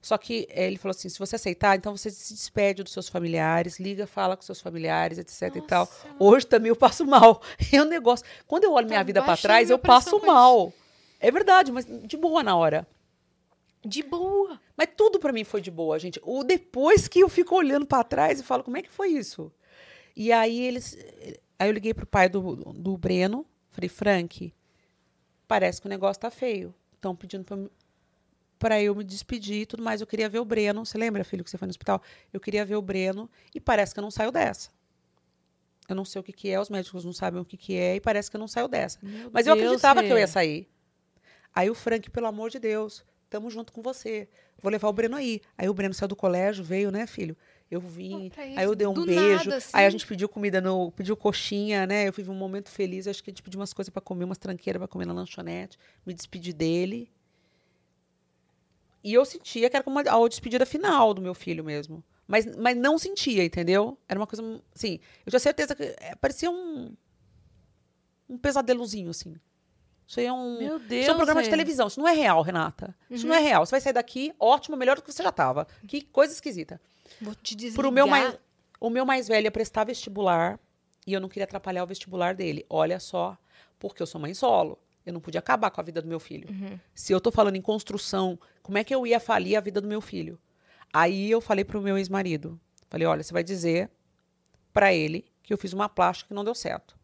[0.04, 3.08] Só que eh, ele falou assim: se você aceitar, então você se despede dos seus
[3.08, 5.88] familiares, liga, fala com seus familiares, etc e tal.
[6.18, 7.40] Hoje também eu passo mal.
[7.72, 8.26] É um negócio.
[8.46, 10.72] Quando eu olho minha Tá vida para trás, eu passo mal.
[11.24, 12.86] É verdade, mas de boa na hora.
[13.82, 14.60] De boa.
[14.76, 16.20] Mas tudo pra mim foi de boa, gente.
[16.22, 19.50] O depois que eu fico olhando pra trás e falo, como é que foi isso?
[20.14, 20.98] E aí eles.
[21.58, 24.52] Aí eu liguei pro pai do, do Breno, falei, Frank,
[25.48, 26.74] parece que o negócio tá feio.
[26.92, 27.56] Estão pedindo pra,
[28.58, 30.02] pra eu me despedir e tudo mais.
[30.02, 30.84] Eu queria ver o Breno.
[30.84, 32.02] Você lembra, filho, que você foi no hospital?
[32.34, 34.68] Eu queria ver o Breno e parece que eu não saio dessa.
[35.88, 37.96] Eu não sei o que, que é, os médicos não sabem o que, que é,
[37.96, 38.98] e parece que eu não saio dessa.
[39.02, 40.68] Meu Mas eu Deus, acreditava que eu ia sair.
[41.54, 44.28] Aí o Frank, pelo amor de Deus, tamo junto com você.
[44.60, 45.40] Vou levar o Breno aí.
[45.56, 47.36] Aí o Breno saiu do colégio, veio, né, filho?
[47.70, 49.70] Eu vim, aí eu dei um do beijo, nada, assim.
[49.72, 52.06] aí a gente pediu comida no, pediu coxinha, né?
[52.06, 54.38] Eu vivi um momento feliz, acho que a gente pediu umas coisas pra comer, umas
[54.38, 57.10] tranqueiras pra comer na lanchonete, me despedi dele.
[59.02, 62.02] E eu sentia que era como a, a despedida final do meu filho mesmo.
[62.26, 63.98] Mas, mas não sentia, entendeu?
[64.08, 64.42] Era uma coisa,
[64.74, 66.94] assim, eu tinha certeza que é, parecia um
[68.28, 69.36] um pesadelozinho, assim.
[70.06, 71.02] Isso aí é um, Meu Deus.
[71.02, 71.50] isso é um programa de é.
[71.50, 71.86] televisão.
[71.86, 72.94] Isso não é real, Renata.
[73.10, 73.64] Isso não é real.
[73.64, 75.66] Você vai sair daqui, ótimo, melhor do que você já tava.
[75.86, 76.80] Que coisa esquisita.
[77.20, 77.82] Vou te desligar.
[77.82, 78.38] Pro meu mais,
[78.80, 80.58] o meu mais velho ia prestar vestibular
[81.06, 82.66] e eu não queria atrapalhar o vestibular dele.
[82.68, 83.36] Olha só,
[83.78, 84.78] porque eu sou mãe solo.
[85.04, 86.48] Eu não podia acabar com a vida do meu filho.
[86.94, 89.88] Se eu tô falando em construção, como é que eu ia falir a vida do
[89.88, 90.38] meu filho?
[90.92, 92.58] Aí eu falei pro meu ex-marido.
[92.88, 93.90] Falei, olha, você vai dizer
[94.72, 96.96] pra ele que eu fiz uma plástica que não deu certo.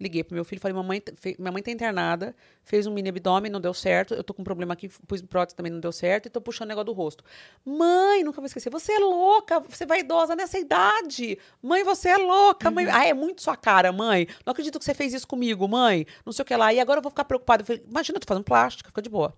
[0.00, 3.50] Liguei pro meu filho, falei, mamãe, fe- minha mãe tá internada, fez um mini abdômen,
[3.50, 6.26] não deu certo, eu tô com um problema aqui, pus prótese também, não deu certo,
[6.26, 7.24] e tô puxando o negócio do rosto.
[7.64, 11.36] Mãe, nunca vou esquecer, você é louca, você vai idosa nessa idade.
[11.60, 12.86] Mãe, você é louca, mãe.
[12.88, 14.28] Ah, é muito sua cara, mãe.
[14.46, 16.06] Não acredito que você fez isso comigo, mãe.
[16.24, 16.72] Não sei o que lá.
[16.72, 17.62] E agora eu vou ficar preocupada.
[17.62, 19.34] Eu falei, imagina, eu tô fazendo plástica, fica de boa.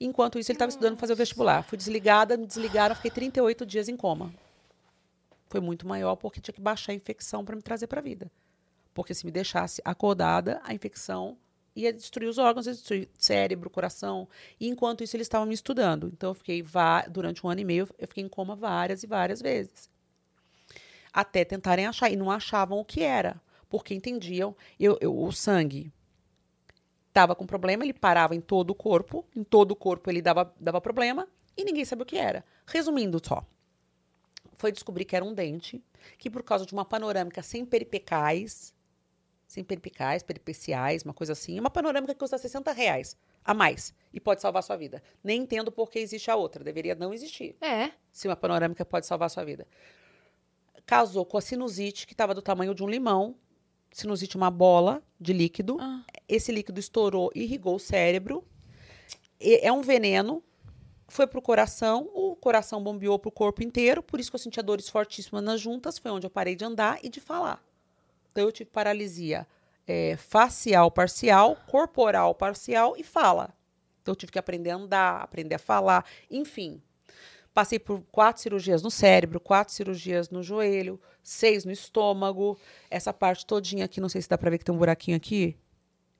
[0.00, 1.64] Enquanto isso, ele estava estudando fazer o vestibular.
[1.64, 4.32] Fui desligada, me desligaram, fiquei 38 dias em coma.
[5.48, 8.30] Foi muito maior porque tinha que baixar a infecção para me trazer para a vida.
[9.00, 11.38] Porque se me deixasse acordada, a infecção
[11.74, 14.28] ia destruir os órgãos, ia destruir cérebro, coração.
[14.60, 16.08] E enquanto isso, eles estavam me estudando.
[16.12, 16.62] Então, eu fiquei,
[17.10, 19.88] durante um ano e meio, eu fiquei em coma várias e várias vezes.
[21.10, 22.10] Até tentarem achar.
[22.10, 23.40] E não achavam o que era.
[23.70, 25.90] Porque entendiam, eu, eu- o sangue
[27.08, 30.54] estava com problema, ele parava em todo o corpo, em todo o corpo ele dava,
[30.60, 32.44] dava problema, e ninguém sabia o que era.
[32.66, 33.46] Resumindo só,
[34.52, 35.82] foi descobrir que era um dente,
[36.18, 38.72] que por causa de uma panorâmica sem peripecais,
[39.50, 44.20] sem peripecais, peripeciais, uma coisa assim, uma panorâmica que custa 60 reais a mais e
[44.20, 45.02] pode salvar sua vida.
[45.24, 47.90] Nem entendo por que existe a outra, deveria não existir É.
[48.12, 49.66] se uma panorâmica pode salvar a sua vida.
[50.86, 53.34] Casou com a sinusite, que estava do tamanho de um limão.
[53.90, 55.78] Sinusite, uma bola de líquido.
[55.80, 56.04] Ah.
[56.28, 58.44] Esse líquido estourou, irrigou o cérebro.
[59.40, 60.44] E- é um veneno.
[61.08, 64.88] Foi pro coração, o coração bombeou pro corpo inteiro, por isso que eu sentia dores
[64.88, 65.98] fortíssimas nas juntas.
[65.98, 67.60] Foi onde eu parei de andar e de falar.
[68.30, 69.46] Então eu tive paralisia
[69.86, 73.52] é, facial parcial, corporal parcial e fala.
[74.00, 76.80] Então eu tive que aprender a andar, aprender a falar, enfim.
[77.52, 82.56] Passei por quatro cirurgias no cérebro, quatro cirurgias no joelho, seis no estômago.
[82.88, 85.56] Essa parte todinha aqui, não sei se dá pra ver que tem um buraquinho aqui,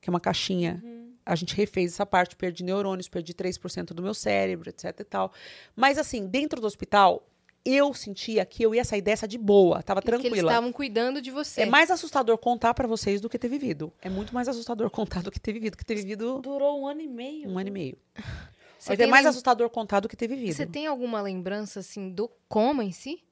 [0.01, 0.83] que é uma caixinha.
[1.25, 5.33] A gente refez essa parte, perdi neurônios, perdi 3% do meu cérebro, etc e tal.
[5.77, 7.25] Mas assim, dentro do hospital,
[7.65, 10.51] eu sentia que eu ia sair dessa de boa, tava Que eles tranquila.
[10.51, 11.63] estavam cuidando de você.
[11.63, 13.93] É mais assustador contar pra vocês do que ter vivido.
[14.01, 17.01] É muito mais assustador contar do que ter vivido, que ter vivido Durou um ano
[17.01, 17.49] e meio.
[17.51, 17.99] um ano e meio.
[18.79, 20.55] Você Mas é mais lem- assustador contar do que ter vivido.
[20.57, 23.23] Você tem alguma lembrança, assim, do coma em si?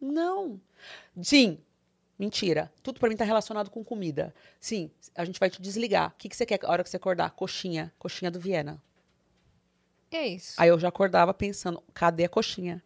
[0.00, 0.60] Não.
[1.20, 1.58] Sim.
[2.16, 2.72] Mentira.
[2.84, 4.32] Tudo pra mim tá relacionado com comida.
[4.60, 6.10] Sim, a gente vai te desligar.
[6.10, 7.30] O que, que você quer a hora que você acordar?
[7.32, 7.92] Coxinha.
[7.98, 8.80] Coxinha do Viena.
[10.08, 10.54] É isso.
[10.56, 12.80] Aí eu já acordava pensando, cadê a coxinha?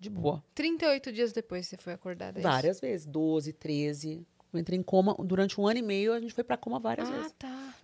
[0.00, 0.42] De boa.
[0.54, 2.38] 38 dias depois você foi acordada.
[2.38, 2.48] é isso?
[2.48, 3.06] várias vezes.
[3.06, 4.26] 12, 13.
[4.52, 7.08] Eu entrei em coma durante um ano e meio, a gente foi pra coma várias
[7.08, 7.32] Ah, vezes.
[7.38, 7.74] tá.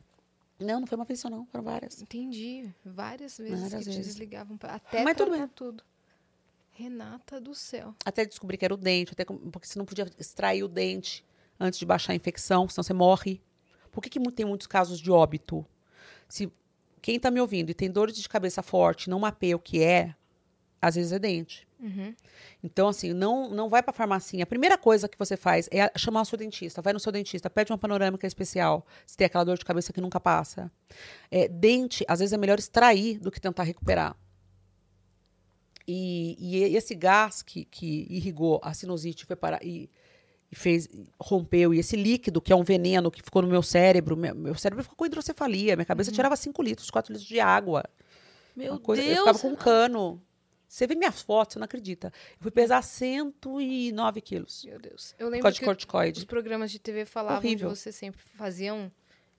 [0.59, 1.45] Não, não foi uma vez só, não.
[1.47, 2.01] Foram várias.
[2.01, 2.73] Entendi.
[2.85, 4.07] Várias vezes Várias que vezes.
[4.07, 4.57] desligavam.
[4.57, 5.47] pra- Até Mas tudo bem.
[5.49, 5.85] tudo.
[6.73, 7.95] Renata do céu.
[8.05, 11.25] Até descobrir que era o dente, até porque você não podia extrair o dente
[11.59, 13.41] antes de baixar a infecção, senão você morre.
[13.91, 15.65] Por que, que tem muitos casos de óbito?
[16.29, 16.53] Se
[17.01, 20.15] quem está me ouvindo e tem dor de cabeça forte, não mapeia o que é,
[20.83, 21.66] às vezes é dente.
[21.79, 22.15] Uhum.
[22.63, 24.45] Então, assim, não, não vai para farmacinha.
[24.45, 26.81] A primeira coisa que você faz é chamar o seu dentista.
[26.81, 30.01] Vai no seu dentista, pede uma panorâmica especial, se tem aquela dor de cabeça que
[30.01, 30.71] nunca passa.
[31.31, 34.17] É, dente, às vezes é melhor extrair do que tentar recuperar.
[35.87, 39.89] E, e esse gás que, que irrigou a sinusite foi para, e,
[40.51, 40.89] e fez,
[41.21, 44.55] rompeu, e esse líquido, que é um veneno que ficou no meu cérebro, meu, meu
[44.57, 47.85] cérebro ficou com hidrocefalia, minha cabeça tirava 5 litros, 4 litros de água.
[48.57, 49.15] Meu coisa, Deus.
[49.15, 50.23] Eu ficava com um cano.
[50.69, 52.13] Você vê minhas fotos, você não acredita.
[52.33, 54.65] Eu fui pesar 109 quilos.
[54.65, 55.15] Meu Deus.
[55.19, 56.19] Eu lembro que corticoide.
[56.19, 57.71] os programas de TV falavam Horrível.
[57.71, 58.91] de você sempre faziam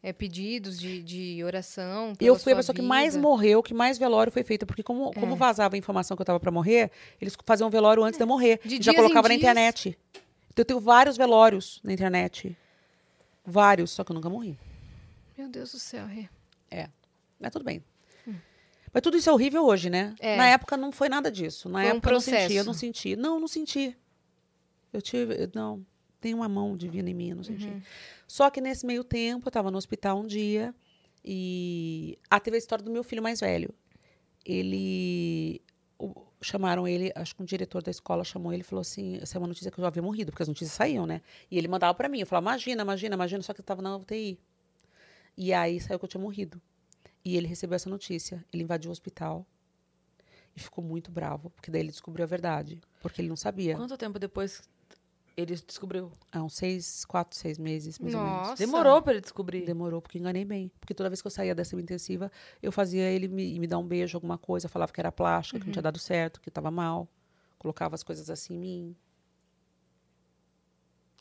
[0.01, 2.13] é, pedidos de, de oração.
[2.19, 3.21] Eu fui a pessoa que mais vida.
[3.27, 4.65] morreu, que mais velório foi feita.
[4.65, 5.37] Porque como, como É.
[5.37, 8.59] vazava a informação que eu tava pra morrer, eles faziam velório antes de eu morrer.
[8.63, 9.39] De E já colocava na dias.
[9.41, 9.97] internet.
[10.49, 12.55] Então eu tenho vários velórios na internet.
[13.45, 14.57] Vários, só que eu nunca morri.
[15.37, 16.27] Meu Deus do céu, Rê.
[17.39, 17.83] Mas tudo bem.
[18.97, 20.15] Mas tudo isso é horrível hoje, né?
[20.19, 20.37] É.
[20.37, 21.69] Na época não foi nada disso.
[21.69, 23.15] Na Foi um época eu não senti, eu não senti.
[23.15, 23.95] Não, não senti.
[24.91, 25.47] Eu tive.
[25.53, 25.85] Não.
[26.19, 27.67] Tem uma mão divina em mim, eu não senti.
[27.67, 27.79] Uhum.
[28.27, 30.73] Só que nesse meio tempo, eu estava no hospital um dia
[31.23, 32.17] e.
[32.27, 33.71] Ah, teve a história do meu filho mais velho.
[34.43, 35.61] Ele.
[35.99, 39.37] o- chamaram ele, acho que um diretor da escola chamou ele e falou assim: essa
[39.37, 41.21] é uma notícia que eu já havia morrido, porque as notícias saíam, né?
[41.51, 43.95] E ele mandava para mim, eu falava: imagina, imagina, imagina, só que eu tava na
[43.95, 44.39] UTI.
[45.37, 46.59] E aí saiu que eu tinha morrido.
[47.27, 48.45] E ele recebeu essa notícia.
[48.53, 49.45] Ele invadiu o hospital
[50.55, 53.75] e ficou muito bravo, porque daí ele descobriu a verdade, porque ele não sabia.
[53.75, 54.61] Quanto tempo depois
[55.35, 56.09] ele descobriu?
[56.31, 58.37] Há uns seis, quatro, seis meses, mais ou menos.
[58.37, 58.55] Nossa.
[58.55, 59.65] Demorou pra ele descobrir.
[59.65, 60.71] Demorou, porque enganei bem.
[60.79, 62.31] Porque toda vez que eu saía dessa intensiva,
[62.63, 65.65] eu fazia ele me, me dar um beijo, alguma coisa, falava que era plástica, que
[65.65, 67.09] não tinha dado certo, que estava mal.
[67.59, 68.95] Colocava as coisas assim em mim.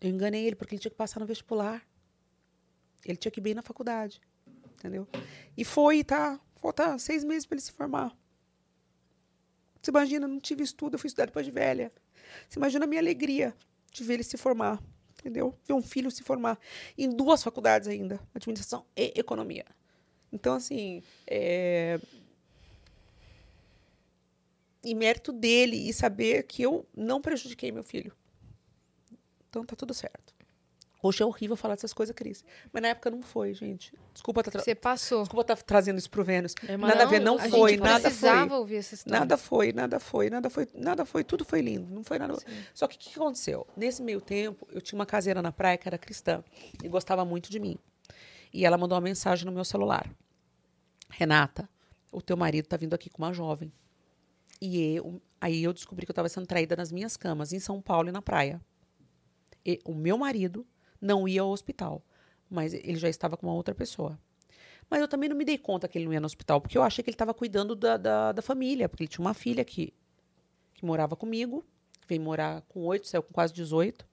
[0.01, 1.85] Eu enganei ele, porque ele tinha que passar no vestibular.
[3.05, 4.21] Ele tinha que ir bem na faculdade.
[4.79, 5.09] Entendeu?
[5.57, 6.41] E foi, tá?
[6.57, 8.17] Falta seis meses para ele se formar.
[9.81, 11.93] Você imagina, não tive estudo, eu fui estudar depois de velha.
[12.49, 13.55] Você imagina a minha alegria
[13.91, 14.83] de ver ele se formar,
[15.19, 15.57] entendeu?
[15.65, 16.59] Ver um filho se formar
[16.99, 19.65] em duas faculdades ainda, administração e economia.
[20.33, 22.01] Então, assim, é...
[24.85, 28.13] e mérito dele e saber que eu não prejudiquei meu filho.
[29.49, 30.36] Então, tá tudo certo.
[31.03, 32.45] Hoje é horrível falar dessas coisas, Cris.
[32.73, 33.93] Mas na época não foi, gente.
[34.13, 34.63] Desculpa estar tra...
[34.63, 35.21] Você passou.
[35.21, 36.55] Desculpa tá trazendo isso pro Vênus.
[36.67, 38.59] É, nada a ver, não a foi, nada precisava foi.
[38.59, 39.21] ouvir essa história.
[39.21, 42.35] Nada foi, nada foi, nada foi, nada foi, tudo foi lindo, não foi nada.
[42.75, 43.67] Só que o que que aconteceu?
[43.77, 46.43] Nesse meio tempo, eu tinha uma caseira na praia que era cristã
[46.83, 47.79] e gostava muito de mim.
[48.53, 50.11] E ela mandou uma mensagem no meu celular.
[51.11, 51.69] Renata,
[52.11, 53.71] o teu marido tá vindo aqui com uma jovem.
[54.61, 57.83] E eu, aí eu descobri que eu estava sendo traída nas minhas camas, em São
[57.83, 58.61] Paulo e na praia.
[59.65, 60.67] E o meu marido
[61.01, 62.03] não ia ao hospital,
[62.51, 64.19] mas ele já estava com uma outra pessoa.
[64.89, 66.83] Mas eu também não me dei conta que ele não ia no hospital, porque eu
[66.83, 69.93] achei que ele estava cuidando da, da, da família, porque ele tinha uma filha que,
[70.75, 71.65] que morava comigo,
[72.01, 74.07] que veio morar com oito, saiu com quase 18.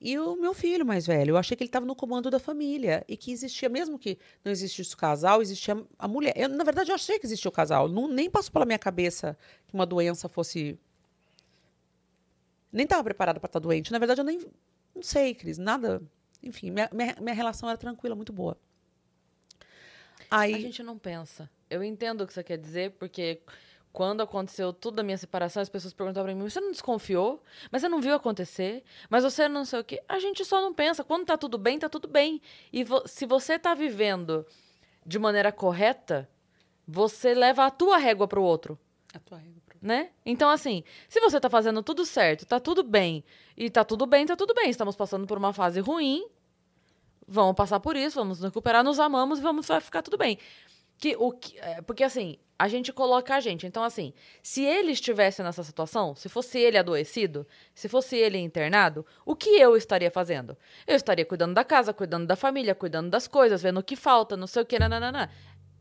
[0.00, 3.04] E o meu filho mais velho, eu achei que ele estava no comando da família
[3.06, 6.32] e que existia, mesmo que não existisse o casal, existia a mulher.
[6.34, 7.86] Eu, na verdade, eu achei que existia o casal.
[7.86, 9.36] Não, nem passou pela minha cabeça
[9.68, 10.78] que uma doença fosse.
[12.72, 13.92] Nem estava preparada para estar doente.
[13.92, 14.40] Na verdade, eu nem.
[14.94, 16.02] Não sei, Cris, nada.
[16.42, 18.56] Enfim, minha, minha, minha relação era tranquila, muito boa.
[20.30, 20.54] Aí.
[20.54, 21.50] A gente não pensa.
[21.68, 23.40] Eu entendo o que você quer dizer, porque
[23.92, 27.42] quando aconteceu tudo da minha separação, as pessoas perguntavam pra mim, você não desconfiou?
[27.70, 28.84] Mas você não viu acontecer?
[29.08, 30.02] Mas você não sei o quê.
[30.08, 31.02] A gente só não pensa.
[31.04, 32.40] Quando tá tudo bem, tá tudo bem.
[32.72, 34.46] E vo- se você tá vivendo
[35.04, 36.28] de maneira correta,
[36.86, 38.78] você leva a tua régua pro outro.
[39.14, 40.10] A tua régua, né?
[40.24, 43.24] Então, assim, se você tá fazendo tudo certo, tá tudo bem,
[43.56, 44.70] e tá tudo bem, tá tudo bem.
[44.70, 46.26] Estamos passando por uma fase ruim,
[47.26, 50.38] vamos passar por isso, vamos nos recuperar, nos amamos e vamos vai ficar tudo bem.
[50.98, 53.66] Que, o que, é, porque, assim, a gente coloca a gente.
[53.66, 54.12] Então, assim,
[54.42, 59.48] se ele estivesse nessa situação, se fosse ele adoecido, se fosse ele internado, o que
[59.48, 60.54] eu estaria fazendo?
[60.86, 64.36] Eu estaria cuidando da casa, cuidando da família, cuidando das coisas, vendo o que falta,
[64.36, 65.30] não sei o que, nananana.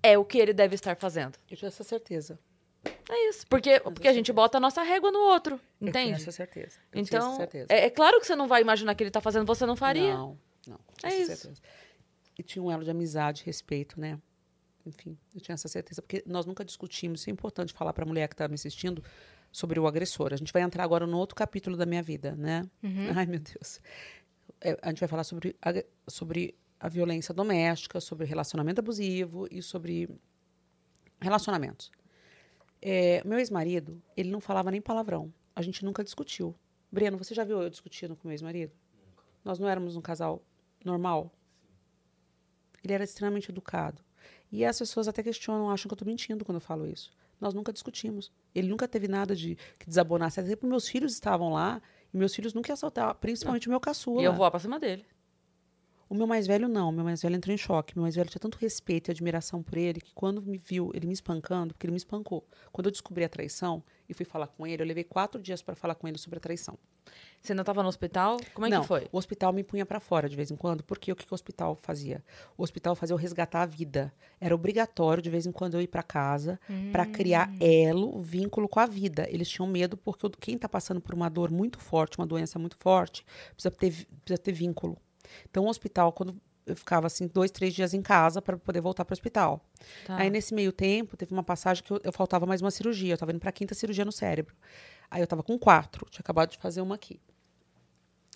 [0.01, 1.37] É o que ele deve estar fazendo.
[1.51, 2.39] Eu tinha essa certeza.
[2.83, 3.45] É isso.
[3.47, 5.55] Porque, porque a gente bota a nossa régua no outro.
[5.55, 6.21] Eu tinha Entende?
[6.21, 6.77] essa certeza.
[6.91, 7.67] Eu Então, essa certeza.
[7.69, 10.13] é, é claro que você não vai imaginar que ele tá fazendo, você não faria.
[10.13, 10.37] Não,
[10.67, 10.79] não.
[11.03, 11.35] É isso.
[11.35, 11.61] certeza.
[12.37, 14.19] E tinha um elo de amizade, respeito, né?
[14.85, 18.07] Enfim, eu tinha essa certeza, porque nós nunca discutimos, isso é importante falar para a
[18.07, 19.03] mulher que está me assistindo
[19.51, 20.33] sobre o agressor.
[20.33, 22.63] A gente vai entrar agora no outro capítulo da minha vida, né?
[23.15, 23.81] Ai, meu Deus.
[24.61, 29.61] É, a gente vai falar sobre a, sobre a violência doméstica, sobre relacionamento abusivo e
[29.61, 30.09] sobre
[31.21, 31.91] relacionamentos.
[32.81, 35.33] É, meu ex-marido, ele não falava nem palavrão.
[35.55, 36.55] A gente nunca discutiu.
[36.91, 38.73] Breno, você já viu eu discutindo com meu ex-marido?
[39.43, 40.41] Nós não éramos um casal
[40.83, 41.31] normal.
[42.83, 44.01] Ele era extremamente educado.
[44.51, 47.11] E as pessoas até questionam, acham que eu estou mentindo quando eu falo isso.
[47.39, 48.31] Nós nunca discutimos.
[48.53, 50.39] Ele nunca teve nada de que desabonasse.
[50.39, 51.81] Até porque meus filhos estavam lá
[52.13, 54.21] e meus filhos nunca iam assaltar, principalmente o meu caçula.
[54.21, 55.05] E eu vou pra cima dele.
[56.09, 57.95] O meu mais velho não, o meu mais velho entrou em choque.
[57.95, 61.05] Meu mais velho tinha tanto respeito e admiração por ele que quando me viu ele
[61.05, 62.43] me espancando, porque ele me espancou.
[62.71, 65.75] Quando eu descobri a traição e fui falar com ele, eu levei quatro dias para
[65.75, 66.79] falar com ele sobre a traição.
[67.39, 68.37] Você ainda tava no hospital?
[68.55, 69.07] Como é não, que foi?
[69.11, 71.35] o hospital me punha para fora de vez em quando, porque o que, que o
[71.35, 72.23] hospital fazia?
[72.57, 74.11] O hospital fazia eu resgatar a vida.
[74.41, 76.59] Era obrigatório de vez em quando eu ir para casa
[76.91, 79.27] para criar elo, vínculo com a vida.
[79.29, 82.77] Eles tinham medo porque quem está passando por uma dor muito forte, uma doença muito
[82.77, 83.23] forte,
[83.53, 84.97] precisa ter, precisa ter vínculo.
[85.49, 89.03] Então, o hospital, quando eu ficava assim, dois, três dias em casa para poder voltar
[89.03, 89.65] para o hospital.
[90.05, 90.17] Tá.
[90.17, 93.11] Aí, nesse meio tempo, teve uma passagem que eu, eu faltava mais uma cirurgia.
[93.11, 94.55] Eu estava indo para a quinta cirurgia no cérebro.
[95.09, 96.07] Aí, eu estava com quatro.
[96.09, 97.19] Tinha acabado de fazer uma aqui.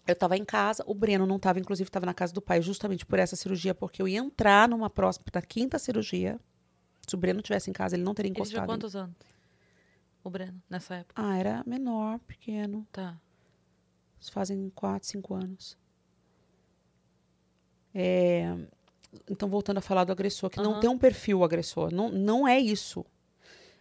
[0.06, 3.06] Eu estava em casa, o Breno não estava, inclusive estava na casa do pai, justamente
[3.06, 6.38] por essa cirurgia, porque eu ia entrar numa próxima, da quinta cirurgia.
[7.08, 8.68] Se o Breno tivesse em casa, ele não teria Ele tinha encostado.
[8.68, 9.16] quantos anos?
[10.24, 11.22] O Breno, nessa época.
[11.22, 12.86] Ah, era menor, pequeno.
[12.92, 13.18] Tá.
[14.32, 15.78] Fazem quatro, cinco anos.
[17.94, 18.56] É,
[19.30, 20.80] Então, voltando a falar do agressor, que não Aham.
[20.80, 21.94] tem um perfil agressor.
[21.94, 23.06] Não, não é isso.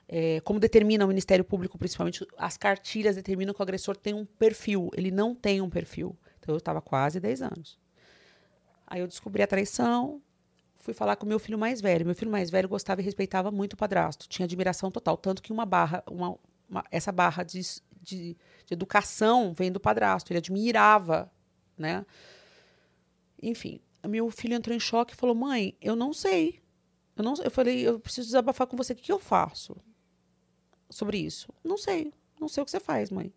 [0.08, 4.26] é, como determina o Ministério Público, principalmente as cartilhas determinam que o agressor tem um
[4.26, 4.90] perfil.
[4.94, 6.14] Ele não tem um perfil.
[6.38, 7.78] Então eu estava quase 10 anos.
[8.86, 10.20] Aí eu descobri a traição,
[10.80, 12.04] fui falar com meu filho mais velho.
[12.04, 15.16] Meu filho mais velho gostava e respeitava muito o padrasto, tinha admiração total.
[15.16, 16.36] Tanto que uma barra, uma,
[16.68, 17.62] uma, essa barra de,
[18.02, 18.36] de,
[18.66, 21.32] de educação vem do padrasto, ele admirava,
[21.78, 22.04] né?
[23.42, 26.60] Enfim, meu filho entrou em choque e falou: Mãe, eu não sei.
[27.16, 28.92] Eu, não, eu falei: Eu preciso desabafar com você.
[28.92, 29.76] O que, eu faço
[30.90, 31.52] sobre isso?
[31.62, 32.12] Não sei.
[32.40, 33.32] Não sei o que você faz, mãe.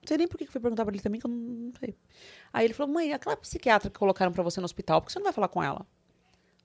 [0.00, 1.96] Não sei nem por que fui perguntar pra ele também, que eu não, não sei.
[2.52, 5.18] Aí ele falou: Mãe, aquela psiquiatra que colocaram para você no hospital, por que você
[5.18, 5.86] não vai falar com ela?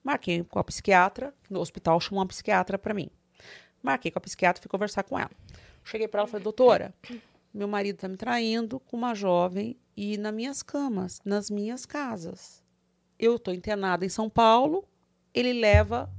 [0.03, 1.33] Marquei com a psiquiatra.
[1.49, 3.09] No hospital chamou uma psiquiatra para mim.
[3.83, 5.31] Marquei com a psiquiatra fui conversar com ela.
[5.83, 6.93] Cheguei para ela e falei: Doutora,
[7.53, 12.60] meu marido tá me traindo com uma jovem e nas minhas camas, nas minhas casas.
[13.21, 14.83] Eu estou internada em São Paulo,
[15.31, 16.09] ele leva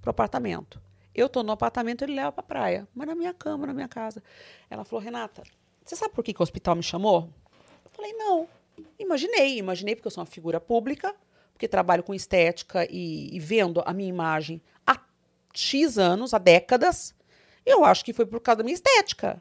[0.00, 0.82] pro apartamento.
[1.14, 4.20] Eu estou no apartamento, ele leva para praia, mas na minha cama, na minha casa.
[4.68, 5.44] Ela falou: Renata,
[5.84, 7.30] você sabe por que, que o hospital me chamou?
[7.84, 8.48] Eu falei: não.
[8.98, 11.14] Imaginei, imaginei porque eu sou uma figura pública,
[11.52, 15.00] porque trabalho com estética e, e vendo a minha imagem há
[15.54, 17.14] X anos, há décadas.
[17.64, 19.40] Eu acho que foi por causa da minha estética.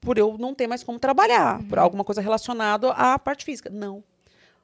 [0.00, 1.68] Por eu não ter mais como trabalhar, uhum.
[1.68, 3.70] por alguma coisa relacionada à parte física.
[3.70, 4.02] Não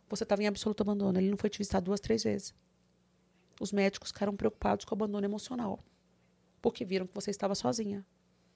[0.09, 1.19] você estava em absoluto abandono.
[1.19, 2.55] Ele não foi te visitar duas, três vezes.
[3.61, 5.81] Os médicos ficaram preocupados com o abandono emocional,
[6.63, 8.07] porque viram que você estava sozinha.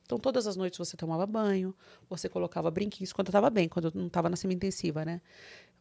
[0.05, 1.75] Então, todas as noites você tomava banho,
[2.09, 5.21] você colocava brinquinhos, quando eu estava bem, quando eu não estava na semi-intensiva, né?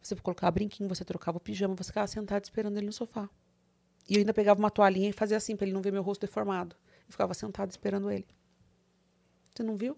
[0.02, 3.30] Você colocava brinquinho, você trocava o pijama, você ficava sentado esperando ele no sofá.
[4.10, 6.22] E eu ainda pegava uma toalhinha e fazia assim, para ele não ver meu rosto
[6.22, 6.76] deformado.
[7.08, 8.28] Eu ficava sentado esperando ele.
[9.54, 9.98] Você não viu?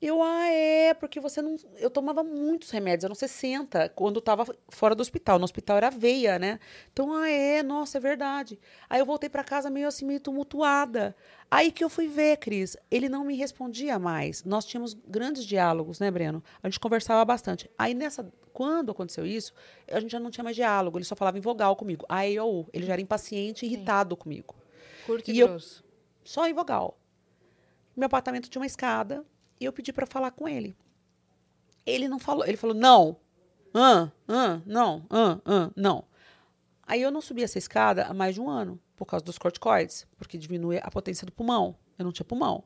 [0.00, 1.56] Eu, ah, é, porque você não.
[1.78, 5.38] Eu tomava muitos remédios, eram 60 quando estava fora do hospital.
[5.38, 6.60] No hospital era veia, né?
[6.92, 8.58] Então, ah, é, nossa, é verdade.
[8.88, 11.16] Aí eu voltei para casa meio assim, meio tumultuada.
[11.50, 14.44] Aí que eu fui ver, Cris, ele não me respondia mais.
[14.44, 16.42] Nós tínhamos grandes diálogos, né, Breno?
[16.62, 17.70] A gente conversava bastante.
[17.78, 18.30] Aí nessa.
[18.52, 19.52] Quando aconteceu isso,
[19.90, 22.06] a gente já não tinha mais diálogo, ele só falava em vogal comigo.
[22.08, 24.20] Aí eu, ele já era impaciente e irritado Sim.
[24.20, 24.54] comigo.
[25.06, 25.82] Curto e, e grosso.
[25.82, 25.84] Eu,
[26.22, 26.96] só em vogal.
[27.96, 29.24] Meu apartamento tinha uma escada,
[29.64, 30.76] eu pedi para falar com ele.
[31.86, 33.16] Ele não falou, ele falou: "Não.
[33.74, 36.04] Ah, ah, não, ah, ah, não".
[36.86, 40.06] Aí eu não subi essa escada há mais de um ano por causa dos corticoides,
[40.16, 41.76] porque diminui a potência do pulmão.
[41.98, 42.64] Eu não tinha pulmão.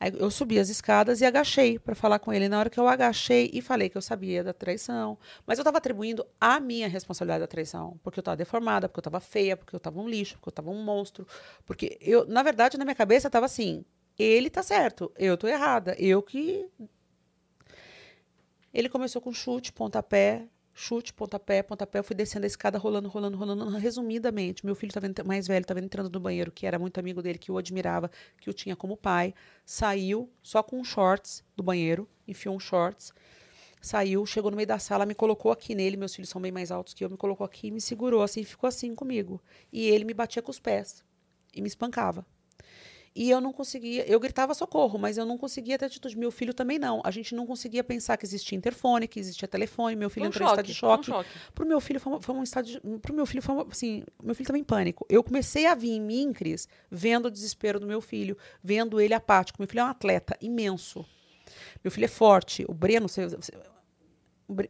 [0.00, 2.48] Aí eu subi as escadas e agachei para falar com ele.
[2.48, 5.78] Na hora que eu agachei e falei que eu sabia da traição, mas eu estava
[5.78, 9.74] atribuindo a minha responsabilidade da traição, porque eu estava deformada, porque eu estava feia, porque
[9.74, 11.26] eu estava um lixo, porque eu estava um monstro,
[11.66, 13.84] porque eu, na verdade, na minha cabeça estava assim:
[14.18, 15.94] ele tá certo, eu tô errada.
[15.98, 16.68] Eu que.
[18.72, 21.98] Ele começou com chute, pontapé, chute, pontapé, pontapé.
[21.98, 23.76] Eu fui descendo a escada, rolando, rolando, rolando.
[23.76, 27.38] Resumidamente, meu filho tava mais velho estava entrando no banheiro, que era muito amigo dele,
[27.38, 29.34] que o admirava, que o tinha como pai.
[29.64, 33.12] Saiu só com shorts do banheiro, enfiou um shorts.
[33.80, 35.96] Saiu, chegou no meio da sala, me colocou aqui nele.
[35.96, 38.44] Meus filhos são bem mais altos que eu, me colocou aqui e me segurou assim,
[38.44, 39.40] ficou assim comigo.
[39.72, 41.04] E ele me batia com os pés
[41.54, 42.26] e me espancava.
[43.20, 46.16] E eu não conseguia, eu gritava socorro, mas eu não conseguia ter atitude.
[46.16, 47.02] Meu filho também não.
[47.02, 49.96] A gente não conseguia pensar que existia interfone, que existia telefone.
[49.96, 51.10] Meu filho um entrou choque, em estado de choque.
[51.10, 51.28] Um choque.
[51.52, 54.36] Pro meu filho foi, foi um estado de, pro meu filho foi uma, assim, meu
[54.36, 55.04] filho também em pânico.
[55.08, 59.14] Eu comecei a vir em mim, Cris, vendo o desespero do meu filho, vendo ele
[59.14, 59.60] apático.
[59.60, 61.04] Meu filho é um atleta imenso.
[61.82, 62.64] Meu filho é forte.
[62.68, 63.52] O Breno, você, você,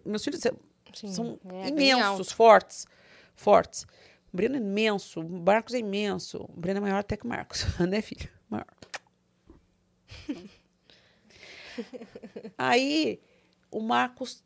[0.06, 0.40] meus filhos
[0.94, 2.86] Sim, são é, imensos, fortes,
[3.36, 3.86] fortes.
[4.32, 6.44] O Breno é imenso, o Marcos é imenso.
[6.48, 8.28] O Breno é maior até que o Marcos, né, filho?
[8.48, 8.66] Maior.
[12.56, 13.20] Aí
[13.70, 14.42] o Marcos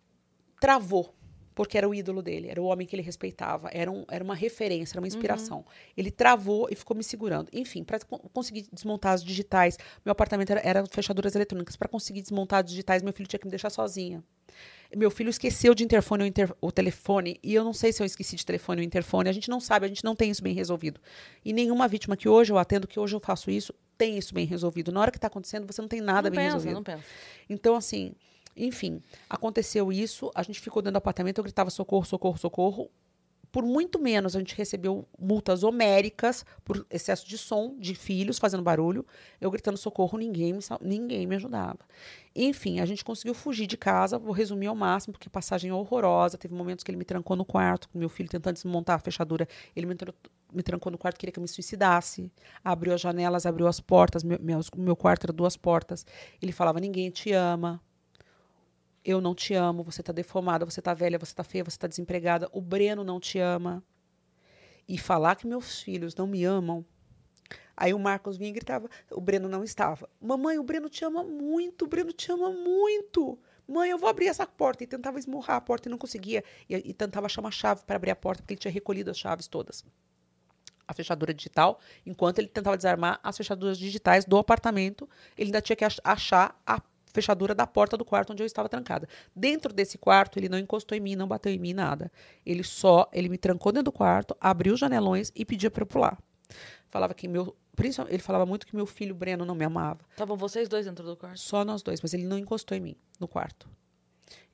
[0.60, 1.14] travou,
[1.54, 4.34] porque era o ídolo dele, era o homem que ele respeitava, era, um, era uma
[4.34, 5.59] referência, era uma inspiração.
[5.59, 5.64] Uhum.
[5.96, 7.48] Ele travou e ficou me segurando.
[7.52, 7.98] Enfim, para
[8.32, 11.76] conseguir desmontar as digitais, meu apartamento era, era fechaduras eletrônicas.
[11.76, 14.22] Para conseguir desmontar as digitais, meu filho tinha que me deixar sozinha.
[14.94, 18.36] Meu filho esqueceu de interfone o, inter, telefone, e eu não sei se eu esqueci
[18.36, 21.01] de telefone ou interfone, a gente não sabe, a gente não tem isso bem resolvido.
[21.44, 24.44] E nenhuma vítima que hoje eu atendo, que hoje eu faço isso, tem isso bem
[24.44, 24.93] resolvido.
[24.93, 26.77] Na hora que está acontecendo, você não tem nada não bem pensa, resolvido.
[26.77, 27.05] Não pensa.
[27.48, 28.12] Então, assim,
[28.56, 32.90] enfim, aconteceu isso, a gente ficou dentro do apartamento, eu gritava socorro, socorro, socorro
[33.52, 38.62] por muito menos a gente recebeu multas homéricas por excesso de som de filhos fazendo
[38.62, 39.06] barulho.
[39.38, 41.80] Eu gritando socorro, ninguém me, ninguém me ajudava.
[42.34, 44.18] Enfim, a gente conseguiu fugir de casa.
[44.18, 46.38] Vou resumir ao máximo, porque passagem é horrorosa.
[46.38, 49.46] Teve momentos que ele me trancou no quarto, meu filho tentando desmontar a fechadura.
[49.76, 49.94] Ele me,
[50.50, 52.32] me trancou no quarto, queria que eu me suicidasse.
[52.64, 54.24] Abriu as janelas, abriu as portas.
[54.24, 56.06] Meu, meu, meu quarto era duas portas.
[56.40, 57.82] Ele falava: Ninguém te ama
[59.04, 61.86] eu não te amo, você está deformada, você está velha, você está feia, você está
[61.86, 63.82] desempregada, o Breno não te ama.
[64.88, 66.84] E falar que meus filhos não me amam.
[67.76, 70.08] Aí o Marcos vinha e gritava, o Breno não estava.
[70.20, 73.38] Mamãe, o Breno te ama muito, o Breno te ama muito.
[73.66, 74.84] Mãe, eu vou abrir essa porta.
[74.84, 76.44] E tentava esmurrar a porta e não conseguia.
[76.68, 79.18] E, e tentava achar uma chave para abrir a porta, porque ele tinha recolhido as
[79.18, 79.84] chaves todas.
[80.86, 85.08] A fechadura digital, enquanto ele tentava desarmar as fechaduras digitais do apartamento,
[85.38, 86.82] ele ainda tinha que achar a
[87.12, 89.09] fechadura da porta do quarto onde eu estava trancada.
[89.34, 92.10] Dentro desse quarto, ele não encostou em mim, não bateu em mim, nada.
[92.44, 95.86] Ele só, ele me trancou dentro do quarto, abriu os janelões e pedia para eu
[95.86, 96.18] pular.
[96.90, 100.01] Falava que meu, principalmente, ele falava muito que meu filho Breno não me amava.
[100.10, 101.39] Estavam vocês dois dentro do quarto?
[101.39, 103.68] Só nós dois, mas ele não encostou em mim no quarto.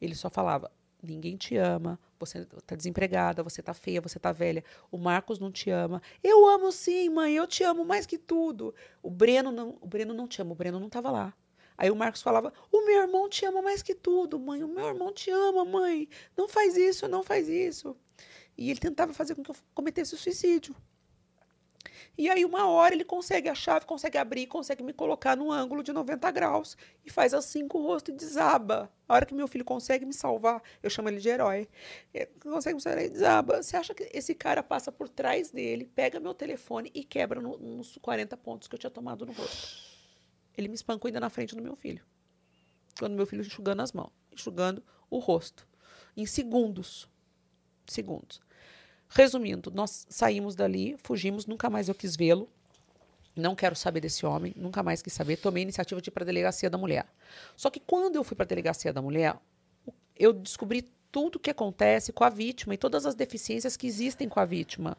[0.01, 0.71] Ele só falava:
[1.03, 4.65] ninguém te ama, você tá desempregada, você tá feia, você tá velha.
[4.91, 6.03] O Marcos não te ama.
[6.23, 8.75] Eu amo sim, mãe, eu te amo mais que tudo.
[9.03, 11.35] O Breno não, o Breno não te ama, o Breno não tava lá.
[11.79, 14.65] Aí o Marcos falava: O meu irmão te ama mais que tudo, mãe.
[14.65, 16.09] O meu irmão te ama, mãe.
[16.37, 17.97] Não faz isso, não faz isso.
[18.57, 20.75] E ele tentava fazer com que eu cometesse o suicídio.
[22.17, 25.85] E aí, uma hora, ele consegue a chave, consegue abrir, consegue me colocar num ângulo
[25.85, 26.77] de 90 graus
[27.07, 28.91] e faz assim com o rosto e desaba.
[29.09, 31.69] A hora que meu filho consegue me salvar, eu chamo ele de herói,
[32.13, 33.63] ele consegue me salvar e desaba.
[33.63, 37.57] Você acha que esse cara passa por trás dele, pega meu telefone e quebra no,
[37.57, 39.98] nos 40 pontos que eu tinha tomado no rosto?
[40.59, 42.05] Ele me espancou ainda na frente do meu filho.
[42.99, 45.65] Quando meu filho enxugando as mãos, enxugando o rosto.
[46.17, 47.09] Em segundos.
[47.87, 48.41] Segundos.
[49.09, 52.49] Resumindo, nós saímos dali, fugimos, nunca mais eu quis vê-lo.
[53.37, 55.37] Não quero saber desse homem, nunca mais quis saber.
[55.37, 57.07] Tomei a iniciativa de ir para a delegacia da mulher.
[57.57, 59.37] Só que quando eu fui para a delegacia da mulher,
[60.17, 60.83] eu descobri
[61.13, 64.45] tudo o que acontece com a vítima e todas as deficiências que existem com a
[64.45, 64.99] vítima.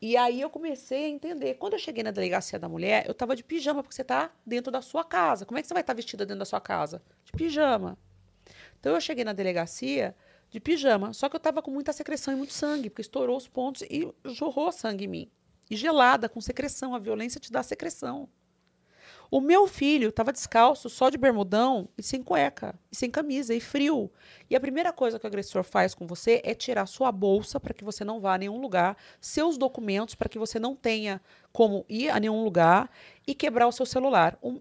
[0.00, 1.54] E aí eu comecei a entender.
[1.54, 4.70] Quando eu cheguei na delegacia da mulher, eu estava de pijama, porque você está dentro
[4.70, 5.46] da sua casa.
[5.46, 7.02] Como é que você vai estar tá vestida dentro da sua casa?
[7.24, 7.98] De pijama.
[8.78, 10.14] Então eu cheguei na delegacia
[10.50, 13.48] de pijama, só que eu estava com muita secreção e muito sangue, porque estourou os
[13.48, 15.30] pontos e jorrou sangue em mim.
[15.70, 16.94] E gelada, com secreção.
[16.94, 18.28] A violência te dá secreção.
[19.30, 23.60] O meu filho estava descalço, só de bermudão e sem cueca, e sem camisa, e
[23.60, 24.10] frio.
[24.48, 27.74] E a primeira coisa que o agressor faz com você é tirar sua bolsa para
[27.74, 31.20] que você não vá a nenhum lugar, seus documentos para que você não tenha
[31.52, 32.90] como ir a nenhum lugar
[33.26, 34.38] e quebrar o seu celular.
[34.40, 34.60] O,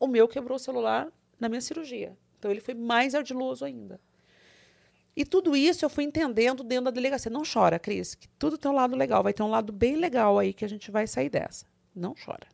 [0.00, 1.08] o meu quebrou o celular
[1.38, 2.16] na minha cirurgia.
[2.38, 4.00] Então ele foi mais ardiloso ainda.
[5.14, 7.30] E tudo isso eu fui entendendo dentro da delegacia.
[7.30, 9.22] Não chora, Cris, que tudo tem um lado legal.
[9.22, 11.66] Vai ter um lado bem legal aí que a gente vai sair dessa.
[11.94, 12.46] Não chora.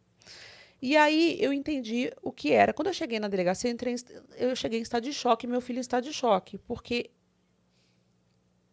[0.81, 2.73] E aí eu entendi o que era.
[2.73, 3.97] Quando eu cheguei na delegacia, eu, entrei,
[4.37, 7.11] eu cheguei em estado de choque, meu filho em estado de choque, porque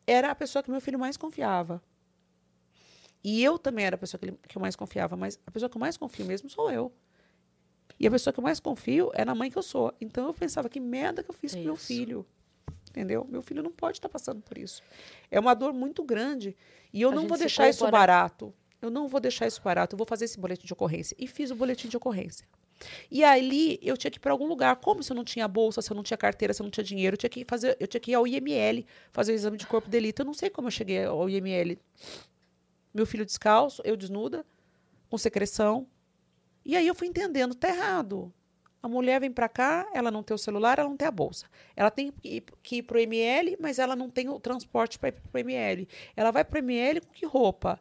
[0.06, 1.82] era a pessoa que meu filho mais confiava.
[3.24, 5.68] E eu também era a pessoa que, ele, que eu mais confiava, mas a pessoa
[5.68, 6.94] que eu mais confio mesmo sou eu.
[8.00, 9.92] E a pessoa que eu mais confio é na mãe que eu sou.
[10.00, 12.26] Então eu pensava, que merda que eu fiz é com meu filho.
[12.90, 13.26] Entendeu?
[13.28, 14.84] Meu filho não pode estar passando por isso.
[15.32, 16.56] É uma dor muito grande.
[16.94, 18.54] E eu a não vou deixar isso barato.
[18.82, 21.16] Eu não vou deixar isso barato, eu vou fazer esse boletim de ocorrência.
[21.20, 22.48] E fiz o boletim de ocorrência.
[23.10, 24.76] E ali eu tinha que ir para algum lugar.
[24.78, 26.84] Como se eu não tinha bolsa, se eu não tinha carteira, se eu não tinha
[26.84, 29.66] dinheiro, eu tinha que fazer, eu tinha que ir ao IML fazer o exame de
[29.66, 30.22] corpo de delito.
[30.22, 31.78] Eu não sei como eu cheguei ao IML.
[32.94, 34.46] Meu filho descalço, eu desnuda,
[35.10, 35.88] com secreção.
[36.64, 38.34] E aí eu fui entendendo, tá errado.
[38.82, 41.48] A mulher vem para cá, ela não tem o celular, ela não tem a bolsa.
[41.76, 45.12] Ela tem que ir, para o ML, mas ela não tem o transporte para ir
[45.14, 45.88] para o ML.
[46.16, 47.80] Ela vai para o ML com que roupa?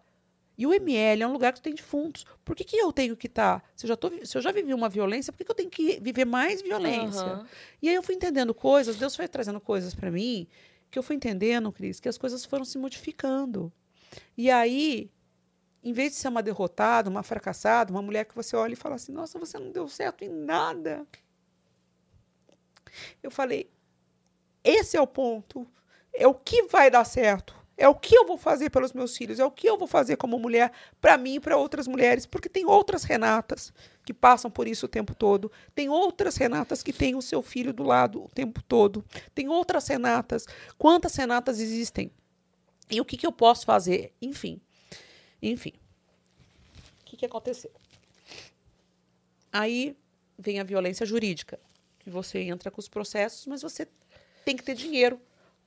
[0.57, 2.25] E o ML é um lugar que tem defuntos.
[2.45, 3.61] Por que, que eu tenho que estar?
[3.61, 5.55] Tá, se, eu já tô, se eu já vivi uma violência, por que, que eu
[5.55, 7.25] tenho que viver mais violência?
[7.25, 7.47] Uhum.
[7.83, 10.47] E aí eu fui entendendo coisas, Deus foi trazendo coisas para mim,
[10.91, 13.73] que eu fui entendendo, Cris, que as coisas foram se modificando.
[14.37, 15.11] E aí,
[15.83, 18.95] em vez de ser uma derrotada, uma fracassada, uma mulher que você olha e fala
[18.95, 21.05] assim: nossa, você não deu certo em nada.
[23.21, 23.69] Eu falei:
[24.63, 25.67] esse é o ponto.
[26.13, 27.64] É o que vai dar certo.
[27.77, 30.17] É o que eu vou fazer pelos meus filhos, é o que eu vou fazer
[30.17, 30.71] como mulher
[31.01, 33.73] para mim e para outras mulheres, porque tem outras Renatas
[34.05, 37.73] que passam por isso o tempo todo, tem outras Renatas que têm o seu filho
[37.73, 40.47] do lado o tempo todo, tem outras Renatas.
[40.79, 42.13] Quantas Renatas existem?
[42.89, 44.13] E o que, que eu posso fazer?
[44.23, 44.61] Enfim,
[45.43, 45.73] enfim.
[47.01, 47.73] O que, que aconteceu?
[49.53, 49.97] Aí
[50.39, 51.59] vem a violência jurídica,
[51.99, 53.89] que você entra com os processos, mas você
[54.45, 55.21] tem que ter dinheiro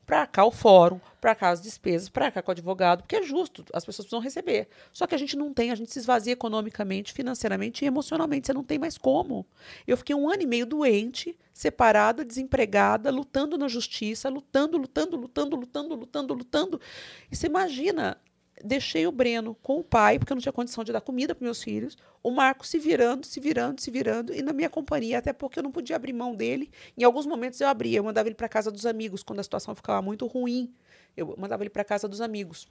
[0.07, 3.23] para cá o fórum, para cá as despesas, para cá com o advogado, porque é
[3.23, 4.69] justo, as pessoas precisam receber.
[4.93, 8.53] Só que a gente não tem, a gente se esvazia economicamente, financeiramente e emocionalmente, você
[8.53, 9.45] não tem mais como.
[9.85, 15.57] Eu fiquei um ano e meio doente, separada, desempregada, lutando na justiça, lutando, lutando, lutando,
[15.57, 16.81] lutando, lutando, lutando.
[17.29, 18.17] E você imagina,
[18.63, 21.43] deixei o Breno com o pai, porque eu não tinha condição de dar comida para
[21.43, 25.31] meus filhos, o Marco se virando, se virando, se virando, e na minha companhia, até
[25.31, 26.71] porque eu não podia abrir mão dele.
[26.97, 29.75] Em alguns momentos eu abria, eu mandava ele para casa dos amigos, quando a situação
[29.75, 30.73] ficava muito ruim,
[31.15, 32.67] eu mandava ele para casa dos amigos.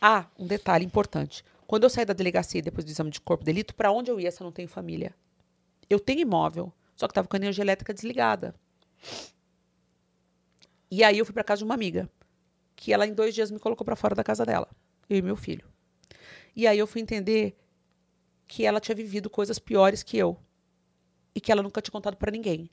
[0.00, 1.44] Ah, um detalhe importante.
[1.66, 4.20] Quando eu saí da delegacia depois do exame de corpo de delito, para onde eu
[4.20, 5.14] ia se eu não tenho família?
[5.88, 8.54] Eu tenho imóvel, só que estava com a energia elétrica desligada.
[10.90, 12.08] E aí eu fui para casa de uma amiga,
[12.76, 14.68] que ela em dois dias me colocou para fora da casa dela,
[15.08, 15.66] eu e meu filho.
[16.54, 17.58] E aí eu fui entender
[18.46, 20.38] que ela tinha vivido coisas piores que eu
[21.34, 22.70] e que ela nunca tinha contado para ninguém.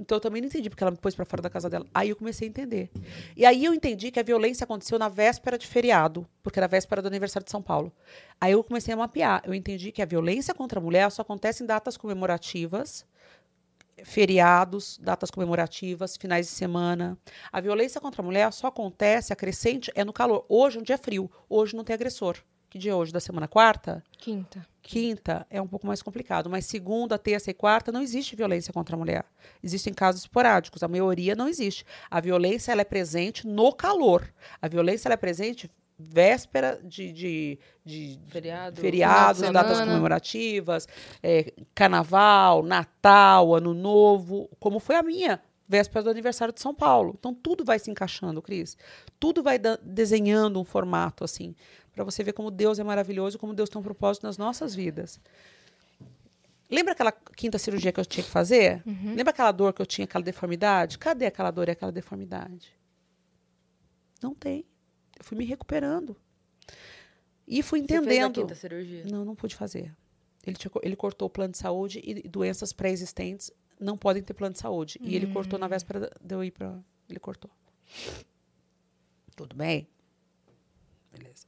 [0.00, 1.86] Então eu também não entendi porque ela me pôs para fora da casa dela.
[1.92, 2.90] Aí eu comecei a entender.
[3.36, 6.68] E aí eu entendi que a violência aconteceu na véspera de feriado, porque era a
[6.68, 7.92] véspera do aniversário de São Paulo.
[8.40, 9.42] Aí eu comecei a mapear.
[9.44, 13.04] Eu entendi que a violência contra a mulher só acontece em datas comemorativas,
[14.04, 17.18] feriados, datas comemorativas, finais de semana.
[17.52, 20.44] A violência contra a mulher só acontece, a crescente, é no calor.
[20.48, 22.36] Hoje é um dia frio, hoje não tem agressor.
[22.70, 23.12] Que dia é hoje?
[23.12, 24.00] Da semana quarta?
[24.16, 24.64] Quinta.
[24.80, 28.94] Quinta é um pouco mais complicado, mas segunda, terça e quarta não existe violência contra
[28.94, 29.24] a mulher.
[29.60, 31.84] Existem casos esporádicos, a maioria não existe.
[32.08, 34.32] A violência ela é presente no calor.
[34.62, 35.68] A violência ela é presente
[36.00, 38.80] véspera de, de, de Feriado.
[38.80, 40.88] feriados, de datas comemorativas,
[41.22, 47.14] é, carnaval, Natal, Ano Novo, como foi a minha véspera do aniversário de São Paulo.
[47.18, 48.76] Então tudo vai se encaixando, Cris.
[49.20, 51.54] Tudo vai desenhando um formato assim,
[51.92, 55.20] para você ver como Deus é maravilhoso, como Deus tem um propósito nas nossas vidas.
[56.68, 58.82] Lembra aquela quinta cirurgia que eu tinha que fazer?
[58.86, 60.98] Lembra aquela dor que eu tinha, aquela deformidade?
[60.98, 62.72] Cadê aquela dor e aquela deformidade?
[64.22, 64.64] Não tem.
[65.20, 66.16] Eu fui me recuperando.
[67.46, 68.40] E fui Você entendendo.
[68.40, 69.04] quinta cirurgia.
[69.04, 69.94] Não, não pude fazer.
[70.46, 74.54] Ele, tinha ele cortou o plano de saúde e doenças pré-existentes não podem ter plano
[74.54, 74.98] de saúde.
[75.02, 76.78] E ele cortou na véspera da- de eu ir para.
[77.08, 77.50] Ele cortou.
[79.36, 79.88] Tudo bem?
[81.12, 81.46] Beleza.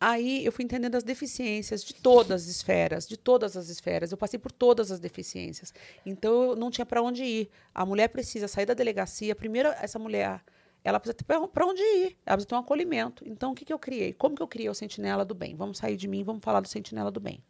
[0.00, 4.10] Aí eu fui entendendo as deficiências de todas as esferas, de todas as esferas.
[4.12, 5.74] Eu passei por todas as deficiências.
[6.06, 7.50] Então eu não tinha para onde ir.
[7.74, 9.34] A mulher precisa sair da delegacia.
[9.34, 10.42] Primeiro, essa mulher,
[10.82, 12.16] ela precisa ter para onde ir.
[12.24, 13.26] Ela precisa ter um acolhimento.
[13.26, 14.12] Então o que, que eu criei?
[14.12, 15.54] Como que eu criei o Sentinela do Bem?
[15.54, 17.42] Vamos sair de mim, vamos falar do Sentinela do Bem.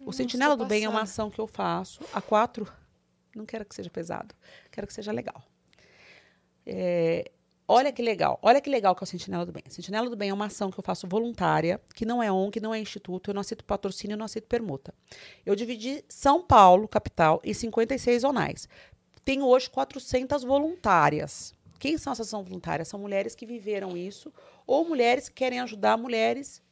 [0.00, 2.70] O Nossa, Sentinela tô do Bem é uma ação que eu faço há quatro.
[3.34, 4.34] Não quero que seja pesado,
[4.70, 5.42] quero que seja legal.
[6.66, 7.30] É,
[7.66, 9.62] olha que legal, olha que legal que é o Sentinela do Bem.
[9.68, 12.74] Sentinela do Bem é uma ação que eu faço voluntária, que não é ONG, não
[12.74, 14.94] é instituto, eu não aceito patrocínio, eu não aceito permuta.
[15.46, 18.68] Eu dividi São Paulo, capital, em 56 zonais.
[19.24, 21.54] Tenho hoje 400 voluntárias.
[21.82, 22.86] Quem são essas ação voluntárias?
[22.86, 24.32] São mulheres que viveram isso
[24.64, 26.62] ou mulheres que querem ajudar mulheres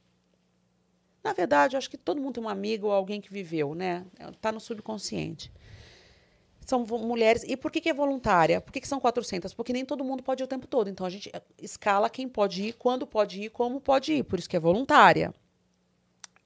[1.24, 4.06] na verdade, acho que todo mundo tem uma amiga ou alguém que viveu, né?
[4.32, 5.52] Está no subconsciente.
[6.64, 7.42] São mulheres.
[7.42, 8.60] E por que, que é voluntária?
[8.60, 9.52] Por que, que são 400?
[9.52, 10.88] Porque nem todo mundo pode ir o tempo todo.
[10.88, 14.22] Então a gente eh, escala quem pode ir, quando pode ir, como pode ir.
[14.22, 15.34] Por isso que é voluntária.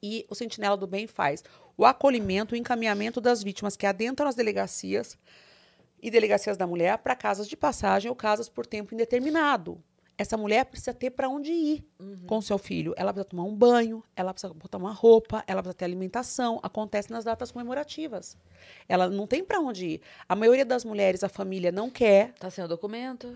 [0.03, 1.45] E o Sentinela do Bem faz
[1.77, 5.17] o acolhimento, o encaminhamento das vítimas que adentram as delegacias
[6.05, 9.83] e delegacias da mulher para casas de passagem ou casas por tempo indeterminado.
[10.19, 11.89] Essa mulher precisa ter para onde ir
[12.27, 12.93] com seu filho.
[12.95, 16.61] Ela precisa tomar um banho, ela precisa botar uma roupa, ela precisa ter alimentação.
[16.63, 18.37] Acontece nas datas comemorativas.
[18.87, 20.01] Ela não tem para onde ir.
[20.29, 22.35] A maioria das mulheres, a família não quer.
[22.35, 23.35] Tá sem o documento.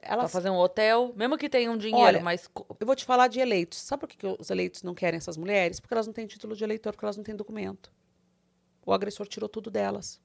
[0.00, 1.12] Ela Pra fazer um hotel.
[1.14, 2.48] Mesmo que tenha um dinheiro, Olha, mas.
[2.80, 3.78] Eu vou te falar de eleitos.
[3.78, 5.80] Sabe por que, que os eleitos não querem essas mulheres?
[5.80, 7.92] Porque elas não têm título de eleitor, porque elas não têm documento.
[8.86, 10.18] O agressor tirou tudo delas.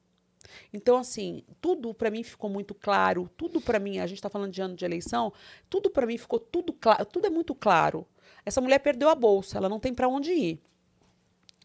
[0.72, 3.28] Então, assim, tudo para mim ficou muito claro.
[3.36, 5.32] Tudo para mim, a gente está falando de ano de eleição,
[5.68, 7.04] tudo para mim ficou tudo claro.
[7.06, 8.06] Tudo é muito claro.
[8.44, 10.60] Essa mulher perdeu a bolsa, ela não tem para onde ir.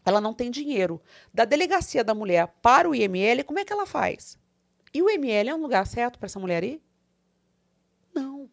[0.04, 1.00] Ela não tem dinheiro.
[1.32, 4.38] Da delegacia da mulher para o IML, como é que ela faz?
[4.94, 6.80] E o IML é um lugar certo para essa mulher ir?
[8.14, 8.48] Não.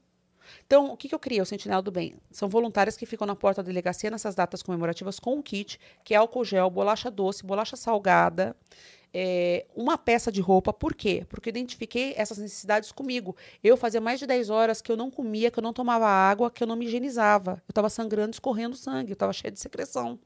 [0.65, 1.41] Então, o que, que eu criei?
[1.41, 2.17] O Sentinela do Bem.
[2.31, 6.13] São voluntárias que ficam na porta da delegacia nessas datas comemorativas com um kit, que
[6.13, 8.55] é álcool gel, bolacha doce, bolacha salgada,
[9.17, 10.73] é, uma peça de roupa.
[10.73, 11.25] Por quê?
[11.29, 13.33] Porque eu identifiquei essas necessidades comigo.
[13.63, 16.51] Eu fazia mais de 10 horas que eu não comia, que eu não tomava água,
[16.51, 17.53] que eu não me higienizava.
[17.65, 20.19] Eu estava sangrando, escorrendo sangue, eu estava cheia de secreção.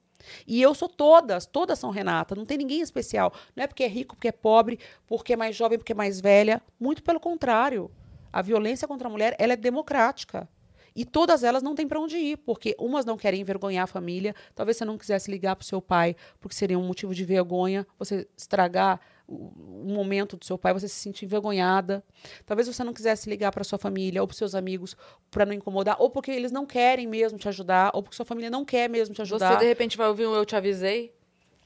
[0.48, 3.32] E eu sou todas, todas são Renata, não tem ninguém especial.
[3.56, 6.20] Não é porque é rico, porque é pobre, porque é mais jovem, porque é mais
[6.20, 6.60] velha.
[6.80, 7.92] Muito pelo contrário.
[8.34, 10.50] A violência contra a mulher, ela é democrática.
[10.96, 14.36] E todas elas não têm para onde ir, porque umas não querem envergonhar a família.
[14.56, 17.86] Talvez você não quisesse ligar para o seu pai, porque seria um motivo de vergonha
[17.98, 19.52] você estragar o,
[19.88, 22.04] o momento do seu pai, você se sentir envergonhada.
[22.46, 24.96] Talvez você não quisesse ligar para sua família ou para seus amigos
[25.30, 28.50] para não incomodar, ou porque eles não querem mesmo te ajudar, ou porque sua família
[28.50, 29.54] não quer mesmo te ajudar.
[29.54, 31.14] Você, de repente, vai ouvir um Eu Te Avisei,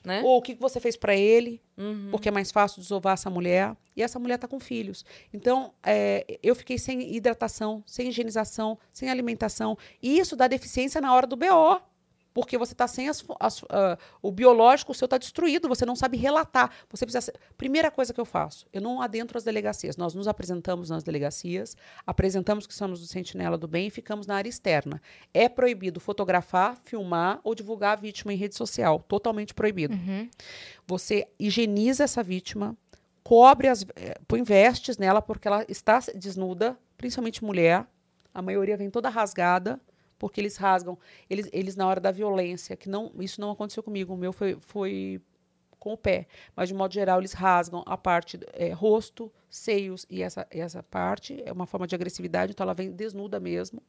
[0.03, 0.21] né?
[0.23, 2.09] Ou o que você fez para ele, Uhum.
[2.11, 3.75] porque é mais fácil desovar essa mulher.
[3.95, 5.05] E essa mulher está com filhos.
[5.33, 9.77] Então, é, eu fiquei sem hidratação, sem higienização, sem alimentação.
[10.01, 11.79] E isso dá deficiência na hora do BO.
[12.33, 15.95] Porque você está sem as, as, uh, o biológico, o seu está destruído, você não
[15.95, 16.71] sabe relatar.
[16.89, 17.31] Você precisa.
[17.57, 19.97] Primeira coisa que eu faço, eu não adentro as delegacias.
[19.97, 24.35] Nós nos apresentamos nas delegacias, apresentamos que somos do Sentinela do Bem e ficamos na
[24.35, 25.01] área externa.
[25.33, 28.99] É proibido fotografar, filmar ou divulgar a vítima em rede social.
[29.07, 29.93] Totalmente proibido.
[29.93, 30.29] Uhum.
[30.87, 32.75] Você higieniza essa vítima,
[33.23, 33.85] cobre as.
[33.95, 37.85] Eh, põe vestes nela porque ela está desnuda, principalmente mulher.
[38.33, 39.79] A maioria vem toda rasgada
[40.23, 40.97] porque eles rasgam,
[41.29, 44.55] eles, eles na hora da violência, que não, isso não aconteceu comigo, o meu foi,
[44.61, 45.21] foi
[45.77, 50.23] com o pé, mas de modo geral eles rasgam a parte é, rosto, seios e
[50.23, 53.83] essa, essa parte é uma forma de agressividade, então ela vem desnuda mesmo.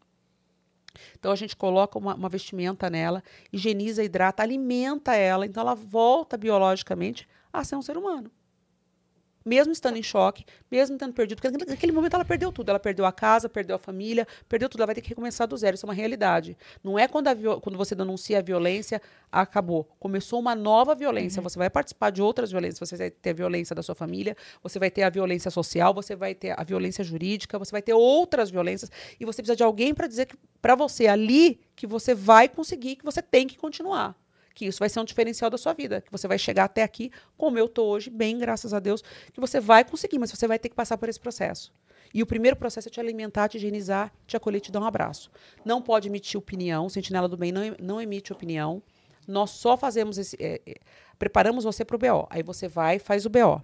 [1.17, 6.37] Então a gente coloca uma, uma vestimenta nela, higieniza, hidrata, alimenta ela, então ela volta
[6.37, 8.29] biologicamente a ser um ser humano
[9.45, 12.71] mesmo estando em choque, mesmo tendo perdido, porque naquele momento ela perdeu tudo.
[12.71, 14.81] Ela perdeu a casa, perdeu a família, perdeu tudo.
[14.81, 15.75] Ela vai ter que recomeçar do zero.
[15.75, 16.57] Isso é uma realidade.
[16.83, 17.29] Não é quando,
[17.61, 19.85] quando você denuncia a violência, acabou.
[20.01, 21.41] Começou uma nova violência.
[21.41, 21.49] Uhum.
[21.49, 22.79] Você vai participar de outras violências.
[22.79, 26.17] Você vai ter a violência da sua família, você vai ter a violência social, você
[26.17, 28.91] vai ter a violência jurídica, você vai ter outras violências.
[29.21, 30.29] E você precisa de alguém para dizer
[30.63, 34.17] para você ali que você vai conseguir, que você tem que continuar
[34.55, 37.11] que isso vai ser um diferencial da sua vida, que você vai chegar até aqui
[37.37, 39.03] como eu tô hoje, bem, graças a Deus,
[39.33, 41.73] que você vai conseguir, mas você vai ter que passar por esse processo.
[42.15, 45.31] E o primeiro processo é te alimentar, te higienizar, te acolher, te dar um abraço.
[45.65, 48.81] Não pode emitir opinião, Sentinela do Bem não, não emite opinião.
[49.27, 50.37] Nós só fazemos esse.
[50.39, 50.75] É, é,
[51.19, 52.29] preparamos você para o BO.
[52.31, 53.61] Aí você vai faz o BO.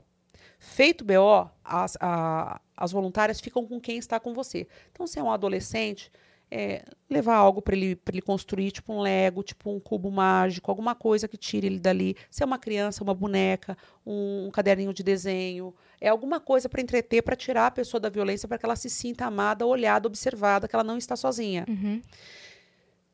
[0.58, 4.66] Feito o BO, as, a, as voluntárias ficam com quem está com você.
[4.90, 6.10] Então, se é um adolescente,
[6.50, 10.94] é, levar algo para ele, ele construir, tipo um Lego, tipo um cubo mágico, alguma
[10.94, 12.16] coisa que tire ele dali.
[12.28, 16.80] Se é uma criança, uma boneca, um, um caderninho de desenho, é alguma coisa para
[16.80, 20.66] entreter, para tirar a pessoa da violência, para que ela se sinta amada, olhada, observada,
[20.66, 21.64] que ela não está sozinha.
[21.68, 22.02] Uhum.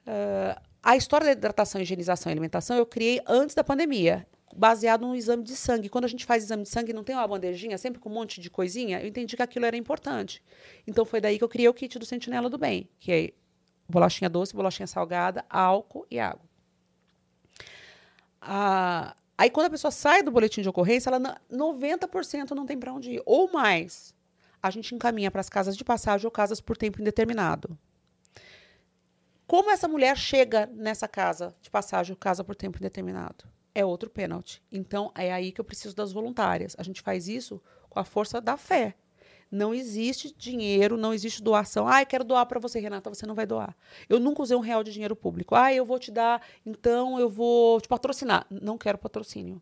[0.07, 5.14] Uh, a história da hidratação, higienização e alimentação eu criei antes da pandemia baseado no
[5.14, 5.89] exame de sangue.
[5.89, 8.40] Quando a gente faz exame de sangue, não tem uma bandejinha, sempre com um monte
[8.40, 10.43] de coisinha, eu entendi que aquilo era importante.
[10.86, 13.32] Então foi daí que eu criei o kit do Sentinela do Bem, que é
[13.89, 16.44] bolachinha doce, bolachinha salgada, álcool e água.
[18.40, 22.93] Ah, aí quando a pessoa sai do boletim de ocorrência, ela 90% não tem para
[22.93, 24.14] onde ir, ou mais.
[24.62, 27.78] A gente encaminha para as casas de passagem ou casas por tempo indeterminado.
[29.47, 33.44] Como essa mulher chega nessa casa de passagem ou casa por tempo indeterminado?
[33.77, 34.62] É outro pênalti.
[34.73, 36.74] Então, é aí que eu preciso das voluntárias.
[36.78, 38.97] A gente faz isso com a força da fé.
[39.51, 41.86] Não existe dinheiro, não existe doação.
[41.86, 43.77] Ah, eu quero doar para você, Renata, você não vai doar.
[44.09, 45.55] Eu nunca usei um real de dinheiro público.
[45.55, 48.47] Ah, eu vou te dar, então eu vou te patrocinar.
[48.51, 49.61] Não quero patrocínio.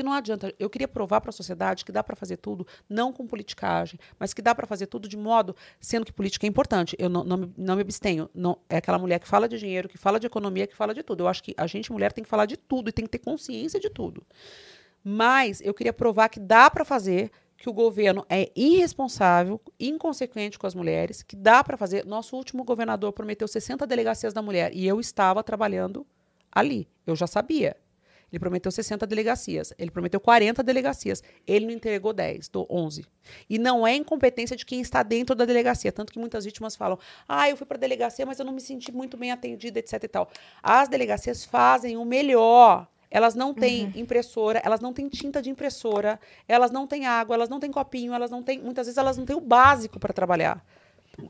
[0.00, 0.54] Porque não adianta.
[0.58, 4.32] Eu queria provar para a sociedade que dá para fazer tudo, não com politicagem, mas
[4.32, 6.96] que dá para fazer tudo de modo, sendo que política é importante.
[6.98, 8.30] Eu não, não, me, não me abstenho.
[8.34, 11.02] Não, é aquela mulher que fala de dinheiro, que fala de economia, que fala de
[11.02, 11.24] tudo.
[11.24, 13.18] Eu acho que a gente, mulher, tem que falar de tudo e tem que ter
[13.18, 14.24] consciência de tudo.
[15.04, 20.66] Mas eu queria provar que dá para fazer, que o governo é irresponsável, inconsequente com
[20.66, 22.06] as mulheres, que dá para fazer.
[22.06, 26.06] Nosso último governador prometeu 60 delegacias da mulher e eu estava trabalhando
[26.50, 26.88] ali.
[27.06, 27.76] Eu já sabia.
[28.32, 29.72] Ele prometeu 60 delegacias.
[29.78, 31.22] Ele prometeu 40 delegacias.
[31.46, 33.04] Ele não entregou 10, do 11.
[33.48, 35.90] E não é incompetência de quem está dentro da delegacia.
[35.90, 36.98] Tanto que muitas vítimas falam:
[37.28, 40.04] ah, eu fui para a delegacia, mas eu não me senti muito bem atendida, etc.
[40.04, 40.30] e tal.
[40.62, 42.86] As delegacias fazem o melhor.
[43.10, 43.92] Elas não têm uhum.
[43.96, 48.14] impressora, elas não têm tinta de impressora, elas não têm água, elas não têm copinho,
[48.14, 48.60] elas não têm.
[48.60, 50.64] Muitas vezes elas não têm o básico para trabalhar.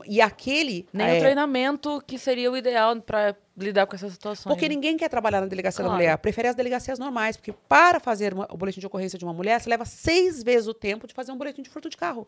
[0.05, 0.87] E aquele.
[0.91, 4.51] Nem é, o treinamento que seria o ideal para lidar com essas situações.
[4.51, 4.75] Porque né?
[4.75, 5.91] ninguém quer trabalhar na delegacia claro.
[5.91, 6.17] da mulher.
[6.17, 7.37] Prefere as delegacias normais.
[7.37, 10.67] Porque para fazer uma, o boletim de ocorrência de uma mulher, você leva seis vezes
[10.67, 12.27] o tempo de fazer um boletim de furto de carro.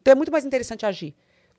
[0.00, 1.14] Então é muito mais interessante agir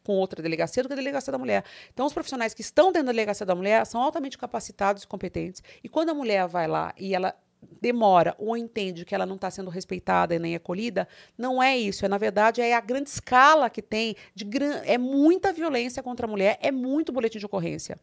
[0.07, 1.65] com outra delegacia do que a delegacia da mulher.
[1.93, 5.61] Então, os profissionais que estão dentro da delegacia da mulher são altamente capacitados e competentes.
[5.83, 7.35] E quando a mulher vai lá e ela
[7.81, 11.07] demora ou entende que ela não está sendo respeitada e nem acolhida,
[11.38, 12.05] não é isso.
[12.05, 14.15] É, na verdade, é a grande escala que tem.
[14.34, 14.81] De gran...
[14.85, 17.97] É muita violência contra a mulher, é muito boletim de ocorrência.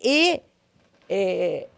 [0.00, 0.42] E
[1.08, 1.68] é,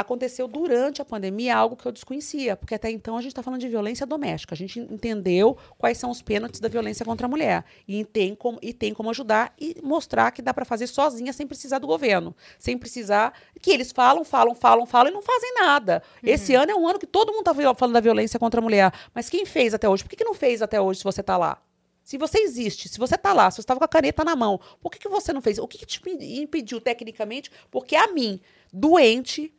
[0.00, 3.60] aconteceu durante a pandemia algo que eu desconhecia, porque até então a gente está falando
[3.60, 4.54] de violência doméstica.
[4.54, 8.58] A gente entendeu quais são os pênaltis da violência contra a mulher e tem como,
[8.62, 12.34] e tem como ajudar e mostrar que dá para fazer sozinha sem precisar do governo,
[12.58, 16.02] sem precisar que eles falam, falam, falam, falam e não fazem nada.
[16.22, 16.28] Uhum.
[16.28, 18.92] Esse ano é um ano que todo mundo está falando da violência contra a mulher,
[19.14, 20.02] mas quem fez até hoje?
[20.02, 21.60] Por que, que não fez até hoje se você está lá?
[22.02, 24.58] Se você existe, se você está lá, se você estava com a caneta na mão,
[24.80, 25.58] por que, que você não fez?
[25.58, 26.00] O que, que te
[26.42, 27.50] impediu tecnicamente?
[27.70, 28.40] Porque a mim,
[28.72, 29.54] doente,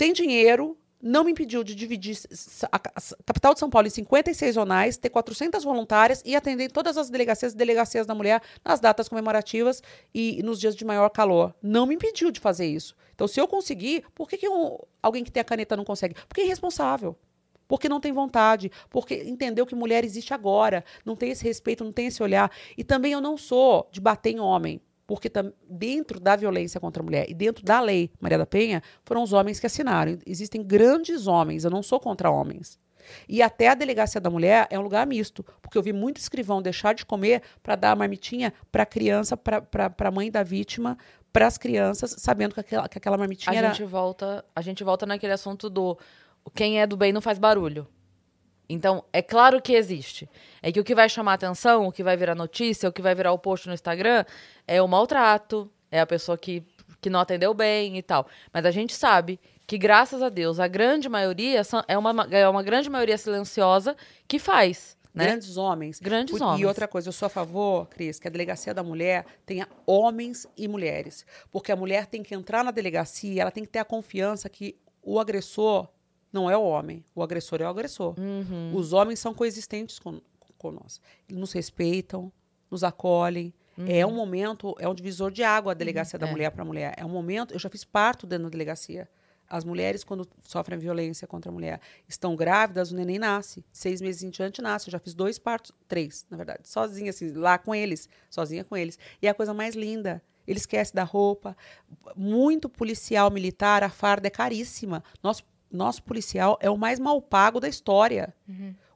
[0.00, 2.16] sem dinheiro, não me impediu de dividir
[2.72, 6.70] a ca- a capital de São Paulo em 56 zonais, ter 400 voluntárias e atender
[6.70, 9.82] todas as delegacias e delegacias da mulher nas datas comemorativas
[10.14, 11.54] e nos dias de maior calor.
[11.62, 12.96] Não me impediu de fazer isso.
[13.14, 16.14] Então, se eu conseguir, por que, que um- alguém que tem a caneta não consegue?
[16.26, 17.14] Porque é irresponsável.
[17.68, 21.92] Porque não tem vontade, porque entendeu que mulher existe agora, não tem esse respeito, não
[21.92, 22.50] tem esse olhar.
[22.74, 24.80] E também eu não sou de bater em homem,
[25.10, 25.28] porque
[25.68, 29.32] dentro da violência contra a mulher e dentro da lei Maria da Penha, foram os
[29.32, 30.16] homens que assinaram.
[30.24, 32.78] Existem grandes homens, eu não sou contra homens.
[33.28, 36.62] E até a delegacia da mulher é um lugar misto, porque eu vi muito escrivão
[36.62, 40.96] deixar de comer para dar a marmitinha para a criança, para a mãe da vítima,
[41.32, 43.72] para as crianças, sabendo que aquela, que aquela marmitinha A era.
[43.72, 45.98] gente volta, a gente volta naquele assunto do
[46.54, 47.84] quem é do bem não faz barulho.
[48.72, 50.28] Então, é claro que existe.
[50.62, 53.14] É que o que vai chamar atenção, o que vai virar notícia, o que vai
[53.16, 54.24] virar o post no Instagram
[54.66, 56.62] é o maltrato, é a pessoa que,
[57.00, 58.28] que não atendeu bem e tal.
[58.52, 62.62] Mas a gente sabe que, graças a Deus, a grande maioria é uma, é uma
[62.62, 63.96] grande maioria silenciosa
[64.28, 65.26] que faz, né?
[65.26, 65.98] Grandes homens.
[65.98, 66.60] Grandes Por- homens.
[66.60, 70.46] E outra coisa, eu sou a favor, Cris, que a delegacia da mulher tenha homens
[70.56, 71.26] e mulheres.
[71.50, 74.76] Porque a mulher tem que entrar na delegacia, ela tem que ter a confiança que
[75.02, 75.88] o agressor
[76.32, 78.14] não é o homem, o agressor é o agressor.
[78.18, 78.72] Uhum.
[78.74, 80.20] Os homens são coexistentes com,
[80.58, 81.00] com nós.
[81.28, 82.32] Eles nos respeitam,
[82.70, 83.52] nos acolhem.
[83.86, 86.30] É um momento, é um divisor de água a delegacia da Uhum.
[86.30, 86.32] É.
[86.34, 86.94] mulher para a mulher.
[86.98, 89.08] É um momento, eu já fiz parto dentro da delegacia.
[89.48, 93.64] As mulheres, quando sofrem violência contra a mulher, estão grávidas, o neném nasce.
[93.72, 94.88] Seis meses em diante nasce.
[94.88, 98.76] Eu já fiz dois partos, três, na verdade, sozinha, assim, lá com eles, sozinha com
[98.76, 98.98] eles.
[99.20, 100.22] E é a coisa mais linda.
[100.46, 101.56] Ele esquece da roupa.
[102.14, 105.02] Muito policial militar, a farda é caríssima.
[105.22, 108.34] Nosso, nosso policial é o mais mal pago da história.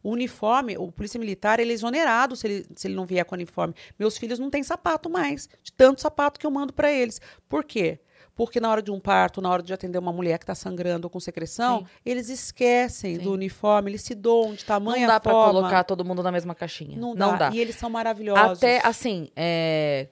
[0.03, 3.35] O uniforme, o polícia militar, ele é exonerado se ele, se ele não vier com
[3.35, 3.73] uniforme.
[3.99, 7.21] Meus filhos não têm sapato mais, de tanto sapato que eu mando para eles.
[7.49, 7.99] Por quê?
[8.37, 11.07] Porque na hora de um parto, na hora de atender uma mulher que está sangrando
[11.07, 11.87] ou com secreção, Sim.
[12.05, 13.23] eles esquecem Sim.
[13.23, 15.53] do uniforme, eles se doam de tamanha Não dá pra forma.
[15.55, 16.99] colocar todo mundo na mesma caixinha.
[16.99, 17.49] Não, Não, dá.
[17.49, 17.51] dá.
[17.55, 18.59] E eles são maravilhosos.
[18.59, 20.09] Até, assim, é,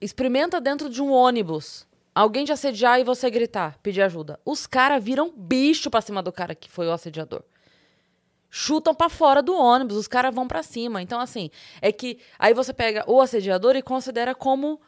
[0.00, 1.86] experimenta dentro de um ônibus.
[2.14, 4.38] Alguém te assediar e você gritar, pedir ajuda.
[4.44, 7.42] Os caras viram bicho pra cima do cara que foi o assediador.
[8.48, 11.02] Chutam pra fora do ônibus, os caras vão pra cima.
[11.02, 11.50] Então, assim,
[11.82, 14.80] é que aí você pega o assediador e considera como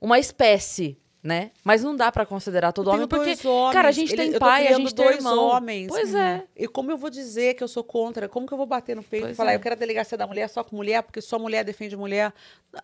[0.00, 1.52] uma espécie, né?
[1.64, 4.68] Mas não dá pra considerar todo homem, porque, homens, cara, a gente ele- tem pai,
[4.68, 5.38] a gente tem irmão.
[5.48, 5.88] homens.
[5.88, 6.44] Pois é.
[6.54, 8.28] E como eu vou dizer que eu sou contra?
[8.28, 9.56] Como que eu vou bater no peito e Pois falar, é.
[9.56, 12.30] eu quero a delegacia da mulher só com mulher, porque só mulher defende mulher?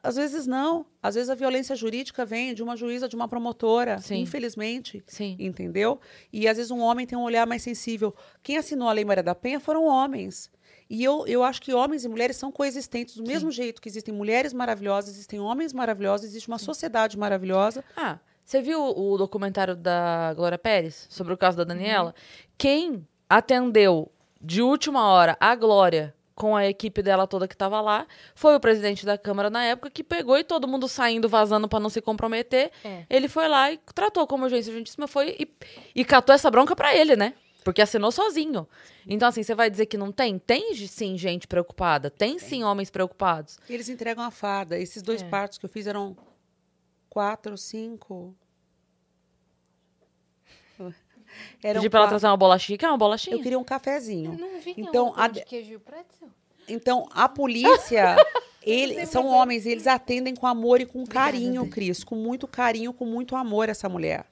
[0.02, 0.86] Às vezes não.
[1.02, 4.20] Às vezes a violência jurídica vem de uma juíza, de uma promotora, Sim.
[4.22, 5.04] infelizmente.
[5.06, 5.36] Sim.
[5.38, 6.00] Entendeu?
[6.32, 8.14] E às vezes um homem tem um olhar mais sensível.
[8.42, 10.50] Quem assinou a Lei Maria da Penha foram homens.
[10.88, 13.14] E eu, eu acho que homens e mulheres são coexistentes.
[13.16, 17.84] Do mesmo jeito que existem mulheres maravilhosas, existem homens maravilhosos, existe uma sociedade maravilhosa.
[17.96, 18.18] Ah,
[18.50, 22.12] você viu o documentário da Glória Pérez sobre o caso da Daniela?
[22.58, 24.10] Quem atendeu
[24.40, 28.60] de última hora a Glória com a equipe dela toda que estava lá foi o
[28.60, 32.00] presidente da Câmara na época que pegou e todo mundo saindo, vazando para não se
[32.00, 32.72] comprometer.
[32.84, 33.04] É.
[33.08, 35.48] Ele foi lá e tratou como urgência urgentíssima foi e,
[35.94, 37.34] e catou essa bronca para ele, né?
[37.62, 38.66] Porque assinou sozinho.
[39.06, 40.40] Então, assim, você vai dizer que não tem?
[40.40, 42.10] Tem sim gente preocupada.
[42.10, 43.60] Tem, sim homens preocupados.
[43.68, 44.76] E eles entregam a farda.
[44.76, 45.28] Esses dois É.
[45.28, 46.16] partos que eu fiz eram
[47.10, 48.34] quatro, cinco.
[51.62, 52.78] Eram Pedi pra ela trazer uma bolachinha.
[52.78, 53.36] Quer uma bolachinha?
[53.36, 54.32] Eu queria um cafezinho.
[54.32, 56.28] Eu não vi Então, a de queijo e pretzel.
[56.68, 58.16] Então, a polícia,
[58.62, 63.04] eles são homens, eles atendem com amor e com carinho, Cris, com muito carinho, com
[63.04, 64.24] muito amor essa mulher.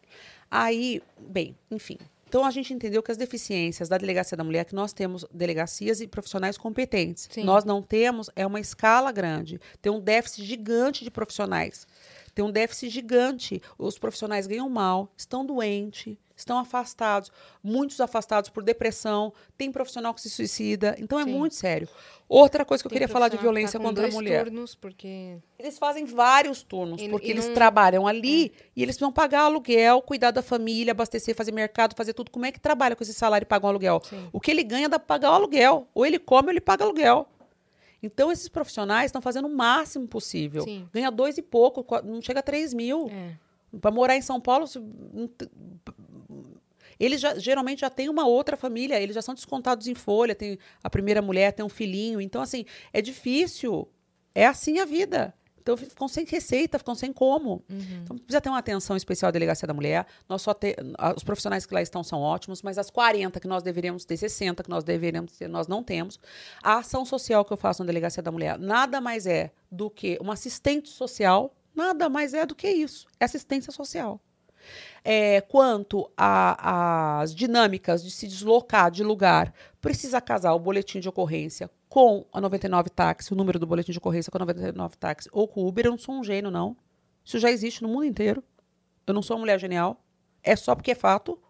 [0.50, 1.98] Aí, bem, enfim.
[2.28, 6.00] Então a gente entendeu que as deficiências da delegacia da mulher, que nós temos delegacias
[6.02, 7.26] e profissionais competentes.
[7.30, 7.42] Sim.
[7.42, 9.58] Nós não temos, é uma escala grande.
[9.80, 11.86] Tem um déficit gigante de profissionais.
[12.34, 13.62] Tem um déficit gigante.
[13.78, 17.30] Os profissionais ganham mal, estão doentes, estão afastados,
[17.62, 20.94] muitos afastados por depressão, tem profissional que se suicida.
[20.98, 21.30] Então é Sim.
[21.32, 21.88] muito sério.
[22.28, 24.44] Outra coisa que eu Tem queria falar de que violência tá contra a mulher.
[24.44, 25.38] turnos, porque...
[25.58, 27.54] Eles fazem vários turnos, E- porque e eles não- É.
[27.54, 32.30] trabalham ali e eles precisam pagar aluguel, cuidar da família, abastecer, fazer mercado, fazer tudo.
[32.30, 34.02] Como é que trabalha com esse salário e paga um aluguel?
[34.04, 34.28] Sim.
[34.32, 35.88] O que ele ganha dá pra pagar o aluguel.
[35.94, 37.26] Ou ele come ou ele paga aluguel.
[38.02, 40.62] Então, esses profissionais estão fazendo o máximo possível.
[40.62, 40.88] Sim.
[40.92, 43.08] Ganha dois e pouco, não chega a três mil.
[43.10, 43.32] É.
[43.80, 44.66] Para morar em São Paulo,
[46.98, 50.58] eles já, geralmente já têm uma outra família, eles já são descontados em folha, tem
[50.82, 52.20] a primeira mulher tem um filhinho.
[52.20, 53.88] Então, assim, é difícil.
[54.34, 55.34] É assim a vida.
[55.60, 57.62] Então, ficam sem receita, ficam sem como.
[58.02, 60.06] Então, precisa ter uma atenção especial à delegacia da mulher.
[60.26, 60.74] Nós só te-
[61.14, 64.62] os profissionais que lá estão são ótimos, mas as 40 que nós deveríamos ter, 60
[64.64, 66.18] que nós deveríamos ter, nós não temos.
[66.62, 70.16] A ação social que eu faço na delegacia da mulher nada mais é do que
[70.22, 73.06] uma assistente social, nada mais é do que isso.
[73.18, 74.20] É assistência social.
[75.04, 81.70] É, quanto às dinâmicas de se deslocar de lugar, precisa casar o boletim de ocorrência
[81.88, 85.48] com a 99 táxi, o número do boletim de ocorrência com a 99 táxi ou
[85.48, 85.86] com o Uber.
[85.86, 86.76] Eu não sou um gênio, não.
[87.24, 88.42] Isso já existe no mundo inteiro.
[89.06, 90.02] Eu não sou uma mulher genial.
[90.42, 91.40] É só porque é fato.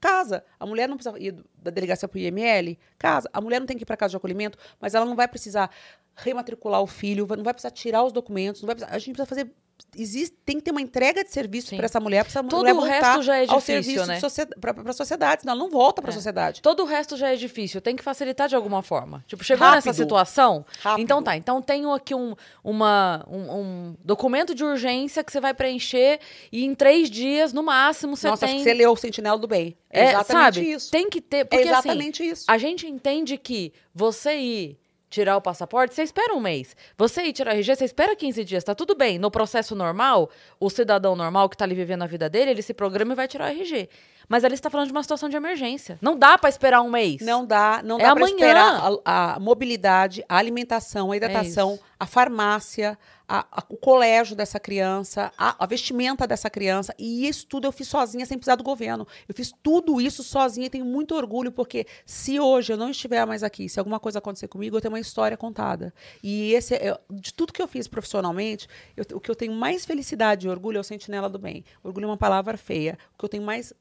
[0.00, 0.44] Casa.
[0.58, 2.78] A mulher não precisa ir da delegacia para o IML.
[2.98, 3.28] Casa.
[3.32, 5.70] A mulher não tem que ir para casa de acolhimento, mas ela não vai precisar
[6.16, 9.26] rematricular o filho, não vai precisar tirar os documentos, não vai precisar, a gente precisa
[9.26, 9.50] fazer
[9.96, 12.72] existe, tem que ter uma entrega de serviço para essa mulher, para essa Todo mulher
[12.72, 14.46] o voltar resto já é ao difícil, serviço né?
[14.60, 16.14] para a sociedade, senão ela não volta para a É.
[16.14, 16.62] sociedade.
[16.62, 19.24] Todo o resto já é difícil, tem que facilitar de alguma forma.
[19.26, 19.86] Tipo, chegou Rápido.
[19.86, 20.64] nessa situação?
[20.80, 21.02] Rápido.
[21.02, 25.52] Então tá, então tenho aqui um, uma, um, um documento de urgência que você vai
[25.54, 26.20] preencher
[26.52, 28.56] e em três dias, no máximo, você Nossa, tem...
[28.56, 29.76] acho que você leu o Sentinela do Bem.
[29.90, 30.70] É É, exatamente sabe?
[30.72, 30.90] isso.
[30.90, 32.44] Tem que ter, É porque assim, exatamente isso.
[32.48, 34.78] a gente entende que você ir
[35.14, 36.76] tirar o passaporte, você espera um mês.
[36.98, 39.18] Você ir tirar RG, você espera 15 dias, tá tudo bem.
[39.18, 40.28] No processo normal,
[40.58, 43.28] o cidadão normal que tá ali vivendo a vida dele, ele se programa e vai
[43.28, 43.88] tirar o RG.
[44.28, 45.98] Mas ali você tá falando de uma situação de emergência.
[46.00, 47.20] Não dá pra esperar um mês.
[47.20, 51.94] Não dá, não É dá para esperar a, a mobilidade, a alimentação, a hidratação, É
[52.00, 56.94] a farmácia, a- a- o colégio dessa criança, a, a vestimenta dessa criança.
[56.98, 59.06] E isso tudo eu fiz sozinha, sem precisar do governo.
[59.26, 63.24] Eu fiz tudo isso sozinha e tenho muito orgulho, porque se hoje eu não estiver
[63.26, 65.94] mais aqui, se alguma coisa acontecer comigo, eu tenho uma história contada.
[66.22, 69.86] E esse é, de tudo que eu fiz profissionalmente, eu- o que eu tenho mais
[69.86, 71.64] felicidade e orgulho é o sentinela do bem.
[71.82, 72.98] Orgulho é uma palavra feia.
[73.14, 73.72] O que eu tenho mais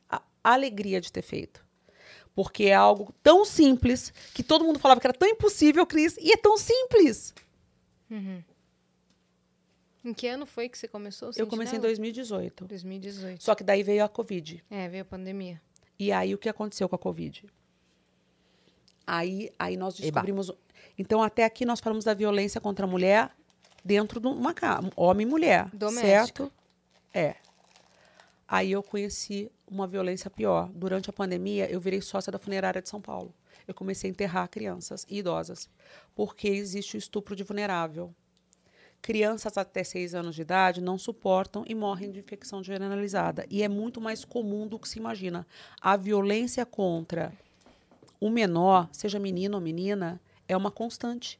[0.43, 1.63] a- alegria de ter feito.
[2.35, 6.31] Porque é algo tão simples que todo mundo falava que era tão impossível, Cris, e
[6.31, 7.33] é tão simples.
[10.05, 11.29] Em que ano foi que você começou?
[11.29, 11.87] o Eu comecei em Sentinela?
[11.89, 12.65] 2018.
[12.65, 13.43] 2018.
[13.43, 14.63] Só que daí veio a Covid.
[14.69, 15.61] É, veio a pandemia.
[15.97, 17.45] E aí o que aconteceu com a Covid?
[19.07, 20.05] Aí, aí nós Eba.
[20.21, 20.51] descobrimos.
[20.97, 23.31] Então, até aqui nós falamos da violência contra a mulher
[23.83, 25.69] dentro de uma casa, homem e mulher.
[25.73, 26.07] Doméstica.
[26.43, 26.51] Certo?
[27.13, 27.35] É.
[28.47, 30.69] Aí eu conheci uma violência pior.
[30.73, 33.33] Durante a pandemia, eu virei sócia da funerária de São Paulo.
[33.67, 35.69] Eu comecei a enterrar crianças e idosas,
[36.15, 38.13] porque existe o estupro de vulnerável.
[39.01, 43.45] Crianças até 6 anos de idade não suportam e morrem de infecção generalizada.
[43.49, 45.45] E é muito mais comum do que se imagina.
[45.81, 47.33] A violência contra
[48.19, 51.39] o menor, seja menino ou menina, é uma constante.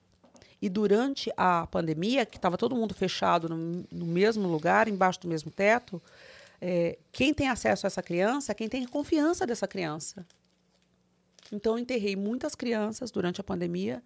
[0.62, 5.28] E durante a pandemia, que estava todo mundo fechado no, no mesmo lugar, embaixo do
[5.28, 6.02] mesmo teto,
[6.66, 10.26] é, quem tem acesso a essa criança é quem tem confiança dessa criança.
[11.52, 14.02] Então, eu enterrei muitas crianças durante a pandemia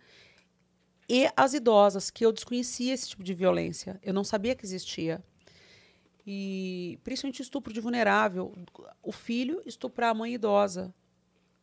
[1.07, 3.99] e as idosas, que eu desconhecia esse tipo de violência.
[4.01, 5.23] Eu não sabia que existia.
[6.25, 8.51] E principalmente estupro de vulnerável.
[9.03, 10.91] O filho estuprar a mãe idosa.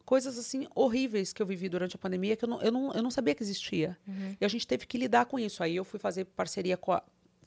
[0.05, 3.03] Coisas assim horríveis que eu vivi durante a pandemia que eu não, eu não, eu
[3.03, 3.99] não sabia que existia.
[4.41, 5.61] E a gente teve que lidar com isso.
[5.61, 7.03] Aí eu fui fazer parceria com a.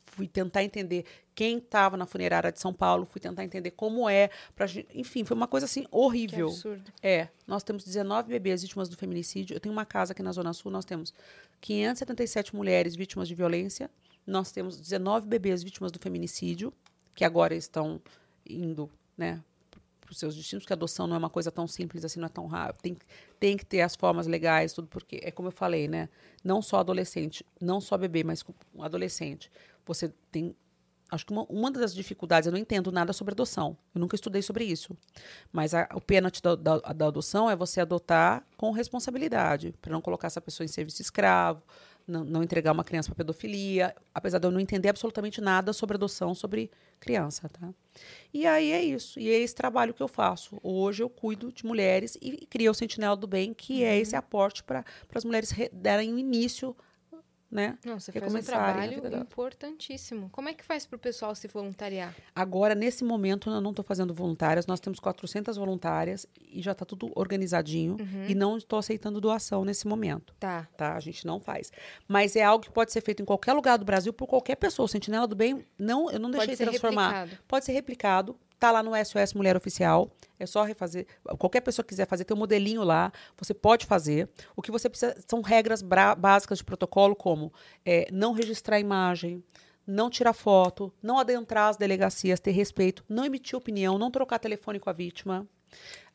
[0.10, 1.06] Fui tentar entender
[1.36, 4.30] quem estava na funerária de São Paulo, fui tentar entender como é.
[4.56, 6.48] Pra, gente- enfim, foi uma coisa assim Que horrível.
[6.48, 6.92] absurdo.
[7.04, 9.56] É, nós temos 19 bebês vítimas do feminicídio.
[9.56, 11.14] Eu tenho uma casa aqui na Zona Sul, nós temos
[11.62, 13.90] 577 mulheres vítimas de violência.
[14.26, 16.74] Nós temos 19 bebês vítimas do feminicídio,
[17.16, 18.02] que agora estão
[18.50, 19.42] indo, né,
[20.02, 22.28] para os seus destinos, porque a adoção não é uma coisa tão simples assim, não
[22.28, 22.82] é tão rápido.
[22.82, 22.98] Tem,
[23.40, 26.08] tem que ter as formas legais, tudo, porque é como eu falei, né?
[26.44, 28.44] Não só adolescente, não só bebê, mas
[28.80, 29.52] adolescente.
[29.88, 30.55] Você tem.
[31.09, 33.77] Acho que uma, uma das dificuldades, eu não entendo nada sobre adoção.
[33.95, 34.95] Eu nunca estudei sobre isso.
[35.53, 40.01] Mas a- o pênalti da, da, da adoção é você adotar com responsabilidade, para não
[40.01, 41.64] colocar essa pessoa em serviço escravo,
[42.05, 45.95] não, não entregar uma criança para pedofilia, apesar de eu não entender absolutamente nada sobre
[45.95, 46.69] adoção, sobre
[46.99, 47.69] criança, tá?
[48.34, 49.18] E aí é isso.
[49.18, 50.59] E é esse trabalho que eu faço.
[50.61, 54.15] Hoje eu cuido de mulheres e, e crio o Sentinela do Bem, que é esse
[54.15, 54.84] aporte para
[55.15, 56.76] as mulheres re- darem o início,
[57.49, 57.78] né?
[57.86, 60.30] Não, você faz um trabalho importantíssimo.
[60.32, 62.14] Como é que faz pro pessoal se voluntariar?
[62.36, 64.68] Agora, nesse momento, eu não estou fazendo voluntárias.
[64.68, 67.98] Nós temos 400 voluntárias e já está tudo organizadinho.
[68.28, 70.34] E não estou aceitando doação nesse momento.
[70.40, 70.68] Tá.
[70.76, 70.95] Tá?
[70.95, 71.72] A gente não faz.
[72.07, 74.86] Mas é algo que pode ser feito em qualquer lugar do Brasil por qualquer pessoa.
[74.86, 77.11] O Sentinela do Bem, não, eu não deixei Pode ser transformar.
[77.11, 77.44] replicado.
[77.48, 78.36] Pode ser replicado.
[78.60, 80.12] Tá lá no SOS Mulher Oficial.
[80.40, 81.06] É só refazer.
[81.38, 83.12] Qualquer pessoa que quiser fazer, tem um modelinho lá.
[83.38, 84.30] Você pode fazer.
[84.56, 87.52] O que você precisa são regras básicas de protocolo, como
[87.86, 89.44] é, não registrar imagem,
[89.86, 94.80] não tirar foto, não adentrar as delegacias, ter respeito, não emitir opinião, não trocar telefone
[94.80, 95.48] com a vítima.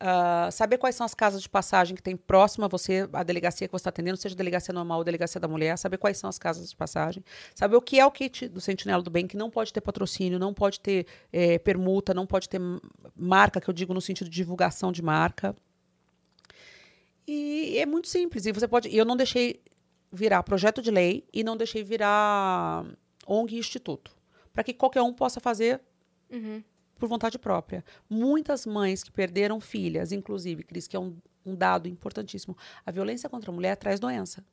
[0.04, 3.68] Ah, saber quais são as casas de passagem que tem próximo a você, a delegacia
[3.68, 6.40] que você está atendendo, seja delegacia normal ou delegacia da mulher, saber quais são as
[6.40, 7.24] casas de passagem,
[7.54, 10.40] saber o que é o kit do Sentinela do Bem, que não pode ter patrocínio,
[10.40, 12.60] não pode ter eh, permuta, não pode ter
[13.14, 15.54] marca, que eu digo no sentido de divulgação de marca.
[17.24, 18.44] E é muito simples.
[18.44, 18.94] E você pode.
[18.94, 19.62] Eu não deixei
[20.10, 22.84] virar projeto de lei e não deixei virar
[23.24, 24.10] ONG instituto.
[24.52, 25.80] Para que qualquer um possa fazer
[27.02, 27.84] por vontade própria.
[28.08, 32.56] Muitas mães que perderam filhas, inclusive, Cris, que é um, um dado importantíssimo,
[32.86, 34.44] a violência contra a mulher traz doença.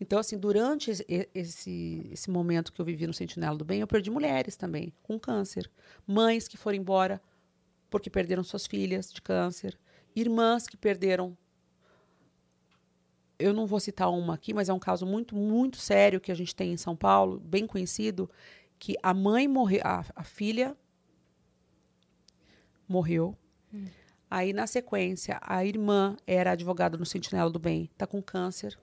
[0.00, 4.10] Então, assim, durante esse, esse, momento que eu vivi no Sentinela do Bem, eu perdi
[4.10, 5.70] mulheres também, com câncer.
[6.04, 7.22] Mães que foram embora
[7.88, 9.78] porque perderam suas filhas de câncer.
[10.16, 11.38] Irmãs que perderam.
[13.38, 16.34] Eu não vou citar uma aqui, mas é um caso muito, muito sério que a
[16.34, 18.28] gente tem em São Paulo, bem conhecido,
[18.80, 20.76] que a mãe morreu, a, a filha
[22.88, 23.36] morreu.
[23.72, 23.86] Hum.
[24.30, 28.78] Aí, na sequência, a irmã era advogada no Sentinela do Bem, está com câncer.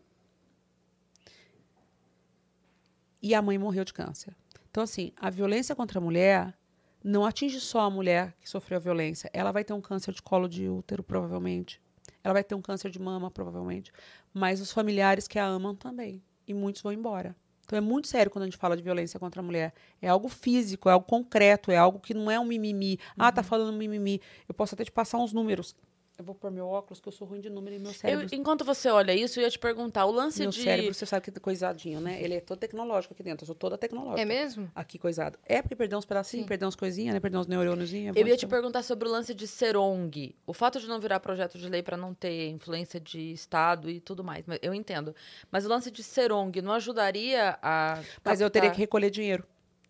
[3.22, 4.36] E a mãe morreu de câncer.
[4.70, 6.58] Então, assim, a violência contra a mulher
[7.04, 9.30] não atinge só a mulher que sofreu a violência.
[9.32, 11.82] Ela vai ter um câncer de colo de útero, provavelmente.
[12.24, 13.92] Ela vai ter um câncer de mama, provavelmente.
[14.34, 16.24] Mas os familiares que a amam também.
[16.48, 17.36] E muitos vão embora.
[17.66, 19.74] Então é muito sério quando a gente fala de violência contra a mulher.
[20.02, 22.94] É algo físico, é algo concreto, é algo que não é um mimimi.
[22.94, 22.98] Uhum.
[23.18, 23.48] Ah, tá uhum.
[23.48, 24.22] falando mimimi.
[24.48, 25.76] Eu posso até te passar uns números.
[26.18, 28.28] Eu vou pôr meu óculos, que eu sou ruim de número e meu cérebro.
[28.32, 30.60] Eu, enquanto você olha isso, eu ia te perguntar: o lance meu de.
[30.60, 32.22] Meu cérebro, você sabe que é coisadinho, né?
[32.22, 33.44] Ele é todo tecnológico aqui dentro.
[33.44, 34.22] Eu sou toda tecnológica.
[34.22, 34.72] É mesmo?
[34.74, 35.38] Aqui, coisado.
[35.46, 37.20] É porque perdeu uns pedacinhos, perdeu umas coisinhas, né?
[37.20, 37.94] Perdeu uns neurônios.
[37.94, 40.36] É eu ia te perguntar sobre o lance de ser ONG.
[40.48, 44.00] O fato de não virar projeto de lei para não ter influência de Estado e
[44.00, 44.46] tudo mais.
[44.62, 45.14] Eu entendo.
[45.52, 47.96] Mas o lance de ser ONG não ajudaria a.
[47.96, 48.22] Captar...
[48.24, 49.44] Mas eu teria que recolher dinheiro.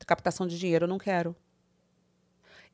[0.08, 1.36] Captação de dinheiro, eu não quero.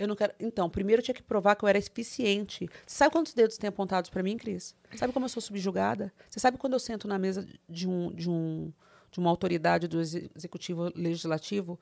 [0.01, 0.33] Eu não quero.
[0.39, 2.67] Então, primeiro eu tinha que provar que eu era eficiente.
[2.85, 4.75] Você sabe quantos dedos tem apontados para mim, Cris?
[4.95, 6.11] Sabe como eu sou subjugada?
[6.27, 8.71] Você sabe quando eu sento na mesa de um, de um
[9.11, 11.77] de uma autoridade do executivo legislativo,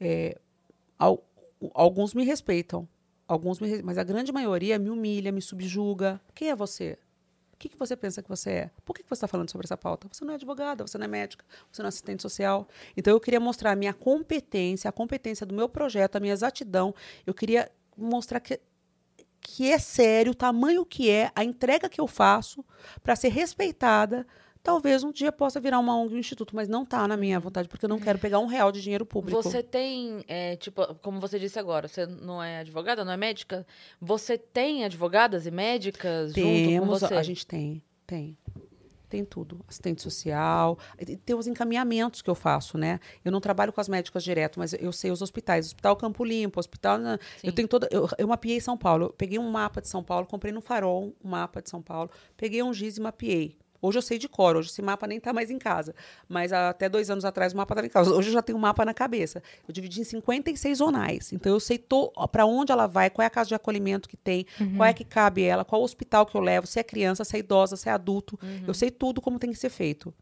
[0.00, 0.36] é,
[0.98, 1.24] al,
[1.72, 2.88] alguns me respeitam,
[3.26, 6.20] alguns me, mas a grande maioria me humilha, me subjuga.
[6.34, 6.98] Quem é você?
[7.62, 8.70] Que, que você pensa que você é?
[8.84, 10.08] Por que, que você está falando sobre essa pauta?
[10.10, 12.66] Você não é advogada, você não é médica, você não é assistente social.
[12.96, 16.92] Então, eu queria mostrar a minha competência, a competência do meu projeto, a minha exatidão.
[17.24, 18.60] Eu queria mostrar que,
[19.40, 22.64] que é sério, o tamanho que é, a entrega que eu faço
[23.00, 24.26] para ser respeitada
[24.62, 27.68] Talvez um dia possa virar uma ONG, um instituto, mas não está na minha vontade,
[27.68, 29.42] porque eu não quero pegar um real de dinheiro público.
[29.42, 33.66] Você tem, é, tipo, como você disse agora, você não é advogada, não é médica?
[34.00, 37.14] Você tem advogadas e médicas Temos, junto com você?
[37.14, 38.38] A gente tem, tem.
[39.08, 39.62] Tem tudo.
[39.68, 40.78] Assistente social.
[41.26, 42.98] Tem os encaminhamentos que eu faço, né?
[43.22, 45.66] Eu não trabalho com as médicas direto, mas eu sei os hospitais.
[45.66, 46.98] Hospital Campo Limpo, hospital.
[46.98, 47.48] Sim.
[47.48, 47.86] Eu tenho toda.
[47.90, 49.06] Eu, eu mapeei São Paulo.
[49.06, 52.08] Eu peguei um mapa de São Paulo, comprei no Farol um mapa de São Paulo.
[52.38, 53.58] Peguei um giz e mapeei.
[53.82, 55.92] Hoje eu sei de cor, hoje esse mapa nem está mais em casa.
[56.28, 58.14] Mas até dois anos atrás o mapa estava em casa.
[58.14, 59.42] Hoje eu já tenho um mapa na cabeça.
[59.66, 61.32] Eu dividi em 56 zonais.
[61.32, 61.84] Então eu sei
[62.30, 64.76] para onde ela vai, qual é a casa de acolhimento que tem, uhum.
[64.76, 67.36] qual é que cabe ela, qual o hospital que eu levo, se é criança, se
[67.36, 68.38] é idosa, se é adulto.
[68.40, 68.64] Uhum.
[68.68, 70.14] Eu sei tudo como tem que ser feito.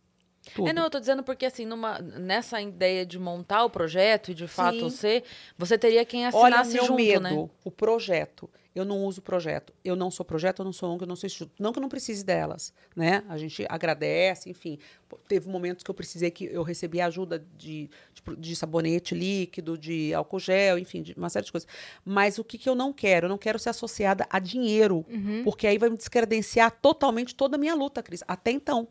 [0.55, 0.69] Tudo.
[0.69, 4.35] É, não, eu tô dizendo porque, assim, numa, nessa ideia de montar o projeto e
[4.35, 4.97] de fato Sim.
[4.97, 5.25] ser,
[5.57, 7.49] você teria quem assinasse Olha o meu junto, medo, né?
[7.63, 8.49] o projeto.
[8.75, 9.73] Eu não uso projeto.
[9.85, 11.61] Eu não sou projeto, eu não sou ONG, eu não sou instituto.
[11.61, 13.25] Não que eu não precise delas, né?
[13.29, 14.79] A gente agradece, enfim.
[15.27, 20.15] Teve momentos que eu precisei que eu recebi ajuda de, de, de sabonete líquido, de
[20.15, 21.69] álcool gel, enfim, de uma série de coisas.
[22.05, 23.27] Mas o que, que eu não quero?
[23.27, 25.43] Eu não quero ser associada a dinheiro, uhum.
[25.43, 28.23] porque aí vai me descredenciar totalmente toda a minha luta, Cris.
[28.29, 28.87] Até então.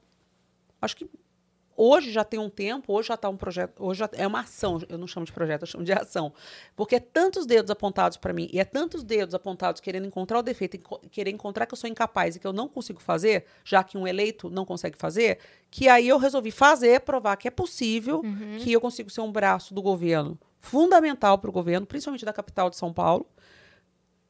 [0.82, 1.10] Acho que
[1.82, 4.98] Hoje já tem um tempo, hoje já está um projeto, hoje é uma ação, eu
[4.98, 6.34] não chamo de projeto, eu chamo de ação.
[6.76, 10.44] Porque é tantos dedos apontados para mim, e é tantos dedos apontados querendo encontrar o
[10.44, 10.78] defeito,
[11.10, 14.06] querer encontrar que eu sou incapaz e que eu não consigo fazer, já que um
[14.06, 15.40] eleito não consegue fazer,
[15.72, 18.58] que aí eu resolvi fazer, provar que é possível, uhum.
[18.60, 22.70] que eu consigo ser um braço do governo fundamental para o governo, principalmente da capital
[22.70, 23.26] de São Paulo,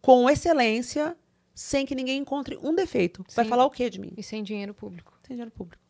[0.04, 1.18] com excelência,
[1.56, 3.26] sem que ninguém encontre um defeito.
[3.28, 3.38] Sim.
[3.38, 4.14] Vai falar o quê de mim?
[4.16, 5.18] E sem dinheiro público.
[5.26, 5.89] Sem dinheiro público.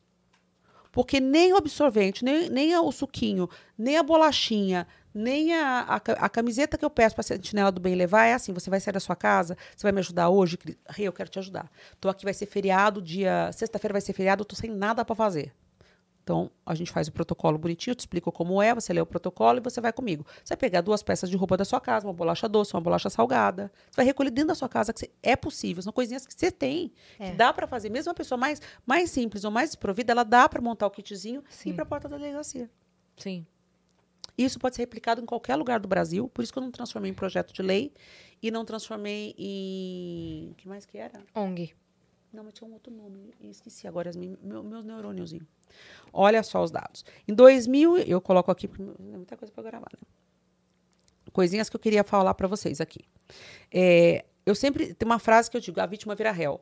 [0.91, 6.29] Porque nem o absorvente, nem, nem o suquinho, nem a bolachinha, nem a, a, a
[6.29, 8.93] camiseta que eu peço para a sentinela do bem levar é assim: você vai sair
[8.93, 10.57] da sua casa, você vai me ajudar hoje?
[10.89, 11.69] Rei, eu quero te ajudar.
[11.99, 13.51] Tô aqui, vai ser feriado, dia.
[13.51, 15.53] Sexta-feira vai ser feriado, eu tô sem nada para fazer.
[16.29, 19.05] Então, a gente faz o protocolo bonitinho, eu te explico como é, você lê o
[19.05, 20.23] protocolo e você vai comigo.
[20.43, 23.09] Você vai pegar duas peças de roupa da sua casa, uma bolacha doce, uma bolacha
[23.09, 23.71] salgada.
[23.89, 25.81] Você vai recolher dentro da sua casa, que você, é possível.
[25.81, 27.31] São coisinhas que você tem, é.
[27.31, 27.89] que dá para fazer.
[27.89, 31.43] Mesmo uma pessoa mais, mais simples ou mais desprovida, ela dá para montar o kitzinho
[31.49, 31.69] Sim.
[31.69, 32.69] e ir para a porta da delegacia.
[33.17, 33.43] Sim.
[34.37, 37.09] Isso pode ser replicado em qualquer lugar do Brasil, por isso que eu não transformei
[37.09, 37.91] em projeto de lei
[38.39, 40.51] e não transformei em.
[40.51, 41.23] O que mais que era?
[41.33, 41.73] ONG.
[42.31, 44.11] Não, mas tinha um outro nome, esqueci agora,
[44.41, 45.33] meu, meus neurônios.
[46.13, 47.03] Olha só os dados.
[47.27, 50.07] Em 2000, eu coloco aqui, porque é muita coisa para gravar, né?
[51.33, 53.01] Coisinhas que eu queria falar para vocês aqui.
[53.71, 56.61] É, eu sempre, tem uma frase que eu digo, a vítima vira réu.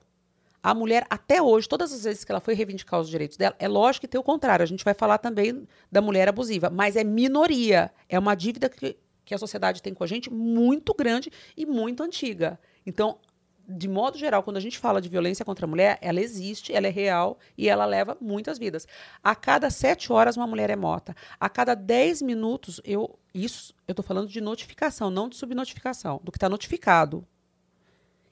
[0.64, 3.68] A mulher, até hoje, todas as vezes que ela foi reivindicar os direitos dela, é
[3.68, 4.64] lógico que tem o contrário.
[4.64, 7.92] A gente vai falar também da mulher abusiva, mas é minoria.
[8.10, 12.02] É uma dívida que que a sociedade tem com a gente muito grande e muito
[12.02, 12.58] antiga.
[12.86, 13.20] Então,
[13.68, 16.88] de modo geral, quando a gente fala de violência contra a mulher, ela existe, ela
[16.88, 18.88] é real e ela leva muitas vidas.
[19.22, 21.14] A cada sete horas, uma mulher é morta.
[21.40, 23.20] A cada dez minutos, eu.
[23.34, 27.28] Isso eu estou falando de notificação, não de subnotificação, do que está notificado.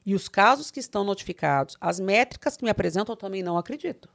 [0.05, 4.09] E os casos que estão notificados, as métricas que me apresentam, eu também não acredito.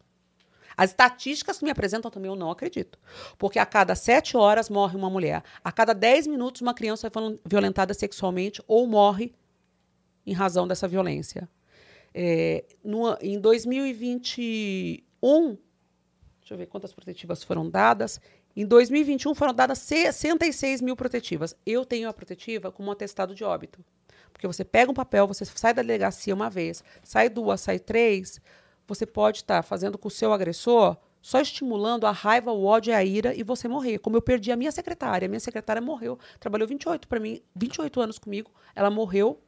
[0.77, 2.99] As estatísticas que me apresentam também eu não acredito.
[3.37, 5.43] Porque a cada sete horas morre uma mulher.
[5.63, 7.11] A cada dez minutos, uma criança é
[7.45, 9.35] violentada sexualmente ou morre
[10.27, 11.49] em razão dessa violência.
[12.15, 15.57] É, no, em 2021,
[16.41, 18.21] deixa eu ver quantas protetivas foram dadas.
[18.57, 21.55] Em 2021 foram dadas 66 mil protetivas.
[21.65, 23.85] Eu tenho a protetiva como um atestado de óbito.
[24.33, 28.41] Porque você pega um papel, você sai da delegacia uma vez, sai duas, sai três,
[28.87, 32.93] você pode estar tá fazendo com o seu agressor só estimulando a raiva, o ódio
[32.93, 33.99] e a ira e você morrer.
[33.99, 38.01] Como eu perdi a minha secretária, a minha secretária morreu, trabalhou 28 para mim, 28
[38.01, 39.39] anos comigo, ela morreu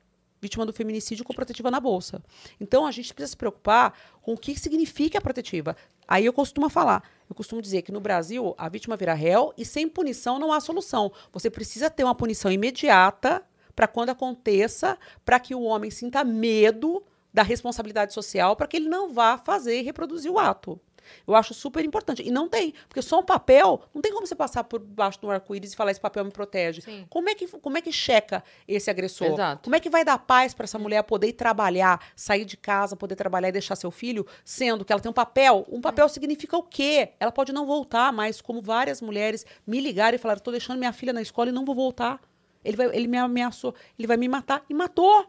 [0.43, 2.21] vítima do feminicídio com protetiva na bolsa.
[2.61, 5.77] Então a gente precisa se preocupar com o que significa a protetiva.
[6.07, 9.65] Aí eu costumo falar, eu costumo dizer que no Brasil a vítima vira réu e
[9.65, 11.13] sem punição não há solução.
[11.33, 13.43] Você precisa ter uma punição imediata
[13.75, 17.03] para quando aconteça, para que o homem sinta medo
[17.33, 20.79] da responsabilidade social, para que ele não vá fazer e reproduzir o ato.
[21.27, 22.23] Eu acho super importante.
[22.23, 25.31] E não tem, porque só um papel, não tem como você passar por baixo do
[25.31, 26.83] arco-íris e falar esse papel me protege.
[27.09, 29.29] Como é que como é que checa esse agressor?
[29.29, 29.65] Exato.
[29.65, 33.17] Como é que vai dar paz para essa mulher poder trabalhar, sair de casa, poder
[33.17, 35.67] trabalhar e deixar seu filho, sendo que ela tem um papel?
[35.71, 36.09] Um papel hum.
[36.09, 37.11] significa o quê?
[37.21, 40.93] Ela pode não voltar, mas como várias mulheres me ligaram e falaram: "Estou deixando minha
[40.93, 42.21] filha na escola e não vou voltar".
[42.65, 45.27] Ele vai, ele me ameaçou, ele vai me matar e matou.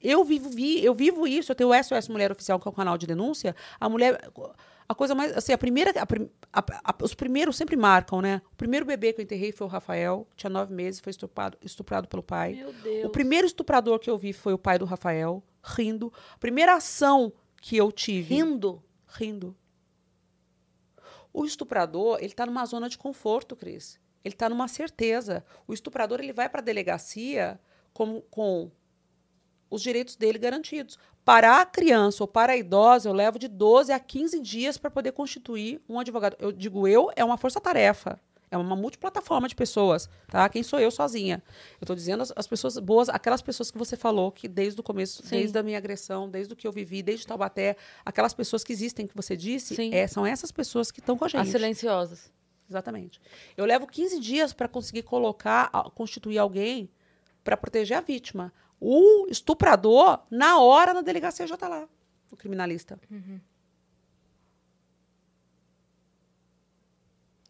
[0.00, 2.74] Eu vivo, vi, eu vivo isso, eu tenho o SOS Mulher Oficial, que é o
[2.74, 3.54] canal de denúncia.
[3.80, 4.30] A mulher.
[4.88, 5.36] A coisa mais.
[5.36, 5.90] Assim, a primeira.
[5.90, 8.42] A, a, a, os primeiros sempre marcam, né?
[8.52, 12.08] O primeiro bebê que eu enterrei foi o Rafael, tinha nove meses, foi estuprado, estuprado
[12.08, 12.54] pelo pai.
[12.54, 13.04] Meu Deus.
[13.06, 16.12] O primeiro estuprador que eu vi foi o pai do Rafael, rindo.
[16.34, 18.34] A primeira ação que eu tive.
[18.34, 18.82] Rindo?
[19.08, 19.56] Rindo.
[21.32, 23.98] O estuprador, ele tá numa zona de conforto, Cris.
[24.24, 25.44] Ele tá numa certeza.
[25.66, 27.60] O estuprador, ele vai para a delegacia
[27.92, 28.70] com, com
[29.70, 30.98] os direitos dele garantidos.
[31.24, 34.90] Para a criança ou para a idosa, eu levo de 12 a 15 dias para
[34.90, 36.36] poder constituir um advogado.
[36.38, 38.20] Eu digo eu, é uma força-tarefa.
[38.48, 40.48] É uma multiplataforma de pessoas, tá?
[40.48, 41.42] Quem sou eu sozinha?
[41.80, 44.84] Eu estou dizendo as, as, pessoas boas, aquelas pessoas que você falou que desde o
[44.84, 45.30] começo, Sim.
[45.30, 49.04] desde a minha agressão, desde o que eu vivi, desde Taubaté, aquelas pessoas que existem
[49.04, 51.40] que você disse, é, são essas pessoas que estão com a gente.
[51.40, 52.30] As silenciosas.
[52.68, 53.20] Exatamente.
[53.56, 56.88] Eu levo 15 dias para conseguir colocar, constituir alguém
[57.42, 58.52] para proteger a vítima.
[58.80, 61.88] O estuprador, na hora, na delegacia já está lá,
[62.30, 63.00] o criminalista.
[63.10, 63.40] Uhum.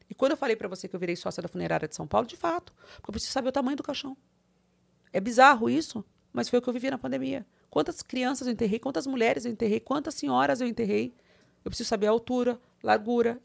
[0.09, 2.27] E quando eu falei para você que eu virei sócia da funerária de São Paulo,
[2.27, 4.17] de fato, porque eu preciso saber o tamanho do caixão.
[5.13, 7.47] É bizarro isso, mas foi o que eu vivi na pandemia.
[7.71, 11.15] Quantas crianças eu enterrei, quantas mulheres eu enterrei, quantas senhoras eu enterrei.
[11.65, 13.41] Eu preciso saber a altura, largura.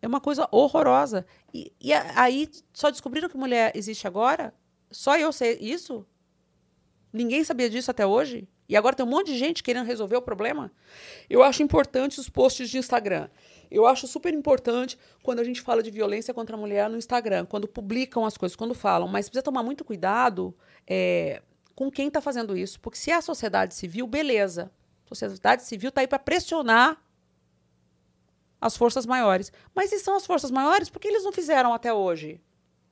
[0.00, 1.26] É uma coisa horrorosa.
[1.52, 4.54] E, e aí só descobriram que mulher existe agora?
[4.90, 6.06] Só eu sei isso?
[7.12, 8.48] Ninguém sabia disso até hoje?
[8.68, 10.70] E agora tem um monte de gente querendo resolver o problema?
[11.28, 13.28] Eu acho importante os posts de Instagram.
[13.68, 17.46] Eu acho super importante quando a gente fala de violência contra a mulher no Instagram,
[17.46, 19.08] quando publicam as coisas, quando falam.
[19.08, 20.54] Mas precisa tomar muito cuidado
[20.86, 21.42] é,
[21.74, 22.78] com quem está fazendo isso.
[22.78, 24.70] Porque se é a sociedade civil, beleza.
[25.04, 26.96] A sociedade civil está aí para pressionar
[28.60, 29.52] as forças maiores.
[29.74, 32.40] Mas se são as forças maiores, por que eles não fizeram até hoje?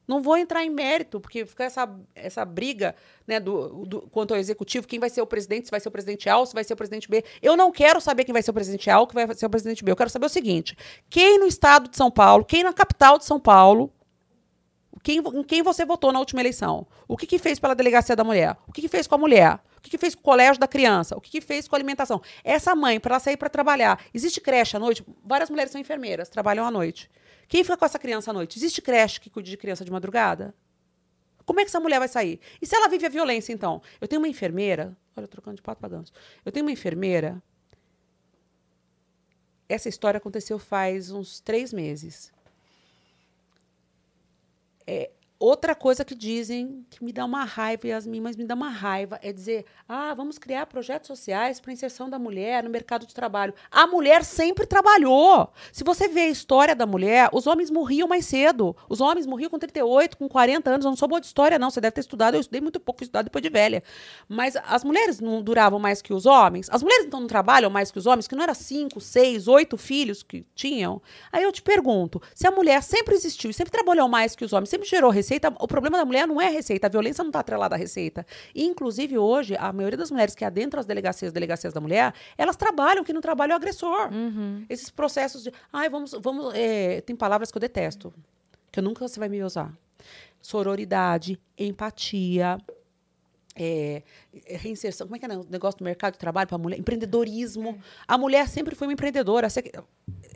[0.08, 4.40] Não vou entrar em mérito, porque fica essa, essa briga né, do, do, quanto ao
[4.40, 6.64] executivo, quem vai ser o presidente, se vai ser o presidente A ou se vai
[6.64, 7.22] ser o presidente B.
[7.42, 9.50] Eu não quero saber quem vai ser o presidente A ou quem vai ser o
[9.50, 9.92] presidente B.
[9.92, 10.74] Eu quero saber o seguinte:
[11.10, 13.92] quem no estado de São Paulo, quem na capital de São Paulo,
[15.02, 16.86] quem, em quem você votou na última eleição?
[17.06, 18.56] O que, que fez pela delegacia da mulher?
[18.66, 19.60] O que, que fez com a mulher?
[19.76, 21.16] O que, que fez com o colégio da criança?
[21.16, 22.20] O que, que fez com a alimentação?
[22.42, 25.04] Essa mãe, para ela sair para trabalhar, existe creche à noite?
[25.24, 27.10] Várias mulheres são enfermeiras, trabalham à noite.
[27.48, 28.58] Quem fica com essa criança à noite?
[28.58, 30.54] Existe creche que cuide de criança de madrugada?
[31.46, 32.38] Como é que essa mulher vai sair?
[32.60, 33.80] E se ela vive a violência, então?
[33.98, 34.94] Eu tenho uma enfermeira.
[35.16, 36.12] Olha, trocando de pato para ganso.
[36.44, 37.42] Eu tenho uma enfermeira.
[39.66, 42.30] Essa história aconteceu faz uns três meses.
[44.86, 48.70] É, Outra coisa que dizem que me dá uma raiva, Yasmin, mas me dá uma
[48.70, 53.14] raiva, é dizer: ah, vamos criar projetos sociais para inserção da mulher no mercado de
[53.14, 53.54] trabalho.
[53.70, 55.48] A mulher sempre trabalhou.
[55.72, 58.74] Se você vê a história da mulher, os homens morriam mais cedo.
[58.88, 60.84] Os homens morriam com 38, com 40 anos.
[60.84, 61.70] Eu não sou boa de história, não.
[61.70, 62.34] Você deve ter estudado.
[62.34, 63.84] Eu estudei muito pouco, estudado depois de velha.
[64.28, 66.68] Mas as mulheres não duravam mais que os homens.
[66.68, 69.76] As mulheres então não trabalham mais que os homens, que não era cinco, seis, oito
[69.76, 71.00] filhos que tinham.
[71.30, 74.52] Aí eu te pergunto: se a mulher sempre existiu e sempre trabalhou mais que os
[74.52, 77.22] homens, sempre gerou receita, receita, o problema da mulher não é a receita, a violência
[77.22, 78.26] não está atrelada à receita.
[78.54, 82.56] E, inclusive, hoje, a maioria das mulheres que adentram as delegacias, delegacias da mulher, elas
[82.56, 84.12] trabalham, que não trabalha é o agressor.
[84.12, 84.64] Uhum.
[84.68, 85.52] Esses processos de.
[85.72, 86.12] Ai, vamos.
[86.20, 88.12] vamos é, tem palavras que eu detesto,
[88.72, 89.72] que eu nunca você vai me usar.
[90.40, 92.58] Sororidade, empatia,
[93.58, 94.02] é,
[94.46, 96.78] reinserção, como é que é o negócio do mercado de trabalho para a mulher?
[96.78, 97.78] Empreendedorismo.
[98.06, 99.48] A mulher sempre foi uma empreendedora.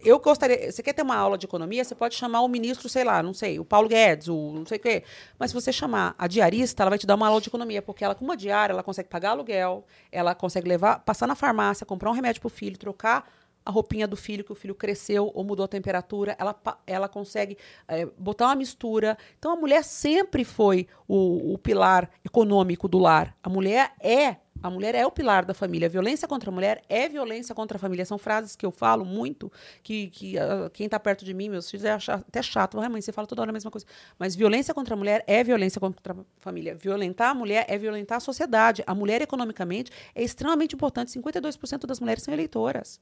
[0.04, 0.70] Eu gostaria.
[0.70, 1.84] Você quer ter uma aula de economia?
[1.84, 4.78] Você pode chamar o ministro, sei lá, não sei, o Paulo Guedes, o não sei
[4.78, 5.04] o quê.
[5.38, 8.04] Mas se você chamar a diarista, ela vai te dar uma aula de economia, porque
[8.04, 12.10] ela, com uma diária, ela consegue pagar aluguel, ela consegue levar, passar na farmácia, comprar
[12.10, 13.28] um remédio para o filho, trocar
[13.64, 16.54] a roupinha do filho, que o filho cresceu ou mudou a temperatura, ela,
[16.86, 17.56] ela consegue
[17.86, 19.16] é, botar uma mistura.
[19.38, 23.36] Então, a mulher sempre foi o, o, pilar econômico do lar.
[23.42, 24.36] A mulher é.
[24.62, 25.86] A mulher é o pilar da família.
[25.86, 28.04] A violência contra a mulher é violência contra a família.
[28.06, 29.50] São frases que eu falo muito,
[29.82, 32.80] que, que uh, quem está perto de mim, meus filhos, é até chato.
[32.80, 33.86] Ah, mãe, você fala toda hora a mesma coisa.
[34.18, 36.74] Mas violência contra a mulher é violência contra a família.
[36.74, 38.84] Violentar a mulher é violentar a sociedade.
[38.86, 41.10] A mulher, economicamente, é extremamente importante.
[41.18, 43.00] 52% das mulheres são eleitoras.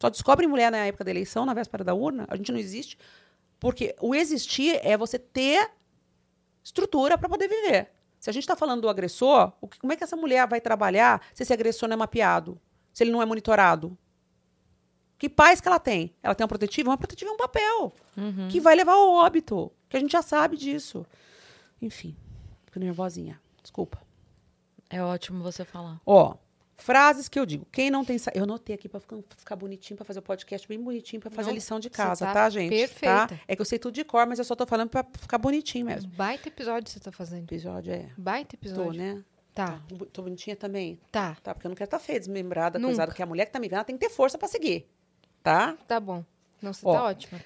[0.00, 2.24] Só descobre mulher na época da eleição, na véspera da urna.
[2.28, 2.96] A gente não existe.
[3.60, 5.70] Porque o existir é você ter
[6.62, 7.90] estrutura para poder viver.
[8.24, 10.58] Se a gente está falando do agressor, o que, como é que essa mulher vai
[10.58, 12.58] trabalhar se esse agressor não é mapeado?
[12.90, 13.98] Se ele não é monitorado?
[15.18, 16.14] Que paz que ela tem?
[16.22, 16.88] Ela tem um protetivo?
[16.88, 18.48] Uma protetiva é um papel uhum.
[18.48, 19.70] que vai levar ao óbito.
[19.90, 21.04] Que a gente já sabe disso.
[21.82, 22.16] Enfim,
[22.64, 23.38] fico nervosinha.
[23.60, 24.00] Desculpa.
[24.88, 26.00] É ótimo você falar.
[26.06, 26.34] Ó,
[26.76, 27.66] Frases que eu digo.
[27.70, 28.16] Quem não tem.
[28.34, 31.46] Eu anotei aqui para ficar, ficar, bonitinho, para fazer o podcast bem bonitinho, para fazer
[31.46, 32.70] não, a lição de casa, tá, tá, gente?
[32.70, 33.28] Perfeita.
[33.28, 33.40] Tá?
[33.46, 35.86] É que eu sei tudo de cor, mas eu só tô falando para ficar bonitinho
[35.86, 36.10] mesmo.
[36.12, 37.44] Baita episódio você tá fazendo.
[37.44, 38.10] Episódio é.
[38.18, 38.92] Baita episódio.
[38.92, 39.24] Tô, né?
[39.54, 39.80] Tá.
[39.88, 40.06] tá.
[40.12, 40.98] Tô bonitinha também?
[41.12, 41.36] Tá.
[41.42, 42.88] Tá, porque eu não quero estar tá feia, desmembrada, Nunca.
[42.88, 44.88] coisada, porque a mulher que tá me vendo, tem que ter força para seguir.
[45.42, 45.76] Tá?
[45.86, 46.24] Tá bom.
[46.60, 47.40] Não, você Ó, tá ótima.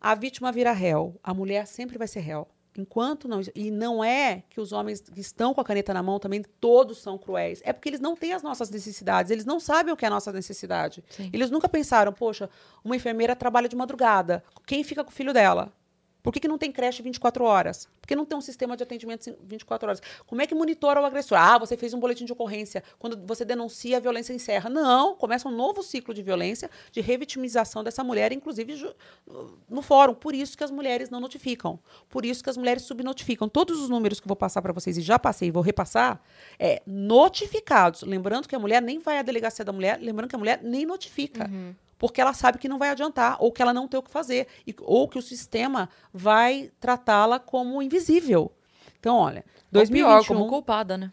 [0.00, 1.18] A vítima vira réu.
[1.22, 2.46] A mulher sempre vai ser réu.
[2.80, 3.40] Enquanto não.
[3.54, 6.98] E não é que os homens que estão com a caneta na mão também todos
[6.98, 7.60] são cruéis.
[7.64, 9.30] É porque eles não têm as nossas necessidades.
[9.30, 11.02] Eles não sabem o que é a nossa necessidade.
[11.10, 11.30] Sim.
[11.32, 12.48] Eles nunca pensaram, poxa,
[12.84, 14.42] uma enfermeira trabalha de madrugada.
[14.66, 15.72] Quem fica com o filho dela?
[16.26, 17.88] Por que, que não tem creche 24 horas?
[18.00, 20.02] Por que não tem um sistema de atendimento 24 horas?
[20.26, 21.38] Como é que monitora o agressor?
[21.38, 22.82] Ah, você fez um boletim de ocorrência.
[22.98, 24.68] Quando você denuncia, a violência encerra.
[24.68, 28.92] Não, começa um novo ciclo de violência, de revitimização dessa mulher, inclusive
[29.70, 30.14] no fórum.
[30.14, 31.78] Por isso que as mulheres não notificam.
[32.08, 33.48] Por isso que as mulheres subnotificam.
[33.48, 36.20] Todos os números que eu vou passar para vocês, e já passei e vou repassar,
[36.58, 38.02] é notificados.
[38.02, 40.84] Lembrando que a mulher nem vai à delegacia da mulher, lembrando que a mulher nem
[40.84, 41.48] notifica.
[41.48, 44.10] Uhum porque ela sabe que não vai adiantar, ou que ela não tem o que
[44.10, 48.52] fazer, e, ou que o sistema vai tratá-la como invisível.
[48.98, 51.12] Então, olha, 2021, ou pior, como culpada, né?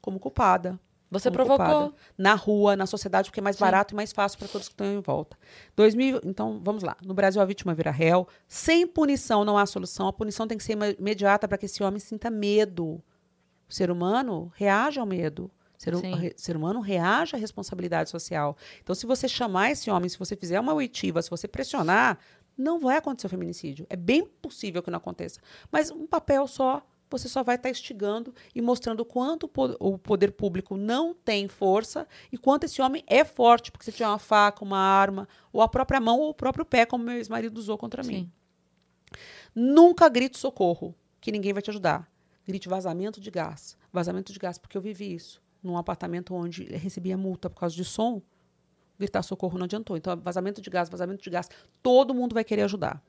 [0.00, 0.78] Como culpada.
[1.10, 1.66] Você como provocou.
[1.66, 1.94] Culpada.
[2.16, 3.64] Na rua, na sociedade, porque é mais Sim.
[3.64, 5.36] barato e mais fácil para todos que estão em volta.
[5.74, 6.96] 2000, então, vamos lá.
[7.04, 8.28] No Brasil, a vítima vira réu.
[8.46, 10.06] Sem punição não há solução.
[10.06, 13.02] A punição tem que ser imediata para que esse homem sinta medo.
[13.68, 15.50] O ser humano reage ao medo.
[15.80, 15.94] Ser,
[16.36, 18.54] ser, humano reage à responsabilidade social.
[18.82, 22.18] Então, se você chamar esse homem, se você fizer uma oitiva, se você pressionar,
[22.54, 23.86] não vai acontecer o feminicídio.
[23.88, 25.40] É bem possível que não aconteça.
[25.72, 30.32] Mas um papel só, você só vai estar tá instigando e mostrando quanto o poder
[30.32, 34.62] público não tem força e quanto esse homem é forte, porque se tiver uma faca,
[34.62, 38.02] uma arma, ou a própria mão ou o próprio pé, como meu ex-marido usou contra
[38.02, 38.12] Sim.
[38.12, 38.32] mim.
[39.54, 42.06] Nunca grite socorro, que ninguém vai te ajudar.
[42.46, 43.78] Grite vazamento de gás.
[43.90, 47.84] Vazamento de gás, porque eu vivi isso num apartamento onde recebia multa por causa de
[47.84, 48.22] som,
[48.98, 49.96] gritar socorro não adiantou.
[49.96, 51.48] Então, vazamento de gás, vazamento de gás,
[51.82, 53.02] todo mundo vai querer ajudar.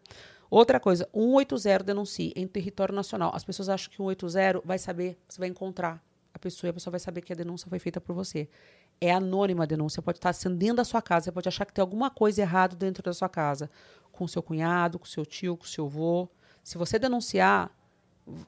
[0.49, 3.31] Outra coisa, 180 denuncie em território nacional.
[3.33, 6.03] As pessoas acham que 180 vai saber, você vai encontrar
[6.33, 8.49] a pessoa e a pessoa vai saber que a denúncia foi feita por você.
[8.99, 11.73] É anônima a denúncia, pode estar sendo dentro da sua casa, você pode achar que
[11.73, 13.69] tem alguma coisa errada dentro da sua casa,
[14.11, 16.29] com seu cunhado, com seu tio, com seu avô.
[16.63, 17.71] Se você denunciar,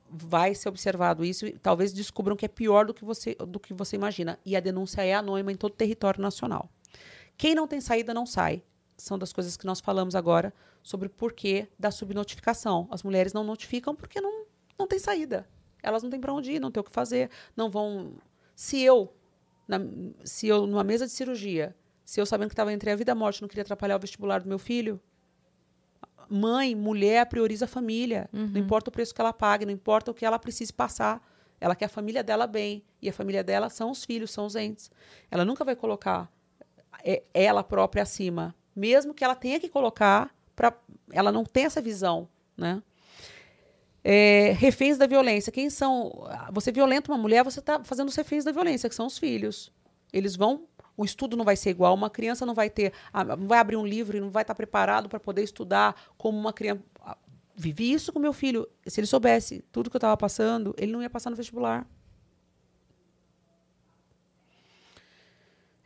[0.10, 3.74] vai ser observado isso e talvez descubram que é pior do que você do que
[3.74, 4.40] você imagina.
[4.45, 6.70] E a denúncia é anônima em todo o território nacional.
[7.38, 8.64] Quem não tem saída não sai.
[8.95, 12.88] São das coisas que nós falamos agora sobre o porquê da subnotificação.
[12.92, 14.45] As mulheres não notificam porque não,
[14.77, 15.48] não tem saída.
[15.82, 18.14] Elas não têm para onde ir, não têm o que fazer, não vão.
[18.56, 19.14] Se eu,
[19.68, 19.80] na,
[20.24, 23.14] se eu numa mesa de cirurgia, se eu sabendo que estava entre a vida e
[23.14, 25.02] a morte, não queria atrapalhar o vestibular do meu filho,
[26.30, 28.30] mãe, mulher, prioriza a família.
[28.34, 28.48] Uhum.
[28.48, 31.22] Não importa o preço que ela pague, não importa o que ela precise passar.
[31.60, 32.84] Ela quer a família dela bem.
[33.02, 34.92] E a família dela são os filhos, são os entes.
[35.32, 36.30] Ela nunca vai colocar
[37.03, 38.56] é, ela própria acima.
[38.76, 40.74] Mesmo que ela tenha que colocar, pra,
[41.11, 42.27] ela não tem essa visão.
[42.58, 42.82] Né?
[44.03, 45.52] É, reféns da violência.
[45.52, 46.27] Quem são.
[46.52, 49.72] Você violenta uma mulher, você está fazendo os reféns da violência, que são os filhos.
[50.11, 50.68] Eles vão.
[50.95, 51.93] O estudo não vai ser igual.
[51.93, 52.93] Uma criança não vai ter.
[53.38, 56.53] Não vai abrir um livro e não vai estar preparado para poder estudar como uma
[56.53, 56.81] criança.
[57.55, 58.67] Vivi isso com meu filho.
[58.85, 61.88] Se ele soubesse tudo que eu estava passando, ele não ia passar no vestibular.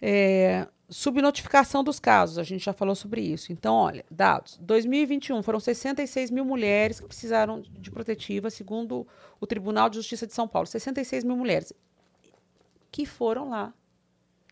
[0.01, 3.51] É, subnotificação dos casos, a gente já falou sobre isso.
[3.51, 4.57] Então, olha, dados.
[4.61, 9.07] 2021 foram 66 mil mulheres que precisaram de protetiva, segundo
[9.39, 10.67] o Tribunal de Justiça de São Paulo.
[10.67, 11.73] 66 mil mulheres
[12.91, 13.73] que foram lá,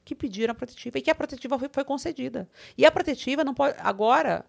[0.06, 2.48] que pediram a protetiva e que a protetiva foi, foi concedida.
[2.78, 3.76] E a protetiva não pode.
[3.80, 4.46] Agora,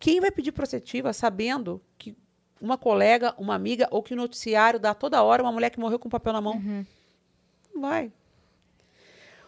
[0.00, 2.16] quem vai pedir protetiva sabendo que
[2.60, 5.98] uma colega, uma amiga ou que o noticiário dá toda hora uma mulher que morreu
[5.98, 6.54] com papel na mão?
[6.54, 6.84] Uhum.
[7.72, 8.12] Não vai.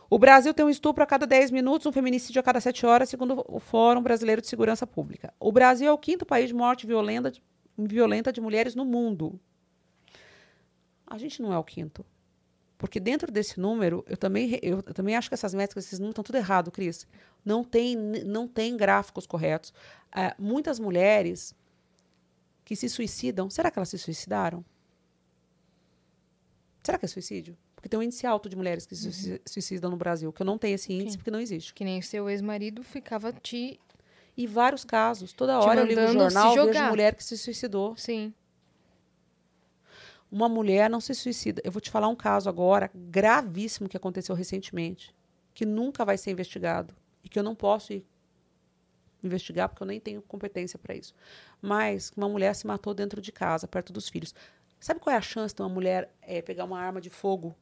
[0.08, 3.08] O Brasil tem um estupro a cada 10 minutos, um feminicídio a cada 7 horas,
[3.08, 5.34] segundo o Fórum Brasileiro de Segurança Pública.
[5.39, 7.32] O Brasil é o quinto país de morte violenta,
[7.76, 9.39] violenta de mulheres no mundo.
[11.06, 12.05] A gente não é o quinto.
[12.81, 16.25] Porque dentro desse número, eu também, eu, também acho que essas métricas, esses números estão
[16.25, 17.07] tudo errado, Cris.
[17.44, 19.70] Não tem, não tem gráficos corretos.
[20.17, 21.55] É, muitas mulheres
[22.65, 24.65] que se suicidam, será que elas se suicidaram?
[26.83, 27.55] Será que é suicídio?
[27.75, 29.12] Porque tem um índice alto de mulheres que uhum.
[29.12, 31.18] se suicidam no Brasil, que eu não tenho esse índice Sim.
[31.18, 31.75] porque não existe.
[31.75, 33.78] Que nem o seu ex-marido ficava te.
[34.34, 35.34] E vários casos.
[35.34, 37.94] Toda hora eu ligo no jornal, vejo mulher que se suicidou.
[37.99, 38.33] Sim.
[40.31, 41.60] Uma mulher não se suicida.
[41.65, 45.15] Eu vou te falar um caso agora gravíssimo que aconteceu recentemente,
[45.52, 46.94] que nunca vai ser investigado
[47.25, 48.07] e que eu não posso ir
[49.23, 51.15] investigar porque eu nem tenho competência para isso.
[51.60, 54.34] Mas uma mulher se matou dentro de casa, perto dos filhos.
[54.78, 57.55] Sabe qual é a chance de uma mulher é, pegar uma arma de fogo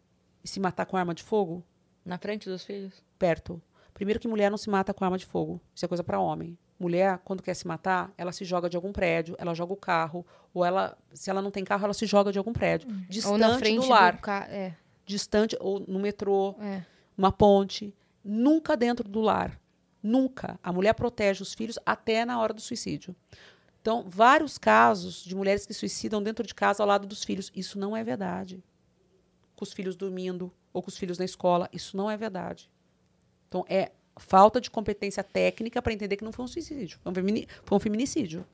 [0.44, 1.64] e se matar com arma de fogo?
[2.05, 3.02] Na frente dos filhos?
[3.18, 3.60] Perto.
[3.92, 5.60] Primeiro que mulher não se mata com arma de fogo.
[5.74, 6.56] Isso é coisa para homem.
[6.78, 10.24] Mulher, quando quer se matar, ela se joga de algum prédio, ela joga o carro,
[10.55, 13.05] ou ela, se ela não tem carro, ela se joga de algum prédio, hum.
[13.08, 14.47] distante ou na frente do lar, do ca...
[14.48, 14.74] é.
[15.05, 16.84] distante ou no metrô, é.
[17.16, 17.92] numa ponte,
[18.24, 19.60] nunca dentro do lar,
[20.02, 20.58] nunca.
[20.62, 23.15] A mulher protege os filhos até na hora do suicídio.
[23.81, 27.78] Então, vários casos de mulheres que suicidam dentro de casa ao lado dos filhos, isso
[27.78, 28.62] não é verdade
[29.58, 31.68] com os filhos dormindo ou com os filhos na escola.
[31.73, 32.70] Isso não é verdade.
[33.48, 37.14] Então, é falta de competência técnica para entender que não foi um suicídio, foi um,
[37.64, 38.47] foi um feminicídio.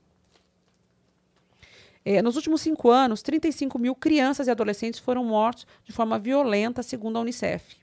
[2.05, 6.83] É, nos últimos cinco anos, 35 mil crianças e adolescentes foram mortos de forma violenta,
[6.83, 7.77] segundo a Unicef.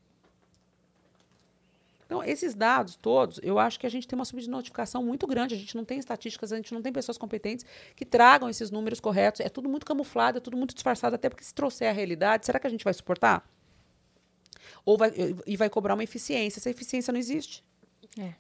[2.06, 5.56] Então, esses dados todos, eu acho que a gente tem uma subnotificação muito grande.
[5.56, 9.00] A gente não tem estatísticas, a gente não tem pessoas competentes que tragam esses números
[9.00, 9.40] corretos.
[9.40, 12.60] É tudo muito camuflado, é tudo muito disfarçado, até porque se trouxer a realidade, será
[12.60, 13.50] que a gente vai suportar?
[14.84, 15.14] Ou vai,
[15.48, 16.60] e vai cobrar uma eficiência.
[16.60, 17.64] Essa eficiência não existe.
[18.20, 18.34] É.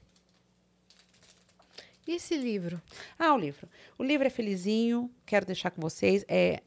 [2.07, 2.81] E esse livro?
[3.17, 3.67] Ah, o livro.
[3.97, 6.25] O livro é felizinho, quero deixar com vocês.
[6.27, 6.61] É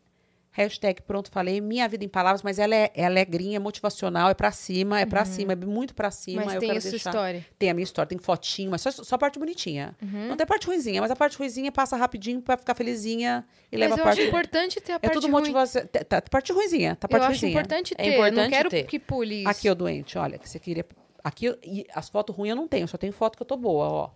[0.56, 4.52] Hashtag pronto, falei, minha vida em palavras, mas ela é, é alegrinha, motivacional, é pra
[4.52, 5.26] cima, é pra uhum.
[5.26, 6.44] cima, é muito pra cima.
[6.44, 7.10] Mas tem a sua deixar...
[7.10, 7.46] história.
[7.58, 9.96] Tem a minha história, tem fotinho, mas só, só a parte bonitinha.
[10.00, 10.28] Uhum.
[10.28, 13.80] Não tem parte ruizinha, mas a parte ruizinha passa rapidinho pra ficar felizinha e mas
[13.80, 14.20] leva a parte...
[14.20, 15.84] eu acho importante ter a parte É tudo motivação.
[15.88, 17.50] Tá, tá, parte ruizinha, tá parte eu ruizinha.
[17.50, 18.86] acho importante ter, é importante não quero ter.
[18.86, 19.48] que pule isso.
[19.48, 20.86] Aqui, o doente, olha, que você queria...
[21.24, 23.88] Aqui, e as fotos ruins eu não tenho, só tenho foto que eu tô boa,
[23.88, 24.10] ó.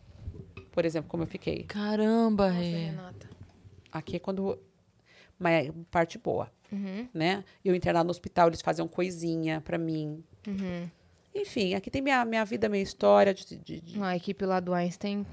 [0.70, 1.64] Por exemplo, como eu fiquei.
[1.64, 3.30] Caramba, Nossa, Renata.
[3.90, 4.58] Aqui é quando...
[5.38, 6.52] Mas é parte boa.
[6.70, 7.08] Uhum.
[7.14, 7.42] Né?
[7.64, 10.22] Eu internado no hospital, eles faziam coisinha para mim.
[10.46, 10.90] Uhum.
[11.34, 13.32] Enfim, aqui tem minha, minha vida, minha história.
[13.32, 14.02] De, de, de...
[14.02, 15.24] A equipe lá do Einstein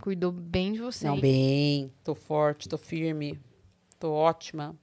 [0.00, 1.08] cuidou bem de você.
[1.08, 1.92] Não, bem.
[2.04, 3.38] Tô forte, tô firme,
[3.98, 4.76] tô ótima.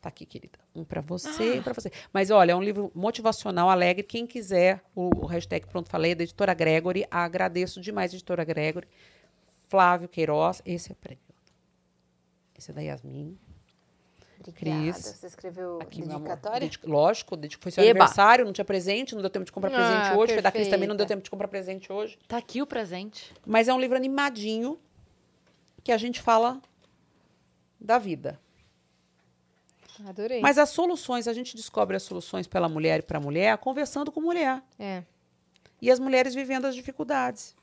[0.00, 0.59] Tá aqui, querida.
[0.74, 1.56] Um para você ah.
[1.56, 1.90] e para você.
[2.12, 4.04] Mas olha, é um livro motivacional, alegre.
[4.04, 7.06] Quem quiser, o, o hashtag Pronto Falei, é da editora Gregory.
[7.10, 8.86] Agradeço demais, editora Gregory.
[9.68, 11.22] Flávio Queiroz, esse é o prêmio.
[12.56, 13.38] Esse é da Yasmin.
[14.40, 14.92] Obrigada.
[14.92, 14.96] Cris.
[14.96, 16.60] Você escreveu Aqui, dedicatória?
[16.60, 18.00] Dedic lógico, foi seu Eba.
[18.00, 20.16] aniversário, não tinha presente, não deu tempo de comprar ah, presente hoje.
[20.16, 20.34] Perfeita.
[20.34, 22.18] Foi da Cris também, não deu tempo de comprar presente hoje.
[22.26, 23.32] Tá aqui o presente.
[23.46, 24.78] Mas é um livro animadinho
[25.84, 26.60] que a gente fala
[27.78, 28.38] da vida.
[30.06, 30.40] Adorei.
[30.40, 34.20] Mas as soluções, a gente descobre as soluções pela mulher e para mulher conversando com
[34.20, 34.62] mulher.
[34.78, 35.04] É.
[35.80, 37.54] E as mulheres vivendo as dificuldades.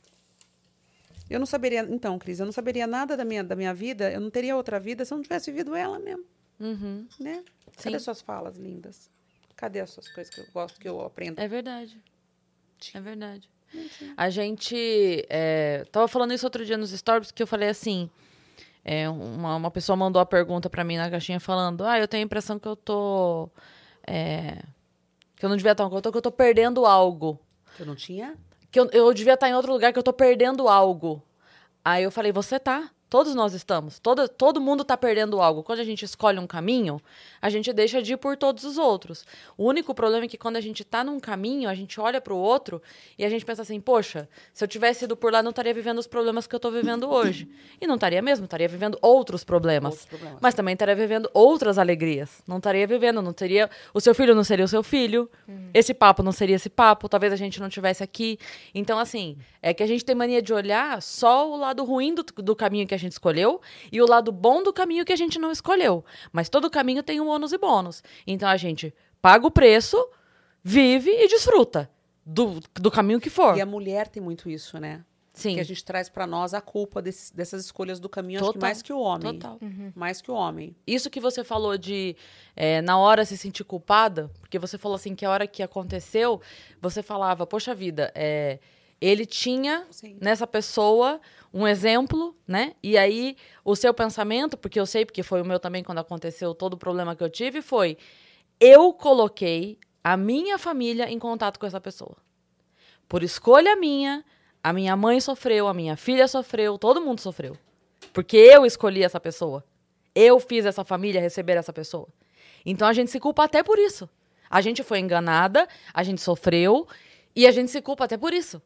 [1.30, 4.22] Eu não saberia, então, Cris, eu não saberia nada da minha, da minha vida, eu
[4.22, 6.24] não teria outra vida se eu não tivesse vivido ela mesmo.
[6.60, 7.06] Uhum.
[7.20, 7.44] Né?
[7.76, 8.06] Cadê Sim.
[8.06, 9.10] suas falas lindas?
[9.56, 11.40] Cadê as suas coisas que eu gosto, que eu aprendo?
[11.40, 12.02] É verdade.
[12.94, 13.50] É verdade.
[14.16, 15.26] A gente.
[15.30, 18.10] É, tava falando isso outro dia nos stories, que eu falei assim.
[18.90, 22.24] É, uma, uma pessoa mandou a pergunta pra mim na caixinha falando: Ah, eu tenho
[22.24, 23.50] a impressão que eu tô.
[24.08, 24.64] é,
[25.36, 27.38] que eu não devia estar onde eu tô, que eu tô perdendo algo.
[27.78, 28.38] Eu não tinha?
[28.72, 31.22] Que eu, eu devia estar em outro lugar, que eu tô perdendo algo.
[31.84, 32.90] Aí eu falei: Você tá?
[33.10, 34.00] Todos nós estamos.
[34.00, 35.64] Todo, todo mundo tá perdendo algo.
[35.64, 37.02] Quando a gente escolhe um caminho,
[37.42, 39.26] a gente deixa de ir por todos os outros.
[39.58, 42.36] O único problema é que quando a gente tá num caminho, a gente olha pro
[42.36, 42.82] outro
[43.18, 46.00] e a gente pensa assim: poxa, se eu tivesse ido por lá, não estaria vivendo
[46.00, 47.50] os problemas que eu tô vivendo hoje.
[47.80, 49.94] E não estaria mesmo, estaria vivendo outros problemas.
[49.94, 50.40] Outros problemas.
[50.42, 52.44] Mas também estaria vivendo outras alegrias.
[52.46, 53.70] Não estaria vivendo, não teria.
[53.94, 55.30] O seu filho não seria o seu filho.
[55.74, 57.08] Esse papo não seria esse papo.
[57.08, 58.38] Talvez a gente não tivesse aqui.
[58.76, 62.24] Então, assim, é que a gente tem mania de olhar só o lado ruim do,
[62.24, 63.62] do caminho que a gente escolheu
[63.92, 66.04] e o lado bom do caminho que a gente não escolheu.
[66.32, 68.04] Mas todo caminho tem um ônus e bônus.
[68.26, 69.98] Então a gente paga o preço,
[70.64, 71.90] vive e desfruta
[72.26, 73.58] do, do caminho que for.
[73.58, 75.04] E a mulher tem muito isso, né?
[75.34, 75.54] Sim.
[75.54, 78.54] Que a gente traz pra nós a culpa desses- dessas escolhas do caminho, acho que
[78.54, 79.22] Total, mais que o homem.
[79.40, 79.60] total.
[79.96, 80.76] Mais que o homem.
[80.86, 82.16] Isso que você falou de
[82.56, 86.42] é, na hora se sentir culpada, porque você falou assim que a hora que aconteceu,
[86.82, 88.58] você falava, poxa vida, é,
[89.00, 90.18] ele tinha Sim.
[90.20, 91.22] nessa pessoa
[91.54, 92.74] um exemplo, né?
[92.82, 96.54] E aí o seu pensamento, porque eu sei, porque foi o meu também quando aconteceu
[96.54, 97.98] todo o problema que eu tive, foi
[98.60, 102.18] eu coloquei a minha família em contato com essa pessoa.
[103.08, 104.24] Por escolha minha,
[104.64, 107.58] a minha mãe sofreu, a minha filha sofreu, todo mundo sofreu.
[108.14, 109.64] Porque eu escolhi essa pessoa.
[110.14, 112.08] Eu fiz essa família receber essa pessoa.
[112.66, 114.10] Então a gente se culpa até por isso.
[114.50, 116.88] A gente foi enganada, a gente sofreu
[117.36, 118.62] e a gente se culpa até por isso.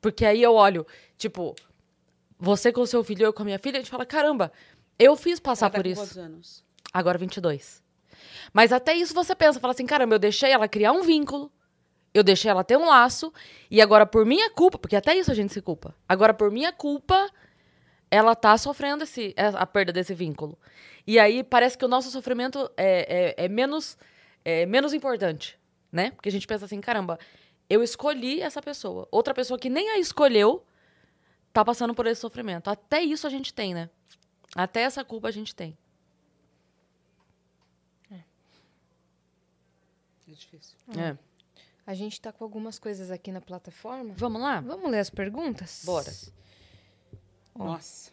[0.00, 1.54] Porque aí eu olho, tipo,
[2.38, 4.52] você com o seu filho, eu com a minha filha, a gente fala: caramba,
[4.98, 6.00] eu fiz passar tá por isso.
[6.00, 6.64] quantos anos?
[6.92, 7.82] Agora 22.
[8.52, 11.52] Mas até isso você pensa, fala assim, caramba, eu deixei ela criar um vínculo,
[12.14, 13.32] eu deixei ela ter um laço,
[13.70, 15.94] e agora por minha culpa, porque até isso a gente se culpa.
[16.08, 17.30] Agora por minha culpa,
[18.10, 20.58] ela tá sofrendo esse, é, a perda desse vínculo.
[21.06, 23.98] E aí parece que o nosso sofrimento é, é, é menos,
[24.44, 25.58] é menos importante,
[25.92, 26.12] né?
[26.12, 27.18] Porque a gente pensa assim, caramba,
[27.68, 29.06] eu escolhi essa pessoa.
[29.10, 30.64] Outra pessoa que nem a escolheu
[31.56, 32.68] tá passando por esse sofrimento.
[32.68, 33.88] Até isso a gente tem, né?
[34.54, 35.76] Até essa culpa a gente tem.
[40.28, 40.76] É difícil.
[40.98, 41.16] É.
[41.86, 44.12] A gente tá com algumas coisas aqui na plataforma.
[44.16, 44.60] Vamos lá?
[44.60, 45.82] Vamos ler as perguntas?
[45.84, 46.12] Bora.
[47.54, 48.10] Nossa.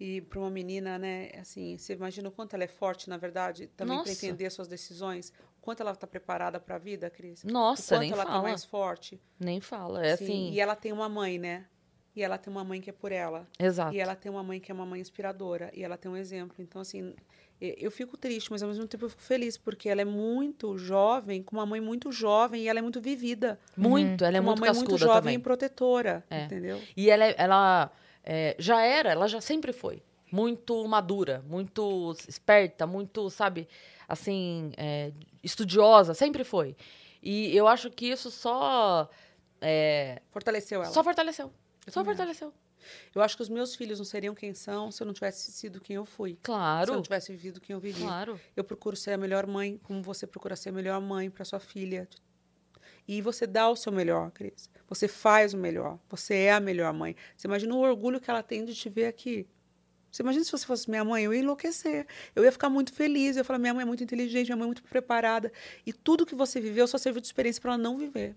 [0.00, 3.66] E para uma menina, né, assim, você imagina o quanto ela é forte, na verdade,
[3.76, 7.44] também para entender suas decisões, o quanto ela está preparada para a vida, Cris.
[7.44, 8.42] Nossa, o quanto nem ela tá fala.
[8.42, 9.20] mais forte.
[9.38, 10.04] Nem fala.
[10.04, 10.50] É Sim, assim.
[10.52, 11.66] E ela tem uma mãe, né?
[12.14, 13.46] E ela tem uma mãe que é por ela.
[13.58, 13.94] Exato.
[13.94, 15.70] E ela tem uma mãe que é uma mãe inspiradora.
[15.74, 16.56] E ela tem um exemplo.
[16.58, 17.14] Então, assim,
[17.60, 21.42] eu fico triste, mas ao mesmo tempo eu fico feliz, porque ela é muito jovem,
[21.42, 23.58] com uma mãe muito jovem, e ela é muito vivida.
[23.76, 24.24] Muito.
[24.24, 25.34] Ela é uma muito mãe muito jovem também.
[25.36, 26.24] e protetora.
[26.28, 26.44] É.
[26.44, 26.80] Entendeu?
[26.96, 27.92] E ela, é- ela
[28.24, 30.02] é, já era, ela já sempre foi.
[30.32, 33.68] Muito madura, muito esperta, muito, sabe,
[34.08, 36.76] assim, é, estudiosa, sempre foi.
[37.22, 39.08] E eu acho que isso só.
[39.60, 40.92] é, Fortaleceu ela.
[40.92, 41.52] só fortaleceu.
[41.90, 42.52] Só também fortaleceu.
[43.14, 45.80] Eu acho que os meus filhos não seriam quem são se eu não tivesse sido
[45.80, 46.30] quem eu fui.
[46.30, 46.92] Se eu Claro.
[46.94, 48.02] não tivesse vivido quem eu vivi.
[48.02, 48.40] Claro.
[48.56, 51.60] Eu procuro ser a melhor mãe, como você procura ser a melhor mãe para sua
[51.60, 52.08] filha.
[53.06, 54.70] E você dá o seu melhor, Cris.
[54.88, 55.98] Você faz o melhor.
[56.08, 57.16] Você é a melhor mãe.
[57.36, 59.46] Você imagina o orgulho que ela tem de te ver aqui.
[60.10, 62.06] Você imagina se você fosse minha mãe, eu ia enlouquecer.
[62.34, 63.36] Eu ia ficar muito feliz.
[63.36, 65.52] Eu ia falar, minha mãe é muito inteligente, minha mãe é muito preparada.
[65.84, 68.34] E tudo que você viveu só serviu de experiência para ela não viver.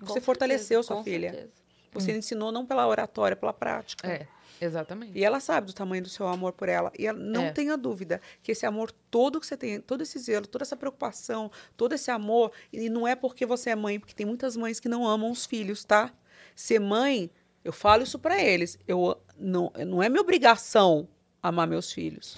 [0.00, 1.30] Com Você fortaleceu certeza, sua com filha.
[1.30, 1.52] certeza.
[1.92, 4.06] Você ensinou não pela oratória, pela prática.
[4.08, 4.26] É,
[4.64, 5.18] exatamente.
[5.18, 6.92] E ela sabe do tamanho do seu amor por ela.
[6.96, 7.50] E ela não É.
[7.52, 11.50] tenha dúvida que esse amor todo que você tem, todo esse zelo, toda essa preocupação,
[11.76, 14.88] todo esse amor, e não é porque você é mãe, porque tem muitas mães que
[14.88, 16.12] não amam os filhos, tá?
[16.54, 17.28] Ser mãe,
[17.64, 18.78] eu falo isso pra eles.
[18.86, 21.08] Eu não, não é minha obrigação
[21.42, 22.36] amar meus filhos.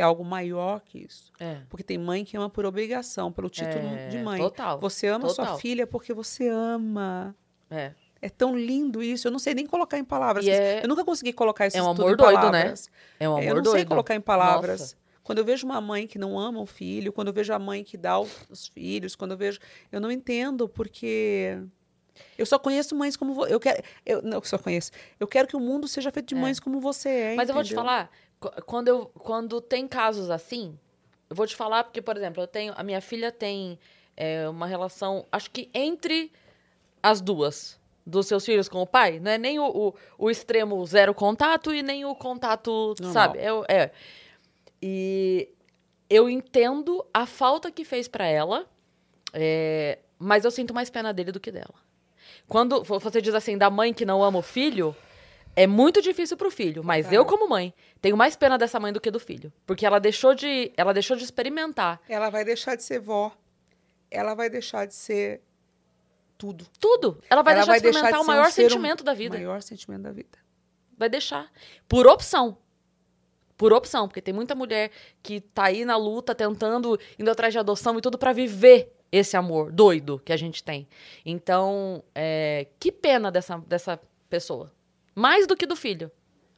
[0.00, 1.32] É algo maior que isso.
[1.38, 1.58] É.
[1.68, 4.40] Porque tem mãe que ama por obrigação, pelo título É, de mãe.
[4.40, 5.58] total, Você ama sua total.
[5.58, 7.34] filha porque você ama.
[7.70, 7.92] É.
[8.22, 9.28] É tão lindo isso.
[9.28, 10.46] Eu não sei nem colocar em palavras.
[10.46, 12.40] É- Eu nunca consegui colocar isso É um amor em doido, né?
[12.64, 12.90] palavras.
[13.18, 13.76] É um amor eu não doido.
[13.76, 14.80] sei colocar em palavras.
[14.80, 14.96] Nossa.
[15.22, 17.84] Quando eu vejo uma mãe que não ama o filho, quando eu vejo a mãe
[17.84, 19.58] que dá os filhos, quando eu vejo,
[19.92, 21.58] eu não entendo porque
[22.36, 24.90] eu só conheço mães como vo- eu quero, eu não eu só conheço.
[25.20, 27.34] Eu quero que o mundo seja feito de mães como você é.
[27.36, 27.84] Mas eu vou te entendeu?
[27.84, 28.10] falar,
[28.66, 30.78] quando, eu, quando tem casos assim,
[31.28, 32.72] eu vou te falar porque, por exemplo, eu tenho.
[32.76, 33.78] A minha filha tem
[34.16, 36.32] é, uma relação, acho que entre
[37.02, 37.78] as duas.
[38.06, 41.72] Dos seus filhos com o pai, não é nem o, o, o extremo zero contato
[41.72, 43.12] e nem o contato, Normal.
[43.12, 43.38] sabe?
[43.38, 43.90] É, é.
[44.82, 45.48] E
[46.08, 48.66] eu entendo a falta que fez pra ela,
[49.32, 51.74] é, mas eu sinto mais pena dele do que dela.
[52.48, 54.96] Quando vo- você diz assim, da mãe que não ama o filho,
[55.56, 57.16] É muito difícil pro filho, mas É.
[57.16, 59.52] eu, como mãe, tenho mais pena dessa mãe do que do filho.
[59.66, 63.32] Porque ela deixou de, ela deixou de experimentar Ela vai deixar de ser vó.
[64.10, 65.40] Ela vai deixar de ser
[66.38, 66.66] tudo.
[66.78, 67.22] tudo.
[67.28, 69.36] Ela vai Ela deixar de experimentar de o um maior ser hum- sentimento da vida.
[69.36, 70.38] O maior sentimento da vida.
[70.96, 71.50] Vai deixar.
[71.88, 72.56] Por opção.
[73.56, 74.90] Por opção, porque tem muita mulher
[75.22, 79.36] que tá aí na luta, tentando, indo atrás de adoção e tudo pra viver esse
[79.36, 80.88] amor doido que a gente tem.
[81.26, 84.72] Então, é, que pena dessa, dessa pessoa.
[85.14, 86.10] Mais do que do filho.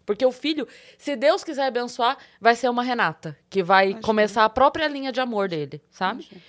[0.05, 0.67] Porque o filho,
[0.99, 4.03] se Deus quiser abençoar, vai ser uma Renata, que vai Imagina.
[4.03, 6.23] começar a própria linha de amor dele, sabe?
[6.25, 6.43] Imagina.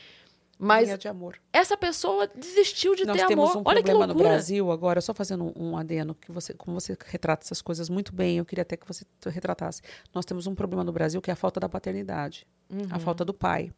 [0.60, 1.36] Mas Linha de amor.
[1.52, 3.62] essa pessoa desistiu de Nós ter temos amor.
[3.62, 4.30] um Olha que problema no loucura.
[4.36, 8.14] Brasil agora, só fazendo um, um adeno, que você, como você retrata essas coisas muito
[8.14, 9.82] bem, eu queria até que você retratasse.
[10.14, 12.88] Nós temos um problema no Brasil que é a falta da paternidade, Uhum.
[12.90, 13.72] a falta do pai.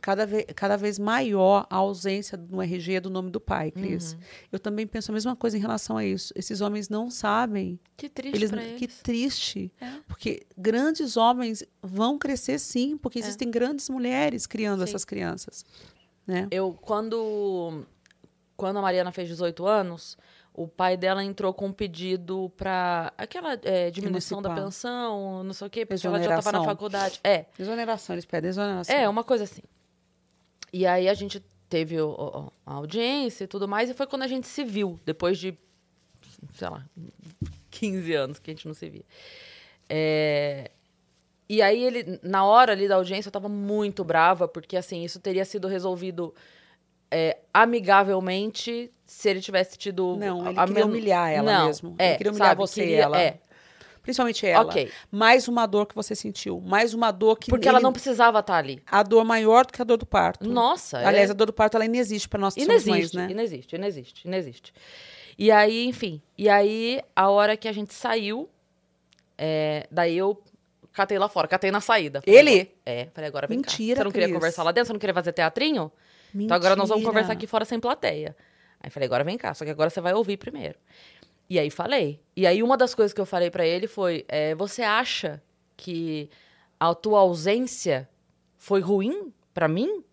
[0.00, 4.12] Cada, ve cada vez maior a ausência no RG do nome do pai, Cris.
[4.12, 4.18] Uhum.
[4.52, 6.32] Eu também penso a mesma coisa em relação a isso.
[6.36, 7.78] Esses homens não sabem.
[7.96, 9.00] Que triste Eles, pra que eles.
[9.02, 9.72] triste.
[9.80, 9.90] É.
[10.06, 14.86] Porque grandes homens vão crescer sim, porque existem grandes mulheres criando É.
[14.86, 14.90] Sim.
[14.92, 15.64] essas crianças.
[16.28, 16.46] Né?
[16.50, 17.84] Eu, quando,
[18.56, 20.16] quando a Mariana fez 18 anos,
[20.52, 25.66] o pai dela entrou com um pedido pra aquela é, diminuição da pensão, não sei
[25.66, 27.18] o quê, porque ela já tava na faculdade.
[27.24, 28.94] É, Exoneração, eles pedem exoneração.
[28.94, 29.62] é, uma coisa assim.
[30.72, 34.22] E aí a gente teve o- o- a audiência e tudo mais, e foi quando
[34.22, 35.56] a gente se viu, depois de,
[36.54, 36.84] sei lá,
[37.70, 39.04] 15 anos que a gente não se via.
[39.88, 40.70] É,
[41.48, 45.18] E aí ele, na hora ali da audiência, eu tava muito brava, porque assim, isso
[45.18, 46.34] teria sido resolvido
[47.10, 50.16] é, amigavelmente se ele tivesse tido.
[50.18, 51.94] Não, ele a queria men- humilhar ela Não, mesmo.
[51.98, 53.20] É, ele queria humilhar sabe, você e queria- ela.
[53.20, 53.38] É,
[54.02, 54.64] Principalmente ela.
[54.64, 54.90] ok.
[55.10, 56.60] Mais uma dor que você sentiu.
[56.60, 57.50] Mais uma dor que.
[57.50, 58.82] Porque ela ele- não precisava estar ali.
[58.86, 60.48] A dor maior do que a dor do parto.
[60.48, 61.32] Nossa, Aliás, é...
[61.32, 63.32] a dor do parto ela inexiste para nós que somos Inexiste, mães, né?
[63.32, 64.72] inexiste, inexiste, inexiste.
[65.38, 68.48] E aí, enfim, e aí a hora que a gente saiu,
[69.36, 70.40] é, daí eu
[70.98, 72.20] catei lá fora, catei na saída.
[72.22, 72.74] Falei, Ele?
[72.84, 73.70] É, falei, agora vem cá.
[73.70, 74.36] Mentira, Você não queria Cris.
[74.36, 74.88] conversar lá dentro?
[74.88, 75.90] Você não queria fazer teatrinho?
[76.34, 77.10] Então agora nós vamos Mentira.
[77.12, 78.36] conversar aqui fora sem plateia.
[78.80, 80.76] Aí falei, agora vem cá, só que agora você vai ouvir primeiro.
[81.48, 82.20] E aí falei.
[82.36, 85.40] E aí uma das coisas que eu falei pra ele foi: é, você acha
[85.76, 86.28] que
[86.78, 88.08] a tua ausência
[88.56, 90.04] foi ruim pra mim?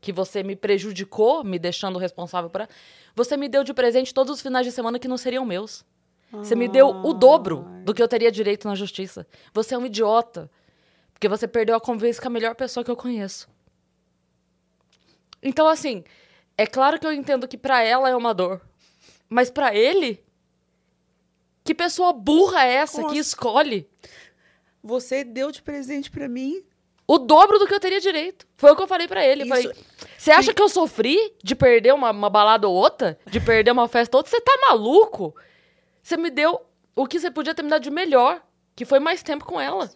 [0.00, 2.70] Que você me prejudicou, me deixando responsável por ela?
[3.14, 5.84] Você me deu de presente todos os finais de semana que não seriam meus.
[6.32, 9.26] Você me deu o dobro do que eu teria direito na justiça.
[9.52, 10.50] Você é um idiota.
[11.12, 13.48] Porque você perdeu a convivência com a melhor pessoa que eu conheço.
[15.42, 16.04] Então, assim,
[16.56, 18.60] é claro que eu entendo que pra ela é uma dor.
[19.28, 20.22] Mas pra ele,
[21.64, 23.18] que pessoa burra é essa que Nossa.
[23.18, 23.88] escolhe
[24.82, 26.62] Você deu de presente para mim.
[27.06, 28.46] o dobro do que eu teria direito?
[28.56, 29.44] Foi o que eu falei pra ele.
[30.16, 33.18] Você acha que eu sofri de perder uma, uma balada ou outra?
[33.26, 34.30] De perder uma festa ou outra?
[34.30, 35.34] Você tá maluco?
[36.02, 36.60] Você me deu
[36.94, 38.42] o que você podia ter me dado de melhor,
[38.74, 39.90] que foi mais tempo com ela.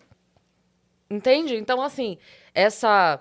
[1.11, 1.57] Entende?
[1.57, 2.19] Então, assim,
[2.55, 3.21] essa.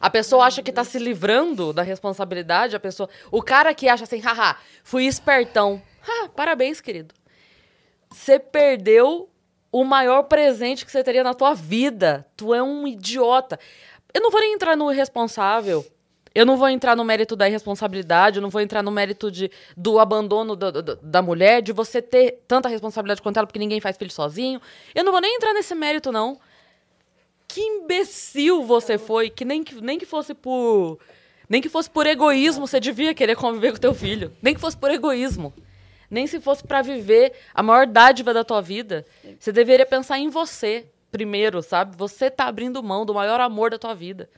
[0.00, 3.08] A pessoa acha que tá se livrando da responsabilidade, a pessoa.
[3.30, 5.80] O cara que acha assim, haha, fui espertão.
[6.36, 7.14] Parabéns, querido.
[8.10, 9.28] Você perdeu
[9.72, 12.26] o maior presente que você teria na tua vida.
[12.36, 13.58] Tu é um idiota.
[14.12, 15.84] Eu não vou nem entrar no irresponsável.
[16.36, 19.50] Eu não vou entrar no mérito da irresponsabilidade, eu não vou entrar no mérito de,
[19.74, 23.96] do abandono da, da, mulher, de você ter tanta responsabilidade quanto ela, porque ninguém faz
[23.96, 24.60] filho sozinho.
[24.94, 26.38] Eu não vou nem entrar nesse mérito, não.
[27.48, 30.98] Que imbecil você foi, que nem que, nem que fosse por.
[31.48, 34.30] Nem que fosse por egoísmo você devia querer conviver com teu filho.
[34.42, 35.54] Nem que fosse por egoísmo.
[36.10, 39.06] Nem se fosse pra viver a maior dádiva da tua vida.
[39.40, 41.96] Você deveria pensar em você primeiro, sabe?
[41.96, 44.28] Você tá abrindo mão do maior amor da tua vida.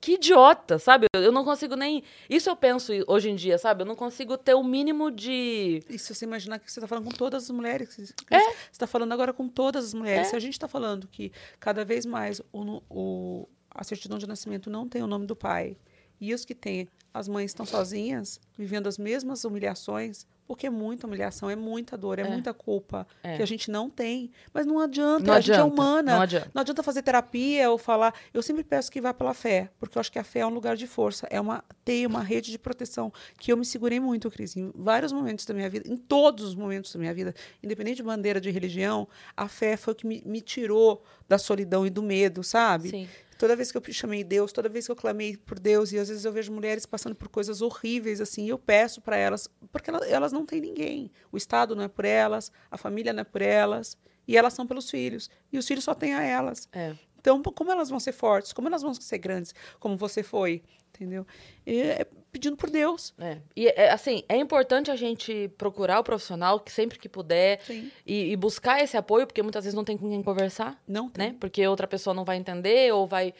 [0.00, 1.06] Que idiota, sabe?
[1.12, 2.02] Eu não consigo nem.
[2.28, 3.82] Isso eu penso hoje em dia, sabe?
[3.82, 5.82] Eu não consigo ter o mínimo de.
[5.90, 8.38] E se você imaginar que você está falando com todas as mulheres, É.
[8.40, 10.28] você está falando agora com todas as mulheres.
[10.28, 10.30] É.
[10.30, 14.70] Se a gente está falando que cada vez mais o, o- a certidão de nascimento
[14.70, 15.76] não tem o nome do pai,
[16.20, 21.06] e os que têm, as mães estão sozinhas, vivendo as mesmas humilhações, porque é muita
[21.06, 22.28] humilhação, é muita dor, é, É.
[22.28, 23.36] muita culpa É.
[23.36, 24.32] que a gente não tem.
[24.52, 26.14] Mas não adianta, Não a gente é adianta, humana.
[26.16, 26.50] não adianta.
[26.52, 28.12] Não adianta fazer terapia ou falar.
[28.34, 30.50] Eu sempre peço que vá pela fé, porque eu acho que a fé é um
[30.50, 34.28] lugar de força, é uma teia, uma rede de proteção que eu me segurei muito,
[34.28, 37.32] Cris, em vários momentos da minha vida, em todos os momentos da minha vida,
[37.62, 41.86] independente de bandeira de religião, a fé foi o que me, me tirou da solidão
[41.86, 42.88] e do medo, sabe?
[42.90, 43.08] Sim.
[43.40, 46.10] Toda vez que eu chamei Deus, toda vez que eu clamei por Deus, e às
[46.10, 50.06] vezes eu vejo mulheres passando por coisas horríveis, assim, eu peço para elas, porque elas,
[50.10, 51.10] elas não têm ninguém.
[51.32, 53.96] O Estado não é por elas, a família não é por elas,
[54.28, 55.30] e elas são pelos filhos.
[55.50, 56.68] E os filhos só têm a elas.
[56.70, 56.94] É.
[57.20, 58.52] Então, como elas vão ser fortes?
[58.52, 59.54] Como elas vão ser grandes?
[59.78, 60.62] Como você foi?
[60.94, 61.26] Entendeu?
[61.66, 63.12] E é pedindo por Deus.
[63.18, 63.38] É.
[63.56, 67.60] E, é, assim, é importante a gente procurar o profissional que sempre que puder
[68.06, 71.28] e, e buscar esse apoio, porque muitas vezes não tem com quem conversar, Não tem.
[71.28, 71.36] né?
[71.40, 73.34] Porque outra pessoa não vai entender ou vai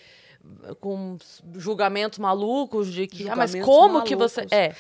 [0.81, 1.17] com
[1.55, 4.41] julgamentos malucos de que, ah, mas como que você...
[4.41, 4.59] malucos.
[4.59, 4.75] É,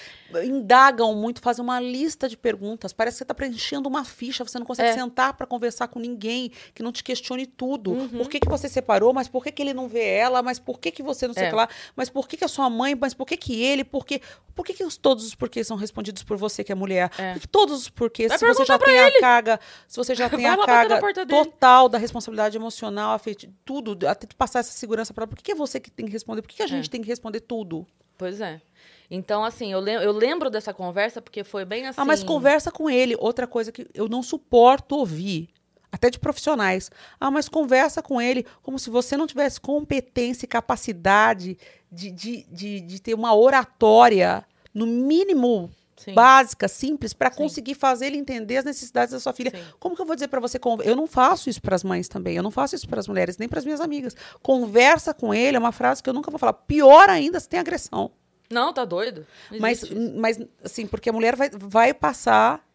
[0.44, 2.92] Indagam muito, fazem uma lista de perguntas.
[2.92, 4.92] Parece que você está preenchendo uma ficha, você não consegue É.
[4.94, 7.90] sentar para conversar com ninguém que não te questione tudo.
[7.92, 8.08] Uhum.
[8.10, 9.12] Por que, que você separou?
[9.12, 10.40] Mas por que, que ele não vê ela?
[10.42, 11.50] Mas por que, que você não sei o É.
[11.50, 11.68] que lá?
[11.96, 12.94] Mas por que, que a sua mãe?
[12.98, 13.82] Mas por que, que ele?
[13.82, 14.20] Por que,
[14.54, 17.10] por que, que os, todos os porquês são respondidos por você, que é mulher?
[17.18, 17.32] É.
[17.32, 20.28] Porque todos os porquês, Vai se você já tem pra a carga, se você já
[20.30, 25.12] tem Vai a carga total da responsabilidade emocional, afetiva, tudo, até tu passar essa segurança
[25.12, 26.42] para ela, por que, que é você que tem que responder?
[26.42, 27.86] Por que, que a gente tem que responder tudo?
[28.20, 28.60] pois é.
[29.10, 31.98] Então, assim, eu, lem eu lembro dessa conversa porque foi bem assim...
[31.98, 33.16] Ah, mas conversa com ele.
[33.18, 35.48] Outra coisa que eu não suporto ouvir,
[35.90, 36.90] até de profissionais.
[37.18, 41.56] Ah, mas conversa com ele como se você não tivesse competência e capacidade
[41.90, 45.70] de, de, de, de ter uma oratória, no mínimo
[46.00, 46.14] Sim.
[46.14, 49.50] básica, simples, para conseguir fazer ele entender as necessidades da sua filha.
[49.50, 49.62] Sim.
[49.78, 50.58] Como que eu vou dizer para você?
[50.82, 52.36] Eu não faço isso para as mães também.
[52.36, 54.16] Eu não faço isso para as mulheres, nem para as minhas amigas.
[54.42, 56.54] Conversa com ele é uma frase que eu nunca vou falar.
[56.54, 58.10] Pior ainda se tem agressão.
[58.50, 59.26] Não, tá doido.
[59.50, 59.84] Não Mas,
[60.16, 62.66] mas, assim, porque a mulher vai, vai passar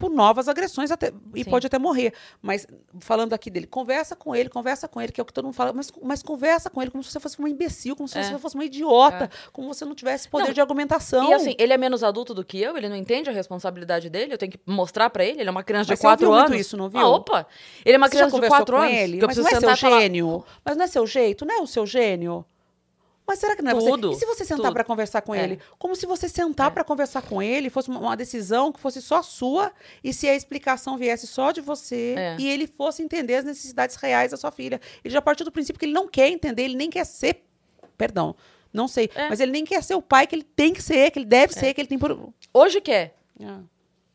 [0.00, 1.50] por novas agressões até, e Sim.
[1.50, 2.14] pode até morrer.
[2.40, 2.66] Mas,
[2.98, 5.54] falando aqui dele, conversa com ele, conversa com ele, que é o que todo mundo
[5.54, 8.22] fala, mas, mas conversa com ele como se você fosse uma imbecil, como se É.
[8.22, 11.28] você fosse uma idiota, como se você não tivesse poder Não, de argumentação.
[11.30, 14.32] E assim, ele é menos adulto do que eu, ele não entende a responsabilidade dele,
[14.32, 16.40] eu tenho que mostrar pra ele, ele é uma criança Mas de você 4 ouviu
[16.40, 16.66] muito anos.
[16.66, 16.98] isso, não viu?
[17.00, 17.46] Ah, opa!
[17.84, 18.94] Ele é uma você criança de conversou 4 com anos.
[18.96, 19.18] ele?
[19.18, 20.44] que eu Mas preciso não é seu e falar, gênio?
[20.64, 21.44] Mas não é seu jeito?
[21.44, 22.44] Não é o seu gênio?
[23.30, 24.16] Mas será que não é Tudo, você?
[24.16, 25.44] E se você sentar para conversar com É.
[25.44, 25.60] ele?
[25.78, 26.70] Como se você sentar É.
[26.70, 29.70] para conversar com ele fosse uma, decisão que fosse só sua
[30.02, 32.36] e se a explicação viesse só de você É.
[32.40, 34.80] e ele fosse entender as necessidades reais da sua filha.
[35.04, 37.44] Ele já partiu do princípio que ele não quer entender, ele nem quer ser.
[37.96, 38.34] Perdão,
[38.72, 39.08] não sei.
[39.14, 39.28] É.
[39.28, 41.52] Mas ele nem quer ser o pai que ele tem que ser, que ele deve
[41.54, 42.32] ser, que ele tem por.
[42.52, 43.14] Hoje quer.
[43.40, 43.60] Ah,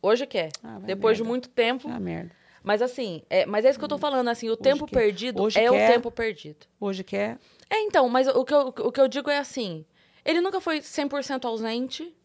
[0.01, 0.49] Hoje quer.
[0.61, 1.29] Ah, Depois de merda.
[1.31, 1.87] muito tempo.
[1.89, 2.31] ah, merda.
[2.61, 4.93] Mas assim, é, mas é isso que eu tô falando, assim, o tempo quer.
[4.99, 5.89] perdido Hoje é quer.
[5.89, 6.65] o tempo perdido.
[6.81, 7.37] Hoje quer.
[7.69, 9.85] É, então, mas o que eu, o que eu digo é assim,
[10.23, 12.15] ele nunca foi 100% ausente,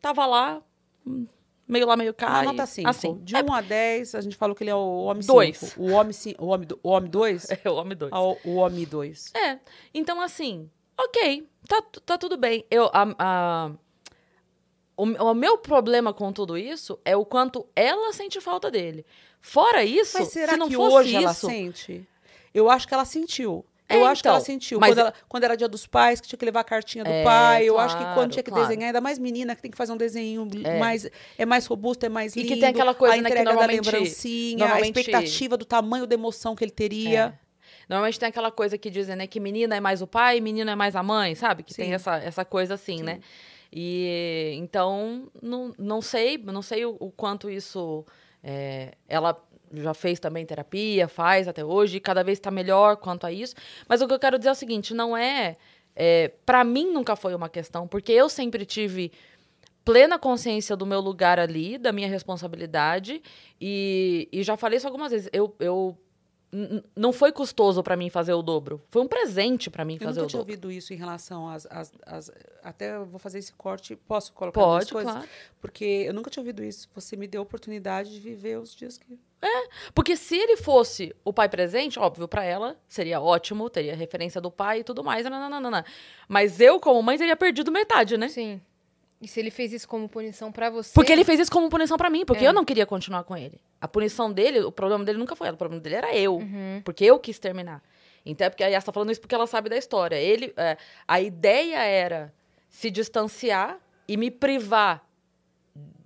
[0.00, 0.62] tava lá,
[1.68, 2.28] meio lá, meio cá.
[2.28, 2.88] Uma nota 5.
[2.88, 5.32] Assim, de é, 1 a 10, a gente falou que ele é o homem 5.
[5.32, 5.74] Dois.
[5.76, 6.44] O homem 5.
[6.44, 6.80] O homem 2?
[6.82, 7.50] O homem 2?
[7.64, 8.12] é o homem dois.
[8.12, 9.32] Ah, o, homem 2.
[9.34, 9.58] É,
[9.94, 12.64] então assim, ok, tá, tá tudo bem.
[12.70, 13.70] Eu, a, a-
[14.96, 19.06] o, o meu problema com tudo isso é o quanto ela sente falta dele.
[19.40, 22.06] Fora isso, Mas será se não que fosse hoje ela isso, sente?
[22.52, 23.64] Eu acho que ela sentiu.
[23.90, 24.78] É, Eu acho que ela então, sentiu.
[24.78, 27.10] mas- Quando, ela- quando era dia dos pais, que tinha que levar a cartinha do
[27.10, 27.64] É, pai.
[27.68, 28.68] Eu acho que claro, quando tinha que claro.
[28.68, 30.78] desenhar, ainda mais menina, que tem que fazer um desenho É.
[30.78, 32.54] mais, é mais robusto, é mais E lindo.
[32.54, 36.06] que tem aquela coisa, a né, que entrega da lembrancinha, normalmente- a expectativa do tamanho
[36.06, 37.34] da emoção que ele teria.
[37.46, 37.50] É.
[37.88, 40.76] Normalmente tem aquela coisa que dizem, né, que menina é mais o pai, menino é
[40.76, 41.64] mais a mãe, sabe?
[41.64, 41.94] Que tem Sim.
[41.94, 43.18] essa, essa coisa assim, né?
[43.72, 48.04] E então, não, não sei, não sei o, o quanto isso.
[48.42, 49.38] é, ela
[49.72, 53.54] já fez também terapia, faz até hoje, e cada vez está melhor quanto a isso.
[53.88, 55.56] Mas o que eu quero dizer é o seguinte: não é.
[55.94, 59.12] é para mim nunca foi uma questão, porque eu sempre tive
[59.84, 63.22] plena consciência do meu lugar ali, da minha responsabilidade.
[63.60, 65.28] E, e já falei isso algumas vezes.
[65.32, 65.96] Eu, eu
[66.96, 68.82] não foi custoso pra mim fazer o dobro.
[68.90, 70.52] Foi um presente pra mim Eu fazer nunca o tinha dobro.
[70.52, 72.30] ouvido isso em relação às, às, às-
[72.62, 73.94] Até eu vou fazer esse corte.
[73.96, 75.12] Posso colocar Pode, duas coisas?
[75.12, 75.28] claro.
[75.60, 76.88] Porque eu nunca tinha ouvido isso.
[76.94, 79.18] Você me deu a oportunidade de viver os dias que.
[79.94, 84.50] Porque se ele fosse o pai presente, óbvio, pra ela seria ótimo, teria referência do
[84.50, 85.24] pai e tudo mais.
[85.24, 85.84] nananana.
[86.28, 88.28] Mas eu, como mãe, teria perdido metade, né?
[88.28, 88.60] Sim.
[89.20, 90.92] E se ele fez isso como punição pra você?
[90.94, 92.48] Porque ele fez isso como punição pra mim, porque É.
[92.48, 93.60] eu não queria continuar com ele.
[93.80, 96.80] A punição dele, o problema dele nunca foi ela, o problema dele era eu, Uhum.
[96.84, 97.82] porque eu quis terminar.
[98.24, 100.16] Então é porque a Yas tá falando isso porque ela sabe da história.
[100.16, 100.76] Ele, é,
[101.06, 102.32] a ideia era
[102.68, 105.04] se distanciar e me privar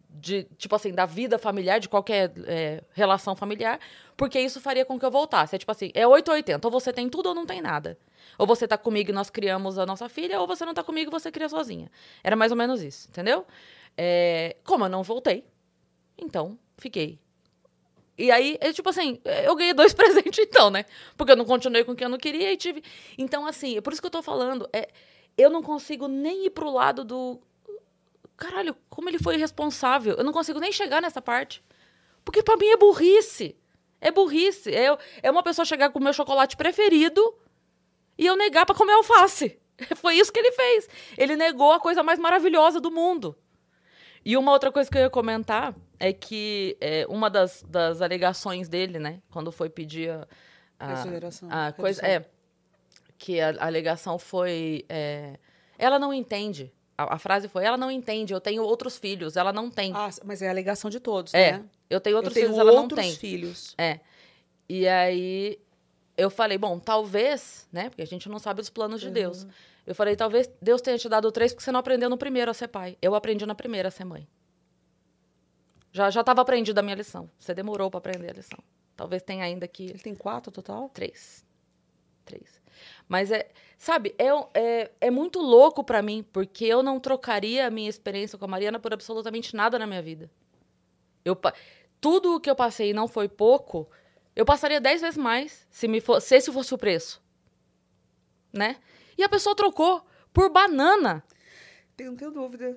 [0.08, 3.78] de, tipo assim, da vida familiar, de qualquer é, relação familiar,
[4.16, 5.54] porque isso faria com que eu voltasse.
[5.54, 7.98] É tipo assim, é 8 ou 80, ou você tem tudo ou não tem nada.
[8.38, 11.10] Ou você tá comigo e nós criamos a nossa filha, ou você não tá comigo
[11.10, 11.90] e você cria sozinha.
[12.22, 13.46] Era mais ou menos isso, entendeu?
[13.96, 15.44] É, como eu não voltei,
[16.18, 17.18] então fiquei.
[18.16, 20.84] E aí, é tipo assim, eu ganhei dois presentes então, né?
[21.16, 22.82] Porque eu não continuei com quem eu não queria e tive.
[23.18, 24.68] Então, assim, é por isso que eu tô falando.
[24.72, 24.88] É,
[25.36, 27.40] eu não consigo nem ir pro lado do.
[28.36, 30.14] Caralho, como ele foi irresponsável.
[30.14, 31.62] Eu não consigo nem chegar nessa parte.
[32.24, 33.56] Porque pra mim é burrice.
[34.00, 34.72] É burrice.
[34.72, 37.34] É, é uma pessoa chegar com o meu chocolate preferido
[38.18, 39.58] e eu negar pra comer alface.
[39.96, 40.88] Foi isso que ele fez.
[41.18, 43.36] Ele negou a coisa mais maravilhosa do mundo.
[44.24, 48.68] E uma outra coisa que eu ia comentar é que é, uma das, das alegações
[48.68, 50.26] dele, né, quando foi pedir a,
[50.78, 52.24] a, a coisa é
[53.18, 55.38] que a, a alegação foi é,
[55.78, 56.72] ela não entende.
[56.96, 58.32] A, a frase foi ela não entende.
[58.32, 59.36] Eu tenho outros filhos.
[59.36, 59.92] Ela não tem.
[59.94, 61.64] Ah, mas é a alegação de todos, é, né?
[61.90, 62.58] eu tenho Eu outros tenho filhos.
[62.60, 63.14] Ela não outros tem.
[63.14, 63.74] filhos.
[63.76, 64.00] É.
[64.68, 65.58] E aí
[66.16, 67.88] eu falei, bom, talvez, né?
[67.88, 69.08] Porque a gente não sabe os planos Uhum.
[69.08, 69.46] de Deus.
[69.86, 72.54] Eu falei, talvez Deus tenha te dado três porque você não aprendeu no primeiro a
[72.54, 72.96] ser pai.
[73.02, 74.26] Eu aprendi na primeira a ser mãe.
[75.92, 77.30] Já já estava aprendida a minha lição.
[77.38, 78.58] Você demorou para aprender a lição.
[78.96, 80.88] Talvez tenha ainda que Ele tem quatro total?
[80.88, 81.44] três.
[82.24, 82.60] Três.
[83.06, 84.28] Mas é, sabe, é,
[84.58, 88.48] é, é muito louco para mim, porque eu não trocaria a minha experiência com a
[88.48, 90.30] Mariana por absolutamente nada na minha vida.
[91.24, 91.38] Eu,
[92.00, 93.88] tudo o que eu passei não foi pouco,
[94.36, 97.22] eu passaria dez vezes mais se, me for, se esse fosse o preço.
[98.52, 98.76] Né?
[99.18, 101.22] E a pessoa trocou por banana,
[101.96, 102.76] Tenho, não tenho dúvida.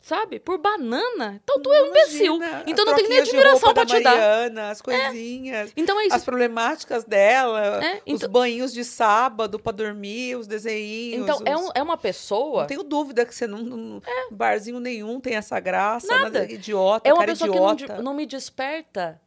[0.00, 0.40] sabe?
[0.40, 1.40] Por banana.
[1.44, 2.38] Então tu é um imbecil.
[2.66, 4.10] Então não tem nem admiração pra te dar.
[4.16, 5.72] Mariana, As coisinhas.
[5.76, 6.16] Então é isso.
[6.16, 11.22] As problemáticas dela, É, os então- banhos de sábado pra dormir, os desenhinhos.
[11.22, 12.62] Então é, os- um- é uma pessoa.
[12.62, 13.62] Não tenho dúvida que você não.
[13.62, 16.06] não Barzinho nenhum tem essa graça.
[16.08, 16.40] Nada.
[16.40, 16.52] Nada.
[16.52, 18.02] Idiota, É uma cara pessoa que não, idiota.
[18.02, 19.20] não me desperta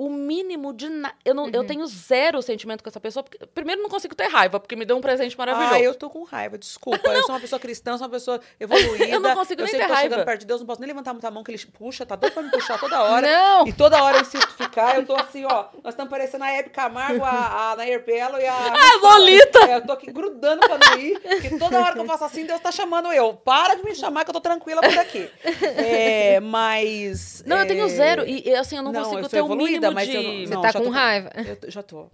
[0.00, 1.14] o mínimo de nada.
[1.22, 3.22] Eu, não- eu tenho zero sentimento com essa pessoa.
[3.22, 5.74] Porque, primeiro, não consigo ter raiva, porque me deu um presente maravilhoso.
[5.74, 7.06] Ah, eu tô com raiva, desculpa.
[7.06, 9.04] Eu sou uma pessoa cristã, sou uma pessoa evoluída.
[9.10, 10.24] Eu não consigo eu nem sei ter que tô chegando raiva.
[10.24, 12.42] perto de Deus, não posso nem levantar muita mão que ele puxa, tá doido pra
[12.42, 13.26] me puxar toda hora.
[13.30, 13.66] Não!
[13.68, 15.66] E toda hora eu insisto ficar, eu tô assim, ó.
[15.84, 18.54] Nós estamos parecendo a Hebe Camargo, a, a Nair Belo e a.
[18.72, 19.58] Ah, Lolita!
[19.70, 22.46] É, eu tô aqui grudando pra não ir, porque toda hora que eu faço assim,
[22.46, 23.34] Deus tá chamando eu.
[23.34, 25.28] Para de me chamar que eu tô tranquila por aqui.
[25.76, 27.42] É, mas.
[27.46, 28.26] Não, eu tenho é, zero.
[28.26, 30.16] E, assim, eu não, Não, consigo eu ter o evoluída, mínimo mas de...
[30.16, 31.30] eu não- Você não, tá com tô- raiva.
[31.62, 32.06] Eu já tô.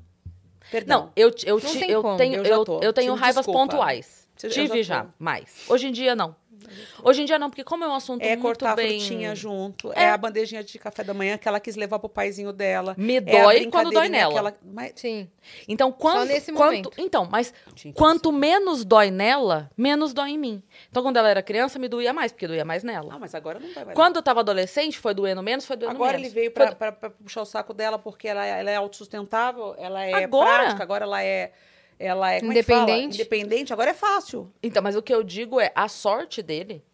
[0.71, 1.01] Perdão.
[1.05, 2.17] Não, eu, eu, Não tem eu como.
[2.17, 3.61] tenho, Eu eu, tenho Te raivas desculpa.
[3.61, 4.27] pontuais.
[4.39, 5.65] Já Tive já, mais.
[5.69, 6.37] Hoje em dia, não.
[7.03, 8.97] Hoje em dia, não, porque como é um assunto É muito cortar bem...
[8.97, 9.93] a frutinha junto.
[9.93, 10.11] É.
[10.11, 12.95] a bandejinha de café da manhã que ela quis levar pro paizinho dela.
[12.99, 14.39] Me É dói quando dói nela.
[14.39, 15.29] ela- Mas, Sim.
[15.69, 16.91] Então, quando, nesse quanto, momento.
[16.99, 17.55] então, mas
[17.95, 20.63] quanto menos dói nela, menos dói em mim.
[20.91, 23.13] Então, quando ela era criança, me doía mais, porque doía mais nela.
[23.13, 23.95] não, mas agora não vai mais.
[23.97, 26.27] Quando eu tava adolescente, foi doendo menos, foi doendo Agora menos.
[26.27, 29.75] ele veio Foi- pra, pra- pra puxar o saco dela porque ela, ela é autossustentável,
[29.79, 30.55] ela é Agora?
[30.63, 31.53] prática, agora ela é.
[31.99, 32.83] Ela é é que fala?
[32.83, 33.15] Independente.
[33.15, 34.53] Independente, agora é fácil.
[34.63, 36.85] Então, mas o que eu digo é, a sorte dele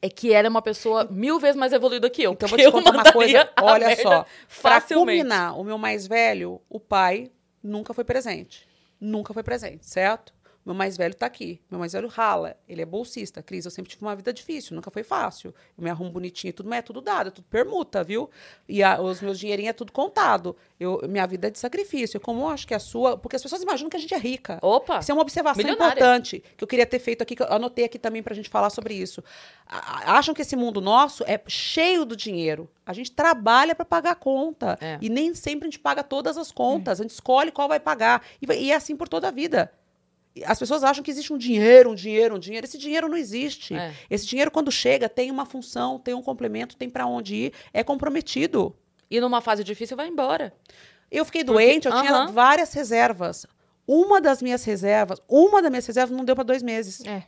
[0.00, 2.32] é que ela é uma pessoa mil vezes mais evoluída que eu.
[2.32, 3.50] Então, eu vou te contar uma coisa.
[3.60, 4.24] Olha só.
[4.62, 7.30] Pra culminar, o meu mais velho, o pai,
[7.62, 8.66] nunca foi presente.
[9.00, 10.32] Nunca foi presente, certo?
[10.68, 11.62] Meu mais velho tá aqui.
[11.70, 12.54] Meu mais velho rala.
[12.68, 13.42] Ele é bolsista.
[13.42, 14.76] Cris, eu sempre tive uma vida difícil.
[14.76, 15.54] Nunca foi fácil.
[15.78, 17.28] Eu me arrumo bonitinho e tudo, mas é tudo dado.
[17.28, 18.28] É tudo permuta, viu?
[18.68, 20.54] E a- os meus dinheirinhos é tudo contado.
[20.78, 22.20] Eu, minha vida é de sacrifício.
[22.20, 23.16] Como eu acho que a sua...
[23.16, 24.58] Porque as pessoas imaginam que a gente é rica.
[24.60, 24.98] Opa!
[24.98, 25.92] Isso é uma observação Milionária.
[25.98, 28.68] importante que eu queria ter feito aqui, que eu anotei aqui também pra gente falar
[28.68, 29.24] sobre isso.
[29.66, 32.68] A- Acham que esse mundo nosso é cheio do dinheiro.
[32.84, 34.76] A gente trabalha para pagar a conta.
[34.82, 34.98] É.
[35.00, 37.00] E nem sempre a gente paga todas as contas.
[37.00, 38.22] A gente escolhe qual vai pagar.
[38.42, 39.72] E, e é assim por toda a vida.
[40.46, 42.66] As pessoas acham que existe um dinheiro, um dinheiro, um dinheiro.
[42.66, 43.74] Esse dinheiro não existe.
[43.74, 43.94] É.
[44.10, 47.82] Esse dinheiro, quando chega, tem uma função, tem um complemento, tem para onde ir, é
[47.84, 48.76] comprometido.
[49.10, 50.52] E numa fase difícil, vai embora.
[51.10, 53.46] Eu fiquei Porque- doente, eu tinha várias reservas.
[53.86, 57.02] Uma das minhas reservas, uma das minhas reservas não deu para dois meses.
[57.06, 57.24] É.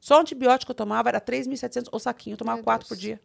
[0.00, 2.98] Só o antibiótico que eu tomava era 3.700 o saquinho, eu tomava Meu quatro Deus.
[2.98, 3.20] por dia.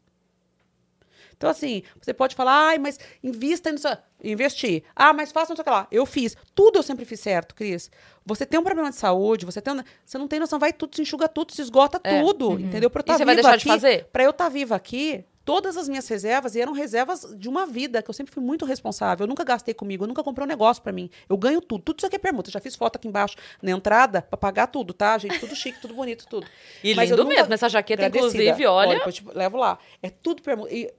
[1.37, 3.87] Então, assim, você pode falar, ai, mas invista nisso.
[4.23, 4.83] Investir.
[4.95, 5.87] Ah, mas faça não sei o que lá.
[5.91, 6.35] Eu fiz.
[6.55, 7.91] Tudo eu sempre fiz certo, Cris.
[8.25, 9.73] Você tem um problema de saúde, você tem.
[9.73, 12.21] um- Você não tem noção, vai tudo, se enxuga tudo, se esgota É.
[12.21, 12.59] tudo.
[12.59, 12.89] Entendeu?
[12.89, 14.05] Pra eu E tá você vai deixar de aqui, fazer?
[14.05, 18.09] Pra eu estar viva aqui, todas as minhas reservas eram reservas de uma vida, que
[18.09, 19.25] eu sempre fui muito responsável.
[19.25, 21.07] Eu nunca gastei comigo, eu nunca comprei um negócio pra mim.
[21.29, 21.83] Eu ganho tudo.
[21.83, 22.49] Tudo isso aqui é permuta.
[22.49, 25.37] Eu já fiz foto aqui embaixo na entrada pra pagar tudo, tá, gente?
[25.39, 26.47] Tudo chique, tudo bonito, tudo.
[26.83, 27.53] E Mas lindo nunca- mesmo.
[27.53, 28.41] Essa jaqueta, Agradecida.
[28.43, 28.95] inclusive, olha...
[28.97, 29.77] depois eu te levo lá.
[30.01, 30.73] É tudo permuta.
[30.73, 30.91] E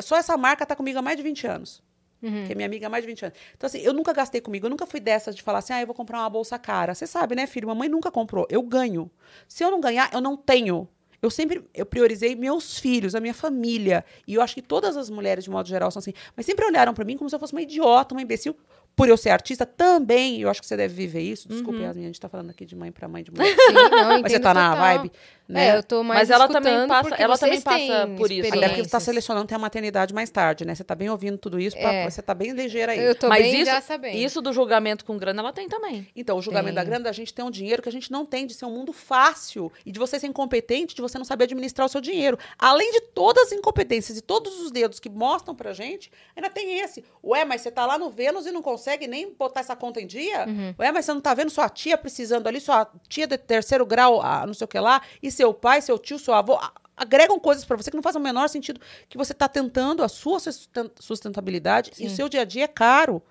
[0.00, 1.82] só essa marca tá comigo há mais de 20 anos.
[2.20, 2.46] Uhum.
[2.46, 3.38] Que é minha amiga há mais de 20 anos.
[3.56, 4.66] Então, assim, eu nunca gastei comigo.
[4.66, 6.94] Eu nunca fui dessas de falar assim, ah, eu vou comprar uma bolsa cara.
[6.94, 7.68] Você sabe, né, filho?
[7.68, 8.44] Mamãe nunca comprou.
[8.50, 9.08] Eu ganho.
[9.46, 10.88] Se eu não ganhar, eu não tenho.
[11.20, 14.04] Eu sempre eu priorizei meus filhos, a minha família.
[14.26, 16.12] E eu acho que todas as mulheres, de modo geral, são assim.
[16.36, 18.56] Mas sempre olharam pra mim como se eu fosse uma idiota, uma imbecil.
[18.96, 21.48] Por eu ser artista também, eu acho que você deve viver isso.
[21.48, 21.84] Desculpa, Uhum.
[21.84, 23.54] Yasmin, a gente tá falando aqui de mãe pra mãe, de mulher.
[23.54, 24.84] Sim, não, Mas você tá na total.
[24.98, 25.12] vibe,
[25.48, 25.68] né?
[25.68, 28.56] É, eu tô mais Mas ela também passa- ela também passa por isso, né?
[28.58, 30.74] Até porque você tá selecionando ter a maternidade mais tarde, né?
[30.74, 32.10] Você tá bem ouvindo tudo isso, pra- É.
[32.10, 32.98] você tá bem ligeira aí.
[32.98, 34.16] Eu tô Mas bem isso, já sabendo.
[34.16, 36.06] isso do julgamento com grana, ela tem também.
[36.14, 36.90] Então, o julgamento da Tem.
[36.90, 38.92] grana, a gente tem um dinheiro que a gente não tem, de ser um mundo
[38.92, 42.38] fácil e de você ser incompetente, de você não saber administrar o seu dinheiro.
[42.58, 46.78] Além de todas as incompetências e todos os dedos que mostram pra gente, ainda tem
[46.80, 47.02] esse.
[47.24, 50.06] Ué, mas você tá lá no Vênus e não consegue nem botar essa conta em
[50.06, 50.46] dia?
[50.78, 54.20] Ué, mas você não tá vendo sua tia precisando ali, sua tia de terceiro grau,
[54.20, 56.58] ah, não sei o que lá, e seu pai, seu tio, seu avô.
[56.96, 60.08] Agregam coisas para você que não fazem o menor sentido, que você está tentando a
[60.08, 62.16] sua susten- sustentabilidade e o Sim.
[62.16, 63.22] seu dia a dia é caro.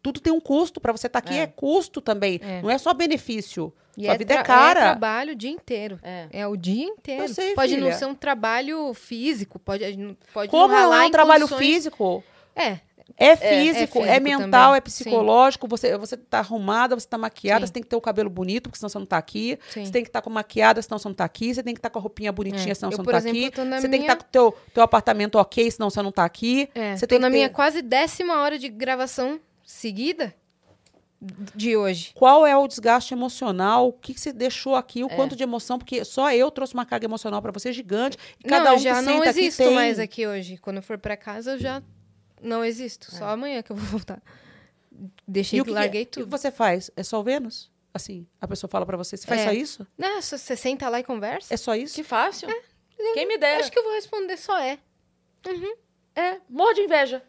[0.00, 0.80] Tudo tem um custo.
[0.80, 1.42] Para você estar aqui É.
[1.42, 1.46] é.
[1.48, 2.38] custo também.
[2.42, 2.62] É.
[2.62, 3.72] Não é só benefício.
[3.98, 4.80] E Sua é vida é tra- cara.
[4.80, 5.98] trabalho o dia inteiro.
[6.02, 6.28] É.
[6.30, 7.24] É o dia inteiro.
[7.24, 7.98] Eu sei, pode não filha.
[7.98, 9.82] ser um trabalho físico, pode,
[10.32, 12.22] pode Como não é um trabalho condições- físico?
[12.54, 12.78] É,
[13.18, 14.76] É físico, é, físico mental, também.
[14.76, 15.66] é psicológico.
[15.68, 17.66] Você, você tá arrumada, você tá maquiada, Sim.
[17.68, 19.58] você tem que ter o cabelo bonito, porque senão você não tá aqui.
[19.70, 19.84] Sim.
[19.86, 21.54] Você tem que estar com maquiada, senão você não tá aqui.
[21.54, 22.74] Você tem que estar com a roupinha bonitinha, É.
[22.74, 23.50] senão Eu, você não tá exemplo, aqui.
[23.56, 26.24] Você tem que minha- estar com o teu, teu apartamento ok, senão você não tá
[26.24, 26.68] aqui.
[26.74, 26.94] é.
[26.96, 30.34] Você Tô na minha quase décima hora de gravação seguida
[31.54, 32.12] de hoje.
[32.14, 33.88] Qual é o desgaste emocional?
[33.88, 35.00] O que, que você deixou aqui?
[35.00, 35.04] É.
[35.04, 35.78] O quanto de emoção?
[35.78, 38.18] Porque só eu trouxe uma carga emocional para você gigante.
[38.38, 39.74] E cada não, um já que não senta existo aqui tem.
[39.74, 40.58] mais aqui hoje.
[40.58, 41.82] Quando eu for pra casa, eu já
[42.40, 43.10] não existo.
[43.14, 44.22] Só amanhã que eu vou voltar.
[45.26, 45.60] Deixei É.
[45.60, 46.30] E o que que, larguei que, o que tudo.
[46.38, 46.90] você faz?
[46.96, 47.70] É só o Vênus?
[47.92, 49.44] Assim, a pessoa fala para você, você faz É.
[49.44, 49.86] só isso?
[49.96, 51.52] Não, só você senta lá e conversa.
[51.52, 51.94] É só isso?
[51.94, 52.48] Que fácil.
[53.14, 53.60] Quem me dera.
[53.60, 54.78] Acho que eu vou responder só é.
[56.14, 57.22] É, morro de inveja.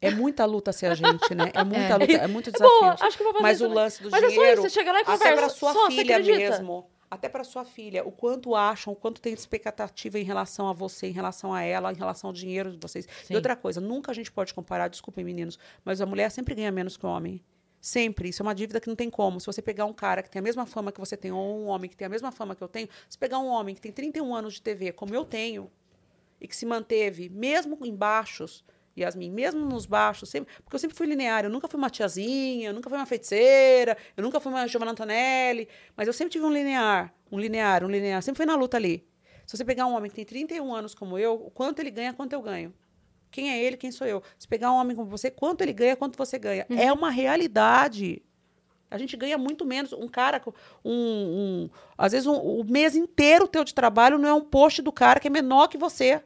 [0.00, 1.50] É muita luta ser a gente, né?
[1.54, 1.96] É muita É.
[1.98, 2.80] luta, é muito É desafio.
[2.80, 3.82] boa, acho que eu vou fazer Mas isso o também.
[3.84, 5.36] lance do Mas é só dinheiro, isso, você chega lá e até conversa.
[5.36, 6.38] para sua Só, você filha acredita?
[6.50, 10.72] mesmo, até para sua filha, o quanto acham, o quanto tem expectativa em relação a
[10.72, 13.06] você, em relação a ela, em relação ao dinheiro de vocês.
[13.24, 13.34] Sim.
[13.34, 16.72] E outra coisa, nunca a gente pode comparar, desculpem meninos, mas a mulher sempre ganha
[16.72, 17.42] menos que o homem.
[17.80, 18.30] Sempre.
[18.30, 19.38] Isso é uma dívida que não tem como.
[19.38, 21.66] Se você pegar um cara que tem a mesma fama que você tem, ou um
[21.66, 23.92] homem que tem a mesma fama que eu tenho, se pegar um homem que tem
[23.92, 25.70] 31 anos de TV, como eu tenho,
[26.40, 28.64] e que se manteve, mesmo em baixos,
[28.98, 32.68] Yasmin, mesmo nos baixos, sempre, porque eu sempre fui linear, eu nunca fui uma tiazinha,
[32.70, 36.44] eu nunca fui uma feiticeira, eu nunca fui uma Giovanna Antonelli, mas eu sempre tive
[36.44, 39.06] um linear, um linear, um linear, sempre fui na luta ali.
[39.46, 42.12] Se você pegar um homem que tem 31 anos como eu, o quanto ele ganha,
[42.12, 42.72] quanto eu ganho.
[43.30, 44.22] Quem é ele, quem sou eu?
[44.38, 46.64] Se pegar um homem como você, quanto ele ganha, quanto você ganha.
[46.70, 48.22] É uma realidade.
[48.90, 49.92] A gente ganha muito menos.
[49.92, 50.52] Um cara, com-
[50.84, 54.80] um, um- às vezes, um- o mês inteiro teu de trabalho não é um post
[54.80, 56.22] do cara que é menor que você.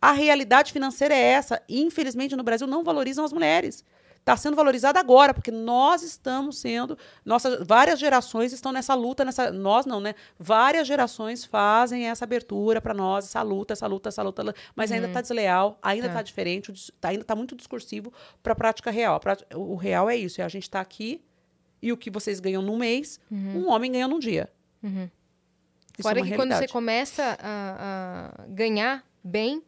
[0.00, 1.62] A realidade financeira é essa.
[1.68, 3.84] E, infelizmente, no Brasil não valorizam as mulheres.
[4.20, 6.98] Está sendo valorizada agora, porque nós estamos sendo.
[7.24, 9.50] Nossas, várias gerações estão nessa luta, nessa.
[9.50, 10.14] Nós não, né?
[10.38, 14.54] Várias gerações fazem essa abertura para nós, essa luta, essa luta, essa luta.
[14.76, 16.12] Mas ainda está desleal, ainda Tá.
[16.14, 18.12] está diferente, o dis- tá- ainda está muito discursivo
[18.42, 19.18] para a prática real.
[19.54, 21.24] O real é isso: é a gente está aqui
[21.80, 24.52] e o que vocês ganham num mês, um homem ganha num dia.
[24.82, 25.08] Uhum.
[25.98, 26.72] Isso Fora é que quando você realidade.
[26.72, 29.62] começa a, a ganhar bem,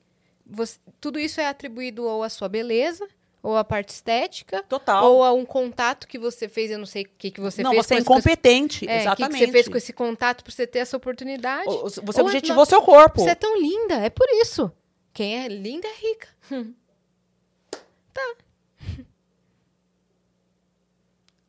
[0.51, 3.07] você- tudo isso é atribuído ou à sua beleza,
[3.43, 5.03] ou à parte estética, Total.
[5.05, 7.71] ou a um contato que você fez, eu não sei o que, que você não,
[7.71, 7.87] fez.
[7.87, 8.85] você é com esse- incompetente.
[8.87, 9.39] É, o que, exatamente.
[9.39, 11.69] que você fez com esse contato para você ter essa oportunidade?
[11.69, 13.23] O- Você Ou objetivou seu corpo.
[13.23, 14.71] Você é tão linda, é por isso.
[15.15, 16.29] Quem é linda é rica.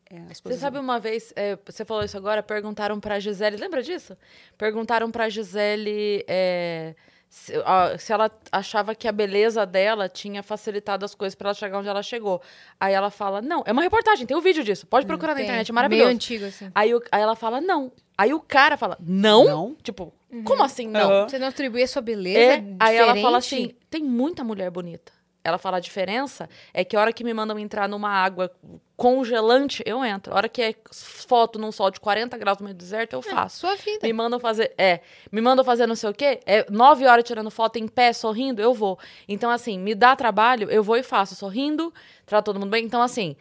[0.09, 3.55] É, as Você coisas- sabe uma vez, é, você falou isso agora, perguntaram pra Gisele,
[3.55, 4.17] lembra disso?
[4.57, 6.93] Perguntaram pra Gisele é,
[7.33, 11.53] se, ó, se ela achava que a beleza dela tinha facilitado as coisas pra ela
[11.55, 12.41] chegar onde ela chegou.
[12.77, 15.69] Aí ela fala, não, é uma reportagem, tem um vídeo disso, pode procurar na internet,
[15.69, 16.09] é Meio maravilhoso.
[16.11, 16.69] antigo, assim.
[16.75, 17.89] Aí, o- aí ela fala, não.
[18.17, 19.45] Aí o cara fala, não?
[19.45, 19.75] Não.
[19.81, 21.09] Tipo, como assim não?
[21.09, 21.29] Aham.
[21.29, 25.11] Você não atribui a sua beleza É, aí ela fala assim: tem muita mulher bonita.
[25.43, 28.51] Ela fala a diferença é que a hora que me mandam entrar numa água
[28.95, 30.31] congelante, eu entro.
[30.33, 33.21] A hora que é foto num sol de 40 graus no meio do deserto, eu
[33.23, 33.59] faço.
[33.61, 34.05] Sua vida.
[34.05, 34.99] Me mandam fazer, é,
[35.31, 38.61] me mandam fazer não sei o quê, é nove horas tirando foto em pé, sorrindo,
[38.61, 38.99] eu vou.
[39.27, 41.91] Então, assim, me dá trabalho, eu vou e faço, sorrindo,
[42.27, 42.85] trato todo mundo bem.
[42.85, 43.35] Então, assim,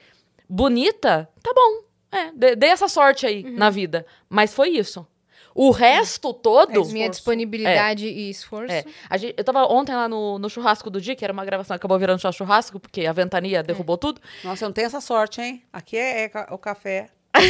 [0.49, 1.85] bonita, tá bom.
[2.13, 3.57] É, dê, dê essa sorte aí Uhum.
[3.57, 4.05] na vida.
[4.29, 5.07] Mas foi isso.
[5.55, 6.71] O resto todo.
[6.73, 7.11] Minha esforço.
[7.11, 8.73] disponibilidade e esforço.
[8.73, 11.45] É, a gente, eu tava ontem lá no, no churrasco do dia, que era uma
[11.45, 14.21] gravação, acabou virando só churrasco, porque a ventania derrubou tudo.
[14.45, 15.63] Nossa, eu não tenho essa sorte, hein?
[15.73, 17.09] Aqui é, é o café.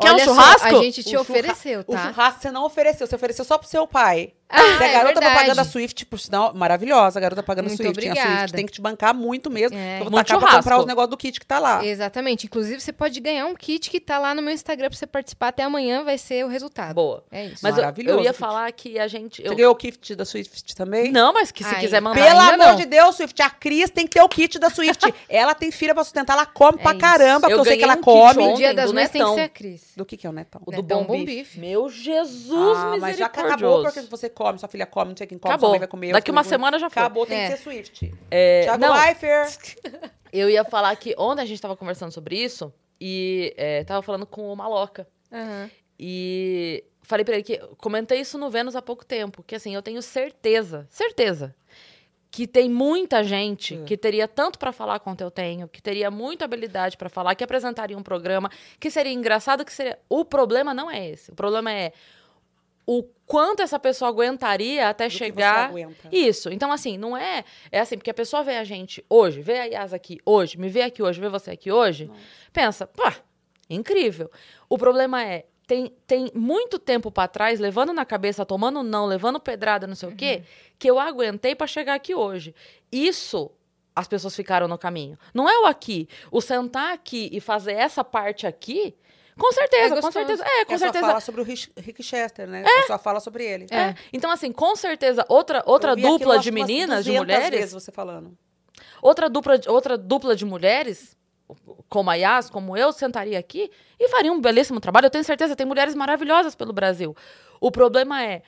[0.00, 0.66] Quer um Olha só, churrasco?
[0.66, 2.06] a gente te O churra- ofereceu, O tá?
[2.08, 4.32] churrasco você não ofereceu, você ofereceu só pro seu pai.
[4.52, 5.34] Ah, você é é garota verdade.
[5.34, 7.98] propaganda Swift, por sinal, maravilhosa, a garota propaganda Muito Swift.
[7.98, 8.36] Obrigada.
[8.38, 9.76] Swift, tem que te bancar muito mesmo.
[9.76, 10.00] É.
[10.00, 11.84] Eu vou tacar pra comprar os negócios do kit que tá lá.
[11.84, 12.46] Exatamente.
[12.46, 15.48] Inclusive, você pode ganhar um kit que tá lá no meu Instagram pra você participar.
[15.48, 16.94] Até amanhã vai ser o resultado.
[16.94, 17.24] Boa.
[17.30, 17.58] É isso.
[17.62, 18.38] Mas eu, Maravilhoso, eu ia Kit.
[18.40, 19.42] falar que a gente.
[19.42, 21.10] Você eu- ganhou o kit da Swift também?
[21.10, 22.22] Não, mas que se Ai, quiser mandar.
[22.24, 22.76] Pelo ainda amor não.
[22.76, 25.12] de Deus, Swift, a Cris tem que ter o kit da Swift.
[25.28, 27.00] ela tem filha pra sustentar, ela come É pra isso.
[27.00, 28.34] caramba, porque Eu eu sei que ela um come.
[28.42, 29.82] No ontem dia das mães tem que ser a Cris.
[29.96, 30.60] Do que que é o Netão?
[30.66, 31.58] O do Netão bom bife.
[31.58, 35.38] Meu Jesus, Ah, mas já acabou porque você come, sua filha come, não sei quem
[35.38, 35.68] come, Acabou.
[35.68, 36.12] sua mãe vai comer.
[36.12, 37.02] Daqui eu uma semana já foi.
[37.02, 37.50] Acabou, tem É.
[37.50, 38.14] que ser Swift.
[38.30, 39.76] É, Thiago não, Leifert.
[40.32, 44.26] eu ia falar que ontem a gente tava conversando sobre isso e é, tava falando
[44.26, 45.06] com o Maloca.
[45.32, 45.70] Aham.
[45.98, 49.82] E falei pra ele que comentei isso no Vênus há pouco tempo, que assim, eu
[49.82, 51.54] tenho certeza, certeza
[52.30, 53.84] que tem muita gente Hum.
[53.84, 57.44] que teria tanto pra falar quanto eu tenho, que teria muita habilidade pra falar, que
[57.44, 61.30] apresentaria um programa, que seria engraçado, que seria O problema não é esse.
[61.30, 61.92] O problema é
[62.98, 65.70] o quanto essa pessoa aguentaria até Do chegar.
[65.70, 66.08] aguenta.
[66.12, 66.50] Isso.
[66.50, 67.44] Então, assim, não é.
[67.70, 70.68] É assim, porque a pessoa vê a gente hoje, vê a Yas aqui hoje, me
[70.68, 72.10] vê aqui hoje, vê você aqui hoje,
[72.52, 73.16] pensa, pá,
[73.70, 74.30] incrível.
[74.68, 75.46] O problema é.
[75.64, 80.08] Tem, tem muito tempo pra trás, levando na cabeça, tomando não, levando pedrada, não sei
[80.08, 80.42] o quê,
[80.78, 82.54] que eu aguentei pra chegar aqui hoje.
[82.90, 83.50] Isso
[83.94, 85.18] as pessoas ficaram no caminho.
[85.32, 86.08] Não é o aqui.
[86.30, 88.94] O sentar aqui e fazer essa parte aqui,
[89.42, 90.12] com certeza, com gostoso.
[90.12, 90.44] certeza.
[90.44, 91.00] É, com é certeza.
[91.04, 92.64] só fala sobre o Rick Chester, né?
[92.66, 92.82] É.
[92.86, 93.66] só fala sobre ele.
[93.70, 93.94] É.
[94.12, 98.36] Então, assim, com certeza, outra, outra dupla de meninas, de 200 mulheres, vezes você falando.
[99.02, 101.16] outra dupla, outra dupla de mulheres,
[101.88, 105.06] como a Yas, como eu, sentaria aqui e faria um belíssimo trabalho.
[105.06, 107.14] Eu tenho certeza, tem mulheres maravilhosas pelo Brasil.
[107.60, 108.42] O problema é,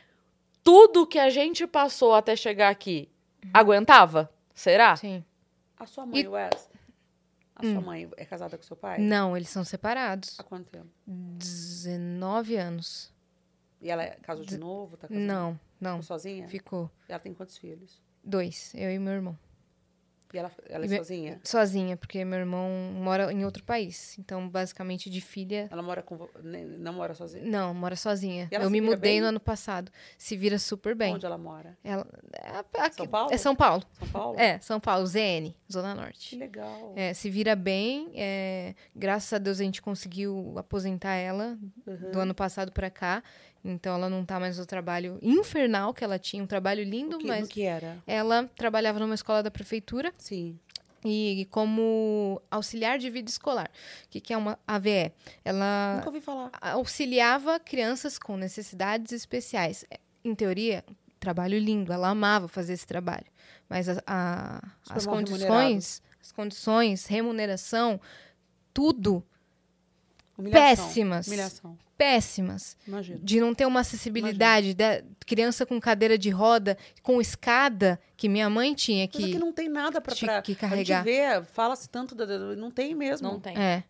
[0.63, 3.11] tudo que a gente passou até chegar aqui,
[3.53, 4.31] aguentava?
[4.55, 4.97] Será?
[4.97, 5.25] Sim.
[5.79, 6.69] A sua mãe, E- Wes,
[7.57, 7.73] a Hum.
[7.73, 8.99] sua mãe é casada com seu pai?
[8.99, 10.39] Não, eles são separados.
[10.39, 10.89] Há quanto tempo?
[11.07, 13.13] 19 anos.
[13.81, 14.97] E ela é- casou de novo?
[14.97, 15.27] Tá casada?
[15.27, 15.91] Não, não.
[15.93, 16.49] Ficou sozinha?
[16.49, 16.91] Ficou.
[17.09, 18.03] E ela tem quantos filhos?
[18.23, 19.39] Dois, eu e meu irmão.
[20.35, 21.41] E ela, ela é E sozinha?
[21.45, 24.19] Sozinha, porque meu irmão mora em outro país.
[24.19, 25.69] Então, basicamente, de filha.
[25.71, 26.29] Ela mora com...
[26.43, 27.45] ne- Não mora sozinha?
[27.45, 28.49] Não, mora sozinha.
[28.51, 29.21] Eu me mudei bem?
[29.21, 29.93] no ano passado.
[30.19, 31.15] Se vira super bem.
[31.15, 31.79] Onde ela mora?
[31.85, 33.33] Ela, é, aqui- São Paulo?
[33.33, 33.85] É São Paulo.
[34.01, 34.41] São Paulo?
[34.41, 36.37] É, São Paulo, ZN, Zona Que Norte.
[36.37, 36.93] legal.
[36.97, 38.11] É, se vira bem.
[38.17, 41.57] é, graças a Deus a gente conseguiu aposentar ela
[41.87, 42.11] Uhum.
[42.11, 43.23] do ano passado pra cá.
[43.65, 47.19] Então ela não tá mais no trabalho infernal que ela tinha, um trabalho lindo, O
[47.19, 47.97] que, mas no que era?
[48.07, 50.59] ela trabalhava numa escola da prefeitura Sim.
[51.03, 53.71] e como auxiliar de vida escolar.
[54.05, 55.13] O que, que é uma AVE?
[55.43, 56.51] Ela Nunca ouvi falar.
[56.61, 59.85] auxiliava crianças com necessidades especiais.
[59.91, 60.85] É, Em teoria,
[61.19, 63.27] trabalho lindo, ela amava fazer esse trabalho.
[63.69, 67.99] Mas a- a- as condições, as condições, remuneração,
[68.75, 69.25] tudo
[70.37, 70.85] Humilhação.
[70.87, 71.27] Péssimas.
[71.29, 71.79] Humilhação.
[72.05, 72.77] Péssimas.
[72.87, 73.19] Imagina.
[73.23, 78.51] De não ter uma acessibilidade da criança com cadeira de roda, com escada, que minha
[78.51, 79.39] mãe tinha Mas aqui que.
[79.39, 81.03] não tem nada pra que A carregar.
[81.03, 82.27] gente vê, fala-se tanto, da,
[82.57, 83.27] não tem mesmo.
[83.29, 83.57] Não tem.
[83.57, 83.83] É.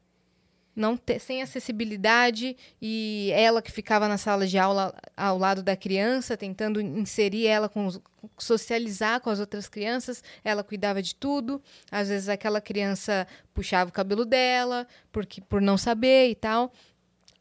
[0.77, 5.77] Não ter, sem acessibilidade e ela que ficava na sala de aula ao lado da
[5.77, 8.01] criança, tentando inserir ela com os-
[8.37, 11.63] socializar com as outras crianças, ela cuidava de tudo.
[11.93, 16.73] Às vezes aquela criança puxava o cabelo dela, porque por não saber e tal.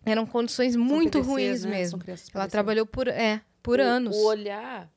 [0.06, 1.72] Eram condições muito PDCs, ruins né?
[1.72, 2.02] Mesmo.
[2.34, 4.16] Ela trabalhou por, é, por o, anos.
[4.16, 4.90] O olhar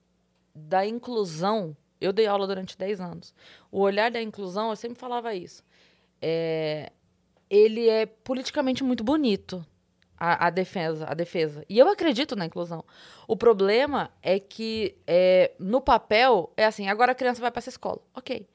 [0.54, 3.34] da inclusão, eu dei aula durante 10 anos.
[3.70, 5.62] O olhar da inclusão, eu sempre falava isso.
[6.20, 6.90] É,
[7.48, 9.64] ele é politicamente muito bonito,
[10.18, 11.64] a, a defesa, a defesa.
[11.68, 12.84] E eu acredito na inclusão.
[13.28, 17.68] O problema é que é, no papel é assim, agora a criança vai para essa
[17.68, 18.00] escola.
[18.14, 18.48] Ok.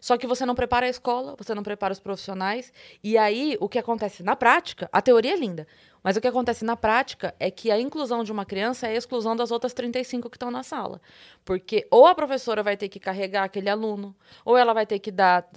[0.00, 2.70] Só que você não prepara a escola, você não prepara os profissionais.
[3.02, 5.66] E aí, o que acontece na prática, a teoria é linda,
[6.04, 8.94] mas o que acontece na prática é que a inclusão de uma criança é a
[8.94, 11.00] exclusão das outras 35 que estão na sala.
[11.44, 15.10] Porque ou a professora vai ter que carregar aquele aluno, ou ela vai ter que
[15.10, 15.48] dar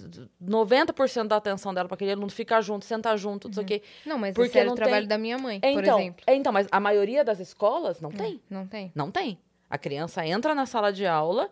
[0.42, 3.82] 90% da atenção dela para aquele aluno, ficar junto, sentar junto, não sei o quê.
[4.06, 5.98] Não, mas Porque esse era não o trabalho tem- da minha mãe, É, por então,
[6.00, 6.24] exemplo.
[6.26, 8.40] é, então, mas a maioria das escolas não tem.
[8.48, 8.92] Não tem.
[8.94, 9.38] Não tem.
[9.68, 11.50] A criança entra na sala de aula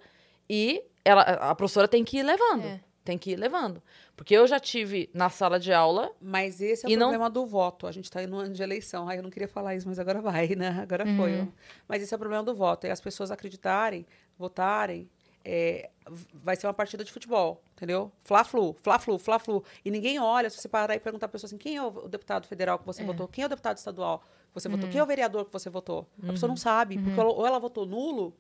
[0.49, 2.65] e ela, a professora tem que ir levando.
[2.65, 2.81] É.
[3.05, 3.81] Tem que ir levando.
[4.17, 6.11] Porque eu já tive na sala de aula.
[6.21, 7.87] Mas esse é o E não- problema do voto.
[7.87, 9.07] A gente está no ano de eleição.
[9.09, 10.79] Ai, eu não queria falar isso, mas agora vai, né?
[10.81, 11.43] Agora foi.
[11.43, 11.47] ó.
[11.87, 12.87] Mas esse é o problema do voto.
[12.87, 14.07] É as pessoas acreditarem,
[14.39, 15.09] votarem.
[15.49, 15.91] é,
[16.35, 18.11] vai ser uma partida de futebol, entendeu?
[18.25, 19.63] Fla-flu, fla-flu, fla-flu.
[19.85, 22.49] E ninguém olha, se você parar e perguntar a pessoa assim, quem é o deputado
[22.49, 23.29] federal que você votou?
[23.29, 24.89] Quem é o deputado estadual que você votou?
[24.91, 26.05] Quem é o vereador que você votou?
[26.21, 28.35] A pessoa não sabe, porque ela- ou ela votou nulo,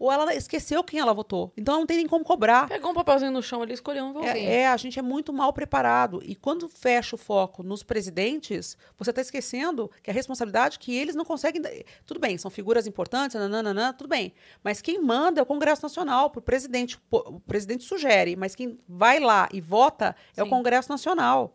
[0.00, 1.52] ou ela esqueceu quem ela votou.
[1.54, 2.66] Então não tem nem como cobrar.
[2.66, 4.34] Pegou um papelzinho no chão ali, escolheu um vozinho.
[4.34, 6.22] É, é, a gente é muito mal preparado.
[6.24, 11.14] E quando fecha o foco nos presidentes, você está esquecendo que a responsabilidade que eles
[11.14, 11.60] não conseguem.
[12.06, 14.32] Tudo bem, são figuras importantes, nananana, tudo bem.
[14.64, 16.30] Mas quem manda é o Congresso Nacional.
[16.30, 20.50] Pro presidente, pô, o presidente sugere, mas quem vai lá e vota é o Sim.
[20.50, 21.54] Congresso Nacional.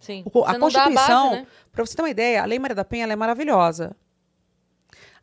[0.00, 0.24] Sim.
[0.26, 1.46] O a Constituição, né?
[1.70, 3.96] para você ter uma ideia, a Lei Maria da Penha ela é maravilhosa.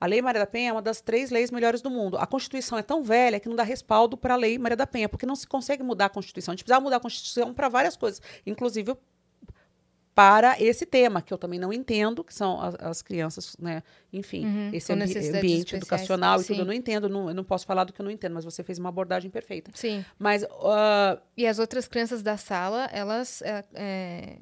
[0.04, 2.18] A Lei Maria da Penha é uma das três leis melhores do mundo.
[2.18, 5.08] A Constituição é tão velha que não dá respaldo para a Lei Maria da Penha,
[5.08, 6.52] porque não se consegue mudar a Constituição.
[6.52, 8.98] A gente precisava mudar a Constituição para várias coisas, inclusive
[10.14, 13.82] para esse tema, que eu também não entendo, que são as, as crianças, né?
[14.12, 16.60] Enfim, Uhum, esse ambi- ambiente educacional e tudo, Sim.
[16.60, 18.62] eu não entendo, não, eu não posso falar do que eu não entendo, mas você
[18.62, 19.72] fez uma abordagem perfeita.
[19.74, 20.04] Sim.
[20.20, 24.36] Mas ah, E as outras crianças da sala, elas é, é,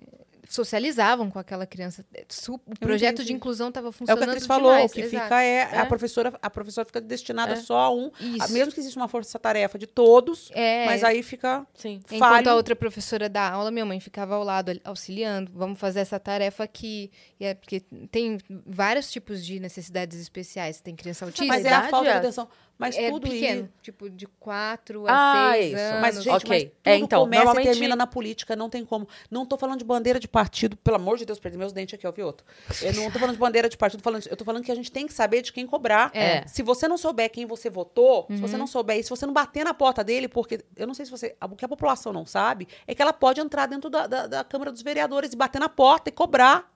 [0.53, 2.05] socializavam com aquela criança.
[2.49, 3.33] O projeto de entendi.
[3.33, 4.91] inclusão estava É o que funcionando a Cris falou, demais.
[4.91, 5.23] o que exato.
[5.23, 5.77] fica é, É.
[5.79, 7.55] a professora, a professora fica destinada É.
[7.55, 8.53] só a um, a- Isso.
[8.53, 10.85] mesmo que exista uma força-tarefa de todos, É.
[10.85, 12.01] mas aí fica Sim.
[12.11, 12.49] Enquanto falho.
[12.49, 15.51] a outra professora da aula, minha mãe ficava ao lado auxiliando.
[15.55, 17.09] Vamos fazer essa tarefa aqui.
[17.39, 17.79] E é porque
[18.11, 20.81] tem vários tipos de necessidades especiais.
[20.81, 21.45] Tem criança autista.
[21.45, 22.17] Mas é a falta de Yas?
[22.19, 22.47] atenção.
[22.81, 23.69] Mas é tudo pequeno, isso.
[23.81, 25.77] tipo de 4 Ah, a 6 isso.
[25.79, 26.01] anos.
[26.01, 26.49] Mas, gente, Ok.
[26.49, 29.07] mas tudo É, então, começa normalmente- e termina na política, não tem como.
[29.29, 32.05] Não tô falando de bandeira de partido, pelo amor de Deus, perdi meus dentes aqui,
[32.07, 32.45] ó, vi outro.
[32.81, 34.91] Eu não tô falando de bandeira de partido, falando, eu tô falando que a gente
[34.91, 36.09] tem que saber de quem cobrar.
[36.13, 36.45] É.
[36.47, 38.39] Se você não souber quem você votou, se Uhum.
[38.41, 41.05] você não souber, e se você não bater na porta dele, porque eu não sei
[41.05, 41.35] se você.
[41.49, 44.43] O que a população não sabe é que ela pode entrar dentro da, da, da
[44.43, 46.71] Câmara dos Vereadores e bater na porta e cobrar.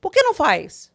[0.00, 0.92] Por que não faz?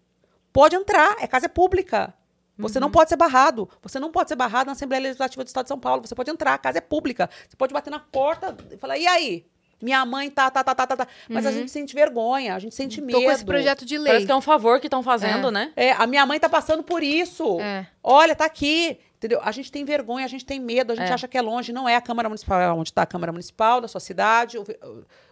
[0.53, 2.13] Pode entrar, é casa pública.
[2.57, 2.81] Você Uhum.
[2.83, 3.67] não pode ser barrado.
[3.81, 6.05] Você não pode ser barrado na Assembleia Legislativa do Estado de São Paulo.
[6.05, 7.29] Você pode entrar, a casa é pública.
[7.49, 9.45] Você pode bater na porta e falar: e aí?
[9.81, 10.95] Minha mãe tá, tá, tá, tá, tá.
[10.97, 11.07] tá.
[11.27, 13.19] Mas a gente sente vergonha, a gente sente medo.
[13.19, 14.07] Tô com esse projeto de lei.
[14.13, 15.73] Parece que é um favor que estão fazendo, né?
[15.75, 17.59] É, a minha mãe tá passando por isso.
[17.59, 17.85] É.
[18.01, 18.97] Olha, tá aqui.
[19.23, 19.39] Entendeu?
[19.41, 21.13] A gente tem vergonha, a gente tem medo, a gente É.
[21.13, 21.71] acha que é longe.
[21.71, 24.57] Não é a Câmara Municipal, é onde está a Câmara Municipal da sua cidade.
[24.57, 24.63] O,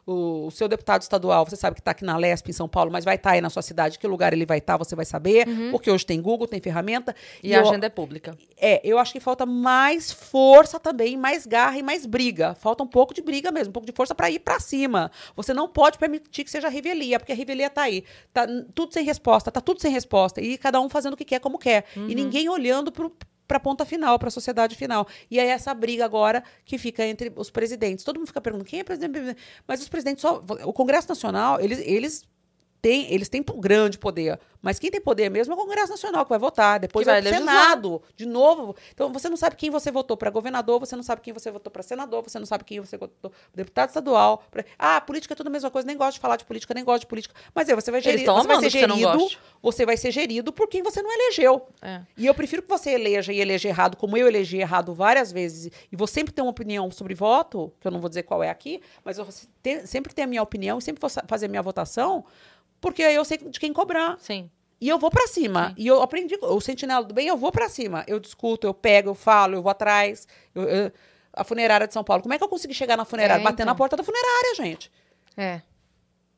[0.08, 2.92] o- o seu deputado estadual, você sabe que está aqui na Lesp, em São Paulo,
[2.92, 4.00] mas vai estar aí na sua cidade.
[4.00, 5.46] Que lugar ele vai estar, você vai saber.
[5.70, 7.14] Porque hoje tem Google, tem ferramenta.
[7.44, 8.36] E, a eu- agenda é pública.
[8.58, 12.56] é, eu acho que falta mais força também, mais garra e mais briga.
[12.56, 15.12] Falta um pouco de briga mesmo, um pouco de força para ir para cima.
[15.36, 18.04] Você não pode permitir que seja revelia, porque a revelia tá aí.
[18.34, 20.42] Tá tudo sem resposta, tá tudo sem resposta.
[20.42, 21.86] E cada um fazendo o que quer, como quer.
[21.96, 23.12] E ninguém olhando pro
[23.52, 25.06] para a ponta final, para a sociedade final.
[25.30, 28.06] E aí essa briga agora que fica entre os presidentes.
[28.06, 29.36] Todo mundo fica perguntando quem é presidente,
[29.68, 32.26] mas os presidentes só o Congresso Nacional, eles eles
[32.82, 36.24] têm, eles têm um grande poder, mas quem tem poder mesmo é o Congresso Nacional
[36.26, 37.40] que vai votar, depois Que vai vai o.
[37.40, 38.76] Senado, de novo.
[38.94, 41.72] Então você não sabe quem você votou para governador, você não sabe quem você votou
[41.72, 44.44] para senador, você não sabe quem você votou para deputado estadual.
[44.52, 46.84] pra- Ah, política é tudo a mesma coisa, nem gosto de falar de política, nem
[46.84, 47.34] gosto de política.
[47.56, 49.40] Mas aí você vai gerir, você vai ser você gerido, goste.
[49.62, 51.68] você vai ser gerido por quem você não elegeu.
[51.82, 52.02] É.
[52.18, 55.72] E eu prefiro que você eleja e eleja errado, como eu elegi errado várias vezes,
[55.92, 58.50] e vou sempre ter uma opinião sobre voto, que eu não vou dizer qual é
[58.50, 59.28] aqui, mas eu
[59.86, 62.24] sempre ter a minha opinião e sempre vou fazer a minha votação,
[62.82, 64.18] porque aí eu sei de quem cobrar.
[64.20, 64.50] Sim.
[64.82, 65.74] E eu vou pra cima.
[65.78, 68.04] E eu aprendi, o sentinela do bem, eu vou pra cima.
[68.08, 70.28] Eu discuto, eu pego, eu falo, eu vou atrás.
[70.56, 70.92] Eu- eu-
[71.34, 72.24] a funerária de São Paulo.
[72.24, 73.40] Como é que eu consegui chegar na funerária?
[73.42, 73.68] É, Bater então.
[73.68, 74.92] na porta da funerária, gente.
[75.38, 75.62] É.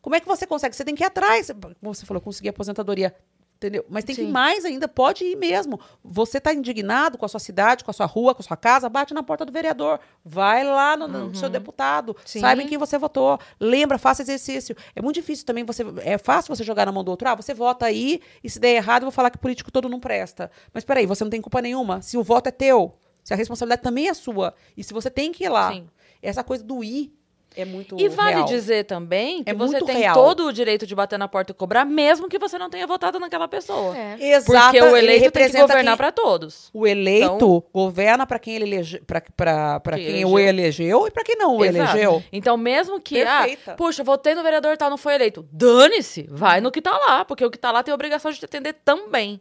[0.02, 0.76] Como é que você consegue?
[0.76, 1.50] Você tem que ir atrás.
[1.80, 3.16] Como você falou, conseguir aposentadoria.
[3.64, 3.86] Entendeu?
[3.88, 4.32] Mas tem que ir Sim.
[4.32, 5.80] mais ainda, pode ir mesmo.
[6.04, 8.90] Você está indignado com a sua cidade, com a sua rua, com a sua casa,
[8.90, 10.02] bate na porta do vereador.
[10.24, 12.14] Vai lá no, no seu deputado.
[12.26, 12.42] Sim.
[12.42, 13.40] Saiba em quem você votou.
[13.62, 14.76] Lembra, faça exercício.
[14.94, 15.86] É muito difícil também você.
[16.02, 17.30] É fácil você jogar na mão do outro.
[17.30, 20.00] Ah, você vota aí e se der errado, eu vou falar que político todo não
[20.00, 20.52] presta.
[20.74, 22.02] Mas peraí, você não tem culpa nenhuma.
[22.02, 24.54] Se o voto é teu, se a responsabilidade também é sua.
[24.76, 25.72] E se você tem que ir lá.
[25.72, 25.88] Sim.
[26.22, 27.14] Essa coisa do ir
[27.56, 27.96] é muito.
[28.00, 28.46] E vale real.
[28.46, 30.14] dizer também que É você tem real.
[30.16, 33.20] todo o direito de bater na porta e cobrar, mesmo que você não tenha votado
[33.20, 33.96] naquela pessoa.
[33.98, 34.18] É.
[34.20, 36.70] Exato, Porque o ele eleito tem que governar quem- para todos.
[36.74, 40.30] O eleito Então- governa para quem ele elege, para Quem quem elegeu.
[40.30, 41.92] o elegeu e para quem não o Exato.
[41.98, 42.24] elegeu.
[42.32, 43.72] Então, mesmo que, Perfeita.
[43.74, 45.46] ah, puxa, votei no vereador tal, não foi eleito.
[45.52, 48.40] Dane-se, vai no que tá lá, porque o que tá lá tem a obrigação de
[48.40, 49.40] te atender também.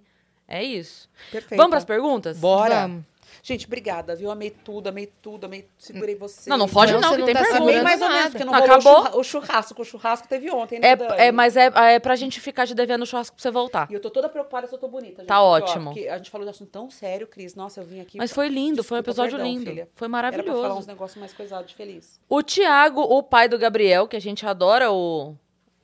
[0.48, 1.08] É isso.
[1.30, 1.56] Perfeito.
[1.58, 2.36] Vamos pras perguntas?
[2.38, 2.82] Bora.
[2.82, 3.04] Vamos.
[3.44, 4.30] Gente, obrigada, viu?
[4.30, 5.66] Amei tudo, amei tudo, amei.
[5.76, 6.48] Segurei você.
[6.48, 7.82] Não, não foge Não, não, que não tem tá pergunta.
[7.82, 9.18] mais ou menos, porque não acabou?
[9.18, 10.92] o churrasco, que o churrasco teve ontem, né?
[10.92, 13.88] É, é, mas é, é pra gente ficar te devendo o churrasco pra você voltar.
[13.90, 15.26] E eu tô toda preocupada se eu tô bonita, gente.
[15.26, 15.84] Tá porque, ó, ótimo.
[15.86, 17.56] porque a gente falou de assunto tão sério, Cris.
[17.56, 18.16] Nossa, eu vim aqui...
[18.16, 19.70] Mas foi lindo, foi um Desculpa, episódio perdão, lindo.
[19.70, 19.88] filha.
[19.92, 20.86] Foi Era pra falar uns maravilhoso.
[20.86, 22.20] negócios mais coisados de feliz.
[22.28, 25.34] O Tiago, o pai do Gabriel, que a gente adora o,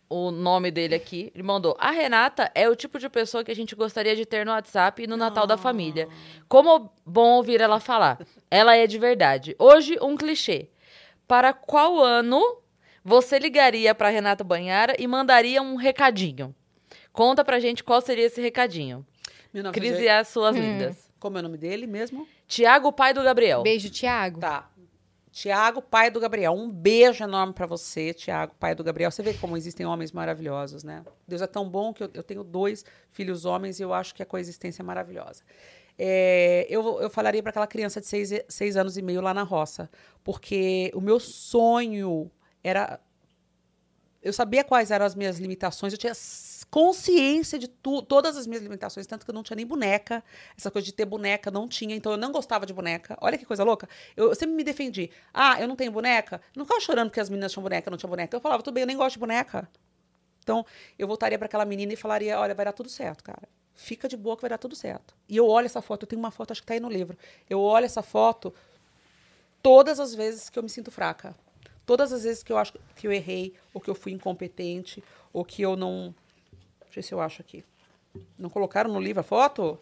[0.09, 3.57] o nome dele aqui, ele mandou: A Renata é o tipo de pessoa que a
[3.57, 6.09] gente gostaria de ter no WhatsApp e no Natal da família.
[6.49, 8.19] Como bom ouvir ela falar.
[8.51, 9.55] Ela é de verdade.
[9.59, 10.69] Hoje, um clichê.
[11.27, 12.43] Para qual ano
[13.05, 16.55] você ligaria para Renata Banhara e mandaria um recadinho?
[17.13, 19.07] Conta pra gente qual seria esse recadinho.
[19.53, 21.11] 1900 Cris e as suas lindas.
[21.19, 22.27] Como é o nome dele mesmo?
[22.47, 23.63] Tiago, pai do Gabriel.
[23.63, 24.41] Beijo, Thiago.
[24.41, 24.71] Tá.
[25.39, 26.53] Tiago, pai do Gabriel.
[26.53, 29.09] Um beijo enorme pra você, Tiago, pai do Gabriel.
[29.09, 31.05] Você vê como existem homens maravilhosos, né?
[31.29, 34.21] Deus é tão bom que eu, eu tenho dois filhos homens e eu acho que
[34.21, 35.45] a coexistência é maravilhosa.
[35.97, 39.45] É, eu, eu falaria para aquela criança de seis, seis anos e meio lá na
[39.45, 39.89] roça,
[40.25, 42.29] porque o meu sonho
[42.65, 42.99] era.
[44.29, 46.13] Eu sabia quais eram as minhas limitações, eu tinha
[46.71, 50.23] consciência de tu, todas as minhas limitações, tanto que eu não tinha nem boneca.
[50.57, 53.17] Essa coisa de ter boneca não tinha, então eu não gostava de boneca.
[53.21, 53.89] Olha que coisa louca.
[54.17, 55.11] Eu, eu sempre me defendi.
[55.33, 56.37] Ah, eu não tenho boneca?
[56.55, 58.37] Eu não ficava chorando porque as meninas tinham boneca, não tinha boneca.
[58.37, 59.69] Eu falava, tudo bem, eu nem gosto de boneca.
[60.43, 60.65] Então,
[60.99, 63.49] eu voltaria para aquela menina e falaria: olha, vai dar tudo certo, cara.
[63.75, 65.15] Fica de boa que vai dar tudo certo.
[65.29, 67.17] E eu olho essa foto, eu tenho uma foto, acho que tá aí no livro.
[67.49, 68.53] Eu olho essa foto
[69.63, 71.35] todas as vezes que eu me sinto fraca.
[71.89, 75.03] Todas as vezes que eu acho que eu errei, ou que eu fui incompetente,
[75.33, 76.15] ou que eu não.
[76.81, 77.65] Deixa eu ver se eu acho aqui.
[78.39, 79.79] Não colocaram no livro a foto?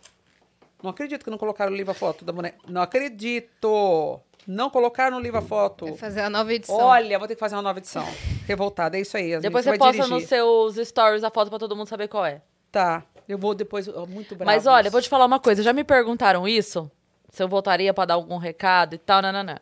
[0.81, 2.59] Não acredito que não colocaram no livro a foto da boneca.
[2.69, 4.21] Não acredito!
[4.47, 5.87] Não colocaram no livro a foto.
[5.87, 6.77] Vai fazer a nova edição.
[6.77, 8.07] Olha, vou ter que fazer uma nova edição.
[8.47, 9.41] Revoltada, é isso aí.
[9.41, 10.15] Depois você vai posta dirigir.
[10.15, 12.41] nos seus stories a foto pra todo mundo saber qual é.
[12.71, 13.89] Tá, eu vou depois.
[13.89, 14.45] Muito bravo.
[14.45, 15.61] Mas olha, vou te falar uma coisa.
[15.61, 16.89] Já me perguntaram isso?
[17.37, 19.59] Se eu voltaria pra dar algum recado e tal, nananã.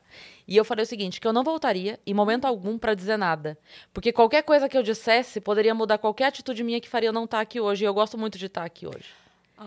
[0.46, 3.58] E eu falei o seguinte, que eu não voltaria, em momento algum, pra dizer nada.
[3.92, 7.24] Porque qualquer coisa que eu dissesse poderia mudar qualquer atitude minha que faria eu não
[7.24, 7.82] estar aqui hoje.
[7.82, 9.06] E eu gosto muito de estar aqui hoje.
[9.58, 9.64] Ah,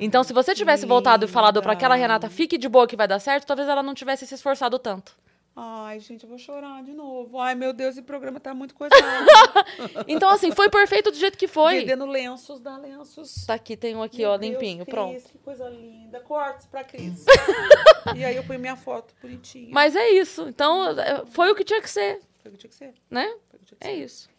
[0.00, 1.94] Então, se você tivesse voltado e falado pra aquela.
[1.94, 5.14] Renata, fique de boa que vai dar certo, talvez ela não tivesse se esforçado tanto.
[5.54, 7.38] Ai, gente, eu vou chorar de novo.
[7.38, 9.02] Ai, meu Deus, esse programa tá muito coisado.
[10.08, 11.80] Então, assim, foi perfeito do jeito que foi.
[11.80, 13.44] Vendendo lenços, dá lenços.
[13.46, 15.22] Tá aqui, tem um aqui, Meu ó, Deus, limpinho, Cris, pronto.
[15.30, 16.20] Que coisa linda.
[16.20, 17.24] Cortes pra Cris.
[18.16, 19.68] e aí eu ponho minha foto bonitinha.
[19.70, 20.48] Mas é isso.
[20.48, 22.94] Então, é, foi o que tinha que ser, Foi o que tinha que ser.
[23.10, 23.26] né?
[23.48, 24.04] Foi o que tinha que É ser.
[24.04, 24.30] isso.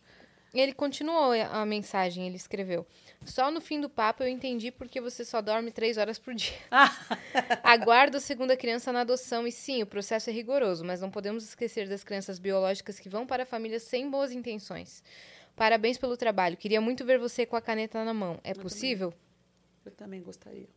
[0.53, 2.85] Ele continuou a mensagem, ele escreveu.
[3.26, 6.53] Só no fim do papo eu entendi porque você só dorme três horas por dia.
[7.64, 11.43] Aguardo a segunda criança na adoção e sim, o processo é rigoroso, mas não podemos
[11.43, 15.03] esquecer das crianças biológicas que vão para famílias sem boas intenções.
[15.56, 16.58] Parabéns pelo trabalho.
[16.58, 18.40] Queria muito ver você com a caneta na mão.
[18.43, 19.14] É possível?
[19.85, 20.68] Eu também gostaria.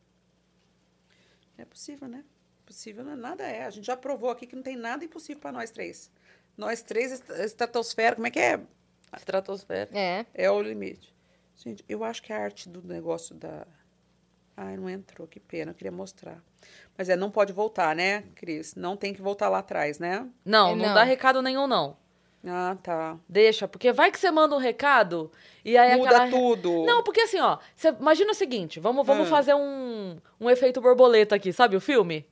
[1.59, 2.25] É possível, né?
[2.67, 3.65] Possível não é nada é.
[3.65, 6.11] A gente já provou aqui que não tem nada impossível pra nós três.
[6.57, 8.61] Nós três, est- estratosfera, como é que é?
[9.17, 9.89] Estratosfera.
[9.97, 10.27] É.
[10.35, 11.15] É o limite.
[11.57, 13.67] Gente, eu acho que a arte do negócio da.
[14.57, 16.43] Ai, não entrou, que pena, eu queria mostrar.
[16.97, 18.75] Mas é, não pode voltar, né, Cris?
[18.75, 20.27] Não tem que voltar lá atrás, né?
[20.45, 20.95] Não, É, não, não.
[20.95, 21.97] dá recado nenhum, não.
[22.49, 23.19] Ah, tá.
[23.29, 25.31] Deixa, porque vai que você manda um recado
[25.65, 26.31] e aí Muda aquela...
[26.31, 26.85] tudo.
[26.87, 29.31] Não, porque assim, ó, você imagina o seguinte, vamos, vamos Hum.
[29.31, 32.25] fazer um, um efeito borboleta aqui, sabe o filme?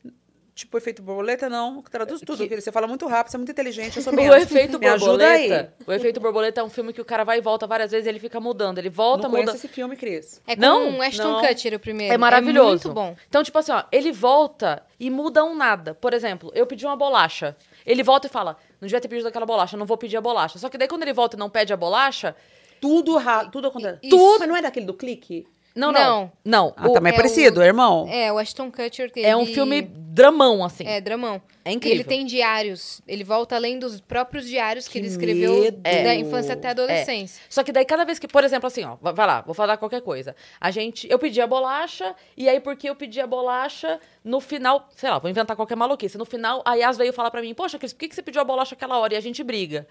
[0.55, 1.83] Tipo, efeito borboleta, não.
[1.83, 2.62] Traduz tudo, Que- filho.
[2.62, 4.36] Você fala muito rápido, você é muito inteligente, eu sou O menos.
[4.36, 5.49] efeito Me ajuda aí.
[5.49, 5.74] borboleta.
[5.84, 8.08] O efeito borboleta é um filme que o cara vai e volta várias vezes e
[8.08, 8.78] ele fica mudando.
[8.78, 9.52] Ele volta, Não muda.
[9.52, 10.41] esse filme, Cris.
[10.47, 11.41] É com Não, o Ashton não.
[11.41, 12.15] Kutcher o primeiro.
[12.15, 12.89] É maravilhoso.
[12.89, 13.16] muito bom.
[13.28, 15.92] Então, tipo assim, ó, ele volta e muda um nada.
[15.92, 17.57] Por exemplo, eu pedi uma bolacha.
[17.84, 20.57] Ele volta e fala: Não devia ter pedido aquela bolacha, não vou pedir a bolacha.
[20.60, 22.34] Só que daí, quando ele volta e não pede a bolacha.
[22.81, 23.99] Tudo errado, tudo acontece.
[24.02, 24.16] Isso.
[24.16, 24.39] Tudo.
[24.41, 25.47] Mas não é daquele do clique?
[25.74, 26.31] Não, não.
[26.44, 26.73] Não.
[26.76, 28.07] Ah, o- também é é parecido, o- irmão.
[28.08, 29.10] É, o Ashton Kutcher.
[29.12, 29.83] que é um filme
[30.15, 30.84] dramão, assim.
[30.86, 31.43] É, dramão.
[31.65, 31.97] É E incrível.
[31.97, 33.01] ele tem diários.
[33.09, 35.78] Ele volta além dos próprios diários que, Que ele escreveu medo.
[35.83, 37.43] da infância até a adolescência.
[37.49, 40.02] Só que daí, cada vez que, por exemplo, assim, ó, vai lá, vou falar qualquer
[40.02, 40.36] coisa.
[40.60, 44.89] A gente, eu pedi a bolacha, e aí, porque eu pedi a bolacha, no final,
[44.94, 46.17] sei lá, vou inventar qualquer maluquice.
[46.17, 48.41] No final, a Yas veio falar pra mim, poxa, Cris, por que, que você pediu
[48.41, 49.15] a bolacha aquela hora?
[49.15, 49.86] E a gente briga.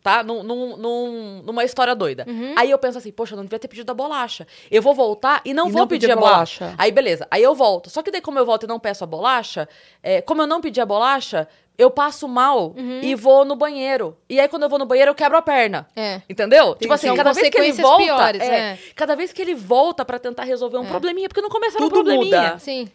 [0.00, 0.22] Tá?
[0.22, 2.24] Num, num- num- numa história doida.
[2.28, 2.54] Uhum.
[2.56, 4.46] Aí eu penso assim, poxa, eu não devia ter pedido a bolacha.
[4.70, 6.60] Eu vou voltar e não E vou não pedir a bolacha.
[6.66, 6.76] bolacha.
[6.80, 7.26] Aí, beleza.
[7.28, 7.90] Aí eu volto.
[7.90, 9.67] Só que daí, como eu volto e não peço a bolacha,
[10.02, 13.00] é, como eu não pedi a bolacha, eu passo mal Uhum.
[13.02, 14.16] e vou no banheiro.
[14.28, 15.86] E aí, quando eu vou no banheiro, eu quebro a perna.
[15.94, 16.20] É.
[16.28, 16.74] Entendeu?
[16.74, 18.02] tipo assim, são cada vez que ele volta.
[18.04, 18.78] piores, é, é.
[18.96, 22.40] Cada vez que ele volta pra tentar resolver um probleminha, porque não começa no probleminha.
[22.42, 22.58] muda.
[22.58, 22.90] Sim.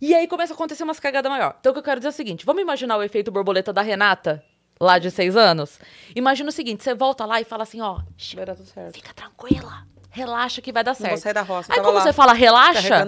[0.00, 1.56] E aí começa a acontecer umas cagadas maior.
[1.60, 3.80] Então o que eu quero dizer é o seguinte: vamos imaginar o efeito borboleta da
[3.82, 4.44] Renata,
[4.80, 5.78] lá de seis anos?
[6.14, 8.94] Imagina o seguinte: você volta lá e fala assim, ó, "Shh, Vai dar tudo certo.
[8.94, 9.86] fica tranquila.
[10.14, 11.10] Relaxa que vai dar Não certo.
[11.10, 11.72] vou sair da roça.
[11.72, 13.06] Aí como lá, você fala relaxa,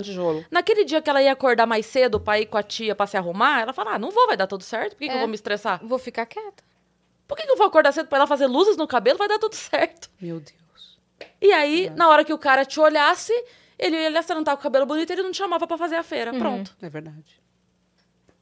[0.50, 3.16] naquele dia que ela ia acordar mais cedo pra ir com a tia pra se
[3.16, 4.92] arrumar, ela fala: ah, não vou, vai dar tudo certo.
[4.92, 5.20] Por que, que eu É.
[5.20, 5.80] vou me estressar?
[5.84, 6.64] Vou ficar quieta.
[7.28, 9.18] Por que, que eu vou acordar cedo pra ela fazer luzes no cabelo?
[9.18, 10.10] Vai dar tudo certo.
[10.20, 10.98] Meu Deus.
[11.40, 13.32] E aí, na hora que o cara te olhasse,
[13.78, 15.76] ele ia olhar se não tá com o cabelo bonito, ele não te chamava pra
[15.76, 16.32] fazer a feira.
[16.32, 16.74] Pronto.
[16.80, 17.42] É verdade.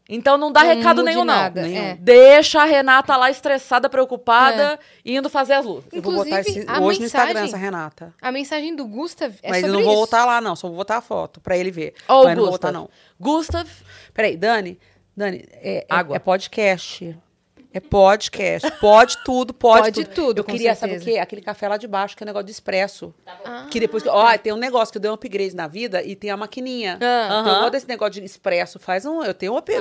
[0.08, 1.34] Então não dá Não recado nenhum, não.
[1.34, 1.82] nada, Nenhum.
[1.82, 1.97] é.
[1.98, 5.84] Deixa a Renata lá estressada, preocupada, indo fazer as luzes.
[5.92, 8.14] Eu vou botar Inclusive, esse, a hoje no Instagram mensagem- essa Renata.
[8.20, 10.55] A mensagem do Gustav é Mas eu não vou voltar lá, não.
[10.56, 11.94] Só vou botar a foto pra ele ver.
[12.08, 12.72] Ó, o Mas não vou Gustav.
[12.72, 12.90] botar, não.
[13.18, 13.68] Gustav,
[14.12, 14.78] Peraí, Dani.
[15.16, 16.16] Dani, é, é- Água.
[16.16, 17.16] é podcast.
[17.75, 18.70] É podcast.
[18.81, 21.18] Pode tudo, pode, Pode tudo, Eu com queria, sabe o quê?
[21.18, 23.15] Aquele café lá de baixo, que é negócio de expresso.
[23.44, 24.02] Ah, Que depois.
[24.02, 26.36] que- Ó, tem um negócio que eu dei um upgrade na vida e tem a
[26.36, 26.99] maquininha.
[27.01, 27.60] Ah, Então, eu aham.
[27.60, 28.78] gosto desse negócio de expresso.
[28.78, 29.23] Faz um.
[29.25, 29.57] Eu tenho um.
[29.57, 29.73] up-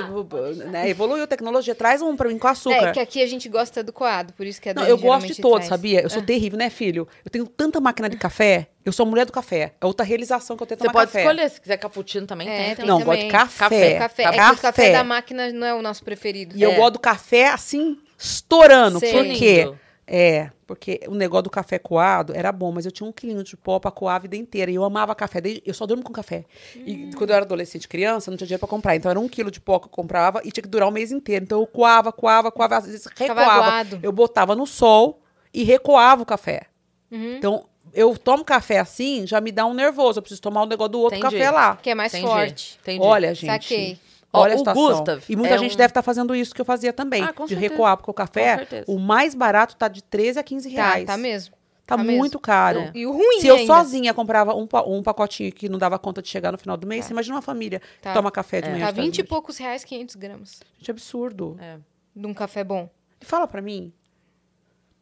[0.70, 1.74] né, evoluiu a tecnologia.
[1.74, 2.88] Traz um pra mim com açúcar.
[2.88, 5.26] É, que aqui a gente gosta do coado, por isso que a Não, eu gosto
[5.26, 6.00] de todos, sabia?
[6.00, 7.06] Eu sou terrível, né, filho?
[7.24, 8.68] Eu tenho tanta máquina de café.
[8.84, 9.74] Eu sou a mulher do café.
[9.80, 11.20] É outra realização que eu tenho você tomar pode café.
[11.20, 11.48] escolher.
[11.50, 12.76] Se quiser cappuccino também É, tem.
[12.76, 13.06] tem Não, também.
[13.06, 13.58] gosto de café.
[13.58, 13.98] Café.
[13.98, 14.50] Café, é Café.
[14.52, 16.56] que o café da máquina não é o nosso preferido.
[16.56, 16.76] E eu É.
[16.76, 18.98] gosto do café assim, estourando.
[18.98, 19.12] Sei.
[19.12, 19.72] Por quê?
[20.04, 23.56] É, porque o negócio do café coado era bom, mas eu tinha um quilinho de
[23.56, 24.70] pó pra coar a vida inteira.
[24.70, 25.40] E eu amava café.
[25.64, 26.44] Eu só durmo com café.
[26.74, 28.96] E quando eu era adolescente, criança, não tinha dinheiro pra comprar.
[28.96, 31.12] Então era um quilo de pó que eu comprava e tinha que durar o mês
[31.12, 31.44] inteiro.
[31.44, 33.86] Então eu coava, coava, coava, às vezes recoava.
[34.02, 35.22] Eu botava no sol
[35.54, 36.62] e recoava o café.
[37.10, 37.36] Uhum.
[37.36, 40.18] Então, eu tomo café assim, já me dá um nervoso.
[40.18, 41.36] Eu preciso tomar o negócio do outro Entendi.
[41.36, 41.76] café lá.
[41.76, 42.26] Que é mais Entendi.
[42.30, 42.78] forte.
[42.82, 43.04] Entendi.
[43.04, 43.46] Olha, gente.
[43.50, 43.98] Saquei.
[44.32, 44.88] Olha a o situação.
[44.96, 47.22] Gustav e muita é gente um- deve estar fazendo isso que eu fazia também.
[47.22, 47.70] Ah, com de certeza.
[47.72, 51.04] recuar, porque o café, o mais barato tá de 13 a 15 Tá, reais.
[51.06, 51.54] tá mesmo.
[51.86, 52.40] Tá tá muito mesmo.
[52.40, 52.78] caro.
[52.80, 52.90] É.
[52.94, 53.66] E o ruim Se eu ainda.
[53.74, 57.04] sozinha comprava um, um pacotinho que não dava conta de chegar no final do mês,
[57.04, 58.10] você imagina uma família Tá.
[58.10, 58.70] que toma café de É.
[58.70, 58.84] manhã.
[58.86, 60.60] Tá de tarde, 20 e poucos reais, 500 gramas.
[60.78, 61.58] Gente, absurdo.
[61.60, 61.76] É.
[62.16, 62.88] De um café bom.
[63.20, 63.92] E Fala pra mim.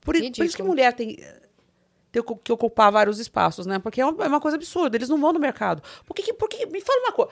[0.00, 1.18] Por, por isso que mulher tem,
[2.12, 3.78] tem que ocupar vários espaços, né?
[3.78, 4.96] Porque é uma, é uma coisa absurda.
[4.96, 5.82] Eles não vão no mercado.
[6.06, 7.30] Por que, por que me fala uma coisa.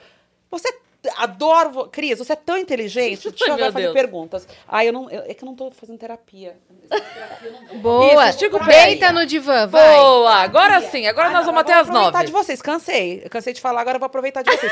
[0.51, 0.73] Você
[1.17, 1.69] adora.
[1.69, 3.29] vo- Cris, você é tão inteligente.
[3.31, 3.93] Deixa eu fazer Deus.
[3.93, 4.47] perguntas.
[4.67, 5.09] Ah, eu não.
[5.09, 6.57] eu- é que eu não tô fazendo terapia.
[7.81, 8.29] Boa.
[8.29, 9.95] Isso, Deita no divã, vai.
[9.95, 10.33] Boa!
[10.35, 12.25] Agora sim, agora Ah, nós não, vamos eu até vou as aproveitar nove.
[12.25, 12.61] de vocês.
[12.61, 13.21] Cansei.
[13.23, 14.71] Eu cansei de falar, agora eu vou aproveitar de vocês.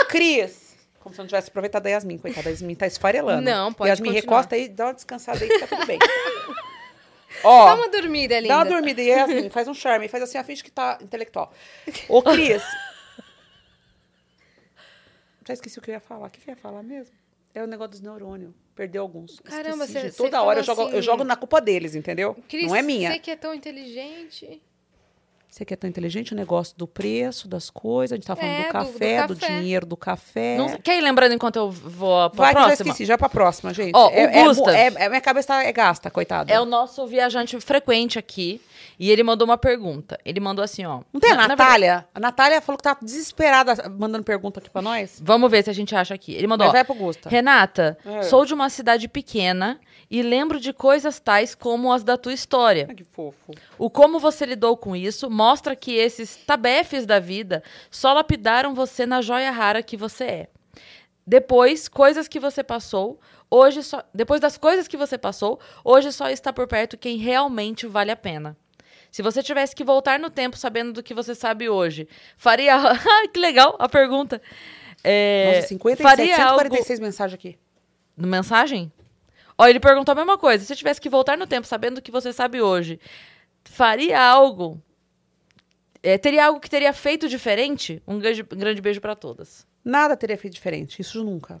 [0.00, 0.66] Ô, Cris.
[1.00, 2.48] Como se eu não tivesse aproveitado da Yasmin, coitada.
[2.48, 3.42] A Yasmin tá esfarelando.
[3.42, 4.32] Não, pode Yasmin, continuar.
[4.36, 5.98] recosta aí, dá uma descansada aí que tá tudo bem.
[7.44, 8.54] Ó, Dá uma dormida, linda.
[8.54, 9.02] Dá uma dormida.
[9.02, 10.08] E Yasmin, faz um charme.
[10.08, 11.52] Faz assim, a finge que tá intelectual.
[12.08, 12.62] Ô, Cris.
[15.46, 16.26] Já esqueci o que eu ia falar.
[16.26, 17.14] O que eu ia falar mesmo?
[17.54, 18.52] É o negócio dos neurônios.
[18.74, 19.40] Perdeu alguns.
[19.40, 20.12] Caramba, Esqueci, cê- gente.
[20.16, 22.34] cê Toda hora eu jogo, eu assim- jogo na culpa deles, entendeu?
[22.48, 23.12] Cris, Não é minha.
[23.12, 24.60] Você que é tão inteligente.
[25.48, 28.12] Você que é tão inteligente, o negócio do preço, das coisas.
[28.12, 29.58] A gente tá falando É, do, do- do café, do, café.
[29.60, 30.56] dinheiro do café.
[30.58, 32.90] Não Quer ir lembrando enquanto eu vou pra Vai que eu já próxima?
[32.90, 33.92] esqueci, já pra próxima, gente.
[33.94, 34.74] Ó, o é, é, Gustav.
[34.74, 36.52] é, é- minha cabeça tá- é gasta, coitado.
[36.52, 38.60] É o nosso viajante frequente aqui.
[38.98, 40.18] E ele mandou uma pergunta.
[40.24, 41.00] Ele mandou assim, ó.
[41.12, 42.06] Não tem a Na- na Natália?
[42.14, 45.20] A Natália falou que tá desesperada mandando pergunta aqui pra nós.
[45.22, 46.32] Vamos ver se a gente acha aqui.
[46.34, 46.66] Ele mandou.
[46.66, 47.28] Mas vai pro Gusta.
[47.28, 48.22] Renata, É.
[48.22, 49.78] sou de uma cidade pequena
[50.10, 52.86] e lembro de coisas tais como as da tua história.
[52.88, 53.52] Ai, que fofo.
[53.78, 59.04] O como você lidou com isso mostra que esses tabefes da vida só lapidaram você
[59.04, 60.48] na joia rara que você é.
[61.26, 63.18] Depois, coisas que você passou,
[63.50, 64.04] hoje só.
[64.14, 68.16] Depois das coisas que você passou, hoje só está por perto quem realmente vale a
[68.16, 68.56] pena.
[69.10, 72.76] Se você tivesse que voltar no tempo sabendo do que você sabe hoje, faria.
[73.32, 74.40] Que legal a pergunta.
[75.02, 77.58] É, Nossa, 57, faria algo 146 mensagens aqui.
[78.16, 78.92] no mensagem?
[79.58, 80.62] Ó, ele perguntou a mesma coisa.
[80.62, 83.00] Se você tivesse que voltar no tempo sabendo o que você sabe hoje,
[83.64, 84.80] faria algo?
[86.02, 88.02] É, teria algo que teria feito diferente?
[88.06, 89.66] Um grande, um grande beijo pra todas.
[89.84, 91.60] Nada teria feito diferente, isso nunca.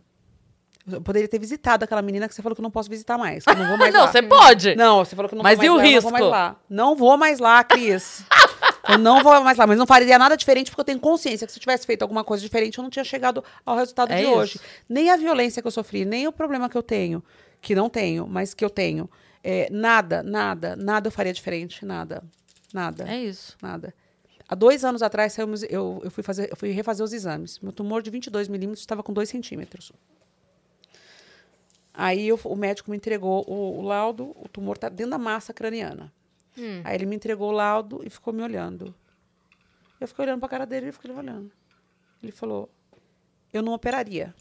[0.88, 3.42] Eu poderia ter visitado aquela menina que você falou que eu não posso visitar mais.
[3.44, 4.76] Que eu não vou mais não, você pode.
[4.76, 6.10] Não, você falou que eu não Mas vou e mais o lá, eu não vou
[6.10, 6.12] risco?
[6.12, 6.56] mais lá.
[6.70, 8.24] Não vou mais lá, Cris.
[8.88, 11.52] eu não vou mais lá, mas não faria nada diferente porque eu tenho consciência que
[11.52, 14.22] se eu tivesse feito alguma coisa diferente, eu não tinha chegado ao resultado É de
[14.22, 14.32] isso.
[14.32, 14.60] hoje.
[14.88, 17.20] Nem a violência que eu sofri, nem o problema que eu tenho,
[17.66, 19.10] que não tenho, mas que eu tenho.
[19.42, 22.22] É, nada, nada, nada eu faria diferente, nada.
[22.72, 23.10] Nada.
[23.10, 23.56] É isso.
[23.60, 23.92] Nada.
[24.48, 27.58] Há dois anos atrás, saímos- eu, eu, fui fazer, eu fui refazer os exames.
[27.58, 29.90] Meu tumor de 22 milímetros estava com 2 centímetros.
[31.92, 35.52] Aí eu- o médico me entregou o, o laudo, o tumor está dentro da massa
[35.52, 36.12] craniana.
[36.56, 36.82] Hum.
[36.84, 38.94] Aí ele me entregou o laudo e ficou me olhando.
[40.00, 41.50] Eu fiquei olhando para a cara dele e ele ficou olhando.
[42.22, 42.70] Ele falou:
[43.52, 44.32] Eu não operaria.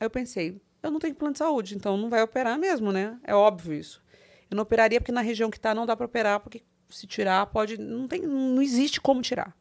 [0.00, 3.18] Aí eu pensei: Eu não tenho plano de saúde, então não vai operar mesmo, né?
[3.24, 4.02] É óbvio isso.
[4.50, 7.44] Eu não operaria porque na região que está não dá para operar, porque se tirar
[7.46, 7.76] pode.
[7.76, 9.56] Não, tem, não existe como tirar.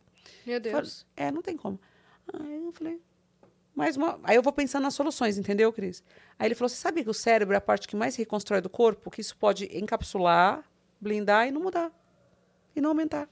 [0.45, 1.05] Meu Falei, Deus.
[1.17, 1.79] É, não tem como.
[2.31, 3.01] Aí eu falei,
[3.73, 4.19] mais uma.
[4.23, 6.03] Aí eu vou pensando nas soluções, entendeu, Cris?
[6.37, 8.69] Aí ele falou: você sabe que o cérebro é a parte que mais reconstrói do
[8.69, 9.09] corpo?
[9.09, 10.63] Que isso pode encapsular,
[11.01, 11.91] blindar e não mudar.
[12.75, 13.27] E não aumentar.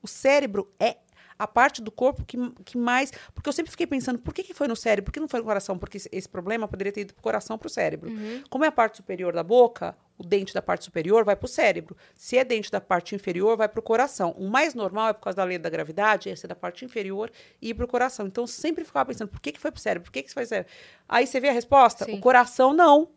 [0.00, 0.98] O cérebro é
[1.42, 3.12] a parte do corpo que, que mais.
[3.34, 5.06] Porque eu sempre fiquei pensando, por que, que foi no cérebro?
[5.06, 5.78] Por que não foi no coração?
[5.78, 8.10] Porque esse, esse problema poderia ter ido pro coração pro cérebro.
[8.48, 11.96] Como é a parte superior da boca, o dente da parte superior vai pro cérebro.
[12.14, 14.30] Se é dente da parte inferior, vai pro coração.
[14.38, 17.30] O mais normal é por causa da lei da gravidade, é ser da parte inferior
[17.60, 18.26] e ir pro coração.
[18.26, 20.04] Então eu sempre ficava pensando, por que, que foi pro cérebro?
[20.04, 20.72] Por que, que isso foi pro cérebro?
[21.08, 22.04] Aí você vê a resposta?
[22.04, 22.18] Sim.
[22.18, 23.10] O coração não.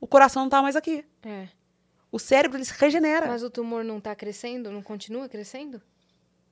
[0.00, 1.04] O coração não tá mais aqui.
[1.24, 1.48] É.
[2.10, 3.26] O cérebro ele se regenera.
[3.26, 4.70] Mas o tumor não tá crescendo?
[4.70, 5.80] Não continua crescendo?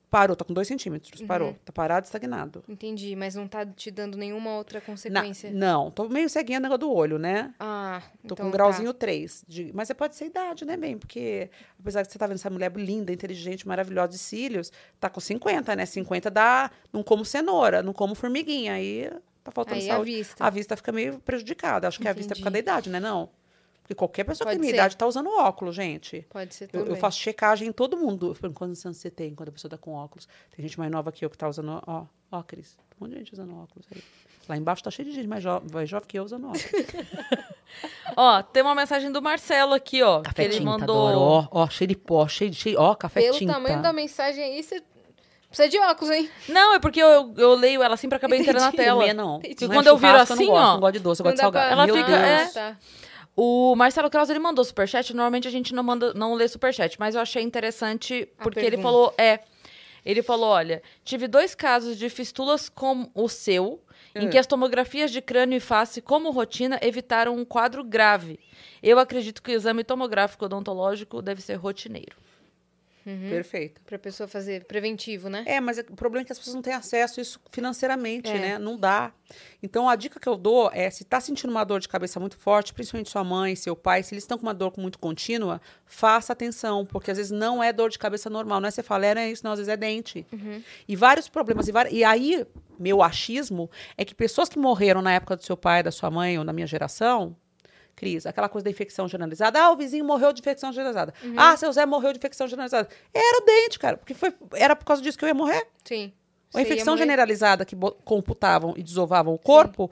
[0.09, 1.19] Parou, tá com dois centímetros.
[1.19, 1.27] Uhum.
[1.27, 1.53] Parou.
[1.65, 2.63] Tá parado, estagnado.
[2.69, 5.51] Entendi, mas não tá te dando nenhuma outra Na- consequência.
[5.51, 7.53] não, tô meio ceguinha negócio do olho, né?
[7.59, 8.51] Ah, Tô então com um tá.
[8.57, 9.43] grauzinho 3.
[9.47, 10.97] De, mas é, pode ser idade, né, bem?
[10.97, 15.19] Porque, apesar de você tá vendo essa mulher linda, inteligente, maravilhosa de cílios, tá com
[15.19, 15.85] 50, né?
[15.85, 16.71] 50 dá.
[16.93, 18.73] Não como cenoura, não como formiguinha.
[18.75, 19.11] Aí
[19.43, 20.11] tá faltando Aí a saúde.
[20.15, 20.43] vista.
[20.45, 21.85] A vista fica meio prejudicada.
[21.85, 22.99] Acho que a vista é por causa da idade, né?
[23.01, 23.29] Não.
[23.87, 26.27] Porque qualquer pessoa que tem minha idade tá usando óculos, gente.
[26.29, 26.89] Pode ser Eu, também.
[26.89, 28.31] eu faço checagem em todo mundo.
[28.31, 30.27] Eu pergunto, Quantos anos você tem quando a pessoa tá com óculos?
[30.53, 31.81] Tem gente mais nova que eu que tá usando.
[31.87, 32.75] Ó, ó, Cris.
[32.75, 34.03] Tem um monte de gente usando óculos aí.
[34.49, 36.63] Lá embaixo tá cheio de gente mais, jo mais jovem que eu usando óculos.
[38.15, 40.21] Ó, tem uma mensagem do Marcelo aqui, ó.
[40.21, 40.95] que ele mandou.
[40.97, 42.55] Ó, ó, cheio de pó, cheio de.
[42.57, 43.53] Cheio, ó, café Pelo tinta.
[43.53, 44.81] tamanho da mensagem aí, você
[45.49, 46.29] precisa de óculos, hein?
[46.47, 49.13] Não, é porque eu, eu leio ela assim pra acabar entrando na tela.
[49.13, 49.39] Não.
[49.43, 51.21] E Não é quando eu viro assim, eu não gosto, ó, Não gosto de doce,
[51.21, 51.65] eu Não gosto de salgado.
[51.65, 52.21] pra- Ela Meu fica- Deus.
[52.21, 52.45] é.
[52.47, 52.77] Tá.
[53.39, 55.13] O Marcelo Krause, ele mandou superchat.
[55.13, 59.13] Normalmente a gente não manda, não lê superchat, mas eu achei interessante porque ele falou,
[59.15, 59.41] é,
[60.03, 63.79] ele falou, olha, tive dois casos de fistulas como o seu
[64.15, 68.39] em que as tomografias de crânio e face, como rotina, evitaram um quadro grave.
[68.81, 72.15] Eu acredito que o exame tomográfico odontológico deve ser rotineiro.
[73.29, 73.81] Perfeito.
[73.85, 75.43] Pra pessoa fazer preventivo, né?
[75.45, 78.29] É, mas é- o problema é que as pessoas não têm acesso a isso financeiramente,
[78.29, 78.37] É.
[78.39, 78.57] né?
[78.59, 79.11] Não dá.
[79.61, 82.37] Então, a dica que eu dou é, se tá sentindo uma dor de cabeça muito
[82.37, 86.31] forte, principalmente sua mãe, seu pai, se eles estão com uma dor muito contínua, faça
[86.33, 88.59] atenção, porque às vezes não é dor de cabeça normal.
[88.61, 90.25] Não é você fala, é, é isso, não, às vezes é dente.
[90.87, 91.67] E vários problemas.
[91.67, 92.45] E, vari- e aí,
[92.79, 96.37] meu achismo é que pessoas que morreram na época do seu pai, da sua mãe
[96.37, 97.35] ou na minha geração,
[97.97, 99.59] Cris, aquela coisa da infecção generalizada.
[99.59, 101.13] Ah, o vizinho morreu de infecção generalizada.
[101.35, 102.87] Ah, seu Zé morreu de infecção generalizada.
[103.13, 105.67] Era o dente, cara, porque foi, era por causa disso que eu ia morrer.
[105.83, 106.13] Sim.
[106.53, 109.91] A infecção generalizada que computavam e desovavam o corpo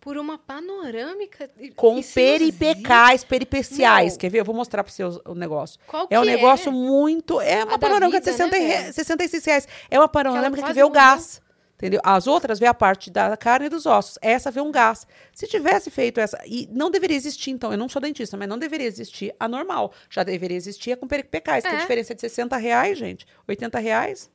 [0.00, 1.48] Por uma panorâmica.
[1.76, 4.12] com peripecais, peripeciais.
[4.14, 4.18] Não.
[4.18, 4.40] Quer ver?
[4.40, 5.78] Eu vou mostrar para vocês o negócio.
[5.86, 7.40] Qual É um que negócio muito.
[7.40, 8.92] É uma A panorâmica de vida, 60 né, re- velho?
[8.92, 9.68] 66 reais.
[9.90, 11.40] É uma panorâmica que quase vê o gás.
[11.78, 12.00] Entendeu?
[12.02, 14.18] As outras vê a parte da carne e dos ossos.
[14.20, 15.06] Essa vê um gás.
[15.32, 16.36] Se tivesse feito essa.
[16.44, 17.70] E não deveria existir, então.
[17.70, 19.92] Eu não sou dentista, mas não deveria existir a normal.
[20.10, 21.62] Já deveria existir a com peripecais.
[21.62, 21.78] Que a É.
[21.78, 23.24] diferença é de 60 reais, gente.
[23.46, 24.28] 80 reais.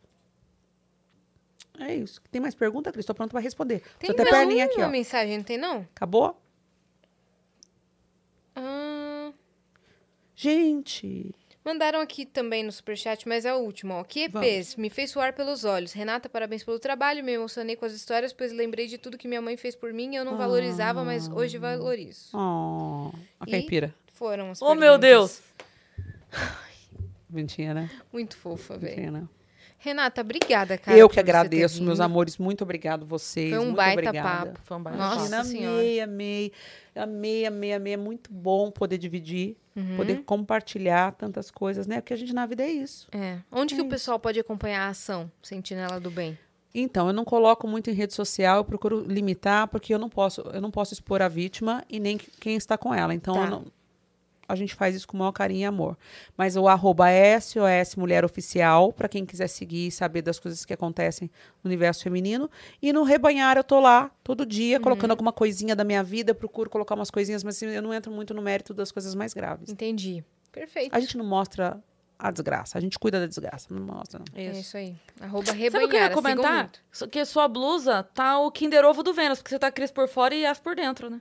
[1.80, 2.22] É isso.
[2.32, 3.04] Tem mais pergunta, Cris?
[3.04, 3.82] Estou pronta para responder.
[4.00, 4.88] Tem Tô até mais perninha aqui, ó.
[4.88, 5.80] mensagem, não tem não?
[5.94, 6.40] Acabou?
[8.56, 9.34] Ah,
[10.36, 11.36] Gente.
[11.64, 13.94] Mandaram aqui também no superchat, mas é o último.
[13.94, 14.04] Ó.
[14.04, 15.94] Que EPs, me fez suar pelos olhos.
[15.94, 17.24] Renata, parabéns pelo trabalho.
[17.24, 20.16] Me emocionei com as histórias, pois lembrei de tudo que minha mãe fez por mim.
[20.16, 22.30] Eu não valorizava, mas hoje valorizo.
[22.34, 23.94] Oh, a E- caipira.
[24.08, 25.42] Foram as Oh, meu perguntas.
[25.42, 25.42] Deus!
[27.30, 27.90] Bonitinha, né?
[28.12, 28.96] Muito fofa, velho.
[28.96, 29.28] Bonitinha, né?
[29.84, 30.98] Renata, obrigada, cara.
[30.98, 32.38] Eu que agradeço, meus amores.
[32.38, 33.50] Muito obrigado vocês.
[33.50, 34.46] Foi um muito baita obrigada.
[34.52, 34.60] papo.
[34.64, 35.76] Foi um baita Nossa Imagina, Senhora.
[35.78, 36.52] amei, amei.
[36.96, 37.94] Amei, amei, amei.
[37.94, 39.98] É muito bom poder dividir, Uhum.
[39.98, 42.00] poder compartilhar tantas coisas, né?
[42.00, 43.10] Porque a gente na vida é isso.
[43.12, 43.40] É.
[43.52, 46.38] Onde que É o pessoal pode acompanhar a ação Sentinela do Bem?
[46.74, 50.42] Então, eu não coloco muito em rede social, eu procuro limitar, porque eu não posso,
[50.54, 53.14] eu não posso expor a vítima e nem quem está com ela.
[53.14, 53.44] Então, Tá.
[53.44, 53.66] eu não-
[54.48, 55.98] a gente faz isso com o maior carinho e amor.
[56.38, 57.06] Mas o arroba
[57.40, 61.30] SOS Mulher Oficial, para quem quiser seguir e saber das coisas que acontecem
[61.64, 62.50] no universo feminino.
[62.82, 64.84] E no Rebanhar, eu tô lá todo dia, Uhum.
[64.84, 68.12] colocando alguma coisinha da minha vida, procuro colocar umas coisinhas, mas assim, eu não entro
[68.12, 69.70] muito no mérito das coisas mais graves.
[69.70, 70.24] Entendi.
[70.52, 70.94] Perfeito.
[70.96, 71.82] A gente não mostra
[72.20, 74.20] a desgraça, a gente cuida da desgraça, não mostra.
[74.20, 74.40] Não.
[74.40, 74.62] É Isso.
[74.62, 74.96] isso aí.
[75.20, 76.70] Arroba Sabe o que eu ia comentar?
[77.12, 80.34] Que sua blusa tá o Kinder Ovo do Vênus, porque você tá Cris por fora
[80.34, 81.20] e as por dentro, né?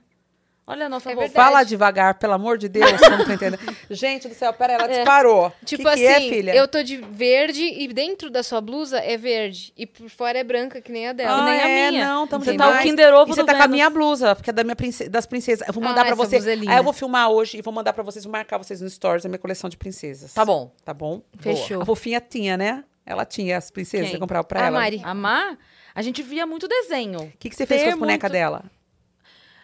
[0.65, 1.27] Olha a nossa É.
[1.29, 3.59] Fala devagar, pelo amor de Deus, eu não tô entendendo.
[3.91, 5.51] Gente do céu, pera, ela disparou.
[5.65, 6.55] Tipo que assim, que é, filha?
[6.55, 9.73] eu tô de verde e dentro da sua blusa é verde.
[9.75, 11.41] E por fora é branca, que nem a dela.
[11.41, 12.07] Ah, nem a é, minha.
[12.07, 12.79] Não, tamo Você tá o.
[12.81, 13.71] Kinder Ovo E você tá com a Vênus.
[13.75, 15.67] minha blusa, porque é da minha prince- das princesas.
[15.67, 16.37] Eu vou Ah, mandar pra essa você.
[16.37, 16.71] blusa é.
[16.71, 19.23] Aí eu vou filmar hoje e vou mandar pra vocês, vou marcar vocês no stories
[19.23, 20.33] da minha coleção de princesas.
[20.33, 20.71] Tá bom.
[20.85, 21.21] Tá bom?
[21.39, 21.81] Fechou.
[21.81, 22.85] A fofinha tinha, né?
[23.05, 24.13] Ela tinha as princesas, Quem?
[24.15, 24.79] eu comprava pra A ela.
[24.79, 25.01] Mari.
[25.03, 25.57] A Má,
[25.93, 27.19] a gente via muito desenho.
[27.19, 28.63] O que, que você fez com Ter as bonecas muito- dela?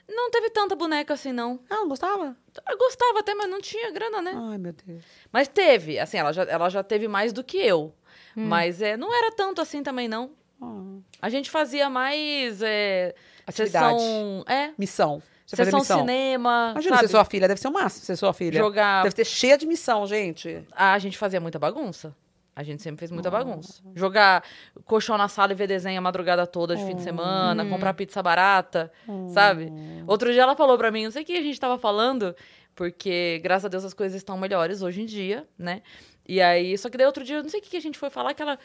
[0.10, 1.60] Não teve tanta boneca assim, não.
[1.70, 2.36] Ah, não gostava?
[2.70, 4.34] Eu gostava até, mas não tinha grana, né?
[4.36, 5.04] Ai, meu Deus.
[5.32, 7.94] Mas teve, assim, ela já, ela já teve mais do que eu.
[8.36, 10.32] Mas é, não era tanto assim também, não.
[10.62, 11.00] Ah.
[11.22, 13.14] A gente fazia mais é,
[13.46, 14.00] Atividade.
[14.00, 14.44] sessão...
[14.48, 15.22] É, Missão.
[15.46, 16.00] Você fazia sessão missão.
[16.00, 17.08] cinema, Imagina sabe?
[17.08, 18.60] ser sua filha, deve ser o máximo ser sua filha.
[18.60, 19.02] Jogar...
[19.04, 20.64] Deve ter cheia de missão, gente.
[20.72, 22.16] Ah, a gente fazia muita bagunça.
[22.60, 23.82] A gente sempre fez muita bagunça.
[23.96, 24.44] Jogar
[24.84, 28.22] colchão na sala e ver desenho a madrugada toda de fim de semana, comprar pizza
[28.22, 28.92] barata,
[29.34, 29.72] sabe?
[30.06, 32.36] Outro dia ela falou pra mim, não sei o que a gente tava falando,
[32.76, 35.82] porque graças a Deus as coisas estão melhores hoje em dia, né?
[36.28, 38.34] E aí, só que daí outro dia, não sei o que a gente foi falar,
[38.34, 38.60] que ela.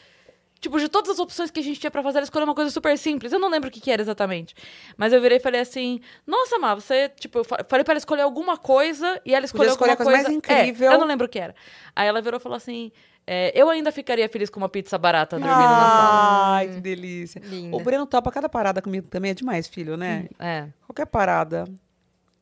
[0.59, 2.71] Tipo, de todas as opções que a gente tinha pra fazer, ela escolheu uma coisa
[2.71, 3.31] super simples.
[3.33, 4.55] Eu não lembro o que, que era exatamente.
[4.97, 7.09] Mas eu virei e falei assim: Nossa, Má, você.
[7.09, 10.11] Tipo, eu fa- falei pra ela escolher alguma coisa e ela escolheu escolher alguma a
[10.11, 10.91] coisa mais É, incrível.
[10.93, 11.53] eu não lembro o que era.
[11.95, 12.91] Aí ela virou e falou assim:
[13.27, 16.55] é, Eu ainda ficaria feliz com uma pizza barata dormindo na sala.
[16.55, 17.41] Ai, que delícia.
[17.43, 17.75] Linda.
[17.75, 20.27] O Breno topa cada parada comigo também, é demais, filho, né?
[20.39, 20.67] É.
[20.85, 21.65] Qualquer parada.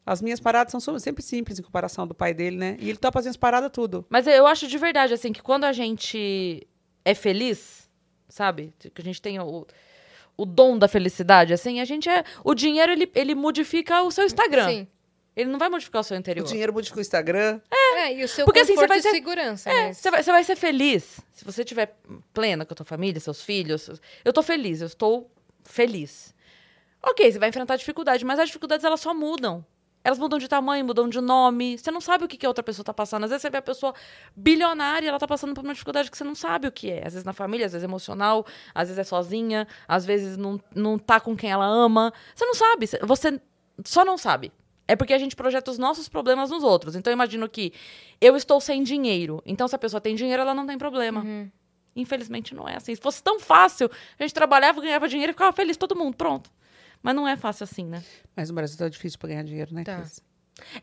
[0.05, 2.77] As minhas paradas são sempre simples em comparação do pai dele, né?
[2.79, 4.05] E ele topa as minhas paradas tudo.
[4.09, 6.67] Mas eu acho de verdade, assim, que quando a gente
[7.05, 7.89] é feliz,
[8.27, 8.73] sabe?
[8.93, 9.65] Que a gente tem o,
[10.35, 12.25] o dom da felicidade, assim, a gente é.
[12.43, 14.67] O dinheiro, ele, ele modifica o seu Instagram.
[14.67, 14.87] Sim.
[15.35, 16.43] Ele não vai modificar o seu interior.
[16.45, 17.59] O dinheiro modifica o Instagram.
[17.71, 19.69] É, e o seu Porque assim, conforto você vai e ser- segurança.
[19.69, 21.19] É, mas- você vai, você vai ser feliz.
[21.31, 21.95] Se você estiver
[22.33, 23.89] plena com a tua família, seus filhos.
[24.23, 25.31] Eu tô feliz, eu estou
[25.63, 26.33] feliz.
[27.01, 29.65] Ok, você vai enfrentar dificuldade, mas as dificuldades elas só mudam.
[30.05, 31.77] Elas mudam de tamanho, mudam de nome.
[31.77, 33.23] Você não sabe o que, que a outra pessoa tá passando.
[33.23, 33.93] Às vezes você vê a pessoa
[34.35, 36.97] bilionária e ela tá passando por uma dificuldade que você não sabe o que é.
[37.07, 38.45] Às vezes na família, às vezes emocional,
[38.75, 42.11] às vezes é sozinha, às vezes não, não tá com quem ela ama.
[42.35, 42.85] Você não sabe.
[43.01, 43.39] Você
[43.85, 44.51] só não sabe.
[44.93, 46.95] É porque a gente projeta os nossos problemas nos outros.
[46.95, 47.73] Então eu imagino que
[48.22, 49.41] eu estou sem dinheiro.
[49.43, 51.25] Então se a pessoa tem dinheiro, ela não tem problema.
[51.95, 52.93] Infelizmente não é assim.
[52.93, 53.89] Se fosse tão fácil,
[54.19, 56.51] a gente trabalhava, ganhava dinheiro e ficava feliz todo mundo, pronto.
[57.01, 58.03] Mas não é fácil assim, né?
[58.35, 59.97] Mas no Brasil tá difícil pra ganhar dinheiro, né, Tá.
[59.97, 60.22] Cris?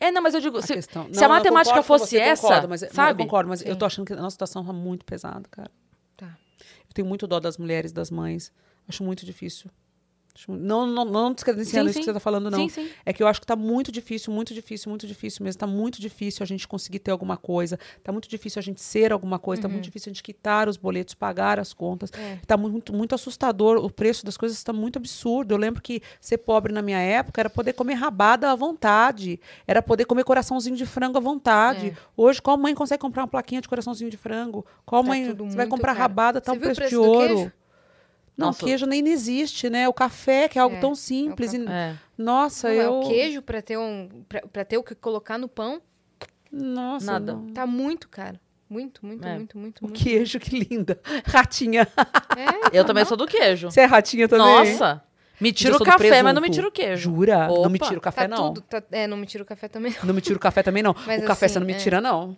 [0.00, 2.10] É, não, mas eu digo, A se, questão- se Não, a eu matemática concordo fosse
[2.16, 3.22] você, essa, concordo, mas, sabe?
[3.22, 3.78] Eu concordo, mas eu Sim.
[3.78, 5.70] tô achando que a nossa situação tá muito pesada, cara.
[6.16, 6.36] Tá.
[6.88, 8.52] Eu tenho muito dó das mulheres, das mães.
[8.88, 9.70] Acho muito difícil.
[10.48, 12.00] Mu- Não, não, não descredenciando Sim, isso sim.
[12.00, 12.68] que você tá falando, não.
[12.68, 12.88] Sim.
[13.04, 15.58] É que eu acho que tá muito difícil, muito difícil, muito difícil mesmo.
[15.58, 17.78] Tá muito difícil a gente conseguir ter alguma coisa.
[18.02, 19.62] Tá muito difícil a gente ser alguma coisa.
[19.62, 22.10] Tá muito difícil a gente quitar os boletos, pagar as contas.
[22.12, 22.38] É.
[22.46, 23.76] Tá muito, muito assustador.
[23.84, 25.52] O preço das coisas está muito absurdo.
[25.52, 29.40] Eu lembro que ser pobre na minha época era poder comer rabada à vontade.
[29.66, 31.88] Era poder comer coraçãozinho de frango à vontade.
[31.88, 31.94] É.
[32.16, 34.64] Hoje, qual mãe consegue comprar uma plaquinha de coraçãozinho de frango?
[34.84, 35.98] Qual Tá mãe vai comprar caro.
[36.00, 37.26] rabada, tá Você um preço, de preço do ouro.
[37.34, 37.52] queijo?
[38.40, 38.64] Não, Nossa.
[38.64, 39.88] queijo nem existe, né?
[39.88, 41.52] O café, que é algo É, tão simples.
[41.52, 41.62] café.
[41.64, 41.94] e- É.
[42.16, 43.00] Nossa, Não, é eu.
[43.00, 45.80] o queijo pra ter um pra, pra ter o que colocar no pão
[46.50, 47.32] Nossa, Nada.
[47.34, 47.48] não.
[47.52, 48.38] tá muito caro.
[48.68, 49.34] Muito, muito, É.
[49.34, 50.00] muito, muito, O muito.
[50.02, 50.98] queijo, que linda.
[51.26, 51.86] Ratinha.
[52.72, 53.70] É, Eu também sou do queijo.
[53.70, 54.46] Você é ratinha também?
[54.74, 55.02] Nossa!
[55.40, 57.10] Me tira o café, mas não me tira o queijo.
[57.14, 57.48] Jura?
[57.48, 57.86] Não me Opa.
[57.86, 58.52] tira o café, tá não.
[58.52, 58.60] tudo.
[58.62, 59.94] tá- é, não me tira o café também.
[60.04, 60.94] Não me tira o café também, não.
[61.06, 61.76] Mas o café assim, você não me é.
[61.76, 62.36] tira, não.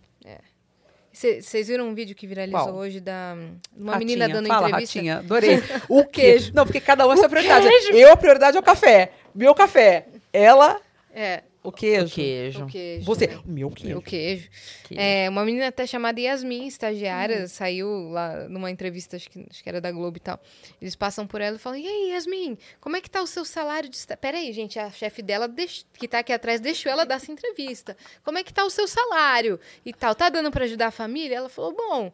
[1.13, 2.75] Vocês viram um vídeo que viralizou Qual?
[2.77, 3.37] hoje da
[3.77, 4.99] uma Ratinha, menina dando fala, entrevista?
[4.99, 5.63] Ratinha, adorei.
[5.89, 6.09] O queijo.
[6.11, 6.53] queijo.
[6.55, 7.67] Não, porque cada um é sua prioridade.
[7.93, 9.13] Eu, a prioridade é o café.
[9.35, 10.07] Meu café.
[10.33, 10.81] Ela,
[11.15, 12.07] É, o queijo.
[12.07, 12.65] O queijo.
[12.65, 13.05] o queijo.
[13.07, 13.99] Você, o meu queijo.
[13.99, 14.49] O queijo.
[14.85, 15.01] Queijo.
[15.03, 17.47] É, uma menina até chamada Yasmin, estagiária, Hum.
[17.49, 20.41] saiu lá numa entrevista, acho que, acho que era da Globo e tal.
[20.81, 23.45] Eles passam por ela e falam: E aí, Yasmin, como é que tá o seu
[23.45, 23.97] salário de.
[23.97, 27.31] esta-" Peraí, gente, a chefe dela, deix- que tá aqui atrás, deixou ela dar essa
[27.31, 27.97] entrevista.
[28.25, 29.61] Como é que tá o seu salário?
[29.87, 31.37] E tal, tá dando pra ajudar a família?
[31.37, 32.13] Ela falou: Bom.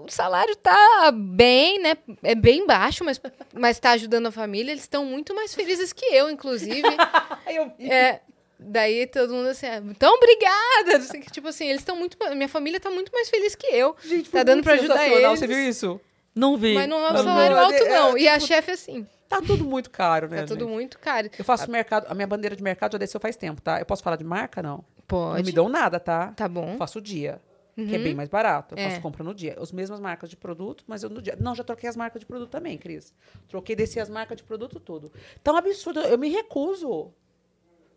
[0.00, 1.96] O salário tá bem, né?
[2.22, 3.20] É bem baixo, mas,
[3.52, 4.70] mas tá ajudando a família.
[4.70, 6.82] Eles estão muito mais felizes que eu, inclusive.
[7.48, 7.90] Eu vi.
[7.90, 8.20] É,
[8.58, 10.98] daí todo mundo assim, ah, então obrigada.
[10.98, 12.16] Não Tipo assim, eles estão muito.
[12.34, 13.96] Minha família tá muito mais feliz que eu.
[14.04, 15.38] Gente, tá dando pra ajudar eles.
[15.38, 16.00] Você viu isso?
[16.34, 16.74] Não vi.
[16.74, 18.16] Mas não é um Não, salário não, alto, é, não.
[18.16, 20.38] é, E a tipo, chefe assim, Tá tudo muito caro, né?
[20.42, 20.72] tá tudo gente?
[20.72, 21.28] muito caro.
[21.38, 23.78] Eu faço mercado, a minha bandeira de mercado já desceu faz tempo, tá?
[23.78, 24.76] Eu posso falar de marca, não?
[24.76, 25.42] Não Pode.
[25.44, 26.28] me dão nada, tá?
[26.36, 26.72] Tá bom.
[26.72, 27.40] Eu faço o dia,
[27.74, 28.74] que é bem mais barato.
[28.74, 28.88] Eu É.
[28.88, 29.56] faço compra no dia.
[29.60, 31.36] As mesmas marcas de produto, mas eu no dia.
[31.40, 33.12] Não, já troquei as marcas de produto também, Cris.
[33.48, 35.12] Troquei, desci as marcas de produto tudo.
[35.40, 36.00] Então, absurdo.
[36.00, 37.12] Eu me recuso.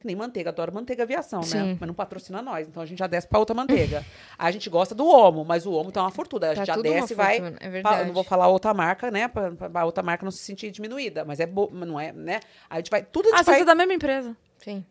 [0.01, 1.45] Que nem manteiga, adoro manteiga aviação, né?
[1.45, 1.77] Sim.
[1.79, 2.67] Mas não patrocina nós.
[2.67, 4.03] Então a gente já desce pra outra manteiga.
[4.35, 6.47] A gente gosta do Omo, mas o Omo tá uma fortuna.
[6.47, 7.37] A Tá gente já tudo uma desce e vai.
[7.59, 8.05] é verdade.
[8.07, 9.27] não vou falar outra marca, né?
[9.27, 11.23] Pra, pra outra marca não se sentir diminuída.
[11.23, 12.39] Mas é boa, não é, né?
[12.67, 13.03] A gente vai.
[13.03, 13.61] Tudo a Ah, gente você vai.
[13.61, 14.35] é da mesma empresa.
[14.57, 14.83] Sim.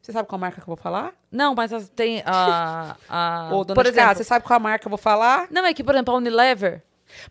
[0.00, 1.14] Você sabe qual marca que eu vou falar?
[1.32, 2.94] Não, mas as- tem a...
[3.08, 4.14] a por exemplo...
[4.14, 5.48] você sabe qual marca eu vou falar?
[5.50, 6.82] Não, é que, por exemplo, a Unilever...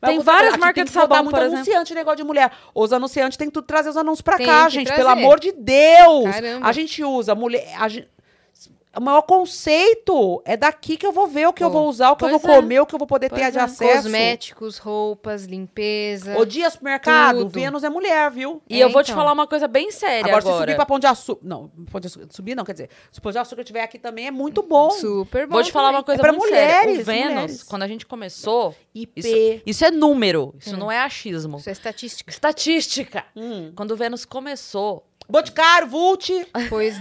[0.01, 1.55] Mas tem várias marcas de sabão, muito por exemplo.
[1.57, 2.51] anunciante, negócio de mulher.
[2.73, 4.87] Os anunciantes têm que tudo trazer os anúncios pra Tem cá, gente.
[4.87, 5.01] trazer.
[5.01, 6.23] Pelo amor de Deus.
[6.31, 6.67] Caramba.
[6.67, 7.67] A gente usa mulher.
[7.79, 8.07] a gente-
[8.95, 12.15] O maior conceito é daqui que eu vou ver o que eu vou usar, o
[12.15, 12.55] que eu vou é.
[12.55, 13.61] comer, o que eu vou poder ter Pois de é.
[13.61, 14.03] acesso.
[14.03, 16.37] Cosméticos, roupas, limpeza.
[16.37, 17.49] O dia supermercado, Tudo.
[17.49, 18.61] Vênus é mulher, viu?
[18.69, 19.15] E É, eu vou te então.
[19.21, 20.55] falar uma coisa bem séria Agora, agora.
[20.55, 21.41] se subir pra Pão de Açúcar.
[21.43, 22.89] Não, Pão de Açúcar, subir não, quer dizer.
[23.11, 24.91] Se o Pão de Açúcar estiver aqui também é muito bom.
[24.91, 25.53] Super bom.
[25.53, 25.97] Vou te falar também.
[25.99, 27.01] uma coisa É pra muito mulheres, séria.
[27.01, 27.63] O Vênus, mulheres.
[27.63, 28.75] quando a gente começou...
[28.93, 29.19] IP.
[29.21, 31.57] Isso, isso é número, isso não é achismo.
[31.57, 32.29] Isso é estatística.
[32.29, 33.25] Estatística.
[33.35, 33.71] Hum.
[33.75, 35.03] Quando o Vênus começou...
[35.27, 36.29] Boticário, Vult.
[36.69, 36.97] Pois.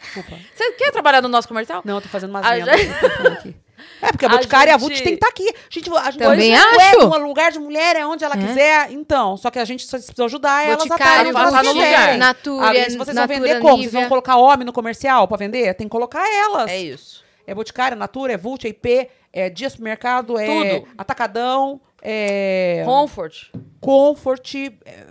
[0.00, 0.36] Desculpa.
[0.54, 1.82] Você quer trabalhar no nosso comercial?
[1.84, 3.56] Não, eu tô fazendo umas A vendas gente- aqui.
[4.02, 5.54] É, porque a A Boticária e a gente- Vult tem que estar aqui.
[5.70, 6.80] Gente, a gente Também acho.
[6.80, 8.90] É, um lugar de mulher é onde ela quiser.
[8.92, 12.18] Então, só que a gente só precisa ajudar elas a elas Vult, quiserem.
[12.18, 13.76] Natura, Agora, se vocês vão Natura vender como?
[13.78, 15.72] Vocês vão colocar homem no comercial pra vender?
[15.74, 16.70] Tem que colocar elas.
[16.70, 17.24] É isso.
[17.46, 20.46] É Boticária, Natura, é Vult, é IP, é Dia Supermercado, é
[20.80, 20.88] Tudo.
[20.98, 23.50] Atacadão, é Comfort.
[23.80, 24.54] Comfort,
[24.84, 25.06] é,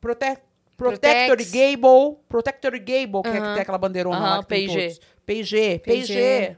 [0.00, 0.38] Prote
[0.76, 1.50] Protector Protex.
[1.52, 3.52] Gable, Protector Gable, que é que Aham.
[3.54, 4.80] tem aquela bandeirona Aham, lá que tem P&G.
[4.82, 5.00] todos.
[5.24, 6.56] P&G, P&G.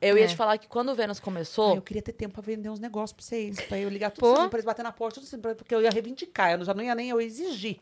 [0.00, 0.26] Eu ia É.
[0.26, 1.74] te falar que quando o Vênus Ai, começou...
[1.76, 3.60] eu queria ter tempo pra vender uns negócios pra vocês.
[3.62, 6.52] Pra eu ligar tudo pra eles bater na porta, tudo assim, porque eu ia reivindicar.
[6.52, 7.80] Eu já não ia nem eu exigir.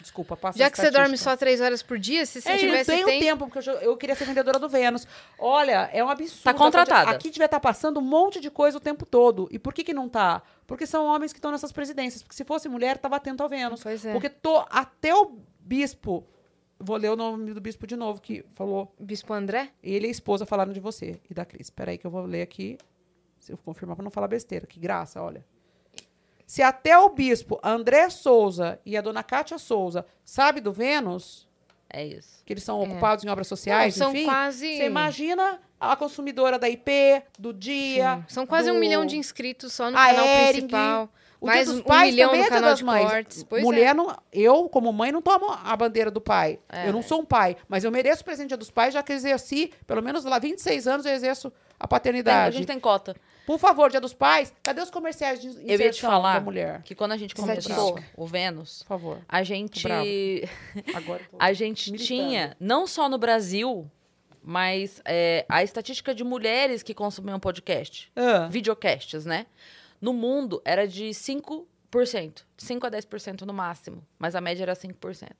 [0.00, 2.58] Desculpa, passa Já que você dorme só três horas por dia, se você É, eu
[2.58, 3.24] tivesse tenho tempo.
[3.24, 5.06] tempo, porque eu, eu queria ser vendedora do Vênus.
[5.38, 6.42] Olha, é um absurdo.
[6.44, 7.10] Tá contratada.
[7.10, 9.48] Aqui devia estar passando um monte de coisa o tempo todo.
[9.50, 10.42] E por que que não tá?
[10.66, 12.22] Porque são homens que estão nessas presidências.
[12.22, 13.82] Porque se fosse mulher, tava atento ao Vênus.
[13.82, 14.12] Pois é.
[14.12, 16.24] Porque tô, até o bispo,
[16.78, 19.70] vou ler o nome do bispo de novo, que falou, Bispo André?
[19.82, 21.66] ele e a esposa falaram de você e da Cris.
[21.66, 22.78] Espera aí que eu vou ler aqui,
[23.38, 24.66] se eu confirmar pra não falar besteira.
[24.66, 25.44] Que graça, olha.
[26.46, 31.46] Se até o bispo André Souza e a dona Kátia Souza sabe do Vênus,
[31.90, 32.42] É isso.
[32.44, 34.24] que eles são ocupados em obras sociais, Não, são enfim.
[34.24, 38.24] quase- Você imagina a consumidora da IP, do dia.
[38.28, 41.10] São quase do- um milhão de inscritos só no a canal Ering, principal.
[41.40, 43.10] O mais dia dos um pais milhão também no é dia das de mães.
[43.10, 43.46] cortes.
[43.62, 43.94] Mulher é.
[43.94, 44.16] não.
[44.32, 46.58] Eu, como mãe, não tomo a bandeira do pai.
[46.68, 46.88] É.
[46.88, 49.12] Eu não sou um pai, mas eu mereço o presente dia dos pais, já que
[49.12, 52.56] eu exerci, pelo menos lá 26 anos, eu exerço a Tem- a paternidade.
[52.56, 53.14] gente tem cota.
[53.46, 56.40] Por favor, Dia dos Pais, cadê os comerciais de Eu ia te inserção falar da
[56.44, 56.82] mulher?
[56.82, 57.74] que quando a gente Estatística.
[57.74, 59.18] começou o Vênus, Por favor.
[59.26, 59.86] a gente.
[60.94, 62.06] Agora eu tô- a gente militando.
[62.06, 63.90] tinha não só no Brasil,
[64.42, 68.48] mas é, a estatística de mulheres que consumiam podcast, Ah.
[68.50, 69.46] videocasts, né?
[70.00, 71.64] No mundo era de 5%,
[72.56, 75.30] de 5 a 10% no máximo, mas a média era 5%.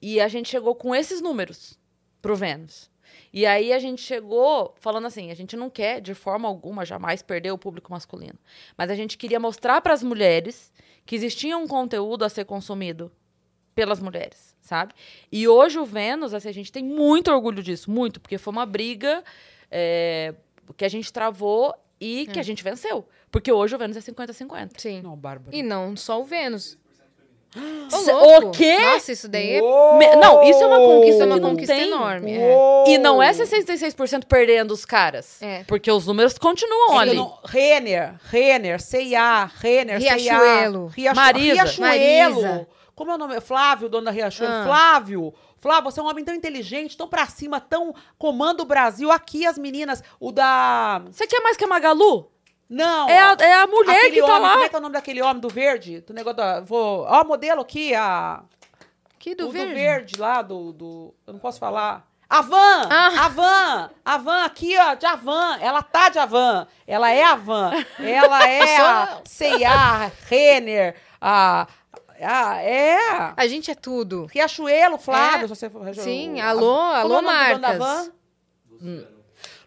[0.00, 1.78] E a gente chegou com esses números
[2.22, 2.90] pro Vênus.
[3.32, 7.22] E aí a gente chegou falando assim, a gente não quer de forma alguma jamais
[7.22, 8.38] perder o público masculino,
[8.76, 10.72] mas a gente queria mostrar para as mulheres
[11.04, 13.10] que existia um conteúdo a ser consumido
[13.74, 14.94] pelas mulheres, sabe?
[15.30, 18.66] E hoje o Vênus, assim, a gente tem muito orgulho disso, muito, porque foi uma
[18.66, 19.24] briga
[19.70, 20.34] é,
[20.76, 23.06] que a gente travou e que a gente venceu.
[23.30, 24.70] Porque hoje o Vênus é 50-50.
[24.78, 25.02] Sim.
[25.02, 25.54] Não, Bárbara.
[25.56, 26.78] E não só o Vênus.
[28.22, 28.78] Ô, o quê?
[28.78, 29.60] Nossa, isso daí é,
[29.98, 31.88] Me- não, isso é uma conquista é uma conquista tem.
[31.88, 32.32] enorme.
[32.36, 32.84] é.
[32.88, 35.42] E não é 66% perdendo os caras.
[35.42, 35.64] É.
[35.64, 37.16] Porque os números continuam É ali.
[37.16, 40.90] não- Renner, Renner, C&A, Renner, Riachuelo.
[40.90, 41.54] C&A, Riachu- Marisa.
[41.54, 42.42] Riachuelo.
[42.42, 42.68] Marisa.
[42.94, 43.40] Como é o nome?
[43.40, 44.52] Flávio, dono da Riachuelo.
[44.52, 44.64] Ah.
[44.64, 45.34] Flávio.
[45.58, 49.10] Flávio, você é um homem tão inteligente, tão pra cima, tão comanda o Brasil.
[49.10, 51.02] Aqui as meninas, o da...
[51.10, 52.30] Você quer mais que a Magalu?
[52.70, 53.08] Não.
[53.08, 54.52] É a, é a mulher aquele que tá homem, lá.
[54.52, 56.00] Como é que é o nome daquele homem do verde?
[56.02, 56.60] Do negócio da...
[56.60, 58.42] Vou, ó, o modelo aqui, a...
[59.18, 59.74] Que o do do verde.
[59.74, 61.14] verde lá, do, do...
[61.26, 62.08] Eu não posso falar.
[62.28, 62.88] A Van!
[62.88, 63.24] Ah.
[63.24, 63.90] A Van!
[64.04, 65.58] A Van, aqui, ó, de Avan.
[65.60, 66.64] Ela tá de Avan.
[66.86, 67.72] Ela é a Van.
[67.98, 71.66] Ela é a C&A, Renner, a...
[72.22, 72.98] a é...
[73.36, 74.26] A gente é tudo.
[74.26, 75.46] Riachuelo, Flávio.
[75.46, 75.48] É.
[75.48, 77.26] se você for- Sim, a- alô, alô, é do
[77.60, 78.12] da marcas.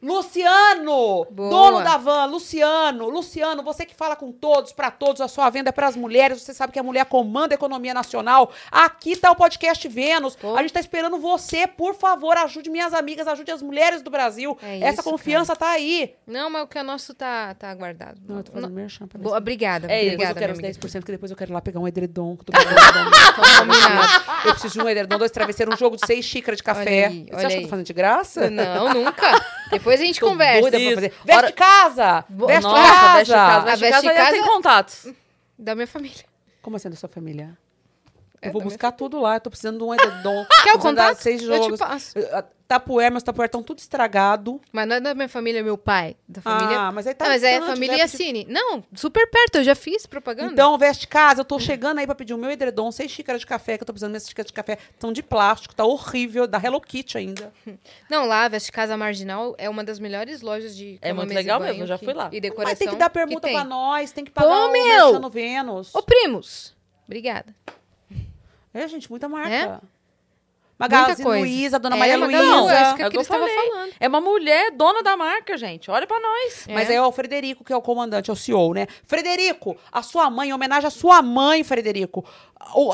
[0.04, 1.50] Luciano, Boa.
[1.50, 5.70] dono da van, Luciano, Luciano, você que fala com todos, pra todos, a sua venda
[5.70, 8.52] é pras mulheres, você sabe que a mulher comanda a economia nacional.
[8.70, 10.36] Aqui tá o podcast Vênus.
[10.36, 10.58] Pô.
[10.58, 14.58] A gente tá esperando você, por favor, ajude minhas amigas, ajude as mulheres do Brasil.
[14.62, 16.14] É Essa isso, confiança tá aí.
[16.28, 18.20] Não, mas o que é nosso tá, tá guardado.
[18.28, 19.86] Não, eu tô fazendo pra Boa, obrigada.
[19.88, 20.88] É Depois eu obrigada, quero os minha amiga.
[20.88, 22.36] 10%, que depois eu quero ir lá pegar um edredom.
[22.36, 22.52] Que eu, tô
[24.48, 26.82] eu preciso de um edredom, dois travesseiros, um jogo de seis xícaras de café.
[26.82, 27.64] Olha aí, você olha acha que eu aí.
[27.64, 28.50] tô fazendo de graça?
[28.50, 29.46] Não, nunca.
[29.72, 30.62] Depois a gente Tô conversa.
[30.62, 31.14] doida pra fazer.
[31.26, 32.26] Veste Hora- casa!
[32.30, 33.14] Veste Nossa, casa!
[33.18, 33.56] veste casa.
[33.58, 35.08] A Veste veste casa, já casa- tem contatos.
[35.58, 36.26] Da minha família.
[36.62, 37.58] Como assim da sua família?
[38.48, 39.36] Eu vou buscar tudo lá.
[39.36, 40.46] Eu tô precisando de um edredom.
[40.64, 41.18] Quer o contato?
[41.18, 41.80] Seis Eu te jogos.
[41.80, 42.18] passo.
[42.20, 44.60] Uh, Tapué, meus tapué estão tudo estragado.
[44.72, 46.16] Mas não é da minha família, é meu pai.
[46.28, 46.80] Da família.
[46.80, 48.48] Ah, mas aí tá não, mas é a distante, família podia- Yassine.
[48.50, 50.52] Não, super perto, eu já fiz propaganda.
[50.52, 53.46] Então, veste casa, eu tô chegando aí pra pedir o meu edredom, seis xícaras de
[53.48, 54.80] café, que eu tô precisando minhas xícaras de café.
[54.92, 57.54] Estão de plástico, tá horrível, da Hello Kitty ainda.
[58.10, 61.84] Não, lá, Veste Casa Marginal é uma das melhores lojas de É muito legal mesmo,
[61.84, 62.30] eu já que- fui lá.
[62.32, 63.54] E decoração Mas tem que dar permuta tem.
[63.56, 65.30] pra nós, tem que pagar Pô, o meu!
[65.30, 65.94] Vênus.
[65.94, 66.74] Ô, primos,
[67.06, 67.54] obrigada.
[68.74, 69.54] É, gente, muita marca.
[69.54, 69.80] É?
[70.78, 71.30] Magazine.
[71.40, 72.74] Luiza, Dona É, Maria Magalu, Luísa.
[72.76, 73.70] é isso que É que eu Cris tava falei.
[73.70, 73.94] falando.
[74.00, 75.90] É uma mulher dona da marca, gente.
[75.90, 76.66] Olha pra nós.
[76.70, 78.88] Mas é o Frederico que é o comandante, é o CEO, né?
[79.06, 82.26] Frederico, a sua mãe, em homenagem à sua mãe, Frederico.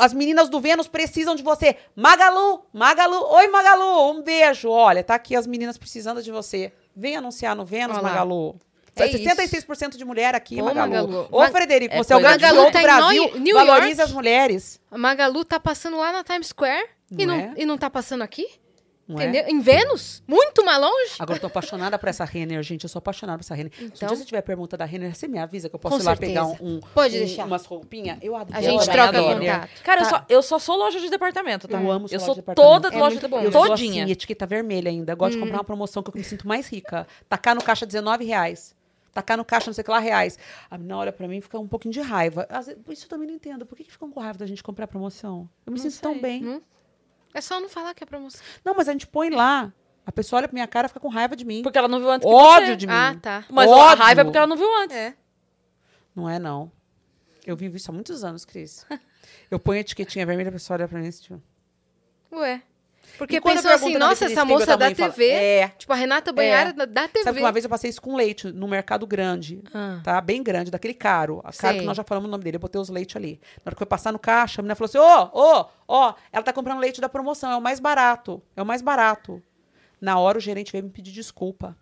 [0.01, 1.77] As meninas do Vênus precisam de você.
[1.95, 4.69] Magalu, Magalu, oi Magalu, um beijo.
[4.69, 6.73] Olha, tá aqui as meninas precisando de você.
[6.95, 8.09] Vem anunciar no Vênus, Olha lá.
[8.09, 8.55] Magalu.
[8.95, 10.91] É 66% de mulher aqui, Ô, Magalu.
[10.91, 11.27] Magalu.
[11.31, 13.39] Ô, Ma- Frederico, É você é o grande do Tá em Brasil.
[13.39, 14.01] New Valorize York.
[14.01, 14.79] as mulheres.
[14.91, 17.53] A Magalu tá passando lá na Times Square e, Não não, é?
[17.57, 18.47] e não tá passando aqui?
[19.07, 19.23] Não é?
[19.23, 19.45] entendeu?
[19.47, 20.21] Em Vênus?
[20.27, 21.13] Muito mais longe?
[21.17, 22.83] Agora eu tô apaixonada por essa Renner, gente.
[22.83, 23.71] Eu sou apaixonada por essa Renner.
[23.75, 24.07] Se um Então?
[24.07, 26.11] dia você tiver pergunta da Renner, você me avisa que eu posso Com ir lá
[26.11, 26.31] certeza.
[26.31, 27.45] pegar um, um- Pode um- deixar.
[27.45, 28.19] umas roupinhas.
[28.21, 28.55] Eu adoro.
[28.55, 29.39] A gente Eu troca adoro.
[29.39, 29.69] contato.
[29.83, 30.09] Cara, eu, Tá.
[30.11, 31.81] só, eu só sou loja de departamento, tá?
[31.81, 32.71] Eu amo Eu sou loja de departamento.
[32.83, 33.37] toda É loja de bom.
[33.37, 33.57] Eu departamento.
[33.57, 34.03] sou Todinha.
[34.03, 35.15] assim, etiqueta vermelha ainda.
[35.15, 37.07] Gosto de comprar uma promoção que eu me sinto mais rica.
[37.27, 38.75] Tacar no caixa 19 reais.
[39.13, 40.37] Tacar no caixa não sei que lá reais.
[40.69, 42.47] A menina olha pra mim e fica um pouquinho de raiva.
[42.89, 43.65] Isso eu também não entendo.
[43.65, 45.49] Por que, que ficam com raiva da gente comprar promoção?
[45.65, 46.21] Eu me Não sinto tão sei.
[46.21, 46.41] bem.
[46.41, 46.61] Não-
[47.33, 48.41] É só não falar que é promoção.
[48.63, 49.71] Não, mas a gente põe lá.
[50.05, 51.61] A pessoa olha pra minha cara e fica com raiva de mim.
[51.61, 52.93] Porque ela não viu antes que Ódio de mim.
[52.93, 53.45] Ah, tá.
[53.51, 54.03] Mas a Ódio.
[54.03, 54.95] raiva é porque ela não viu antes.
[54.95, 55.15] É.
[56.15, 56.71] Não é, não.
[57.45, 58.85] Eu vivo isso há muitos anos, Cris.
[59.51, 61.41] Eu ponho a etiquetinha vermelha, a pessoa olha pra mim e tipo...
[62.31, 62.61] Ué.
[63.19, 65.27] Porque E pensou assim, nossa, essa o moça da fala, TV.
[65.29, 65.67] É.
[65.77, 67.23] Tipo, a Renata Banhara da- da TV.
[67.25, 69.99] Sabe que uma vez eu passei isso com leite no mercado grande, Ah.
[70.03, 70.21] tá?
[70.21, 71.41] Bem grande, daquele caro.
[71.43, 71.79] A Sei.
[71.79, 72.55] que nós já falamos o nome dele.
[72.55, 73.39] Eu botei os leites ali.
[73.57, 76.43] Na hora que foi passar no caixa, a menina falou assim: ô, ô, ó, ela
[76.43, 78.41] tá comprando leite da promoção, é o mais barato.
[78.55, 79.43] É o mais barato.
[79.99, 81.75] Na hora o gerente veio me pedir desculpa.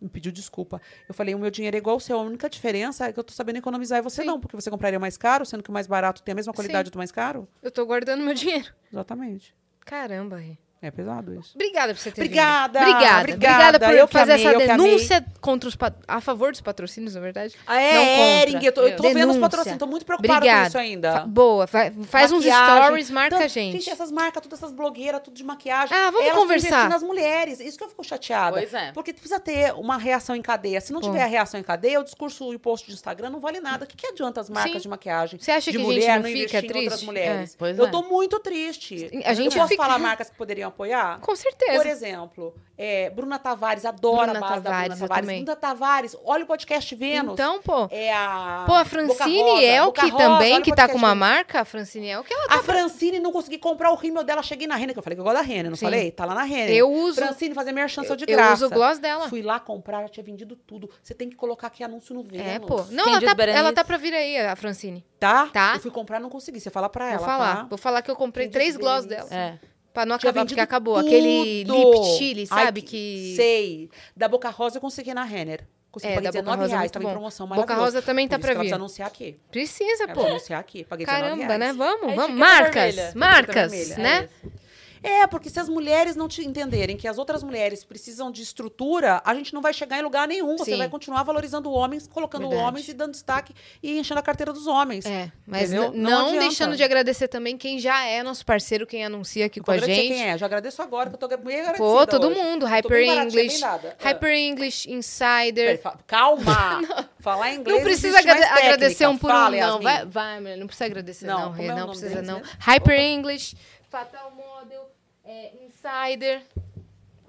[0.00, 0.80] Me pediu desculpa.
[1.06, 2.18] Eu falei, o meu dinheiro é igual ao seu.
[2.18, 4.26] A única diferença é que eu tô sabendo economizar e você Sim.
[4.26, 6.90] não, porque você compraria mais caro, sendo que o mais barato tem a mesma qualidade
[6.90, 7.46] do mais caro.
[7.62, 8.72] Eu tô guardando meu dinheiro.
[8.90, 9.54] Exatamente.
[9.84, 10.56] Caramba, Rê.
[10.84, 11.52] É pesado isso.
[11.54, 12.88] Obrigada por você ter Obrigada, vindo.
[12.90, 13.18] Obrigada.
[13.20, 13.54] obrigada.
[13.76, 15.76] Obrigada por Eu que fazer amei, essa denúncia contra os
[16.08, 17.54] a favor dos patrocínios, na verdade.
[17.64, 18.50] Ah, é, Não contra.
[18.58, 20.62] Ering, eu tô, eu tô vendo os patrocínios, tô muito preocupada Obrigada.
[20.62, 21.12] com isso ainda.
[21.12, 21.66] Fa- Boa.
[21.68, 22.84] fa- faz uns Maquiagem.
[22.84, 23.72] stories, marca Então, a gente.
[23.74, 25.96] Gente, essas marcas, todas essas blogueiras, tudo de maquiagem.
[25.96, 26.88] Ah, vamos elas conversar.
[26.88, 27.60] nas mulheres.
[27.60, 28.56] Isso que eu fico chateada.
[28.56, 28.90] Pois é.
[28.90, 30.80] Porque precisa ter uma reação em cadeia.
[30.80, 31.06] Se não Pô.
[31.06, 33.84] tiver a reação em cadeia, o discurso e o post de Instagram não vale nada.
[33.84, 34.78] O que, que adianta as marcas Sim.
[34.80, 35.38] de maquiagem?
[35.38, 37.06] Você acha de que a mulher gente não investir fica em outras triste?
[37.06, 37.56] mulheres?
[37.60, 37.90] É, eu é.
[37.90, 39.22] tô muito triste.
[39.24, 41.20] A gente eu posso falar marcas que poderiam apoiar?
[41.20, 41.76] Com certeza.
[41.78, 45.42] Por exemplo, é, Bruna Tavares, adoro Bruna a base Tavares, da eu Bruna Tavares.
[45.44, 47.34] Bruna Tavares, olha o podcast Vênus.
[47.34, 47.86] Então, pô.
[47.90, 48.64] é a.
[48.66, 51.20] Pô, a Francine Rosa, El, Boca que Rosa, também, que tá com uma Vênus.
[51.20, 54.42] marca, a Francine El, que ela tá A Francine não consegui comprar o rímel dela.
[54.42, 55.86] Cheguei na Renner, que eu falei que eu gosto da Renner, não Sim.
[55.86, 56.10] falei?
[56.10, 56.74] Tá lá na Renner.
[56.74, 58.54] Eu uso- Francine fazer minha chance de eu graça.
[58.54, 59.28] uso o gloss dela.
[59.28, 60.88] Fui lá comprar, já tinha vendido tudo.
[61.02, 62.46] Você tem que colocar aqui anúncio no Vênus.
[62.46, 62.82] É, pô.
[62.90, 65.04] Não, ela tá, ela tá pra vir aí, a Francine.
[65.20, 65.46] Tá?
[65.52, 65.72] Tá.
[65.76, 66.58] Eu fui comprar, não consegui.
[66.60, 67.56] Você fala pra ela, Vou falar.
[67.58, 67.62] tá?
[67.64, 69.28] Vou falar que eu comprei três gloss dela.
[69.30, 69.58] É.
[69.92, 70.96] Pra não acabar, porque acabou.
[70.96, 71.92] Aquele tudo.
[71.92, 72.82] lip chili, Ai, sabe?
[72.82, 73.34] que...
[73.36, 73.90] Sei.
[74.16, 75.66] Da Boca Rosa eu consegui na Renner.
[75.90, 77.12] Consegui, É, Boca 19 Rosa é reais, tava em bom.
[77.12, 77.74] promoção Boca.
[77.74, 78.54] Rosa também tá pra vir.
[78.56, 79.36] precisa anunciar aqui.
[79.50, 80.24] Precisa, É, pô.
[80.24, 80.84] anunciar aqui.
[80.84, 81.72] Paguei 19 Caramba, né?
[81.74, 82.38] Vamos, É, vamos.
[82.38, 83.12] Marcas, vermelha.
[83.14, 84.28] marcas, né?
[84.42, 84.61] É.
[85.02, 89.20] É, porque se as mulheres não te entenderem que as outras mulheres precisam de estrutura,
[89.24, 90.56] a gente não vai chegar em lugar nenhum.
[90.56, 90.78] Você Sim.
[90.78, 92.68] vai continuar valorizando homens, colocando Verdade.
[92.68, 95.04] homens e dando destaque e enchendo a carteira dos homens.
[95.06, 99.46] É, mas Não não, deixando de agradecer também quem já é nosso parceiro, quem anuncia
[99.46, 100.08] aqui com a gente.
[100.08, 100.38] quem é.
[100.38, 102.40] Já agradeço agora que eu tô bem agradecida Pô, todo hoje.
[102.40, 102.66] mundo.
[102.66, 103.60] Hyper baratinha, English.
[103.60, 103.96] dada.
[103.98, 104.08] Ah.
[104.08, 105.80] Hyper English, Insider.
[106.06, 106.80] Calma!
[107.20, 109.82] Falar inglês Não precisa agrade- agradecer um por Fala, um, não.
[109.82, 109.82] Yasmin.
[109.84, 111.62] Vai, vai, mulher, não precisa agradecer, Não, não.
[111.62, 112.42] é não precisa, deles não.
[112.58, 113.56] Hyper English,
[113.88, 114.90] Fatal Model,
[115.24, 116.42] é, Insider.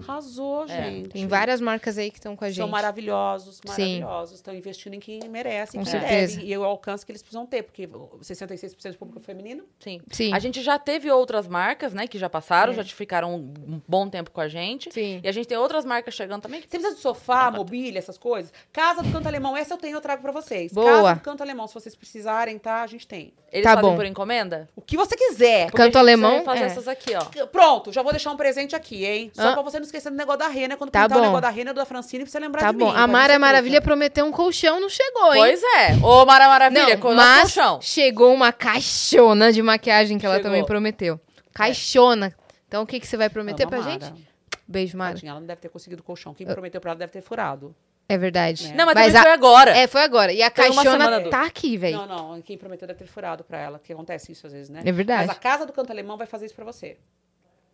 [0.07, 1.09] Arrasou, gente.
[1.09, 2.57] Tem várias marcas aí que estão com a gente.
[2.57, 4.35] São maravilhosos, maravilhosos.
[4.35, 6.37] Estão investindo em quem merece, Com quem certeza.
[6.37, 6.49] deve.
[6.51, 9.63] E o alcance que eles precisam ter, porque o 66% do público é feminino.
[9.79, 10.01] Sim.
[10.11, 10.33] Sim.
[10.33, 12.75] A gente já teve outras marcas, né, que já passaram, É.
[12.75, 14.91] já ficaram um bom tempo com a gente.
[14.91, 15.19] Sim.
[15.23, 16.61] E a gente tem outras marcas chegando também.
[16.61, 18.51] que- Você precisa de sofá, mobília, essas coisas?
[18.71, 20.71] Casa do Canto Alemão, essa eu tenho, eu trago pra vocês.
[20.71, 20.85] Boa.
[20.91, 22.81] Casa do Canto Alemão, se vocês precisarem, tá?
[22.83, 23.33] A gente tem.
[23.51, 23.95] Eles Tá fazem bom.
[23.95, 24.69] por encomenda?
[24.75, 25.69] O que você quiser.
[25.71, 26.65] Canto gente alemão, fazer é.
[26.65, 27.45] essas aqui, ó.
[27.47, 29.31] Pronto, já vou deixar um presente aqui, hein?
[29.33, 29.53] Só Ah.
[29.53, 30.77] pra você não esquecer do negócio da Renner.
[30.77, 31.27] Quando Tá pintar o bom.
[31.27, 32.85] negócio da ou da Francine, pra você lembrar Tá de bom.
[32.85, 32.91] mim.
[32.91, 35.41] A pra Mara você Maravilha prometeu um colchão, não chegou, hein?
[35.41, 35.93] Pois é.
[36.03, 37.81] Ô, Mara Maravilha, não, mas colchão.
[37.81, 40.49] chegou uma caixona de maquiagem que ela Chegou.
[40.49, 41.19] também prometeu.
[41.53, 42.33] Caixona.
[42.67, 43.91] Então, o que, que você vai prometer Ama pra Mara.
[43.91, 44.27] gente?
[44.67, 45.13] Beijo, Mara.
[45.13, 46.33] Tadinha, ela não deve ter conseguido o colchão.
[46.33, 47.75] Quem prometeu pra ela deve ter furado.
[48.09, 48.73] É verdade.
[48.73, 49.71] Não, mas, Mas a- foi agora.
[49.71, 50.33] É, foi agora.
[50.33, 51.97] E a Foi caixona do- tá aqui, velho.
[51.97, 52.41] Não, não.
[52.41, 53.79] Quem prometeu deve ter furado pra ela.
[53.79, 54.81] Que acontece isso às vezes, né?
[54.83, 55.27] É verdade.
[55.27, 56.97] Mas a Casa do Canto Alemão vai fazer isso pra você.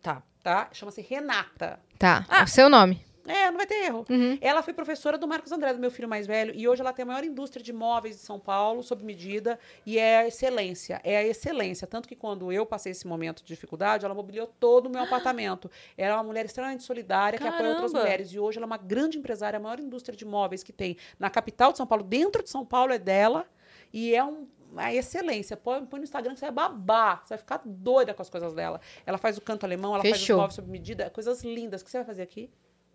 [0.02, 0.22] Tá.
[0.42, 0.68] Tá?
[0.72, 1.78] Chama-se Renata.
[1.98, 2.24] Tá.
[2.28, 2.44] Ah.
[2.44, 3.04] O seu nome.
[3.26, 4.04] É, não vai ter erro.
[4.08, 4.38] Uhum.
[4.40, 7.04] Ela foi professora do Marcos André, do meu filho mais velho, e hoje ela tem
[7.04, 11.00] a maior indústria de móveis de São Paulo, sob medida, e é a excelência.
[11.04, 11.86] É a excelência.
[11.86, 15.70] Tanto que quando eu passei esse momento de dificuldade, ela mobiliou todo o meu apartamento.
[15.96, 18.00] Ela é uma mulher extremamente solidária, que apoia outras Caramba!
[18.00, 18.32] mulheres.
[18.32, 21.30] E hoje ela é uma grande empresária, a maior indústria de móveis que tem na
[21.30, 23.46] capital de São Paulo, dentro de São Paulo, é dela.
[23.92, 25.56] E é um, uma excelência.
[25.56, 27.22] Põe, põe no Instagram que você vai babar.
[27.24, 28.80] Você vai ficar doida com as coisas dela.
[29.04, 30.36] Ela faz o canto alemão, ela faz Fechou.
[30.36, 31.10] os móveis sob medida.
[31.10, 31.82] Coisas lindas.
[31.82, 32.50] O que você vai fazer aqui?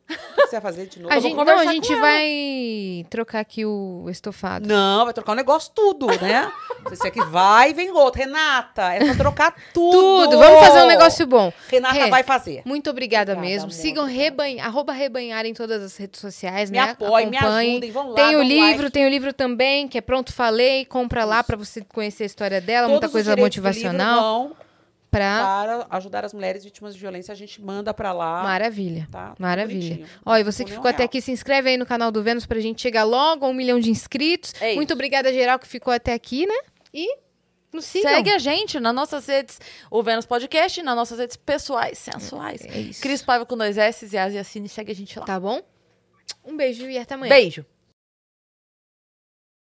[0.07, 1.13] O que você vai fazer de novo?
[1.13, 4.67] A gente, não, a gente vai trocar aqui o estofado.
[4.67, 6.51] Não, vai trocar o negócio tudo, né?
[6.87, 8.21] Você aqui vai e vem outro.
[8.21, 10.25] Renata, é pra trocar tudo.
[10.29, 10.37] Tudo.
[10.37, 11.51] Vamos fazer um negócio bom.
[11.67, 12.61] Renata Rê, vai fazer.
[12.63, 13.71] Muito obrigada, Obrigada, mesmo.
[13.71, 16.91] amor, Sigam rebanha, arroba rebanhar em todas as redes sociais, Me né?
[16.91, 18.15] apoiem, me ajudem, vão lá.
[18.15, 18.91] Tem o livro, like.
[18.91, 20.85] tem o livro também, que é Pronto Falei.
[20.85, 24.51] Compra lá pra você conhecer a história dela, Todos muita os coisa motivacional.
[25.15, 25.39] Pra.
[25.39, 28.43] para ajudar as mulheres vítimas de violência, a gente manda pra lá.
[28.43, 29.07] Maravilha.
[29.09, 29.33] Tá?
[29.39, 29.95] Maravilha.
[29.95, 30.19] bonitinho.
[30.25, 31.05] Ó, e você que ficou até real.
[31.05, 33.79] aqui, se inscreve aí no canal do Vênus pra gente chegar logo a um milhão
[33.79, 34.53] de inscritos.
[34.59, 34.75] É.
[34.75, 36.55] Muito obrigada, geral, que ficou até aqui, né?
[36.93, 37.17] E
[37.71, 38.11] nos sigam.
[38.11, 42.61] Segue a gente nas nossas redes, o Vênus Podcast, nas nossas redes pessoais, sensuais.
[42.65, 43.01] É isso.
[43.01, 45.25] Cris Paiva com dois S e As e Assine, segue a gente lá.
[45.25, 45.61] Tá bom?
[46.43, 47.29] Um beijo e até amanhã.
[47.29, 47.65] Beijo.